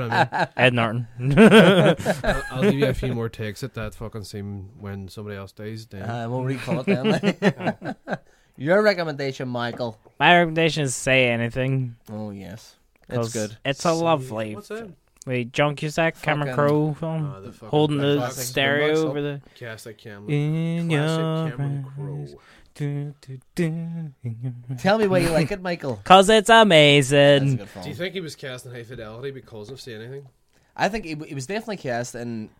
what 0.09 0.13
I 0.13 0.39
mean? 0.39 0.49
Ed 0.57 0.75
Norton. 0.75 1.07
I'll, 1.39 2.43
I'll 2.51 2.63
give 2.63 2.75
you 2.75 2.87
a 2.87 2.95
few 2.95 3.15
more 3.15 3.29
takes 3.29 3.63
at 3.63 3.75
that 3.75 3.95
fucking 3.95 4.25
scene 4.25 4.71
when 4.81 5.09
somebody 5.09 5.37
else 5.37 5.53
dies. 5.53 5.87
Then 5.87 6.03
Uh, 6.09 6.29
we'll 6.29 6.45
recall 6.45 6.81
it 6.81 6.87
then. 6.87 7.97
Your 8.59 8.83
recommendation, 8.83 9.49
Michael. 9.49 9.99
My 10.19 10.39
recommendation 10.39 10.85
is 10.85 10.95
say 10.97 11.29
anything. 11.29 11.97
Oh 12.11 12.31
yes, 12.31 12.77
it's 13.09 13.31
good. 13.33 13.57
It's 13.67 13.85
a 13.85 13.93
lovely. 13.93 14.55
What's 14.55 14.69
that? 14.69 14.91
Wait, 15.27 15.53
John 15.53 15.75
Cusack, 15.75 16.23
Cameron 16.23 16.55
Fucking- 16.55 16.55
Crowe 16.69 16.95
film, 16.95 17.35
Oh, 17.37 17.41
the 17.43 17.53
fucking 17.53 17.69
holding 17.69 17.99
the 17.99 18.17
classic 18.17 18.45
stereo 18.45 18.95
Boombox 18.95 19.05
over 19.09 19.23
the. 19.23 19.41
Cast 19.57 19.87
like 19.87 19.99
Cameron. 19.99 20.31
In 20.31 20.89
Classic 20.89 21.19
your 21.19 21.51
Cameron 21.51 21.85
eyes. 21.87 21.93
Crowe. 22.35 22.41
Do, 22.75 23.15
do, 23.23 23.39
do. 23.55 24.13
Tell 24.79 24.99
me 24.99 25.07
why 25.07 25.19
you 25.19 25.31
like 25.31 25.51
it, 25.51 25.61
Michael. 25.63 25.97
Cause 26.05 26.29
it's 26.29 26.49
That's 26.49 26.59
a 26.59 26.63
amazing. 26.63 27.57
good 27.57 27.69
film. 27.71 27.83
Do 27.85 27.89
you 27.89 27.97
think 27.97 28.15
he 28.15 28.21
was 28.21 28.37
cast 28.37 28.67
in 28.67 28.73
High 28.73 28.85
Fidelity 28.85 29.31
because 29.31 29.71
of 29.71 29.81
Say 29.81 29.95
Anything? 29.95 30.27
I 30.77 30.89
think 30.91 31.07
it, 31.07 31.21
it 31.23 31.35
was 31.35 31.47
definitely 31.47 31.79
cast 31.79 32.15
in 32.15 32.51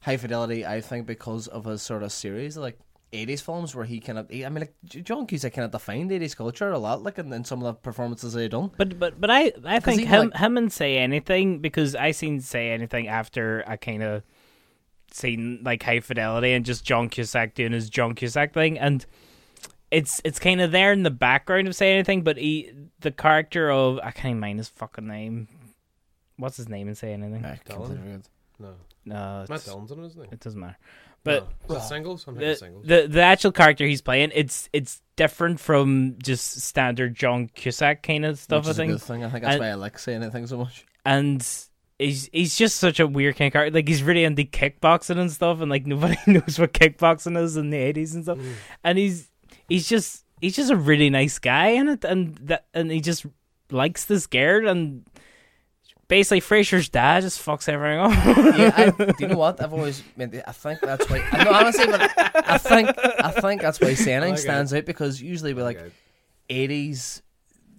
High 0.00 0.16
Fidelity. 0.16 0.64
I 0.66 0.80
think 0.80 1.06
because 1.06 1.46
of 1.46 1.66
his 1.66 1.82
sort 1.82 2.02
of 2.02 2.10
series, 2.10 2.56
like 2.56 2.78
80s 3.12 3.40
films 3.40 3.74
where 3.74 3.84
he 3.84 4.00
kind 4.00 4.18
of, 4.18 4.26
I 4.30 4.48
mean, 4.48 4.54
like 4.54 4.74
J- 4.84 5.02
John 5.02 5.26
Cusack 5.26 5.52
kind 5.54 5.64
of 5.64 5.70
defined 5.70 6.10
80s 6.10 6.36
culture 6.36 6.70
a 6.70 6.78
lot, 6.78 7.02
like 7.02 7.18
in, 7.18 7.32
in 7.32 7.44
some 7.44 7.60
of 7.62 7.64
the 7.64 7.74
performances 7.74 8.32
they 8.34 8.48
done. 8.48 8.70
But 8.76 8.98
but 8.98 9.20
but 9.20 9.30
I 9.30 9.52
I 9.64 9.80
think 9.80 10.00
he, 10.00 10.06
him 10.06 10.30
like- 10.30 10.40
him 10.40 10.56
and 10.56 10.72
say 10.72 10.98
anything 10.98 11.60
because 11.60 11.94
I 11.94 12.10
seen 12.10 12.40
say 12.40 12.70
anything 12.70 13.08
after 13.08 13.64
I 13.66 13.76
kind 13.76 14.02
of 14.02 14.22
seen 15.12 15.60
like 15.62 15.82
high 15.82 16.00
fidelity 16.00 16.52
and 16.52 16.64
just 16.64 16.84
John 16.84 17.08
Cusack 17.08 17.54
doing 17.54 17.72
his 17.72 17.88
John 17.88 18.14
Cusack 18.14 18.52
thing 18.52 18.78
and 18.78 19.06
it's 19.90 20.20
it's 20.24 20.38
kind 20.40 20.60
of 20.60 20.72
there 20.72 20.92
in 20.92 21.04
the 21.04 21.10
background 21.12 21.68
of 21.68 21.76
say 21.76 21.92
anything 21.94 22.22
but 22.22 22.36
he 22.36 22.72
the 23.00 23.12
character 23.12 23.70
of 23.70 23.98
I 24.00 24.10
can't 24.10 24.30
even 24.30 24.40
mind 24.40 24.58
his 24.58 24.68
fucking 24.68 25.06
name 25.06 25.48
what's 26.36 26.56
his 26.56 26.68
name 26.68 26.88
and 26.88 26.98
say 26.98 27.12
anything 27.12 27.44
I. 27.44 27.60
No. 28.58 28.74
no 29.04 29.44
Matt 29.48 29.50
it's, 29.58 29.64
Dillon's 29.64 29.92
in 29.92 30.02
it, 30.02 30.06
isn't 30.06 30.22
he? 30.24 30.28
it 30.32 30.40
doesn't 30.40 30.60
matter 30.60 30.76
but 31.26 31.48
no. 31.68 31.76
Is 31.76 31.88
singles? 31.88 32.24
I'm 32.26 32.36
the, 32.36 32.54
singles. 32.56 32.86
the 32.86 33.06
the 33.08 33.20
actual 33.20 33.52
character 33.52 33.84
he's 33.86 34.00
playing 34.00 34.32
it's 34.34 34.68
it's 34.72 35.02
different 35.16 35.60
from 35.60 36.16
just 36.22 36.60
standard 36.62 37.14
John 37.14 37.48
Cusack 37.54 38.02
kind 38.02 38.24
of 38.24 38.38
stuff 38.38 38.62
Which 38.62 38.68
I 38.68 38.70
is 38.70 38.78
a 38.78 38.82
think 38.82 38.92
good 38.92 39.02
thing. 39.02 39.24
I 39.24 39.28
think 39.30 39.44
that's 39.44 39.54
And- 39.54 39.60
why 39.60 39.68
I 39.70 39.74
like 39.74 39.98
saying 39.98 40.22
anything 40.22 40.46
so 40.46 40.56
much. 40.58 40.86
and 41.04 41.40
he's 41.98 42.28
he's 42.32 42.56
just 42.56 42.76
such 42.78 43.00
a 43.00 43.06
weird 43.06 43.36
kind 43.36 43.46
of 43.48 43.52
character. 43.52 43.74
Like 43.74 43.88
he's 43.88 44.02
really 44.02 44.24
into 44.24 44.42
kickboxing 44.44 45.18
and 45.18 45.30
stuff, 45.32 45.60
and 45.60 45.70
like 45.70 45.86
nobody 45.92 46.16
knows 46.26 46.58
what 46.58 46.72
kickboxing 46.72 47.36
is 47.42 47.56
in 47.56 47.70
the 47.70 47.78
eighties 47.78 48.14
and 48.14 48.24
stuff. 48.24 48.38
Mm. 48.38 48.52
And 48.84 48.98
he's 48.98 49.30
he's 49.68 49.88
just 49.88 50.24
he's 50.40 50.56
just 50.56 50.70
a 50.70 50.76
really 50.76 51.10
nice 51.10 51.38
guy 51.38 51.68
in 51.68 51.88
it, 51.88 52.04
and 52.04 52.36
that 52.48 52.66
and 52.74 52.90
he 52.90 53.00
just 53.00 53.26
likes 53.70 54.04
the 54.04 54.20
scared 54.20 54.66
and. 54.66 55.04
Basically, 56.08 56.38
Fraser's 56.40 56.88
dad 56.88 57.22
just 57.22 57.44
fucks 57.44 57.68
everything 57.68 57.98
up. 57.98 58.56
yeah, 58.56 58.72
I, 58.76 58.90
do 59.12 59.14
you 59.18 59.26
know 59.28 59.38
what? 59.38 59.60
I've 59.60 59.72
always 59.72 60.04
meant. 60.16 60.34
I 60.46 60.52
think 60.52 60.80
that's 60.80 61.08
why. 61.10 61.20
I 61.32 61.44
know 61.44 61.52
honestly, 61.52 61.86
but 61.86 62.12
I 62.48 62.58
think 62.58 62.90
I 62.98 63.30
think 63.32 63.60
that's 63.60 63.80
why 63.80 63.94
Saying 63.94 64.20
like 64.20 64.38
stands 64.38 64.72
out 64.72 64.84
because 64.84 65.20
usually 65.20 65.52
we're 65.52 65.64
like 65.64 65.78
Okay. 65.78 65.90
eighties 66.48 67.22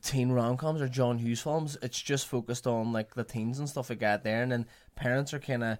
teen 0.01 0.29
rom 0.31 0.57
coms 0.57 0.81
or 0.81 0.87
John 0.89 1.17
Hughes 1.17 1.41
films, 1.41 1.77
it's 1.81 2.01
just 2.01 2.27
focused 2.27 2.67
on 2.67 2.91
like 2.93 3.13
the 3.15 3.23
teens 3.23 3.59
and 3.59 3.67
stuff 3.69 3.89
like 3.89 3.99
that 3.99 4.23
there, 4.23 4.41
and 4.43 4.51
then 4.51 4.65
parents 4.95 5.33
are 5.33 5.39
kind 5.39 5.63
of 5.63 5.77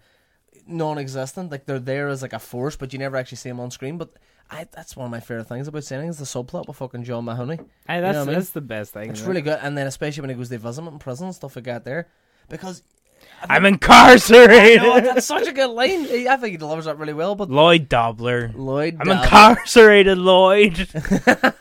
non-existent. 0.65 1.52
Like 1.52 1.65
they're 1.65 1.80
there 1.80 2.07
as 2.07 2.22
like 2.22 2.34
a 2.34 2.40
force, 2.40 2.76
but 2.76 2.94
you 2.94 2.99
never 2.99 3.18
actually 3.18 3.38
see 3.38 3.49
them 3.49 3.60
on 3.60 3.72
screen. 3.72 3.98
But 3.98 4.14
I, 4.49 4.68
that's 4.72 4.95
one 4.95 5.06
of 5.06 5.11
my 5.11 5.19
favorite 5.19 5.48
things 5.48 5.68
about 5.68 5.84
Saying 5.84 6.10
is 6.10 6.18
the 6.18 6.26
subplot 6.26 6.68
with 6.68 6.78
fucking 6.78 7.03
John 7.03 7.26
Mahoney. 7.26 7.60
Aye, 7.88 7.95
You 7.98 8.02
that's 8.02 8.14
know 8.14 8.19
what 8.22 8.24
I 8.24 8.26
mean? 8.32 8.34
that's 8.36 8.49
the 8.52 8.61
best 8.61 8.94
thing. 8.94 9.10
It's 9.11 9.19
isn't 9.19 9.28
it? 9.28 9.30
really 9.32 9.41
good, 9.44 9.60
and 9.61 9.78
then 9.78 9.88
especially 9.88 10.22
when 10.22 10.30
he 10.30 10.36
goes 10.36 10.49
to 10.49 10.57
visit 10.57 10.82
him 10.82 10.88
in 10.88 10.99
prison 10.99 11.28
and 11.28 11.36
stuff 11.36 11.56
like 11.56 11.65
that 11.65 11.84
there, 11.86 12.07
because. 12.49 12.84
I'm 13.49 13.66
incarcerated. 13.66 14.82
Oh, 14.84 14.99
that's 14.99 15.26
such 15.28 15.48
a 15.48 15.52
good 15.52 15.70
line. 15.70 16.06
I 16.28 16.38
think 16.38 16.52
he 16.52 16.58
delivers 16.58 16.86
that 16.86 16.98
really 16.98 17.14
well. 17.14 17.36
But 17.36 17.49
Lloyd 17.49 17.88
Dobler. 17.90 18.52
Lloyd, 18.56 18.98
I'm 18.99 19.08
Dobler- 19.08 19.24
incarcerated, 19.24 20.18
Lloyd. 20.18 20.88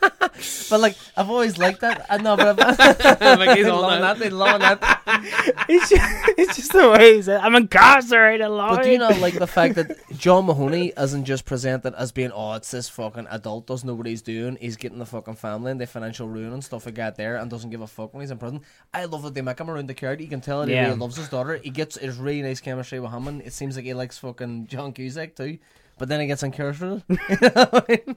But 0.69 0.81
like, 0.81 0.95
I've 1.15 1.29
always 1.29 1.57
liked 1.57 1.81
that. 1.81 2.05
I 2.09 2.17
know, 2.17 2.35
but 2.37 2.59
I've, 2.61 3.19
Like, 3.39 3.57
he's 3.57 3.67
on 3.67 4.01
that. 4.01 4.19
They 4.19 4.29
loving 4.29 4.59
that. 4.61 5.65
it's, 5.67 5.89
just, 5.89 6.03
it's 6.37 6.55
just 6.55 6.73
the 6.73 6.91
way 6.91 7.15
he 7.15 7.21
said, 7.21 7.41
I'm 7.41 7.55
incarcerated, 7.55 8.47
Lloyd. 8.49 8.75
But 8.77 8.83
do 8.83 8.91
you 8.91 8.97
not 8.97 9.17
like 9.19 9.33
the 9.39 9.47
fact 9.47 9.75
that 9.75 9.97
John 10.17 10.45
Mahoney 10.45 10.93
isn't 10.97 11.25
just 11.25 11.45
presented 11.45 11.95
as 11.95 12.11
being, 12.11 12.31
oh, 12.31 12.53
it's 12.53 12.69
this 12.71 12.89
fucking 12.89 13.27
adult 13.31 13.65
doesn't 13.67 13.87
know 13.87 13.95
what 13.95 14.05
he's 14.05 14.21
doing. 14.21 14.57
He's 14.61 14.77
getting 14.77 14.99
the 14.99 15.05
fucking 15.05 15.35
family 15.35 15.71
and 15.71 15.81
the 15.81 15.87
financial 15.87 16.27
ruin 16.27 16.53
and 16.53 16.63
stuff 16.63 16.85
like 16.85 16.95
that 16.95 17.15
there, 17.15 17.37
and 17.37 17.49
doesn't 17.49 17.69
give 17.69 17.81
a 17.81 17.87
fuck 17.87 18.13
when 18.13 18.21
he's 18.21 18.31
in 18.31 18.37
prison. 18.37 18.61
I 18.93 19.05
love 19.05 19.23
that 19.23 19.33
they 19.33 19.41
make 19.41 19.59
him 19.59 19.69
around 19.71 19.87
the 19.87 19.93
character. 19.93 20.23
You 20.23 20.29
can 20.29 20.41
tell 20.41 20.59
that 20.59 20.69
he 20.69 20.77
really 20.79 20.95
loves 20.95 21.15
his 21.15 21.29
daughter. 21.29 21.56
He 21.63 21.69
gets 21.69 21.97
his 21.97 22.17
really 22.17 22.41
nice 22.41 22.59
chemistry 22.61 22.99
with 22.99 23.11
him, 23.11 23.27
and 23.27 23.41
it 23.41 23.53
seems 23.53 23.75
like 23.75 23.85
he 23.85 23.93
likes 23.93 24.17
fucking 24.17 24.67
John 24.67 24.93
Cusack 24.93 25.35
too. 25.35 25.57
But 25.97 26.07
then 26.09 26.19
he 26.21 26.27
gets 26.27 26.43
incarcerated. 26.43 27.03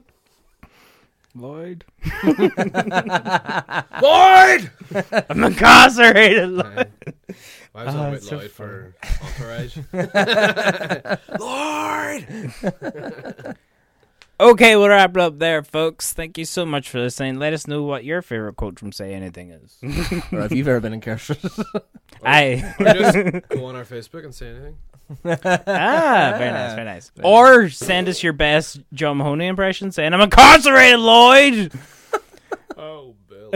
Lloyd. 1.33 1.85
Lloyd! 4.01 4.69
I'm 5.29 5.43
incarcerated, 5.45 6.49
Lloyd. 6.49 6.91
Why 7.71 7.85
was 7.85 7.95
Oh, 7.95 7.99
ah, 7.99 8.09
that 8.09 8.13
it's 8.15 8.25
a 8.25 8.27
so 8.27 8.37
bit 8.37 8.43
loud 8.43 8.51
for 8.51 8.93
Entourage? 9.23 9.77
Lord! 11.39 12.27
Okay, 14.41 14.75
we'll 14.75 14.89
wrap 14.89 15.11
it 15.15 15.21
up 15.21 15.37
there, 15.37 15.61
folks. 15.61 16.13
Thank 16.13 16.35
you 16.35 16.45
so 16.45 16.65
much 16.65 16.89
for 16.89 16.99
listening. 16.99 17.37
Let 17.37 17.53
us 17.53 17.67
know 17.67 17.83
what 17.83 18.03
your 18.03 18.23
favorite 18.23 18.55
quote 18.55 18.79
from 18.79 18.91
Say 18.91 19.13
Anything 19.13 19.51
is. 19.51 19.77
or 20.31 20.41
if 20.41 20.51
you've 20.51 20.67
ever 20.67 20.79
been 20.79 20.93
incarcerated. 20.93 21.51
Aye. 22.25 22.73
Or 22.79 22.85
just 22.85 23.49
go 23.49 23.65
on 23.65 23.75
our 23.75 23.85
Facebook 23.85 24.25
and 24.25 24.33
say 24.33 24.49
anything. 24.49 24.77
ah, 25.25 26.35
very 26.39 26.51
nice, 26.51 26.73
very 26.73 26.85
nice. 26.85 27.11
Or 27.23 27.69
send 27.69 28.09
us 28.09 28.23
your 28.23 28.33
best 28.33 28.81
Joe 28.93 29.13
Mahoney 29.13 29.45
impression 29.45 29.91
saying, 29.91 30.11
I'm 30.11 30.21
incarcerated, 30.21 30.99
Lloyd! 30.99 31.71
Oh, 32.75 33.13
Bill. 33.29 33.51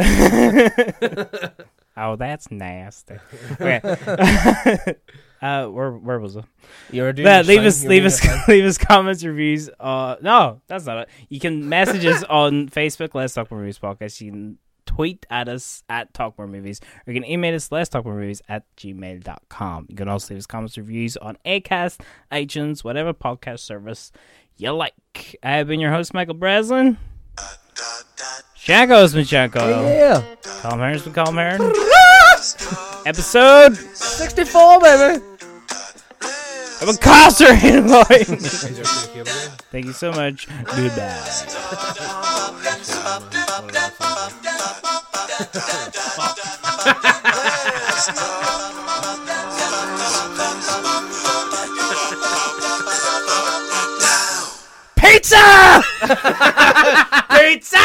oh, 1.98 2.16
that's 2.16 2.52
nasty. 2.52 3.16
Okay. 3.60 4.96
Uh, 5.42 5.66
where, 5.68 5.92
where 5.92 6.20
was 6.20 6.36
it? 6.36 6.46
You're 6.92 7.14
doing 7.14 7.28
Yeah, 7.28 7.42
leave 7.42 7.64
us 7.64 7.84
leave 7.84 8.06
us 8.06 8.48
leave 8.48 8.66
us 8.66 8.78
comments 8.78 9.24
reviews 9.24 9.70
uh 9.80 10.16
no 10.22 10.62
that's 10.68 10.86
not 10.86 11.00
it 11.00 11.10
you 11.30 11.40
can 11.40 11.68
message 11.70 12.06
us 12.06 12.24
on 12.24 12.70
facebook 12.70 13.14
let's 13.14 13.34
talk 13.34 13.52
more 13.52 13.60
movies 13.60 13.78
podcast 13.80 14.22
you 14.22 14.32
can 14.32 14.58
tweet 14.86 15.26
at 15.30 15.48
us 15.50 15.84
at 15.90 16.14
talk 16.14 16.38
more 16.38 16.48
movies 16.48 16.80
or 17.06 17.14
you 17.14 17.20
can 17.20 17.30
email 17.30 17.54
us 17.56 17.72
let's 17.72 17.90
talk 17.90 18.06
more 18.06 18.16
movies 18.16 18.42
at 18.48 18.64
gmail.com 18.78 19.86
you 19.90 19.96
can 19.96 20.08
also 20.08 20.34
leave 20.34 20.40
us 20.40 20.46
comments 20.46 20.78
reviews 20.78 21.18
on 21.18 21.38
acast 21.46 22.00
itunes 22.32 22.84
whatever 22.84 23.14
podcast 23.14 23.60
service 23.60 24.12
you 24.58 24.72
like 24.72 24.94
i 25.44 25.52
have 25.52 25.68
been 25.68 25.80
your 25.80 25.92
host 25.92 26.14
michael 26.14 26.36
breslin 26.36 26.98
Shanko's 28.58 29.14
been 29.14 29.26
Shanko. 29.26 29.60
Yeah. 29.84 30.36
Calm 30.62 30.80
Heron's 30.80 31.04
been 31.04 31.14
Calm 31.14 31.36
Heron. 31.36 31.72
Episode 33.06 33.78
64, 33.78 34.80
baby. 34.82 35.24
of 36.82 36.90
Incarcerated 36.90 37.86
Lloyd. 37.86 38.28
He's 38.28 38.80
our 38.80 38.86
pretty. 39.08 39.30
Thank 39.72 39.86
you 39.86 39.94
so 39.94 40.12
much. 40.12 40.48
Goodbye. 40.66 42.26
Pizza! 54.98 55.84
Pizza! 57.32 57.80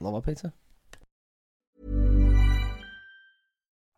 Love 0.00 0.24
pizza. 0.26 0.52